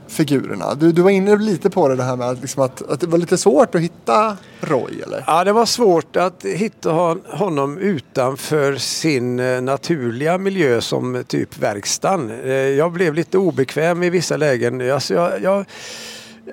figurerna? 0.08 0.76
Du, 0.76 0.92
du 0.92 1.02
var 1.02 1.10
inne 1.10 1.36
lite 1.36 1.70
på 1.70 1.88
det, 1.88 1.96
det 1.96 2.04
här 2.04 2.16
med 2.16 2.30
att, 2.30 2.42
liksom 2.42 2.64
att, 2.64 2.90
att 2.90 3.00
det 3.00 3.08
var 3.08 3.18
lite 3.18 3.38
svårt 3.38 3.76
att 3.76 3.82
hitta 3.82 4.38
Roy, 4.62 5.02
eller? 5.02 5.24
Ja, 5.28 5.44
det 5.44 5.52
var 5.52 5.66
svårt 5.66 6.16
att 6.16 6.46
hitta 6.46 6.92
honom 7.28 7.78
utanför 7.78 8.76
sin 8.76 9.40
eh, 9.40 9.62
naturliga 9.62 10.38
miljö 10.38 10.82
som 10.82 11.16
eh, 11.16 11.22
typ 11.22 11.58
verkstaden. 11.58 12.32
Eh, 12.44 12.52
jag 12.52 12.92
blev 12.92 13.14
lite 13.14 13.38
obekväm 13.38 14.04
i 14.04 14.10
vissa 14.10 14.38
lägen. 14.38 14.92
Alltså 14.92 15.14
jag, 15.14 15.42
jag, 15.42 15.66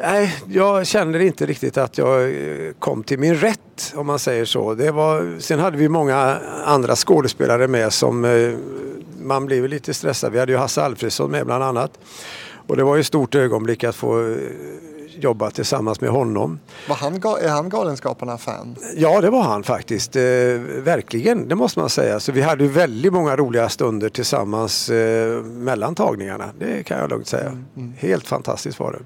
nej, 0.00 0.34
jag 0.48 0.86
känner 0.86 1.18
inte 1.18 1.46
riktigt 1.46 1.76
att 1.76 1.98
jag 1.98 2.34
kom 2.78 3.02
till 3.02 3.18
min 3.18 3.34
rätt 3.34 3.92
om 3.94 4.06
man 4.06 4.18
säger 4.18 4.44
så. 4.44 4.74
Det 4.74 4.90
var, 4.90 5.40
sen 5.40 5.58
hade 5.60 5.76
vi 5.76 5.88
många 5.88 6.38
andra 6.64 6.96
skådespelare 6.96 7.68
med 7.68 7.92
som 7.92 8.20
man 9.24 9.46
blev 9.46 9.68
lite 9.68 9.94
stressad. 9.94 10.32
Vi 10.32 10.38
hade 10.38 10.52
ju 10.52 10.58
Hasse 10.58 10.82
Alfredsson 10.82 11.30
med 11.30 11.46
bland 11.46 11.64
annat. 11.64 11.98
Och 12.66 12.76
det 12.76 12.84
var 12.84 12.96
ju 12.96 13.00
ett 13.00 13.06
stort 13.06 13.34
ögonblick 13.34 13.84
att 13.84 13.96
få 13.96 14.20
eh, 14.20 14.36
jobba 15.20 15.50
tillsammans 15.50 16.00
med 16.00 16.10
honom. 16.10 16.58
Var 16.88 16.96
han, 16.96 17.14
är 17.14 17.48
han 17.48 17.68
Galenskaparna-fan? 17.68 18.76
Ja, 18.96 19.20
det 19.20 19.30
var 19.30 19.42
han 19.42 19.62
faktiskt. 19.62 20.16
Eh, 20.16 20.22
verkligen, 20.82 21.48
det 21.48 21.54
måste 21.54 21.80
man 21.80 21.88
säga. 21.88 22.20
Så 22.20 22.32
vi 22.32 22.42
hade 22.42 22.64
ju 22.64 22.70
väldigt 22.70 23.12
många 23.12 23.36
roliga 23.36 23.68
stunder 23.68 24.08
tillsammans 24.08 24.90
eh, 24.90 25.42
mellan 25.42 25.94
tagningarna. 25.94 26.50
Det 26.58 26.82
kan 26.82 26.98
jag 26.98 27.10
lugnt 27.10 27.26
säga. 27.26 27.58
Helt 27.96 28.26
fantastiskt 28.26 28.80
var 28.80 28.92
det. 28.92 28.98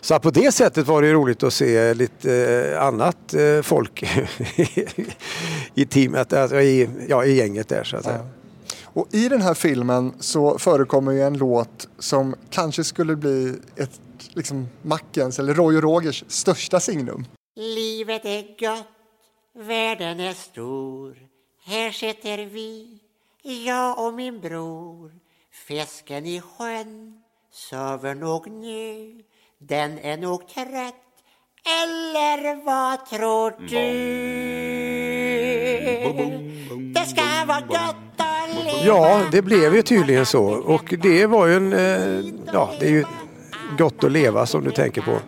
Så 0.00 0.18
på 0.18 0.30
det 0.30 0.52
sättet 0.52 0.86
var 0.86 1.02
det 1.02 1.08
ju 1.08 1.14
roligt 1.14 1.42
att 1.42 1.52
se 1.52 1.94
lite 1.94 2.34
eh, 2.74 2.82
annat 2.82 3.34
eh, 3.34 3.62
folk 3.62 4.04
i 5.74 5.86
teamet, 5.86 6.32
alltså 6.32 6.60
i, 6.60 6.88
ja, 7.08 7.24
i 7.24 7.36
gänget 7.36 7.68
där 7.68 7.84
så 7.84 7.96
att 7.96 8.04
säga. 8.04 8.26
Och 8.98 9.14
i 9.14 9.28
den 9.28 9.42
här 9.42 9.54
filmen 9.54 10.14
så 10.20 10.58
förekommer 10.58 11.12
ju 11.12 11.22
en 11.22 11.38
låt 11.38 11.88
som 11.98 12.34
kanske 12.50 12.84
skulle 12.84 13.16
bli 13.16 13.56
ett, 13.76 14.00
liksom 14.34 14.68
Mackens 14.82 15.38
eller 15.38 15.54
Roy 15.54 15.76
och 15.76 15.82
Rogers 15.82 16.24
största 16.28 16.80
signum. 16.80 17.24
Livet 17.56 18.24
är 18.24 18.42
gott, 18.58 18.86
världen 19.54 20.20
är 20.20 20.32
stor. 20.32 21.16
Här 21.64 21.90
sitter 21.90 22.46
vi, 22.46 22.98
jag 23.66 24.06
och 24.06 24.14
min 24.14 24.40
bror. 24.40 25.12
Fisken 25.66 26.26
i 26.26 26.40
sjön 26.40 27.22
sover 27.52 28.14
nog 28.14 28.50
nu. 28.50 29.22
Den 29.58 29.98
är 29.98 30.16
nog 30.16 30.48
trött, 30.48 30.94
eller 31.64 32.64
vad 32.64 33.06
tror 33.06 33.50
du? 33.68 34.87
Det 36.94 37.00
ska 37.06 37.22
vara 37.46 37.60
gott 37.60 37.96
att 38.16 38.64
leva. 38.64 38.78
Ja, 38.86 39.20
det 39.32 39.42
blev 39.42 39.74
ju 39.74 39.82
tydligen 39.82 40.26
så. 40.26 40.44
Och 40.44 40.94
det 41.02 41.26
var 41.26 41.46
ju 41.46 41.56
en... 41.56 41.72
Eh, 41.72 42.32
ja, 42.52 42.70
det 42.80 42.86
är 42.86 42.90
ju 42.90 43.04
gott 43.78 44.04
att 44.04 44.12
leva 44.12 44.46
som 44.46 44.64
du 44.64 44.70
tänker 44.70 45.00
på. 45.02 45.18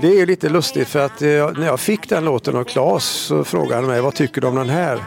Det 0.00 0.06
är 0.08 0.14
ju 0.14 0.26
lite 0.26 0.48
lustigt 0.48 0.88
för 0.88 0.98
att 1.06 1.22
eh, 1.22 1.28
när 1.28 1.66
jag 1.66 1.80
fick 1.80 2.08
den 2.08 2.24
låten 2.24 2.56
av 2.56 2.64
Claes 2.64 3.04
så 3.04 3.44
frågade 3.44 3.74
han 3.74 3.86
mig 3.86 4.00
vad 4.00 4.14
tycker 4.14 4.40
du 4.40 4.46
om 4.46 4.54
den 4.54 4.68
här? 4.68 5.04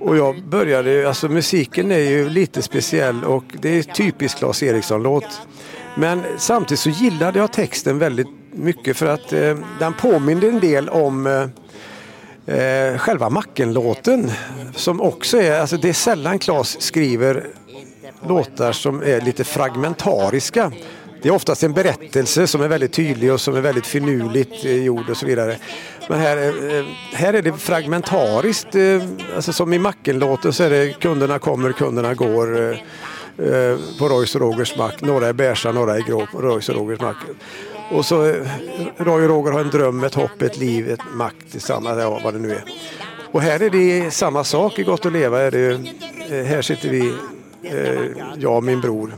Och 0.00 0.16
jag 0.16 0.42
började, 0.44 0.90
ju- 0.92 1.06
alltså 1.06 1.28
musiken 1.28 1.90
är 1.90 1.98
ju 1.98 2.28
lite 2.28 2.62
speciell 2.62 3.24
och 3.24 3.44
det 3.60 3.78
är 3.78 3.82
typiskt 3.82 4.38
Claes 4.38 4.62
Eriksson-låt. 4.62 5.40
Men 5.96 6.22
samtidigt 6.36 6.80
så 6.80 6.90
gillade 6.90 7.38
jag 7.38 7.52
texten 7.52 7.98
väldigt 7.98 8.26
mycket 8.52 8.96
för 8.96 9.06
att 9.06 9.32
eh, 9.32 9.56
den 9.78 9.92
påminner 9.92 10.48
en 10.48 10.60
del 10.60 10.88
om 10.88 11.26
eh, 11.26 11.46
eh, 12.46 12.98
själva 12.98 13.30
Macken-låten. 13.30 14.30
Som 14.74 15.00
också 15.00 15.38
är, 15.38 15.60
alltså 15.60 15.76
det 15.76 15.88
är 15.88 15.92
sällan 15.92 16.38
Claes 16.38 16.80
skriver 16.80 17.46
låtar 18.28 18.72
som 18.72 19.02
är 19.02 19.20
lite 19.20 19.44
fragmentariska. 19.44 20.72
Det 21.22 21.28
är 21.28 21.32
oftast 21.32 21.62
en 21.62 21.72
berättelse 21.72 22.46
som 22.46 22.60
är 22.60 22.68
väldigt 22.68 22.92
tydlig 22.92 23.32
och 23.32 23.40
som 23.40 23.56
är 23.56 23.60
väldigt 23.60 23.86
finurligt 23.86 24.64
eh, 24.64 24.84
gjord 24.84 25.10
och 25.10 25.16
så 25.16 25.26
vidare. 25.26 25.56
Men 26.08 26.20
här, 26.20 26.36
eh, 26.36 26.78
eh 26.78 26.84
här 27.12 27.34
är 27.34 27.42
det 27.42 27.52
fragmentariskt. 27.52 28.74
eh, 28.74 29.02
Alltså 29.36 29.52
som 29.52 29.72
i 29.72 29.78
Macken-låten 29.78 30.52
så 30.52 30.62
är 30.62 30.70
det 30.70 31.00
kunderna 31.00 31.38
kommer, 31.38 31.72
kunderna 31.72 32.14
går. 32.14 32.62
eh, 32.62 32.78
eh 33.38 33.78
På 33.98 34.08
Roys 34.08 34.34
och 34.34 34.40
Rogers 34.40 34.76
mack. 34.76 35.00
Några 35.00 35.28
är 35.28 35.32
beiga, 35.32 35.72
några 35.72 35.96
är 35.96 36.00
grå 36.00 36.26
på 36.26 36.38
Roys 36.38 36.68
och 36.68 36.74
Rogers 36.74 37.00
mack. 37.00 37.16
Och 37.94 38.06
så 38.06 38.22
Roy 38.96 39.22
och 39.24 39.28
Roger 39.28 39.52
har 39.52 39.60
en 39.60 39.70
dröm, 39.70 40.04
ett 40.04 40.14
hopp, 40.14 40.42
ett 40.42 40.56
liv, 40.56 40.90
ett 40.90 41.00
makt. 41.12 41.52
tillsammans. 41.52 41.98
Ja, 42.00 42.20
vad 42.24 42.34
det 42.34 42.40
nu 42.40 42.50
är. 42.50 42.64
Och 43.32 43.42
här 43.42 43.62
är 43.62 43.70
det 43.70 44.10
samma 44.10 44.44
sak 44.44 44.78
i 44.78 44.82
Gott 44.82 45.06
att 45.06 45.12
leva. 45.12 45.40
Är 45.40 45.50
det, 45.50 45.70
eh, 46.38 46.44
här 46.44 46.62
sitter 46.62 46.88
vi, 46.88 47.14
eh, 47.62 48.24
jag 48.36 48.56
och 48.56 48.64
min 48.64 48.80
bror. 48.80 49.14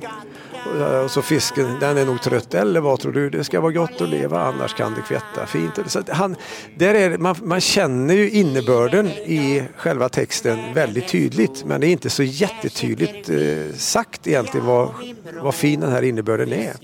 Eh, 0.81 0.99
och, 0.99 1.11
så 1.11 1.23
fisken, 1.23 1.77
den 1.81 1.97
är 1.97 2.05
nog 2.05 2.23
trött. 2.23 2.55
Eller 2.55 2.81
vad 2.81 3.01
tror 3.01 3.13
du? 3.13 3.31
Det 3.31 3.45
ska 3.45 3.61
vara 3.61 3.73
gott 3.73 4.01
att 4.01 4.09
leva, 4.09 4.41
annars 4.41 4.75
kan 4.75 4.95
det 4.95 5.03
kvätta. 5.03 5.47
Fint. 5.47 5.79
Så 5.87 6.03
han, 6.09 6.37
där 6.77 6.95
är, 6.95 7.19
man, 7.19 7.37
man 7.43 7.61
känner 7.61 8.15
ju 8.15 8.31
innebörden 8.31 9.07
i 9.09 9.63
själva 9.77 10.09
texten 10.09 10.75
väldigt 10.75 11.09
tydligt. 11.09 11.65
Men 11.65 11.81
det 11.81 11.87
är 11.87 11.93
inte 11.93 12.11
så 12.11 12.23
jättetydligt 12.23 13.29
eh, 13.29 13.77
sagt 13.77 14.27
egentligen 14.27 14.67
vad, 14.67 14.89
vad 15.43 15.55
fin 15.55 15.81
den 15.81 15.93
här 15.93 16.03
innebörden 16.03 16.53
är. 16.53 16.77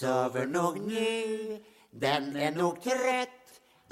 Sover 0.00 0.46
nog 0.46 0.80
nu. 0.80 1.58
Den 1.90 2.36
är 2.36 2.50
nog 2.50 2.82
trött. 2.82 3.28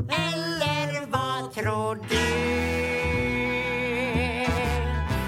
Eller 0.08 1.06
vad 1.06 1.52
tror 1.52 1.94
du? 1.94 2.16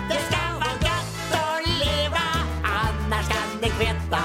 Det 0.08 0.20
ska 0.28 0.38
vara 0.54 0.74
gott 0.80 1.32
att 1.32 1.66
leva, 1.66 2.26
annars 2.64 3.28
kan 3.28 3.60
det 3.60 3.68
kvitta. 3.68 4.22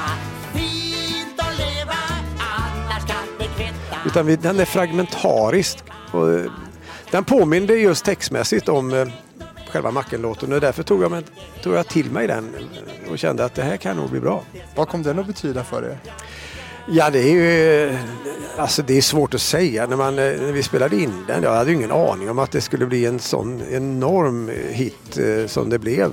Fint 0.53 1.39
att 1.39 1.57
leva, 1.57 1.97
annars 2.39 3.07
kan 3.07 3.27
det 3.37 3.45
kvitta. 3.45 3.97
Utan 4.05 4.25
vi, 4.25 4.35
den 4.35 4.59
är 4.59 4.65
fragmentarisk. 4.65 5.77
Och, 6.13 6.29
eh, 6.29 6.51
den 7.11 7.23
påminner 7.23 7.73
just 7.73 8.05
textmässigt 8.05 8.69
om 8.69 8.93
eh, 8.93 9.07
själva 9.69 9.91
Macken-låten 9.91 10.53
och 10.53 10.61
därför 10.61 10.83
tog 10.83 11.03
jag, 11.03 11.11
mig, 11.11 11.23
tog 11.63 11.73
jag 11.73 11.87
till 11.87 12.11
mig 12.11 12.27
den 12.27 12.55
och 13.11 13.19
kände 13.19 13.45
att 13.45 13.55
det 13.55 13.63
här 13.63 13.77
kan 13.77 13.97
nog 13.97 14.09
bli 14.09 14.19
bra. 14.19 14.43
Vad 14.75 14.87
kom 14.87 15.03
den 15.03 15.19
att 15.19 15.27
betyda 15.27 15.63
för 15.63 15.83
er? 15.83 15.97
Ja, 16.89 17.09
det 17.09 17.19
är 17.19 17.31
ju 17.31 17.97
alltså 18.57 18.81
det 18.81 18.97
är 18.97 19.01
svårt 19.01 19.33
att 19.33 19.41
säga. 19.41 19.87
När, 19.87 19.95
man, 19.95 20.19
eh, 20.19 20.41
när 20.41 20.51
vi 20.51 20.63
spelade 20.63 20.95
in 20.95 21.25
den, 21.27 21.43
jag 21.43 21.53
hade 21.53 21.69
ju 21.69 21.75
ingen 21.75 21.91
aning 21.91 22.29
om 22.29 22.39
att 22.39 22.51
det 22.51 22.61
skulle 22.61 22.85
bli 22.85 23.05
en 23.05 23.19
sån 23.19 23.61
enorm 23.71 24.51
hit 24.69 25.17
eh, 25.17 25.47
som 25.47 25.69
det 25.69 25.79
blev. 25.79 26.11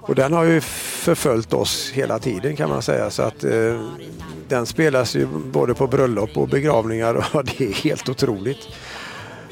Och 0.00 0.14
den 0.14 0.32
har 0.32 0.44
ju 0.44 0.60
förföljt 0.60 1.52
oss 1.52 1.90
hela 1.94 2.18
tiden 2.18 2.56
kan 2.56 2.68
man 2.68 2.82
säga. 2.82 3.10
Så 3.10 3.22
att 3.22 3.44
eh, 3.44 3.80
den 4.48 4.66
spelas 4.66 5.14
ju 5.14 5.26
både 5.26 5.74
på 5.74 5.86
bröllop 5.86 6.36
och 6.36 6.48
begravningar 6.48 7.14
och 7.14 7.44
det 7.58 7.60
är 7.60 7.72
helt 7.72 8.08
otroligt. 8.08 8.68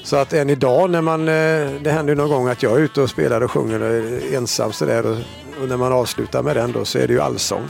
Så 0.03 0.17
att 0.17 0.33
än 0.33 0.51
idag 0.51 0.91
när 0.91 1.01
man, 1.01 1.21
eh, 1.21 1.83
det 1.83 1.91
händer 1.91 2.13
ju 2.13 2.15
någon 2.15 2.31
gång 2.31 2.49
att 2.49 2.63
jag 2.63 2.73
är 2.73 2.81
ute 2.81 3.01
och 3.01 3.11
spelar 3.11 3.41
och 3.41 3.51
sjunger 3.51 3.81
ensam 4.35 4.73
sådär 4.73 5.07
och, 5.07 5.17
och 5.63 5.69
när 5.69 5.77
man 5.77 5.93
avslutar 5.93 6.43
med 6.43 6.57
den 6.57 6.73
då 6.73 6.85
så 6.85 6.99
är 6.99 7.07
det 7.07 7.13
ju 7.13 7.21
allsång. 7.21 7.69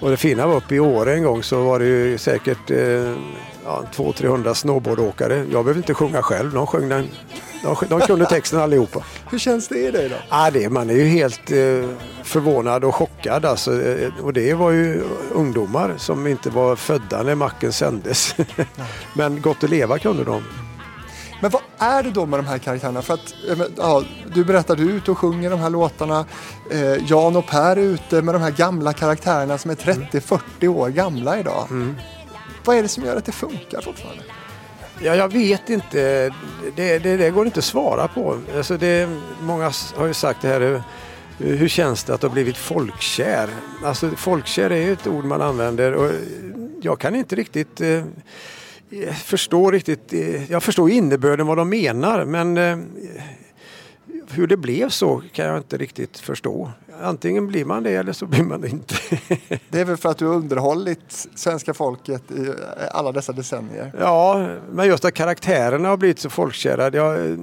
Och 0.00 0.10
det 0.10 0.16
fina 0.16 0.46
var 0.46 0.56
uppe 0.56 0.74
i 0.74 0.80
Åre 0.80 1.14
en 1.14 1.22
gång 1.22 1.42
så 1.42 1.62
var 1.62 1.78
det 1.78 1.84
ju 1.84 2.18
säkert 2.18 2.70
eh, 2.70 2.78
ja, 3.64 3.84
200-300 3.94 4.54
snowboardåkare. 4.54 5.36
Jag 5.36 5.64
behövde 5.64 5.78
inte 5.78 5.94
sjunga 5.94 6.22
själv, 6.22 6.52
de 6.52 6.66
sjöng 6.66 6.88
den. 6.88 7.08
De, 7.62 7.76
de 7.88 8.00
kunde 8.00 8.26
texten 8.26 8.60
allihopa. 8.60 9.04
Hur 9.30 9.38
känns 9.38 9.68
det 9.68 9.78
i 9.78 9.90
dig 9.90 10.08
då? 10.08 10.16
Ja, 10.30 10.50
det, 10.50 10.68
man 10.68 10.90
är 10.90 10.94
ju 10.94 11.04
helt 11.04 11.50
eh, 11.50 11.88
förvånad 12.22 12.84
och 12.84 12.94
chockad. 12.94 13.44
Alltså, 13.44 13.82
eh, 13.82 14.10
och 14.22 14.32
det 14.32 14.54
var 14.54 14.70
ju 14.70 15.02
ungdomar 15.32 15.94
som 15.96 16.26
inte 16.26 16.50
var 16.50 16.76
födda 16.76 17.22
när 17.22 17.34
macken 17.34 17.72
sändes. 17.72 18.36
Men 19.14 19.40
gott 19.40 19.64
att 19.64 19.70
leva 19.70 19.98
kunde 19.98 20.24
de. 20.24 20.42
Men 21.44 21.50
vad 21.50 21.62
är 21.78 22.02
det 22.02 22.10
då 22.10 22.26
med 22.26 22.38
de 22.38 22.46
här 22.46 22.58
karaktärerna? 22.58 23.02
För 23.02 23.14
att, 23.14 23.34
eh, 23.48 23.58
ja, 23.76 24.02
du 24.34 24.44
berättar, 24.44 24.76
du 24.76 24.90
är 24.90 24.92
ute 24.94 25.10
och 25.10 25.18
sjunger 25.18 25.50
de 25.50 25.60
här 25.60 25.70
låtarna. 25.70 26.24
Eh, 26.70 27.10
Jan 27.10 27.36
och 27.36 27.46
Per 27.46 27.76
är 27.76 27.80
ute 27.80 28.22
med 28.22 28.34
de 28.34 28.42
här 28.42 28.50
gamla 28.50 28.92
karaktärerna 28.92 29.58
som 29.58 29.70
är 29.70 29.74
30-40 29.74 30.68
år 30.68 30.88
gamla 30.88 31.38
idag. 31.38 31.66
Vad 32.64 32.76
är 32.76 32.82
det 32.82 32.88
som 32.88 33.04
gör 33.04 33.16
att 33.16 33.24
det 33.24 33.32
funkar 33.32 33.80
fortfarande? 33.80 34.22
Ja, 35.02 35.14
jag 35.14 35.32
vet 35.32 35.70
inte. 35.70 36.30
Det, 36.76 36.98
det, 36.98 37.16
det 37.16 37.30
går 37.30 37.46
inte 37.46 37.58
att 37.58 37.64
svara 37.64 38.08
på. 38.08 38.38
Alltså 38.56 38.76
det, 38.76 39.08
många 39.40 39.72
har 39.96 40.06
ju 40.06 40.14
sagt 40.14 40.42
det 40.42 40.48
här. 40.48 40.60
hur- 40.60 40.82
Hur 41.38 41.68
känns 41.68 42.04
det 42.04 42.14
att 42.14 42.22
ha 42.22 42.28
blivit 42.28 42.56
folkkär? 42.56 43.48
Alltså 43.84 44.10
folkkär 44.16 44.70
är 44.70 44.76
ju 44.86 44.92
ett 44.92 45.06
ord 45.06 45.24
man 45.24 45.42
använder 45.42 45.92
och 45.94 46.10
jag 46.82 46.98
kan 46.98 47.14
inte 47.14 47.36
riktigt 47.36 47.80
eh, 47.80 48.02
förstå 49.24 49.70
riktigt. 49.70 50.12
Eh, 50.12 50.50
jag 50.50 50.62
förstår 50.62 50.90
innebörden 50.90 51.46
vad 51.46 51.56
de 51.56 51.68
menar 51.68 52.24
men 52.24 52.56
eh, 52.56 52.78
hur 54.30 54.46
det 54.46 54.56
blev 54.56 54.88
så 54.88 55.22
kan 55.32 55.46
jag 55.46 55.56
inte 55.56 55.76
riktigt 55.76 56.18
förstå. 56.18 56.70
Antingen 57.02 57.46
blir 57.46 57.64
man 57.64 57.82
det 57.82 57.90
eller 57.90 58.12
så 58.12 58.26
blir 58.26 58.42
man 58.42 58.60
det 58.60 58.68
inte. 58.68 58.94
Det 59.68 59.80
är 59.80 59.84
väl 59.84 59.96
för 59.96 60.08
att 60.08 60.18
du 60.18 60.26
har 60.26 60.34
underhållit 60.34 61.28
svenska 61.34 61.74
folket 61.74 62.22
i 62.30 62.46
eh, 62.46 62.54
alla 62.90 63.12
dessa 63.12 63.32
decennier. 63.32 63.92
Ja, 63.98 64.48
men 64.70 64.86
just 64.86 65.04
att 65.04 65.14
karaktärerna 65.14 65.88
har 65.88 65.96
blivit 65.96 66.18
så 66.18 66.30
folkkära. 66.30 66.90
Jag, 66.92 67.38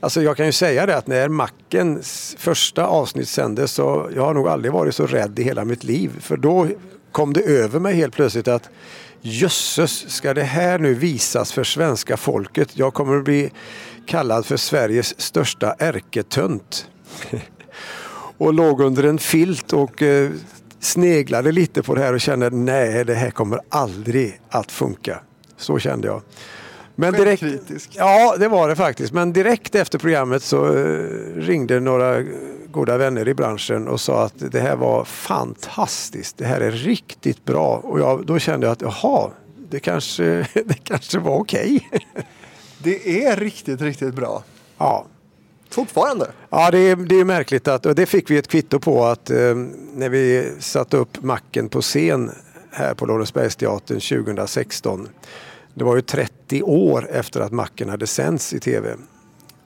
alltså 0.00 0.22
jag 0.22 0.36
kan 0.36 0.46
ju 0.46 0.52
säga 0.52 0.86
det 0.86 0.96
att 0.96 1.06
när 1.06 1.28
Mackens 1.28 2.36
första 2.38 2.86
avsnitt 2.86 3.28
sändes 3.28 3.72
så 3.72 4.10
jag 4.14 4.22
har 4.22 4.34
nog 4.34 4.48
aldrig 4.48 4.72
varit 4.72 4.94
så 4.94 5.06
rädd 5.06 5.38
i 5.38 5.42
hela 5.42 5.64
mitt 5.64 5.84
liv. 5.84 6.20
För 6.20 6.36
då 6.36 6.66
kom 7.12 7.32
det 7.32 7.42
över 7.42 7.80
mig 7.80 7.94
helt 7.94 8.14
plötsligt 8.14 8.48
att 8.48 8.70
jösses, 9.22 10.10
ska 10.10 10.34
det 10.34 10.42
här 10.42 10.78
nu 10.78 10.94
visas 10.94 11.52
för 11.52 11.64
svenska 11.64 12.16
folket? 12.16 12.68
Jag 12.74 12.94
kommer 12.94 13.16
att 13.16 13.24
bli 13.24 13.50
kallad 14.06 14.46
för 14.46 14.56
Sveriges 14.56 15.20
största 15.20 15.74
ärketönt. 15.78 16.88
och 18.38 18.54
låg 18.54 18.80
under 18.80 19.02
en 19.02 19.18
filt 19.18 19.72
och 19.72 20.02
eh, 20.02 20.30
sneglade 20.80 21.52
lite 21.52 21.82
på 21.82 21.94
det 21.94 22.00
här 22.00 22.12
och 22.12 22.20
kände 22.20 22.50
nej, 22.50 23.04
det 23.04 23.14
här 23.14 23.30
kommer 23.30 23.60
aldrig 23.68 24.40
att 24.48 24.72
funka. 24.72 25.20
Så 25.56 25.78
kände 25.78 26.06
jag. 26.06 26.22
Men 27.00 27.12
direkt, 27.12 27.40
Självkritisk. 27.40 27.90
ja, 27.96 28.36
det 28.38 28.48
var 28.48 28.68
det 28.68 28.76
faktiskt. 28.76 29.12
Men 29.12 29.32
direkt 29.32 29.74
efter 29.74 29.98
programmet 29.98 30.42
så 30.42 30.76
eh, 30.76 31.04
ringde 31.36 31.80
några 31.80 32.22
goda 32.70 32.96
vänner 32.96 33.28
i 33.28 33.34
branschen 33.34 33.88
och 33.88 34.00
sa 34.00 34.24
att 34.24 34.34
det 34.36 34.60
här 34.60 34.76
var 34.76 35.04
fantastiskt. 35.04 36.38
Det 36.38 36.44
här 36.44 36.60
är 36.60 36.70
riktigt 36.70 37.44
bra. 37.44 37.76
Och 37.76 38.00
jag, 38.00 38.26
då 38.26 38.38
kände 38.38 38.66
jag 38.66 38.72
att 38.72 38.82
jaha, 38.82 39.30
det 39.70 39.80
kanske, 39.80 40.24
det 40.64 40.84
kanske 40.84 41.18
var 41.18 41.36
okej. 41.38 41.88
Det 42.82 43.24
är 43.24 43.36
riktigt, 43.36 43.80
riktigt 43.80 44.14
bra. 44.14 44.42
Ja. 44.78 45.06
Fortfarande. 45.70 46.30
Ja, 46.50 46.70
det 46.70 46.78
är, 46.78 46.96
det 46.96 47.14
är 47.14 47.24
märkligt 47.24 47.68
att, 47.68 47.86
och 47.86 47.94
det 47.94 48.06
fick 48.06 48.30
vi 48.30 48.38
ett 48.38 48.48
kvitto 48.48 48.78
på 48.78 49.04
att 49.04 49.30
eh, 49.30 49.54
när 49.94 50.08
vi 50.08 50.52
satte 50.58 50.96
upp 50.96 51.22
macken 51.22 51.68
på 51.68 51.80
scen 51.80 52.30
här 52.70 52.94
på 52.94 53.06
Lorensbergsteatern 53.06 54.00
2016. 54.00 55.08
Det 55.74 55.84
var 55.84 55.96
ju 55.96 56.02
30 56.02 56.62
år 56.62 57.08
efter 57.10 57.40
att 57.40 57.52
macken 57.52 57.88
hade 57.88 58.06
sänds 58.06 58.52
i 58.52 58.60
tv. 58.60 58.96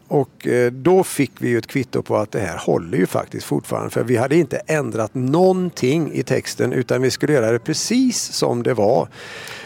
Och 0.09 0.47
eh, 0.47 0.73
då 0.73 1.05
fick 1.05 1.33
vi 1.39 1.49
ju 1.49 1.59
ett 1.59 1.67
kvitto 1.67 2.03
på 2.03 2.17
att 2.17 2.33
det 2.33 2.41
här 2.41 2.57
håller 2.57 2.99
ju 2.99 3.07
faktiskt 3.07 3.47
fortfarande. 3.47 3.91
För 3.91 4.05
vi 4.05 4.17
hade 4.17 4.37
inte 4.37 4.57
ändrat 4.57 5.15
någonting 5.15 6.13
i 6.13 6.23
texten 6.23 6.73
utan 6.73 7.03
vi 7.03 7.11
skulle 7.11 7.33
göra 7.33 7.53
det 7.53 7.59
precis 7.59 8.33
som 8.33 8.63
det 8.63 8.75
var. 8.75 9.09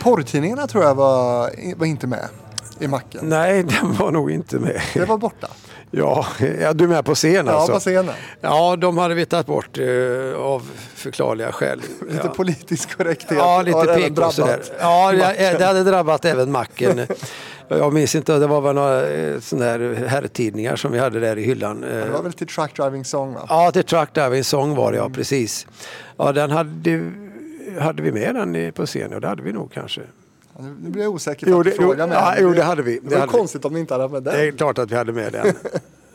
Porrtidningarna 0.01 0.67
tror 0.67 0.85
jag 0.85 0.95
var, 0.95 1.51
var 1.77 1.87
inte 1.87 2.07
med 2.07 2.29
i 2.81 2.89
macken. 2.89 3.21
Nej, 3.29 3.63
den 3.81 3.95
var 3.95 4.11
nog 4.11 4.31
inte 4.31 4.59
med. 4.59 4.81
Det 4.95 5.05
var 5.05 5.19
borta. 5.19 5.49
Ja, 5.91 6.27
ja 6.61 6.73
du 6.73 6.85
är 6.85 6.89
med 6.89 7.05
på 7.05 7.15
scen 7.15 7.47
Ja, 7.47 7.53
alltså? 7.53 7.73
på 7.73 7.81
scenen. 7.81 8.15
Ja, 8.41 8.77
de 8.77 8.99
hade 8.99 9.15
vi 9.15 9.27
tagit 9.27 9.47
bort 9.47 9.79
eh, 9.79 10.41
av 10.41 10.71
förklarliga 10.95 11.53
skäl. 11.53 11.83
Lite 12.09 12.21
ja. 12.25 12.35
politisk 12.35 12.97
korrekthet 12.97 13.39
Ja, 13.39 13.63
lite 13.63 13.87
PK 13.87 14.27
och 14.27 14.35
sådär. 14.35 14.63
Ja, 14.81 15.13
det, 15.59 15.65
hade 15.65 15.85
drabbat 15.85 16.25
även 16.25 16.53
macken. 16.53 17.01
Jag 17.69 17.93
minns 17.93 18.15
inte, 18.15 18.39
det 18.39 18.47
var 18.47 18.61
väl 18.61 18.75
några 18.75 19.09
eh, 19.09 19.41
sådana 19.41 19.67
här 19.67 20.05
herrtidningar 20.09 20.77
som 20.77 20.93
vi 20.93 20.99
hade 20.99 21.21
där 21.21 21.39
i 21.39 21.43
hyllan. 21.43 21.85
Eh, 21.85 21.91
Det 21.91 22.11
var 22.11 22.23
väl 22.23 22.33
till 22.33 22.47
Truck 22.47 22.77
Driving 22.77 23.05
Song 23.05 23.35
va? 23.35 23.47
Ja, 23.49 23.71
till 23.71 23.85
Truck 23.85 24.15
Driving 24.15 24.45
Song 24.45 24.75
var 24.75 24.93
det 24.93 24.99
ja, 24.99 25.11
precis. 25.11 25.67
Ja, 26.17 26.33
den 26.33 26.51
hade, 26.51 27.11
hade 27.81 28.03
vi 28.03 28.13
med 28.13 28.35
den 28.35 28.73
på 28.73 28.87
scen? 28.87 29.09
Ja, 29.13 29.21
det 29.21 29.29
hade 29.29 29.43
vi 29.43 29.53
nog 29.53 29.73
kanske. 29.73 30.01
Nu 30.59 30.91
blir 30.91 31.03
jag 31.03 31.13
osäker 31.15 31.47
på 31.47 31.59
att 31.59 31.65
det- 31.65 31.75
jo, 31.81 31.89
mig. 31.97 32.09
ja, 32.11 32.35
jo, 32.39 32.53
det 32.53 32.63
hade 32.63 32.83
vi. 32.83 32.95
Det 32.95 33.01
Det 33.09 33.11
var 33.15 33.21
hade 33.21 33.33
vi. 33.33 33.39
konstigt 33.39 33.65
om 33.65 33.73
ni 33.73 33.81
inte 33.81 33.95
hade 33.95 34.09
med 34.09 34.23
den. 34.23 34.35
Det 34.35 34.41
är 34.49 34.53
klart 34.53 34.79
att 34.79 34.91
vi 34.91 34.97
hade 34.97 35.13
med 35.13 35.33
den. 35.33 35.47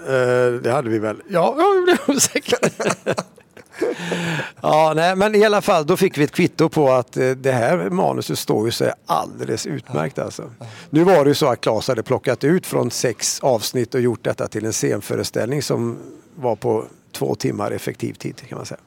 Eh, 0.07 0.53
det 0.61 0.71
hade 0.71 0.89
vi 0.89 0.99
väl. 0.99 1.21
Ja, 1.29 1.55
jag 1.57 1.83
blev 1.83 1.97
osäker. 2.17 2.59
ja, 4.61 4.93
nej, 4.95 5.15
men 5.15 5.35
i 5.35 5.43
alla 5.45 5.61
fall, 5.61 5.85
då 5.85 5.97
fick 5.97 6.17
vi 6.17 6.23
ett 6.23 6.31
kvitto 6.31 6.69
på 6.69 6.91
att 6.91 7.17
eh, 7.17 7.29
det 7.31 7.51
här 7.51 7.89
manuset 7.89 8.39
står 8.39 8.65
ju 8.65 8.71
sig 8.71 8.91
alldeles 9.05 9.65
utmärkt. 9.65 10.19
Alltså. 10.19 10.43
Nu 10.89 11.03
var 11.03 11.23
det 11.25 11.29
ju 11.29 11.35
så 11.35 11.47
att 11.47 11.61
Claes 11.61 11.87
hade 11.87 12.03
plockat 12.03 12.43
ut 12.43 12.65
från 12.67 12.91
sex 12.91 13.39
avsnitt 13.39 13.95
och 13.95 14.01
gjort 14.01 14.23
detta 14.23 14.47
till 14.47 14.65
en 14.65 14.73
scenföreställning 14.73 15.61
som 15.61 15.97
var 16.35 16.55
på 16.55 16.85
två 17.11 17.35
timmar 17.35 17.71
effektiv 17.71 18.13
tid 18.13 18.35
kan 18.47 18.57
man 18.57 18.65
säga. 18.65 18.79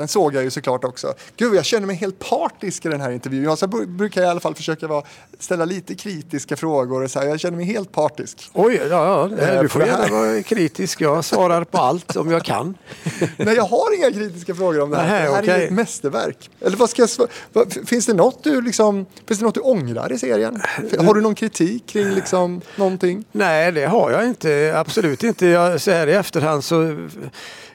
Den 0.00 0.08
såg 0.08 0.34
jag 0.34 0.44
ju 0.44 0.50
såklart 0.50 0.84
också. 0.84 1.14
Gud, 1.36 1.54
jag 1.54 1.64
känner 1.64 1.86
mig 1.86 1.96
helt 1.96 2.18
partisk 2.18 2.86
i 2.86 2.88
den 2.88 3.00
här 3.00 3.10
intervjun. 3.10 3.44
Jag 3.44 3.58
så 3.58 3.66
brukar 3.66 4.22
i 4.22 4.26
alla 4.26 4.40
fall 4.40 4.54
försöka 4.54 4.86
vara, 4.86 5.02
ställa 5.38 5.64
lite 5.64 5.94
kritiska 5.94 6.56
frågor. 6.56 7.02
Och 7.02 7.10
så 7.10 7.20
här. 7.20 7.26
Jag 7.26 7.40
känner 7.40 7.56
mig 7.56 7.66
helt 7.66 7.92
partisk. 7.92 8.50
Oj, 8.52 8.80
ja, 8.90 9.28
ja, 9.30 9.36
Eh, 9.38 9.62
du 9.62 9.68
får 9.68 9.86
gärna 9.86 10.06
vara 10.06 10.42
kritisk. 10.42 11.00
Jag 11.00 11.24
svarar 11.24 11.64
på 11.64 11.78
allt 11.78 12.16
om 12.16 12.30
jag 12.30 12.44
kan. 12.44 12.74
Nej, 13.36 13.54
jag 13.54 13.62
har 13.64 13.96
inga 13.96 14.12
kritiska 14.12 14.54
frågor 14.54 14.80
om 14.80 14.90
det 14.90 14.96
här. 14.96 15.08
Nej, 15.08 15.22
det 15.22 15.30
här 15.30 15.38
är 15.38 15.42
okej. 15.42 15.60
ju 15.60 15.66
ett 15.66 15.72
mästerverk. 15.72 16.50
Eller 16.60 16.76
vad 16.76 16.90
ska 16.90 17.02
jag 17.02 17.86
Finns 17.86 18.06
det 18.06 18.14
något 18.14 18.44
du 18.44 18.60
liksom, 18.60 19.06
finns 19.26 19.40
det 19.40 19.46
något 19.46 19.54
du 19.54 19.60
ångrar 19.60 20.12
i 20.12 20.18
serien? 20.18 20.62
Har 20.98 21.14
du 21.14 21.20
någon 21.20 21.34
kritik 21.34 21.86
kring 21.86 22.10
liksom 22.10 22.60
någonting? 22.76 23.24
Nej, 23.32 23.72
det 23.72 23.86
har 23.86 24.10
jag 24.10 24.26
inte. 24.26 24.72
Absolut 24.76 25.22
inte. 25.22 25.46
Jag, 25.46 25.80
så 25.80 25.90
här 25.90 26.06
i 26.06 26.12
efterhand 26.12 26.64
så 26.64 27.08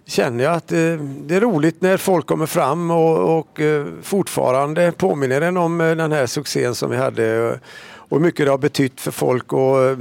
känner 0.05 0.43
jag 0.43 0.53
att 0.53 0.71
eh, 0.71 0.77
det 1.21 1.35
är 1.35 1.39
roligt 1.39 1.81
när 1.81 1.97
folk 1.97 2.25
kommer 2.25 2.45
fram 2.45 2.91
och, 2.91 3.37
och 3.39 3.61
eh, 3.61 3.85
fortfarande 4.01 4.91
påminner 4.91 5.41
en 5.41 5.57
om 5.57 5.81
eh, 5.81 5.95
den 5.95 6.11
här 6.11 6.25
succén 6.25 6.75
som 6.75 6.89
vi 6.89 6.97
hade 6.97 7.51
och 7.87 8.17
hur 8.17 8.25
mycket 8.25 8.45
det 8.45 8.51
har 8.51 8.57
betytt 8.57 9.01
för 9.01 9.11
folk. 9.11 9.53
Och, 9.53 9.97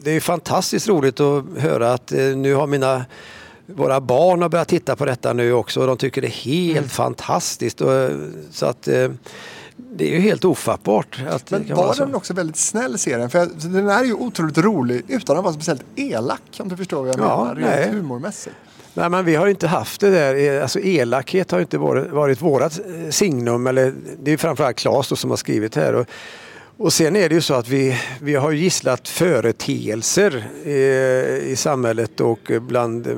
det 0.00 0.10
är 0.10 0.20
fantastiskt 0.20 0.88
roligt 0.88 1.20
att 1.20 1.44
höra 1.58 1.92
att 1.92 2.10
nu 2.36 2.54
har 2.54 2.66
mina 2.66 3.04
våra 3.66 4.00
barn 4.00 4.42
har 4.42 4.48
börjat 4.48 4.68
titta 4.68 4.96
på 4.96 5.04
detta 5.04 5.32
nu 5.32 5.52
också 5.52 5.80
och 5.80 5.86
de 5.86 5.96
tycker 5.96 6.20
det 6.20 6.26
är 6.26 6.30
helt 6.30 6.92
fantastiskt. 6.92 7.80
Och, 7.80 8.10
så 8.50 8.66
att 8.66 8.82
det 9.76 10.04
är 10.04 10.08
ju 10.14 10.20
helt 10.20 10.44
ofattbart. 10.44 11.22
Att 11.30 11.46
det 11.46 11.58
Men 11.58 11.76
vara 11.76 11.86
var 11.86 11.94
den 11.94 12.14
också 12.14 12.34
väldigt 12.34 12.56
snäll 12.56 12.98
serien? 12.98 13.30
För 13.30 13.48
den 13.72 13.88
är 13.88 14.04
ju 14.04 14.14
otroligt 14.14 14.58
rolig 14.58 15.02
utan 15.08 15.36
att 15.36 15.44
vara 15.44 15.54
speciellt 15.54 15.84
elak 15.96 16.42
om 16.58 16.68
du 16.68 16.76
förstår 16.76 17.04
vad 17.04 17.08
jag 17.08 17.18
Ja, 17.18 17.54
menar. 17.54 17.76
Rent 17.76 17.94
humormässigt. 17.94 18.56
Nej, 18.94 19.10
men 19.10 19.24
vi 19.24 19.34
har 19.34 19.46
inte 19.46 19.66
haft 19.66 20.00
det 20.00 20.10
där. 20.10 20.34
E, 20.34 20.62
alltså 20.62 20.80
elakhet 20.80 21.50
har 21.50 21.60
inte 21.60 21.78
varit, 21.78 22.10
varit 22.10 22.42
vårat 22.42 22.78
eh, 22.78 23.10
signum. 23.10 23.66
Eller, 23.66 23.94
det 24.22 24.32
är 24.32 24.36
framförallt 24.36 24.76
Claes 24.76 25.08
då 25.08 25.16
som 25.16 25.30
har 25.30 25.36
skrivit 25.36 25.76
här. 25.76 25.94
Och, 25.94 26.06
och 26.76 26.92
sen 26.92 27.16
är 27.16 27.28
det 27.28 27.34
ju 27.34 27.40
så 27.40 27.54
att 27.54 27.68
vi, 27.68 27.98
vi 28.20 28.34
har 28.34 28.52
gisslat 28.52 29.08
företeelser 29.08 30.44
i, 30.64 31.50
i 31.50 31.56
samhället 31.56 32.20
och 32.20 32.52
bland 32.60 33.06
eh, 33.06 33.16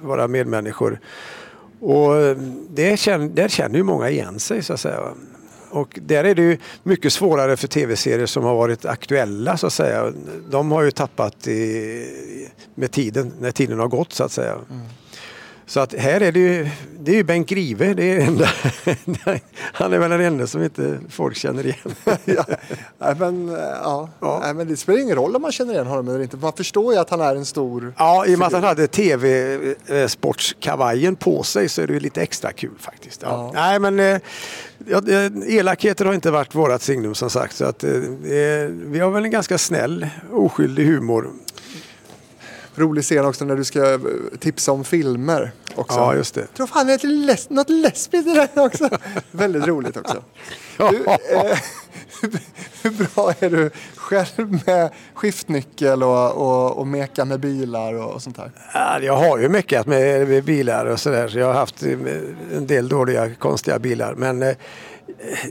våra 0.00 0.28
medmänniskor. 0.28 1.00
Och 1.80 2.36
det 2.68 2.98
känner, 2.98 3.28
där 3.28 3.48
känner 3.48 3.76
ju 3.76 3.82
många 3.82 4.10
igen 4.10 4.40
sig 4.40 4.62
så 4.62 4.72
att 4.72 4.80
säga. 4.80 5.00
Och 5.70 5.98
där 6.02 6.24
är 6.24 6.34
det 6.34 6.42
ju 6.42 6.58
mycket 6.82 7.12
svårare 7.12 7.56
för 7.56 7.68
tv-serier 7.68 8.26
som 8.26 8.44
har 8.44 8.54
varit 8.54 8.84
aktuella 8.84 9.56
så 9.56 9.66
att 9.66 9.72
säga. 9.72 10.12
De 10.50 10.72
har 10.72 10.82
ju 10.82 10.90
tappat 10.90 11.48
i, 11.48 12.48
med 12.74 12.90
tiden, 12.90 13.32
när 13.40 13.50
tiden 13.50 13.78
har 13.78 13.88
gått 13.88 14.12
så 14.12 14.24
att 14.24 14.32
säga. 14.32 14.52
Mm. 14.52 14.86
Så 15.68 15.80
att 15.80 15.94
här 15.94 16.20
är 16.20 16.32
det 16.32 16.40
ju, 16.40 16.68
det 16.98 17.10
är 17.10 17.16
ju 17.16 17.24
Bengt 17.24 17.48
Grive, 17.48 17.94
det 17.94 18.12
är 18.12 18.20
enda, 18.20 18.44
han 19.72 19.92
är 19.92 19.98
väl 19.98 20.10
den 20.10 20.20
enda 20.20 20.46
som 20.46 20.62
inte 20.62 20.98
folk 21.08 21.36
känner 21.36 21.66
igen. 21.66 21.94
ja. 22.24 22.44
Men, 23.18 23.48
eh, 23.48 23.54
ja. 23.82 24.08
Nej, 24.42 24.54
men 24.54 24.68
det 24.68 24.76
spelar 24.76 25.00
ingen 25.00 25.16
roll 25.16 25.36
om 25.36 25.42
man 25.42 25.52
känner 25.52 25.72
igen 25.72 25.86
honom 25.86 26.08
eller 26.08 26.20
inte. 26.20 26.36
Man 26.36 26.52
förstår 26.52 26.94
ju 26.94 27.00
att 27.00 27.10
han 27.10 27.20
är 27.20 27.36
en 27.36 27.44
stor... 27.44 27.94
Ja, 27.98 28.26
i 28.26 28.34
och 28.34 28.38
med 28.38 28.46
att 28.46 28.52
han 28.52 28.64
hade 28.64 28.86
tv-sportskavajen 28.86 31.16
på 31.16 31.42
sig 31.42 31.68
så 31.68 31.82
är 31.82 31.86
det 31.86 31.92
ju 31.92 32.00
lite 32.00 32.22
extra 32.22 32.52
kul 32.52 32.74
faktiskt. 32.78 33.22
Ja. 33.22 33.50
Nej, 33.54 33.78
men 33.78 34.00
eh, 34.00 34.18
ja, 34.86 35.02
eh, 35.08 35.32
elakheter 35.56 36.04
har 36.04 36.14
inte 36.14 36.30
varit 36.30 36.54
vårat 36.54 36.82
signum 36.82 37.14
som 37.14 37.30
sagt. 37.30 37.56
Så 37.56 37.64
att, 37.64 37.84
eh, 37.84 37.90
eh, 37.90 38.00
vi 38.70 38.98
har 38.98 39.10
väl 39.10 39.24
en 39.24 39.30
ganska 39.30 39.58
snäll, 39.58 40.06
oskyldig 40.32 40.86
humor. 40.86 41.32
Rolig 42.76 43.04
scen 43.04 43.24
också 43.24 43.44
när 43.44 43.56
du 43.56 43.64
ska 43.64 43.92
eh, 43.94 43.98
tipsa 44.40 44.72
om 44.72 44.84
filmer. 44.84 45.52
Också. 45.74 45.98
Ja, 45.98 46.14
just 46.14 46.34
det. 46.34 46.40
Jag 46.40 46.54
tror 46.54 46.66
fan 46.66 46.86
det 46.86 46.92
är 47.04 47.08
les- 47.08 47.50
något 47.50 47.68
lesbiskt 47.70 48.28
i 48.28 48.34
den 48.54 48.64
också. 48.64 48.88
Väldigt 49.30 49.66
roligt 49.66 49.96
också. 49.96 50.22
Du, 50.78 50.84
eh, 50.84 51.58
hur 52.82 52.90
bra 53.14 53.32
är 53.40 53.50
du 53.50 53.70
själv 53.96 54.60
med 54.66 54.90
skiftnyckel 55.14 56.02
och, 56.02 56.32
och, 56.32 56.78
och 56.78 56.86
meka 56.86 57.24
med 57.24 57.40
bilar 57.40 57.94
och, 57.94 58.14
och 58.14 58.22
sånt 58.22 58.36
här? 58.38 58.50
Ja, 58.74 58.98
jag 59.00 59.16
har 59.16 59.38
ju 59.38 59.48
mekat 59.48 59.86
med, 59.86 60.28
med 60.28 60.44
bilar 60.44 60.86
och 60.86 61.00
sådär. 61.00 61.28
Så 61.28 61.38
jag 61.38 61.46
har 61.46 61.54
haft 61.54 61.82
eh, 61.82 61.92
en 62.56 62.66
del 62.66 62.88
dåliga, 62.88 63.34
konstiga 63.34 63.78
bilar. 63.78 64.14
Men 64.14 64.42
eh, 64.42 64.56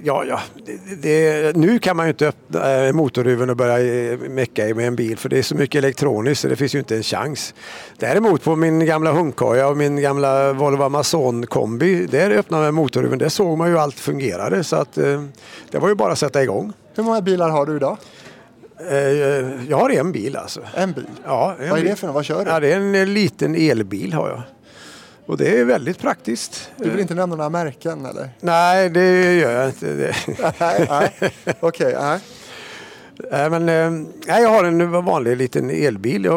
ja, 0.04 0.26
ja. 0.26 0.40
Det, 0.66 1.02
det, 1.02 1.56
nu 1.58 1.80
kan 1.80 1.98
man 1.98 2.06
ju 2.06 2.10
inte 2.10 2.28
öppna 2.28 2.86
eh, 2.86 2.94
motorhuven 2.94 3.50
och 3.50 3.56
börja 3.56 4.12
eh, 4.12 4.20
mecka 4.20 4.76
med 4.76 4.88
en 4.88 4.96
bil 4.96 5.18
för 5.18 5.30
det 5.30 5.38
är 5.38 5.44
så 5.44 5.56
mycket 5.56 5.80
elektroniskt 5.80 6.42
så 6.42 6.48
det 6.48 6.56
finns 6.56 6.76
ju 6.76 6.80
inte 6.80 6.96
en 6.96 7.04
chans. 7.04 7.54
Däremot 7.98 8.44
på 8.44 8.56
min 8.56 8.86
gamla 8.86 9.12
hundkoja 9.12 9.68
och 9.68 9.78
min 9.78 10.02
gamla 10.02 10.54
Volvo 10.54 10.84
Amazon 10.84 11.46
kombi, 11.46 12.06
där 12.06 12.32
öppnade 12.32 12.64
man 12.64 12.74
motorhuven. 12.74 13.20
Där 13.20 13.30
såg 13.30 13.58
man 13.58 13.70
ju 13.70 13.78
allt 13.78 14.00
fungerade 14.00 14.64
så 14.64 14.76
att 14.76 14.98
eh, 14.98 15.24
det 15.72 15.78
var 15.78 15.90
ju 15.90 15.96
bara 15.96 16.12
att 16.12 16.20
sätta 16.20 16.44
igång. 16.44 16.74
Hur 16.96 17.04
många 17.04 17.22
bilar 17.22 17.50
har 17.50 17.66
du 17.66 17.76
idag? 17.76 17.98
Jag 19.68 19.78
har 19.78 19.90
en 19.90 20.12
bil 20.12 20.36
alltså. 20.36 20.62
En 20.76 20.92
bil? 20.92 21.08
Ja, 21.26 21.56
en 21.60 21.70
Vad 21.70 21.80
är 21.80 21.84
det 21.84 21.96
för 21.96 22.08
något? 22.08 22.14
Vad 22.14 22.26
kör 22.26 22.46
du? 22.46 22.52
Ja, 22.52 22.60
det 22.60 22.74
är 22.74 22.76
en 22.76 23.14
liten 23.14 23.56
elbil 23.56 24.14
har 24.14 24.30
jag. 24.30 24.42
Och 25.26 25.38
det 25.38 25.60
är 25.60 25.66
väldigt 25.66 26.00
praktiskt. 26.00 26.72
Du 26.78 26.90
vill 26.90 27.00
inte 27.00 27.14
nämna 27.16 27.36
några 27.36 27.50
märken 27.50 28.06
eller? 28.06 28.30
Nej, 28.40 28.90
det 28.90 29.34
gör 29.34 29.52
jag 29.52 29.70
inte. 29.70 29.94
Det. 29.94 30.16
nej, 30.60 30.88
nej. 30.90 31.34
Okej, 31.60 31.96
nej. 32.00 32.20
Nej, 33.32 33.50
men, 33.50 33.70
eh, 33.70 34.08
nej, 34.28 34.42
jag 34.44 34.50
har 34.50 34.64
en 34.64 34.92
vanlig 34.92 35.38
liten 35.38 35.70
elbil. 35.70 36.26
Eh, 36.26 36.32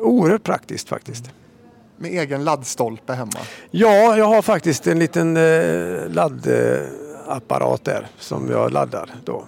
oerhört 0.00 0.42
praktiskt 0.42 0.88
faktiskt. 0.88 1.30
Med 1.96 2.10
egen 2.10 2.44
laddstolpe 2.44 3.12
hemma? 3.12 3.30
Ja, 3.70 4.16
jag 4.16 4.24
har 4.24 4.42
faktiskt 4.42 4.86
en 4.86 4.98
liten 4.98 5.36
eh, 5.36 6.08
laddapparat 6.08 7.84
där 7.84 8.06
som 8.18 8.50
jag 8.50 8.72
laddar 8.72 9.10
då. 9.24 9.44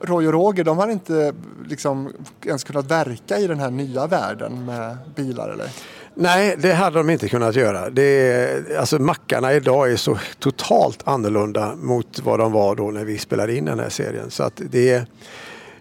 Roy 0.00 0.26
och 0.26 0.32
Roger, 0.32 0.64
de 0.64 0.78
har 0.78 0.88
inte 0.88 1.34
liksom 1.68 2.12
ens 2.44 2.64
kunnat 2.64 2.90
verka 2.90 3.38
i 3.38 3.46
den 3.46 3.60
här 3.60 3.70
nya 3.70 4.06
världen 4.06 4.64
med 4.64 4.96
bilar 5.14 5.48
eller? 5.48 5.68
Nej, 6.14 6.56
det 6.58 6.72
hade 6.72 6.98
de 6.98 7.10
inte 7.10 7.28
kunnat 7.28 7.56
göra. 7.56 7.90
Det 7.90 8.02
är, 8.02 8.76
alltså 8.78 8.98
mackarna 8.98 9.52
idag 9.52 9.92
är 9.92 9.96
så 9.96 10.18
totalt 10.38 11.00
annorlunda 11.04 11.74
mot 11.76 12.20
vad 12.24 12.38
de 12.38 12.52
var 12.52 12.74
då 12.74 12.90
när 12.90 13.04
vi 13.04 13.18
spelade 13.18 13.56
in 13.56 13.64
den 13.64 13.78
här 13.78 13.88
serien. 13.88 14.30
Så 14.30 14.42
att 14.42 14.60
det. 14.70 15.08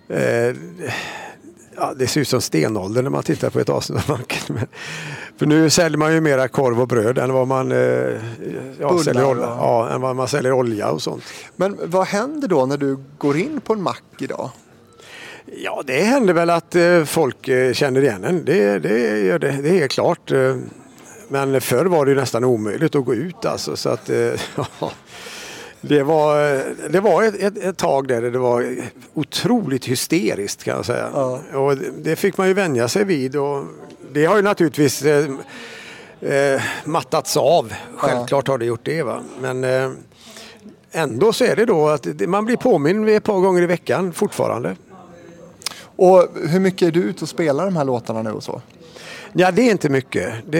Eh, 0.09 0.55
ja, 1.75 1.93
det 1.95 2.07
ser 2.07 2.21
ut 2.21 2.27
som 2.27 2.41
stenåldern 2.41 3.03
när 3.03 3.11
man 3.11 3.23
tittar 3.23 3.49
på 3.49 3.59
ett 3.59 3.69
avsnitt 3.69 4.09
av 4.09 4.17
macken. 4.17 4.55
Men, 4.55 4.67
för 5.37 5.45
nu 5.45 5.69
säljer 5.69 5.97
man 5.97 6.13
ju 6.13 6.21
mera 6.21 6.47
korv 6.47 6.81
och 6.81 6.87
bröd 6.87 7.17
än 7.17 7.33
vad 7.33 7.47
man, 7.47 7.71
eh, 7.71 7.77
ja, 7.77 8.19
Bullar 8.77 8.97
säljer, 9.03 9.25
olja, 9.25 9.43
ja, 9.43 9.89
än 9.89 10.01
vad 10.01 10.15
man 10.15 10.27
säljer 10.27 10.51
olja 10.53 10.89
och 10.89 11.01
sånt. 11.01 11.23
Men 11.55 11.79
vad 11.83 12.07
händer 12.07 12.47
då 12.47 12.65
när 12.65 12.77
du 12.77 12.97
går 13.17 13.37
in 13.37 13.61
på 13.61 13.73
en 13.73 13.81
mack 13.81 14.03
idag? 14.19 14.49
Ja, 15.45 15.83
det 15.85 16.01
händer 16.01 16.33
väl 16.33 16.49
att 16.49 16.75
eh, 16.75 17.03
folk 17.03 17.47
eh, 17.47 17.73
känner 17.73 18.01
igen 18.01 18.23
en. 18.23 18.45
Det, 18.45 18.79
det, 18.79 19.19
gör 19.19 19.39
det, 19.39 19.51
det 19.61 19.69
är 19.69 19.73
helt 19.73 19.91
klart. 19.91 20.31
eh. 20.31 20.55
Men 21.27 21.61
förr 21.61 21.85
var 21.85 22.05
det 22.05 22.13
nästan 22.15 22.43
omöjligt 22.43 22.95
att 22.95 23.05
gå 23.05 23.13
ut 23.15 23.45
alltså. 23.45 23.75
Så 23.75 23.89
att, 23.89 24.09
ja, 24.79 24.91
det 25.81 26.03
var, 26.03 26.63
det 26.89 26.99
var 26.99 27.23
ett, 27.23 27.35
ett, 27.43 27.57
ett 27.57 27.77
tag 27.77 28.07
där 28.07 28.21
det 28.21 28.37
var 28.37 28.75
otroligt 29.13 29.85
hysteriskt 29.85 30.63
kan 30.63 30.75
jag 30.75 30.85
säga. 30.85 31.07
Och 31.53 31.77
det- 31.77 32.15
fick 32.15 32.37
man 32.37 32.47
ju 32.47 32.53
vänja 32.53 32.87
sig 32.87 33.03
vid. 33.03 33.35
Och 33.35 33.63
det 34.11 34.25
har 34.25 34.35
ju 34.35 34.41
naturligtvis 34.41 35.03
eh, 35.05 36.61
mattats 36.85 37.37
av. 37.37 37.73
Självklart 37.97 38.47
har 38.47 38.57
det 38.57 38.65
gjort 38.65 38.85
det. 38.85 39.03
Va? 39.03 39.19
Men 39.41 39.63
eh, 39.63 39.89
ändå 40.91 41.33
så 41.33 41.43
är 41.45 41.55
det 41.55 41.65
då 41.65 41.87
att 41.89 42.07
man 42.27 42.45
blir 42.45 42.57
påminn 42.57 43.07
ett 43.09 43.23
par 43.23 43.39
gånger 43.39 43.61
i 43.61 43.65
veckan 43.65 44.13
fortfarande. 44.13 44.75
Och 45.95 46.27
hur 46.49 46.59
mycket 46.59 46.87
är 46.87 46.91
du 46.91 46.99
ute 46.99 47.23
och 47.23 47.29
spelar 47.29 47.65
de 47.65 47.75
här 47.75 47.85
låtarna 47.85 48.21
nu 48.21 48.31
och 48.31 48.43
så? 48.43 48.61
Ja, 49.33 49.51
det 49.51 49.61
är 49.61 49.71
inte 49.71 49.89
mycket. 49.89 50.33
Det, 50.49 50.59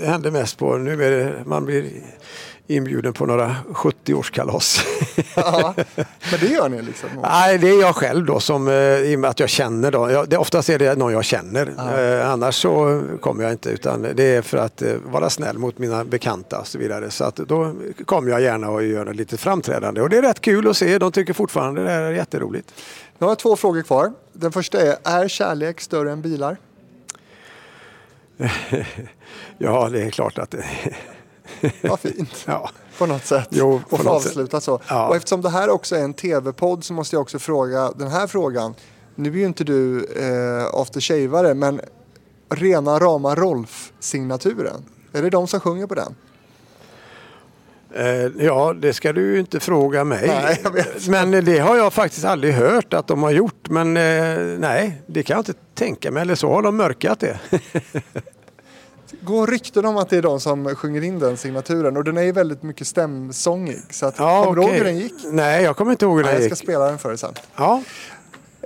det 0.00 0.06
händer 0.06 0.30
mest 0.30 0.58
på, 0.58 0.76
nu 0.76 1.04
är 1.04 1.10
det, 1.10 1.34
man 1.44 1.64
blir 1.64 1.90
inbjuden 2.66 3.12
på 3.12 3.26
några 3.26 3.56
70-årskalas. 3.68 4.80
Ja, 5.36 5.74
men 6.30 6.40
det 6.40 6.46
gör 6.46 6.68
ni 6.68 6.82
liksom? 6.82 7.08
Nej, 7.22 7.58
det 7.58 7.68
är 7.68 7.80
jag 7.80 7.96
själv 7.96 8.26
då 8.26 8.40
som, 8.40 8.68
eh, 8.68 8.74
i 8.74 9.16
och 9.16 9.20
med 9.20 9.30
att 9.30 9.40
jag 9.40 9.48
känner 9.48 9.90
då. 9.90 10.10
Jag, 10.10 10.28
det, 10.28 10.36
oftast 10.36 10.68
är 10.68 10.78
det 10.78 10.98
någon 10.98 11.12
jag 11.12 11.24
känner. 11.24 11.74
Eh, 11.98 12.30
annars 12.30 12.54
så 12.54 13.02
kommer 13.20 13.42
jag 13.42 13.52
inte 13.52 13.70
utan 13.70 14.06
det 14.14 14.24
är 14.24 14.42
för 14.42 14.58
att 14.58 14.82
eh, 14.82 14.94
vara 15.04 15.30
snäll 15.30 15.58
mot 15.58 15.78
mina 15.78 16.04
bekanta 16.04 16.60
och 16.60 16.66
så 16.66 16.78
vidare. 16.78 17.10
Så 17.10 17.24
att 17.24 17.36
då 17.36 17.74
kommer 18.04 18.30
jag 18.30 18.40
gärna 18.40 18.70
och 18.70 18.84
gör 18.84 19.14
lite 19.14 19.36
framträdande 19.36 20.00
och 20.00 20.08
det 20.08 20.18
är 20.18 20.22
rätt 20.22 20.40
kul 20.40 20.68
att 20.68 20.76
se. 20.76 20.98
De 20.98 21.12
tycker 21.12 21.32
fortfarande 21.32 21.82
det 21.84 21.90
är 21.90 22.10
jätteroligt. 22.10 22.72
Nu 23.22 23.26
har 23.26 23.30
jag 23.30 23.38
två 23.38 23.56
frågor 23.56 23.82
kvar. 23.82 24.12
Den 24.32 24.52
första 24.52 24.80
är, 24.80 24.96
är 25.04 25.28
kärlek 25.28 25.80
större 25.80 26.12
än 26.12 26.22
bilar? 26.22 26.56
ja, 29.58 29.88
det 29.88 30.02
är 30.02 30.10
klart 30.10 30.38
att 30.38 30.50
det... 30.50 30.64
Vad 31.82 32.00
fint. 32.00 32.44
ja. 32.46 32.70
På 32.98 33.06
något 33.06 33.26
sätt. 33.26 33.48
Jo, 33.50 33.80
på 33.88 33.96
och 33.96 34.02
få 34.02 34.10
avsluta 34.10 34.60
så. 34.60 34.80
Ja. 34.88 35.08
Och 35.08 35.16
eftersom 35.16 35.42
det 35.42 35.48
här 35.50 35.70
också 35.70 35.96
är 35.96 36.02
en 36.02 36.14
tv-podd 36.14 36.84
så 36.84 36.92
måste 36.92 37.16
jag 37.16 37.20
också 37.22 37.38
fråga 37.38 37.92
den 37.96 38.08
här 38.08 38.26
frågan. 38.26 38.74
Nu 39.14 39.28
är 39.28 39.36
ju 39.36 39.46
inte 39.46 39.64
du 39.64 40.04
eh, 40.04 40.80
aftershavare 40.80 41.54
men 41.54 41.80
rena 42.48 42.98
rama 42.98 43.34
Rolf-signaturen. 43.34 44.84
Är 45.12 45.22
det 45.22 45.30
de 45.30 45.46
som 45.46 45.60
sjunger 45.60 45.86
på 45.86 45.94
den? 45.94 46.14
Eh, 47.96 48.44
Ja, 48.46 48.74
det 48.78 48.92
ska 48.92 49.12
du 49.12 49.38
inte 49.40 49.60
fråga 49.60 50.04
mig. 50.04 50.26
Nej. 50.26 50.62
Men 51.08 51.44
det 51.44 51.58
har 51.58 51.76
jag 51.76 51.92
faktiskt 51.92 52.24
aldrig 52.24 52.54
hört 52.54 52.94
att 52.94 53.06
de 53.06 53.22
har 53.22 53.30
gjort. 53.30 53.68
Men 53.70 53.96
eh, 53.96 54.58
nej, 54.58 55.02
det 55.06 55.22
kan 55.22 55.34
jag 55.34 55.40
inte 55.40 55.54
tänka 55.74 56.10
mig. 56.10 56.20
Eller 56.22 56.34
så 56.34 56.52
har 56.52 56.62
de 56.62 56.76
mörkat 56.76 57.20
det. 57.20 57.38
Går 59.20 59.46
rykten 59.46 59.84
om 59.86 59.96
att 59.96 60.08
det 60.10 60.16
är 60.16 60.22
de 60.22 60.40
som 60.40 60.74
sjunger 60.76 61.02
in 61.04 61.18
den 61.18 61.36
signaturen 61.36 61.96
och 61.96 62.04
den 62.04 62.16
är 62.16 62.22
ju 62.22 62.32
väldigt 62.32 62.62
mycket 62.62 62.86
stämsångig. 62.86 63.78
Så 63.90 64.06
att, 64.06 64.14
Ja, 64.18 64.44
kommer 64.44 64.56
du 64.56 64.62
ihåg 64.62 64.70
hur 64.70 64.84
den 64.84 64.98
gick? 64.98 65.14
Nej, 65.24 65.62
jag 65.64 65.76
kommer 65.76 65.90
inte 65.90 66.04
ihåg 66.04 66.16
hur 66.16 66.24
den 66.24 66.32
jag 66.32 66.42
ska 66.42 66.48
gick. 66.50 66.58
spela 66.58 66.84
den 66.86 66.98
för 66.98 67.08
dig 67.08 67.18
sen. 67.18 67.34
Ja. 67.56 67.82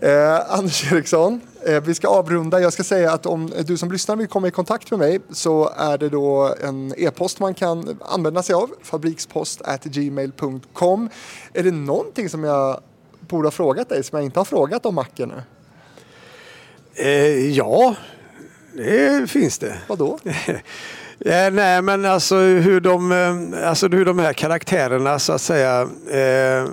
Eh, 0.02 0.52
Anders 0.52 0.92
Eriksson, 0.92 1.40
eh, 1.66 1.82
vi 1.82 1.94
ska 1.94 2.08
avrunda. 2.08 2.60
Jag 2.60 2.72
ska 2.72 2.84
säga 2.84 3.12
att 3.12 3.26
om 3.26 3.52
du 3.66 3.76
som 3.76 3.92
lyssnar 3.92 4.16
vill 4.16 4.28
komma 4.28 4.48
i 4.48 4.50
kontakt 4.50 4.90
med 4.90 4.98
mig 4.98 5.20
så 5.30 5.72
är 5.76 5.98
det 5.98 6.08
då 6.08 6.54
en 6.64 6.94
e-post 6.96 7.40
man 7.40 7.54
kan 7.54 7.98
använda 8.00 8.42
sig 8.42 8.54
av. 8.54 8.70
fabrikspost@gmail.com. 8.82 11.08
Är 11.52 11.62
det 11.62 11.70
någonting 11.70 12.28
som 12.28 12.44
jag 12.44 12.80
borde 13.20 13.46
ha 13.46 13.50
frågat 13.50 13.88
dig 13.88 14.04
som 14.04 14.16
jag 14.16 14.24
inte 14.24 14.40
har 14.40 14.44
frågat 14.44 14.86
om 14.86 14.94
macken 14.94 15.28
nu? 15.28 15.42
Eh, 16.94 17.50
ja, 17.50 17.94
det 18.72 19.30
finns 19.30 19.58
det. 19.58 19.76
Vadå? 19.86 20.18
Eh, 21.20 21.50
nej, 21.50 21.82
men 21.82 22.04
alltså 22.04 22.36
hur 22.36 22.80
de, 22.80 23.12
eh, 23.12 23.68
alltså 23.68 23.88
hur 23.88 24.04
de 24.04 24.18
här 24.18 24.32
karaktärerna 24.32 25.18
så 25.18 25.32
att 25.32 25.40
säga 25.40 25.80
eh, 26.10 26.64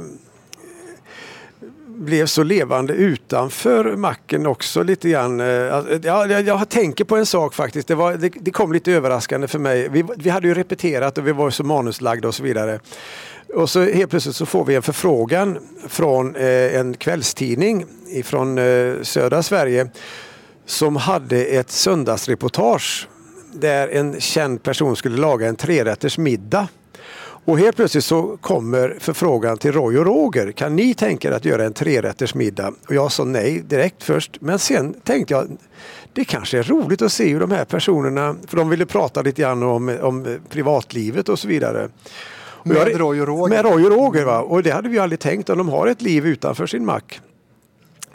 blev 2.03 2.25
så 2.25 2.43
levande 2.43 2.93
utanför 2.93 3.95
macken 3.95 4.45
också 4.45 4.83
lite 4.83 5.09
grann. 5.09 5.39
Eh, 5.39 5.75
alltså, 5.75 5.99
ja, 6.03 6.27
jag, 6.27 6.41
jag 6.47 6.69
tänker 6.69 7.03
på 7.03 7.15
en 7.15 7.25
sak 7.25 7.53
faktiskt. 7.53 7.87
Det, 7.87 7.95
var, 7.95 8.13
det, 8.13 8.33
det 8.41 8.51
kom 8.51 8.73
lite 8.73 8.91
överraskande 8.91 9.47
för 9.47 9.59
mig. 9.59 9.89
Vi, 9.89 10.03
vi 10.17 10.29
hade 10.29 10.47
ju 10.47 10.53
repeterat 10.53 11.17
och 11.17 11.27
vi 11.27 11.31
var 11.31 11.49
så 11.49 11.63
manuslagda 11.63 12.27
och 12.27 12.35
så 12.35 12.43
vidare. 12.43 12.79
Och 13.53 13.69
så 13.69 13.83
helt 13.83 14.09
plötsligt 14.09 14.35
så 14.35 14.45
får 14.45 14.65
vi 14.65 14.75
en 14.75 14.81
förfrågan 14.81 15.59
från 15.87 16.35
eh, 16.35 16.79
en 16.79 16.93
kvällstidning 16.93 17.85
från 18.23 18.57
eh, 18.57 18.93
södra 19.01 19.43
Sverige 19.43 19.87
som 20.65 20.95
hade 20.95 21.45
ett 21.45 21.71
söndagsreportage 21.71 23.07
där 23.53 23.87
en 23.87 24.21
känd 24.21 24.63
person 24.63 24.95
skulle 24.95 25.17
laga 25.17 25.47
en 25.47 25.55
trerätters 25.55 26.17
middag. 26.17 26.67
Och 27.45 27.59
helt 27.59 27.75
plötsligt 27.75 28.03
så 28.05 28.37
kommer 28.41 28.97
förfrågan 28.99 29.57
till 29.57 29.71
Roy 29.71 29.97
och 29.97 30.05
Roger. 30.05 30.51
Kan 30.51 30.75
ni 30.75 30.93
tänka 30.93 31.27
er 31.27 31.31
att 31.31 31.45
göra 31.45 31.63
en 31.65 31.73
trerätters 31.73 32.35
middag? 32.35 32.73
Och 32.87 32.95
jag 32.95 33.11
sa 33.11 33.23
nej 33.23 33.63
direkt 33.67 34.03
först. 34.03 34.37
Men 34.41 34.59
sen 34.59 34.93
tänkte 34.93 35.33
jag 35.33 35.57
det 36.13 36.25
kanske 36.25 36.59
är 36.59 36.63
roligt 36.63 37.01
att 37.01 37.11
se 37.11 37.27
hur 37.33 37.39
de 37.39 37.51
här 37.51 37.65
personerna, 37.65 38.35
för 38.47 38.57
de 38.57 38.69
ville 38.69 38.85
prata 38.85 39.21
lite 39.21 39.41
grann 39.41 39.63
om, 39.63 39.97
om 40.01 40.37
privatlivet 40.49 41.29
och 41.29 41.39
så 41.39 41.47
vidare. 41.47 41.89
Med 42.63 42.77
jag- 42.77 42.99
Roy 42.99 43.21
och 43.21 43.27
Roger. 43.27 43.49
Med 43.55 43.65
Roy 43.65 43.85
och 43.85 43.91
Roger 43.91 44.23
va. 44.25 44.39
Och 44.41 44.63
det 44.63 44.71
hade 44.71 44.89
vi 44.89 44.99
aldrig 44.99 45.19
tänkt 45.19 45.49
om 45.49 45.57
de 45.57 45.69
har 45.69 45.87
ett 45.87 46.01
liv 46.01 46.25
utanför 46.27 46.67
sin 46.67 46.85
mack. 46.85 47.21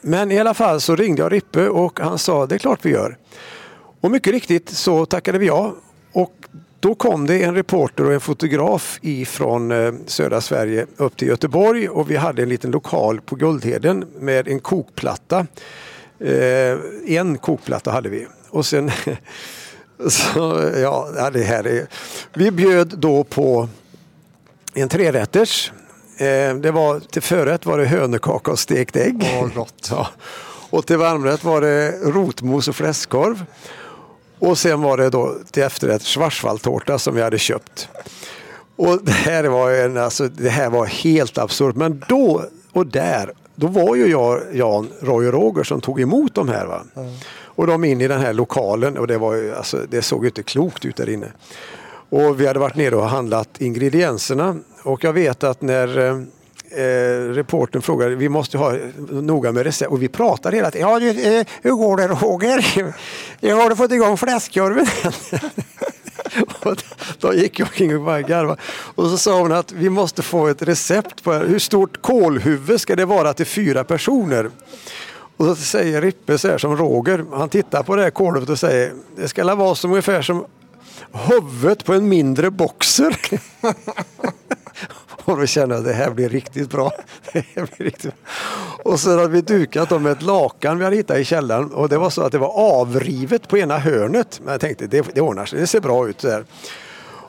Men 0.00 0.30
i 0.32 0.38
alla 0.38 0.54
fall 0.54 0.80
så 0.80 0.96
ringde 0.96 1.22
jag 1.22 1.32
Rippe 1.32 1.68
och 1.68 2.00
han 2.00 2.18
sa 2.18 2.46
det 2.46 2.54
är 2.54 2.58
klart 2.58 2.78
vi 2.82 2.90
gör. 2.90 3.16
Och 4.00 4.10
mycket 4.10 4.32
riktigt 4.32 4.70
så 4.70 5.06
tackade 5.06 5.38
vi 5.38 5.46
ja. 5.46 5.74
Då 6.80 6.94
kom 6.94 7.26
det 7.26 7.42
en 7.42 7.54
reporter 7.54 8.06
och 8.06 8.12
en 8.12 8.20
fotograf 8.20 8.98
ifrån 9.02 9.72
eh, 9.72 9.92
södra 10.06 10.40
Sverige 10.40 10.86
upp 10.96 11.16
till 11.16 11.28
Göteborg 11.28 11.88
och 11.88 12.10
vi 12.10 12.16
hade 12.16 12.42
en 12.42 12.48
liten 12.48 12.70
lokal 12.70 13.20
på 13.20 13.36
Guldheden 13.36 14.04
med 14.20 14.48
en 14.48 14.60
kokplatta. 14.60 15.46
Eh, 16.20 16.78
en 17.06 17.38
kokplatta 17.38 17.90
hade 17.90 18.08
vi. 18.08 18.26
Och 18.50 18.66
sen 18.66 18.90
så, 20.08 20.70
ja, 20.76 21.30
det 21.32 21.42
här 21.42 21.66
är... 21.66 21.86
Vi 22.34 22.50
bjöd 22.50 22.94
då 22.98 23.24
på 23.24 23.68
en 24.74 24.88
trerätters 24.88 25.72
Eh, 26.18 26.54
det 26.54 26.70
var, 26.70 27.00
till 27.00 27.22
förrätt 27.22 27.66
var 27.66 27.78
det 27.78 27.86
hönökaka 27.86 28.50
och 28.50 28.58
stekt 28.58 28.96
ägg. 28.96 29.24
Gott. 29.54 29.88
Ja. 29.90 30.08
Och 30.70 30.86
till 30.86 30.96
varmrätt 30.96 31.44
var 31.44 31.60
det 31.60 31.90
rotmos 31.90 32.68
och 32.68 32.76
fläskkorv. 32.76 33.44
Och 34.38 34.58
sen 34.58 34.82
var 34.82 34.96
det 34.96 35.10
då 35.10 35.34
till 35.50 35.62
efterrätt 35.62 36.02
schwarzwaldtårta 36.02 36.98
som 36.98 37.14
vi 37.14 37.22
hade 37.22 37.38
köpt. 37.38 37.88
Och 38.76 39.04
det 39.04 39.12
här 39.12 39.44
var, 39.44 39.70
en, 39.70 39.96
alltså, 39.96 40.28
det 40.28 40.48
här 40.48 40.70
var 40.70 40.86
helt 40.86 41.38
absurt. 41.38 41.76
Men 41.76 42.04
då 42.08 42.44
och 42.72 42.86
där, 42.86 43.32
då 43.54 43.66
var 43.66 43.96
ju 43.96 44.06
jag, 44.06 44.40
Jan, 44.52 44.88
Roy 45.00 45.26
och 45.26 45.32
Roger 45.32 45.62
som 45.62 45.80
tog 45.80 46.00
emot 46.00 46.34
de 46.34 46.48
här. 46.48 46.66
Va? 46.66 46.82
Och 47.42 47.66
de 47.66 47.84
in 47.84 48.00
i 48.00 48.08
den 48.08 48.20
här 48.20 48.32
lokalen 48.32 48.98
och 48.98 49.06
det, 49.06 49.18
var 49.18 49.34
ju, 49.34 49.54
alltså, 49.54 49.78
det 49.88 50.02
såg 50.02 50.22
ju 50.24 50.28
inte 50.28 50.42
klokt 50.42 50.84
ut 50.84 50.96
där 50.96 51.08
inne. 51.08 51.32
Och 52.10 52.40
vi 52.40 52.46
hade 52.46 52.58
varit 52.58 52.76
nere 52.76 52.96
och 52.96 53.08
handlat 53.08 53.60
ingredienserna 53.60 54.56
och 54.82 55.04
jag 55.04 55.12
vet 55.12 55.44
att 55.44 55.62
när 55.62 56.26
eh, 56.70 57.34
reporten 57.34 57.82
frågade, 57.82 58.14
vi 58.14 58.28
måste 58.28 58.58
ha 58.58 58.76
noga 59.10 59.52
med 59.52 59.62
recept 59.62 59.90
och 59.90 60.02
vi 60.02 60.08
pratade 60.08 60.56
hela 60.56 60.70
tiden. 60.70 60.88
Ja, 60.88 60.98
du, 60.98 61.08
eh, 61.08 61.46
hur 61.62 61.70
går 61.72 61.96
det 61.96 62.08
Roger? 62.08 62.94
Jag 63.40 63.56
har 63.56 63.70
du 63.70 63.76
fått 63.76 63.92
igång 63.92 64.16
fläskkorven? 64.16 64.86
Och 66.62 66.82
då 67.18 67.34
gick 67.34 67.58
jag 67.58 67.66
omkring 67.66 67.96
och 67.96 68.02
bara 68.02 68.22
garvade. 68.22 68.60
Och 68.94 69.10
så 69.10 69.18
sa 69.18 69.40
hon 69.40 69.52
att 69.52 69.72
vi 69.72 69.90
måste 69.90 70.22
få 70.22 70.46
ett 70.46 70.62
recept 70.62 71.24
på 71.24 71.32
hur 71.32 71.58
stort 71.58 72.02
kålhuvud 72.02 72.80
ska 72.80 72.96
det 72.96 73.04
vara 73.04 73.34
till 73.34 73.46
fyra 73.46 73.84
personer. 73.84 74.50
Och 75.36 75.46
så 75.46 75.54
säger 75.56 76.02
Rippe 76.02 76.38
så 76.38 76.48
här 76.48 76.58
som 76.58 76.76
Roger, 76.76 77.24
han 77.32 77.48
tittar 77.48 77.82
på 77.82 77.96
det 77.96 78.02
här 78.02 78.10
kålhuvudet 78.10 78.52
och 78.52 78.58
säger 78.58 78.92
det 79.16 79.28
ska 79.28 79.54
vara 79.54 79.74
som 79.74 79.90
ungefär 79.90 80.22
som 80.22 80.44
huvudet 81.12 81.84
på 81.84 81.92
en 81.92 82.08
mindre 82.08 82.50
boxer. 82.50 83.16
och 85.32 85.38
då 85.38 85.46
kände 85.46 85.74
jag 85.74 85.80
att 85.80 85.86
det 85.86 85.92
här 85.92 86.10
blir 86.10 86.28
riktigt 86.28 86.70
bra. 86.70 86.92
Det 87.32 87.44
här 87.54 87.68
blir 87.76 87.86
riktigt 87.86 88.02
bra. 88.02 88.92
Och 88.92 89.00
så 89.00 89.10
hade 89.10 89.28
vi 89.28 89.40
dukat 89.40 89.88
dem 89.88 90.02
med 90.02 90.12
ett 90.12 90.22
lakan 90.22 90.78
vi 90.78 90.84
hade 90.84 90.96
hittat 90.96 91.18
i 91.18 91.24
källaren 91.24 91.72
och 91.72 91.88
det 91.88 91.98
var 91.98 92.10
så 92.10 92.22
att 92.22 92.32
det 92.32 92.38
var 92.38 92.52
avrivet 92.56 93.48
på 93.48 93.58
ena 93.58 93.78
hörnet. 93.78 94.40
Men 94.44 94.52
jag 94.52 94.60
tänkte 94.60 94.86
det, 94.86 95.06
det 95.14 95.20
ordnar 95.20 95.46
sig, 95.46 95.60
det 95.60 95.66
ser 95.66 95.80
bra 95.80 96.08
ut 96.08 96.18
där. 96.18 96.44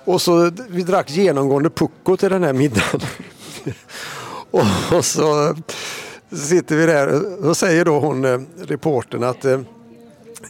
Och 0.05 0.21
så 0.21 0.51
vi 0.69 0.83
drack 0.83 1.09
genomgående 1.09 1.69
pucko 1.69 2.17
till 2.17 2.29
den 2.29 2.43
här 2.43 2.53
middagen. 2.53 3.01
och, 4.51 4.97
och 4.97 5.05
så 5.05 5.55
sitter 6.31 6.75
vi 6.75 6.85
där 6.85 7.21
och 7.45 7.57
säger 7.57 7.85
då 7.85 7.99
hon 7.99 8.25
eh, 8.25 8.39
reportern 8.67 9.23
att 9.23 9.45
eh, 9.45 9.59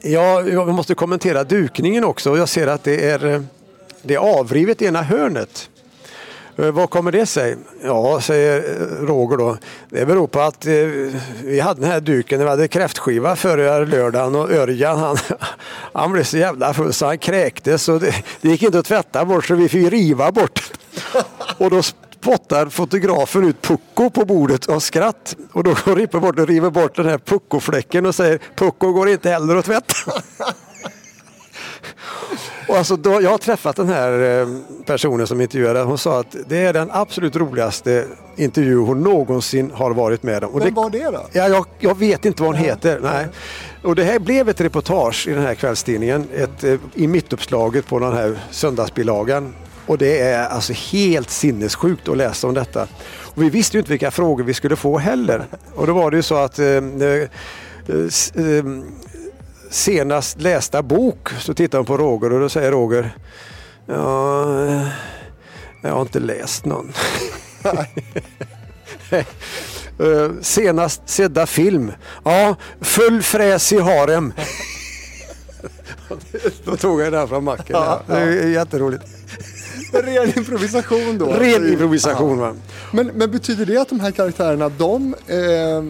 Ja, 0.01 0.41
jag 0.41 0.67
måste 0.67 0.95
kommentera 0.95 1.43
dukningen 1.43 2.03
också. 2.03 2.38
Jag 2.38 2.49
ser 2.49 2.67
att 2.67 2.84
det 2.84 3.09
är, 3.09 3.26
eh, 3.26 3.41
det 4.01 4.15
är 4.15 4.39
avrivet 4.39 4.81
i 4.81 4.85
ena 4.85 5.01
hörnet. 5.01 5.69
Eh, 6.60 6.72
Vad 6.72 6.90
kommer 6.90 7.11
det 7.11 7.26
sig? 7.26 7.57
Ja, 7.84 8.22
säger 8.22 8.57
eh, 8.57 9.06
Roger 9.06 9.38
då. 9.38 9.57
Det 9.90 10.06
beror 10.06 10.27
på 10.27 10.41
att 10.41 10.65
eh, 10.65 10.73
vi 11.44 11.60
hade 11.60 11.81
den 11.81 11.91
här 11.91 11.99
duken 11.99 12.38
när 12.38 12.45
vi 12.45 12.49
hade 12.49 12.68
kräftskiva 12.68 13.36
förra 13.36 13.80
lördagen 13.80 14.36
och 14.36 14.52
Örjan 14.52 14.99
han, 14.99 15.18
han 15.94 16.11
blev 16.11 16.23
så 16.23 16.38
jävla 16.38 16.73
full 16.73 16.94
så 16.94 17.06
han 17.06 17.18
kräktes 17.18 17.90
och 17.90 17.99
det, 17.99 18.15
det 18.41 18.49
gick 18.49 18.64
inte 18.64 18.80
att 18.80 18.86
tvätta 18.86 19.26
bort 19.26 19.45
så 19.45 19.56
vi 19.56 19.69
fick 19.69 19.91
riva 19.91 20.31
bort. 20.31 20.72
Och 21.57 21.69
då 21.69 21.81
spottar 21.84 22.65
fotografen 22.69 23.44
ut 23.44 23.61
pucko 23.61 24.10
på 24.10 24.26
bordet 24.26 24.69
av 24.69 24.80
skratt. 24.80 25.36
Och 25.53 25.64
då 25.64 25.76
går 25.86 25.95
Rippe 25.95 26.19
bort 26.19 26.40
och 26.40 26.48
river 26.48 26.69
bort 26.69 26.95
den 26.95 27.06
här 27.06 27.18
puckofläcken 27.18 28.06
och 28.06 28.15
säger 28.15 28.40
pucko 28.56 28.91
går 28.91 29.10
inte 29.10 29.30
heller 29.30 29.56
att 29.56 29.65
tvätta. 29.65 29.95
Och 32.69 32.77
alltså 32.77 32.95
då, 32.95 33.21
jag 33.21 33.29
har 33.29 33.37
träffat 33.37 33.75
den 33.75 33.87
här 33.87 34.41
eh, 34.41 34.47
personen 34.85 35.27
som 35.27 35.41
intervjuade. 35.41 35.79
Hon 35.79 35.97
sa 35.97 36.19
att 36.19 36.35
det 36.47 36.57
är 36.57 36.73
den 36.73 36.89
absolut 36.91 37.35
roligaste 37.35 38.05
intervju 38.35 38.77
hon 38.77 39.03
någonsin 39.03 39.71
har 39.73 39.91
varit 39.91 40.23
med 40.23 40.43
om. 40.43 40.53
Och 40.53 40.61
Vem 40.61 40.67
det, 40.67 40.75
var 40.75 40.89
det 40.89 41.03
då? 41.03 41.25
Ja, 41.31 41.47
jag, 41.47 41.65
jag 41.79 41.97
vet 41.97 42.25
inte 42.25 42.43
vad 42.43 42.55
hon 42.55 42.65
heter. 42.65 42.99
Nej. 43.03 43.27
Och 43.83 43.95
det 43.95 44.03
här 44.03 44.19
blev 44.19 44.49
ett 44.49 44.61
reportage 44.61 45.27
i 45.27 45.31
den 45.31 45.43
här 45.43 45.55
kvällstidningen. 45.55 46.27
Ett, 46.35 46.63
eh, 46.63 46.75
I 46.93 47.07
mittuppslaget 47.07 47.87
på 47.87 47.99
den 47.99 48.13
här 48.13 48.39
söndagsbilagan. 48.51 49.53
Och 49.85 49.97
det 49.97 50.19
är 50.19 50.47
alltså 50.47 50.73
helt 50.73 51.29
sinnessjukt 51.29 52.07
att 52.09 52.17
läsa 52.17 52.47
om 52.47 52.53
detta. 52.53 52.87
Och 53.35 53.43
vi 53.43 53.49
visste 53.49 53.77
ju 53.77 53.79
inte 53.79 53.91
vilka 53.91 54.11
frågor 54.11 54.43
vi 54.43 54.53
skulle 54.53 54.75
få 54.75 54.97
heller. 54.97 55.45
Och 55.75 55.87
då 55.87 55.93
var 55.93 56.11
det 56.11 56.17
ju 56.17 56.23
så 56.23 56.35
att 56.35 56.59
eh, 56.59 56.67
eh, 56.67 56.81
senast 59.69 60.41
lästa 60.41 60.83
bok 60.83 61.29
så 61.39 61.53
tittar 61.53 61.77
hon 61.77 61.85
på 61.85 61.97
Roger 61.97 62.33
och 62.33 62.39
då 62.39 62.49
säger 62.49 62.71
Roger 62.71 63.15
Ja, 63.85 64.65
eh, 64.67 64.87
jag 65.83 65.91
har 65.91 66.01
inte 66.01 66.19
läst 66.19 66.65
någon. 66.65 66.93
Eh, 69.99 70.31
Senast 70.41 71.01
sedda 71.09 71.45
film? 71.47 71.91
Ja, 72.23 72.55
Full 72.81 73.21
fräs 73.23 73.73
i 73.73 73.79
harem. 73.79 74.33
Då 76.65 76.77
tog 76.77 77.01
jag 77.01 77.11
den 77.13 77.27
från 77.27 77.43
macken. 77.43 77.65
Ja, 77.69 78.01
det 78.07 78.13
är 78.17 78.47
jätteroligt. 78.47 79.03
Ren 79.93 80.37
improvisation 80.37 81.17
då? 81.17 81.25
Ren 81.25 81.71
improvisation, 81.71 82.39
va? 82.39 82.55
Men, 82.91 83.07
men 83.07 83.31
betyder 83.31 83.65
det 83.65 83.77
att 83.77 83.89
de 83.89 83.99
här 83.99 84.11
karaktärerna, 84.11 84.69
de, 84.69 85.15
eh, 85.27 85.83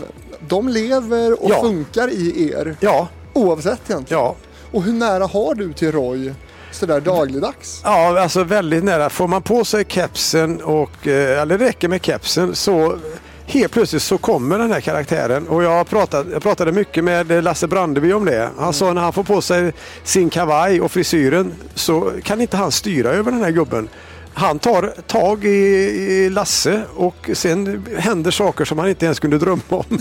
de 0.48 0.70
lever 0.70 1.44
och 1.44 1.50
Ja. 1.52 1.62
funkar 1.62 2.08
i 2.10 2.52
er? 2.52 2.76
Ja. 2.80 3.08
Oavsett 3.40 3.90
egentligen? 3.90 4.24
Ja. 4.24 4.36
Och 4.72 4.84
hur 4.84 4.94
nära 4.94 5.26
har 5.26 5.56
du 5.56 5.74
till 5.74 5.92
Roy 5.92 6.34
sådär 6.72 7.02
dagligdags? 7.02 7.82
Ja, 7.84 8.22
alltså 8.22 8.44
väldigt 8.44 8.84
nära. 8.84 9.10
Får 9.10 9.28
man 9.28 9.42
på 9.42 9.66
sig 9.66 9.86
kepsen 9.88 10.62
och, 10.62 11.08
eh, 11.08 11.42
eller 11.42 11.58
det 11.58 11.66
räcker 11.66 11.88
med 11.88 12.06
kepsen 12.06 12.56
så 12.56 12.98
helt 13.46 13.72
plötsligt 13.72 14.02
så 14.02 14.18
kommer 14.18 14.58
den 14.58 14.72
här 14.72 14.82
karaktären. 14.82 15.48
Och 15.48 15.64
jag, 15.64 15.90
pratat, 15.90 16.28
jag 16.32 16.44
pratade 16.44 16.72
mycket 16.72 17.04
med 17.04 17.44
Lasse 17.44 17.68
Brandeby 17.68 18.14
om 18.14 18.26
det. 18.26 18.50
Han 18.58 18.74
sa 18.74 18.94
när 18.94 19.02
han 19.02 19.14
får 19.14 19.24
på 19.24 19.42
sig 19.42 19.74
sin 20.04 20.30
kavaj 20.30 20.82
och 20.82 20.92
frisyren 20.92 21.54
så 21.76 22.12
kan 22.24 22.42
inte 22.42 22.58
han 22.58 22.72
styra 22.72 23.10
över 23.10 23.32
den 23.32 23.44
här 23.44 23.52
gubben. 23.52 23.90
Han 24.34 24.60
tar 24.60 24.94
tag 25.08 25.46
i, 25.46 25.50
i 25.50 26.30
Lasse 26.30 26.84
och 26.96 27.30
sen 27.34 27.86
händer 27.98 28.32
saker 28.32 28.66
som 28.66 28.80
han 28.80 28.90
inte 28.90 29.06
ens 29.06 29.20
kunde 29.20 29.38
drömma 29.38 29.62
om. 29.70 29.86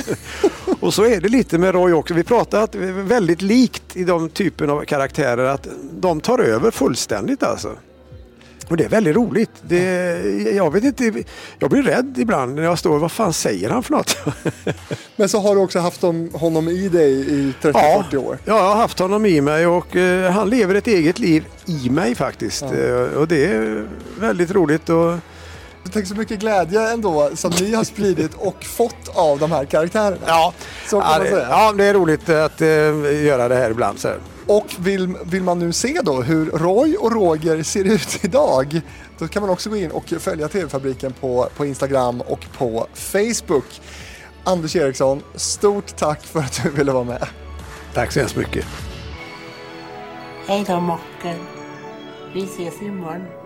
Och 0.81 0.95
så 0.95 1.05
är 1.05 1.21
det 1.21 1.29
lite 1.29 1.59
med 1.59 1.75
Roy 1.75 1.93
också. 1.93 2.15
Vi 2.15 2.25
pratar 2.25 2.69
väldigt 3.03 3.43
likt 3.43 3.97
i 3.97 4.05
de 4.05 4.29
typen 4.29 4.71
av 4.71 4.85
karaktärer 4.85 5.45
att 5.45 5.69
de 6.01 6.21
tar 6.21 6.39
över 6.39 6.71
fullständigt 6.71 7.43
alltså. 7.43 7.77
Och 8.69 8.77
det 8.77 8.85
är 8.85 8.89
väldigt 8.89 9.17
roligt. 9.17 9.51
Det, 9.63 10.23
jag 10.55 10.73
vet 10.73 10.85
inte, 10.85 11.25
jag 11.59 11.71
blir 11.71 11.83
rädd 11.83 12.15
ibland 12.19 12.55
när 12.55 12.63
jag 12.63 12.79
står, 12.79 12.99
vad 12.99 13.13
fan 13.13 13.33
säger 13.33 13.71
han 13.71 13.83
för 13.83 13.93
något? 13.93 14.17
Men 15.17 15.29
så 15.29 15.41
har 15.41 15.55
du 15.55 15.61
också 15.61 15.79
haft 15.79 16.03
honom 16.33 16.69
i 16.69 16.89
dig 16.89 17.13
i 17.13 17.53
30-40 17.63 18.17
år? 18.17 18.39
Ja, 18.45 18.57
jag 18.57 18.69
har 18.69 18.77
haft 18.77 18.99
honom 18.99 19.27
i 19.27 19.41
mig 19.41 19.67
och 19.67 19.97
eh, 19.97 20.33
han 20.33 20.51
lever 20.51 20.75
ett 20.75 20.87
eget 20.87 21.19
liv 21.19 21.45
i 21.67 21.91
mig 21.91 22.15
faktiskt. 22.15 22.63
Eh, 22.63 23.19
och 23.19 23.29
det 23.29 23.47
är 23.47 23.89
väldigt 24.21 24.51
roligt. 24.51 24.89
Och, 24.89 25.15
Tänk 25.93 26.07
så 26.07 26.15
mycket 26.15 26.41
glädje 26.41 26.93
ändå 26.93 27.31
som 27.35 27.53
ni 27.61 27.75
har 27.75 27.85
spridit 27.85 28.35
och 28.35 28.65
fått 28.65 29.09
av 29.15 29.39
de 29.39 29.53
här 29.53 29.65
karaktärerna. 29.65 30.21
Ja, 30.27 30.53
så 30.87 31.01
kan 31.01 31.11
ja, 31.11 31.19
man 31.19 31.25
det, 31.25 31.31
säga. 31.31 31.47
ja, 31.51 31.73
det 31.73 31.85
är 31.85 31.95
roligt 31.95 32.29
att 32.29 32.61
eh, 32.61 33.25
göra 33.25 33.49
det 33.49 33.55
här 33.55 33.71
ibland. 33.71 33.99
Så. 33.99 34.09
Och 34.49 34.75
vill, 34.79 35.17
vill 35.25 35.43
man 35.43 35.59
nu 35.59 35.73
se 35.73 36.01
då 36.05 36.23
hur 36.23 36.51
Roy 36.51 36.97
och 36.97 37.13
Roger 37.13 37.63
ser 37.63 37.85
ut 37.85 38.19
idag, 38.25 38.81
då 39.19 39.29
kan 39.29 39.43
man 39.43 39.51
också 39.51 39.71
gå 39.71 39.77
in 39.77 39.91
och 39.91 40.09
följa 40.09 40.49
TV-fabriken 40.49 41.13
på, 41.13 41.49
på 41.57 41.67
Instagram 41.67 42.21
och 42.21 42.47
på 42.59 42.87
Facebook. 42.95 43.81
Anders 44.45 44.77
Eriksson, 44.77 45.23
stort 45.35 45.97
tack 45.97 46.23
för 46.23 46.41
att 46.41 46.63
du 46.63 46.71
ville 46.71 46.93
vara 46.93 47.05
med. 47.05 47.29
Tack 47.95 48.13
så 48.13 48.21
hemskt 48.21 48.37
mycket. 48.37 48.65
Hej 50.47 50.65
då 50.67 50.81
Mocken. 50.81 51.37
Vi 52.35 52.45
ses 52.45 52.83
imorgon. 52.83 53.38